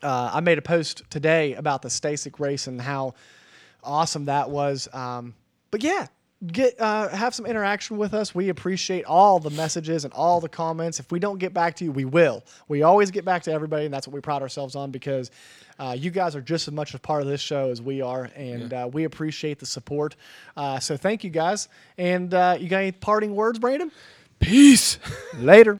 uh, 0.03 0.31
I 0.33 0.41
made 0.41 0.57
a 0.57 0.61
post 0.61 1.03
today 1.09 1.53
about 1.53 1.81
the 1.81 1.87
Stacyc 1.89 2.41
race 2.41 2.67
and 2.67 2.81
how 2.81 3.13
awesome 3.85 4.25
that 4.25 4.49
was. 4.49 4.89
Um, 4.93 5.33
but 5.71 5.81
yeah, 5.81 6.07
get 6.47 6.79
uh, 6.79 7.09
have 7.09 7.35
some 7.35 7.45
interaction 7.45 7.97
with 7.97 8.13
us. 8.13 8.33
We 8.33 8.49
appreciate 8.49 9.05
all 9.05 9.39
the 9.39 9.49
messages 9.49 10.05
and 10.05 10.13
all 10.13 10.39
the 10.39 10.49
comments. 10.49 10.99
If 10.99 11.11
we 11.11 11.19
don't 11.19 11.37
get 11.37 11.53
back 11.53 11.75
to 11.77 11.85
you, 11.85 11.91
we 11.91 12.05
will. 12.05 12.43
We 12.67 12.83
always 12.83 13.11
get 13.11 13.25
back 13.25 13.43
to 13.43 13.51
everybody, 13.51 13.85
and 13.85 13.93
that's 13.93 14.07
what 14.07 14.13
we 14.13 14.21
pride 14.21 14.41
ourselves 14.41 14.75
on 14.75 14.91
because 14.91 15.31
uh, 15.79 15.95
you 15.97 16.11
guys 16.11 16.35
are 16.35 16.41
just 16.41 16.67
as 16.67 16.73
much 16.73 16.93
a 16.93 16.99
part 16.99 17.21
of 17.21 17.27
this 17.27 17.41
show 17.41 17.69
as 17.69 17.81
we 17.81 18.01
are, 18.01 18.29
and 18.35 18.73
uh, 18.73 18.89
we 18.91 19.03
appreciate 19.03 19.59
the 19.59 19.65
support. 19.65 20.15
Uh, 20.55 20.79
so 20.79 20.97
thank 20.97 21.23
you 21.23 21.29
guys. 21.29 21.67
And 21.97 22.33
uh, 22.33 22.57
you 22.59 22.69
got 22.69 22.77
any 22.79 22.91
parting 22.91 23.35
words, 23.35 23.59
Brandon? 23.59 23.91
Peace. 24.39 24.99
Later. 25.37 25.79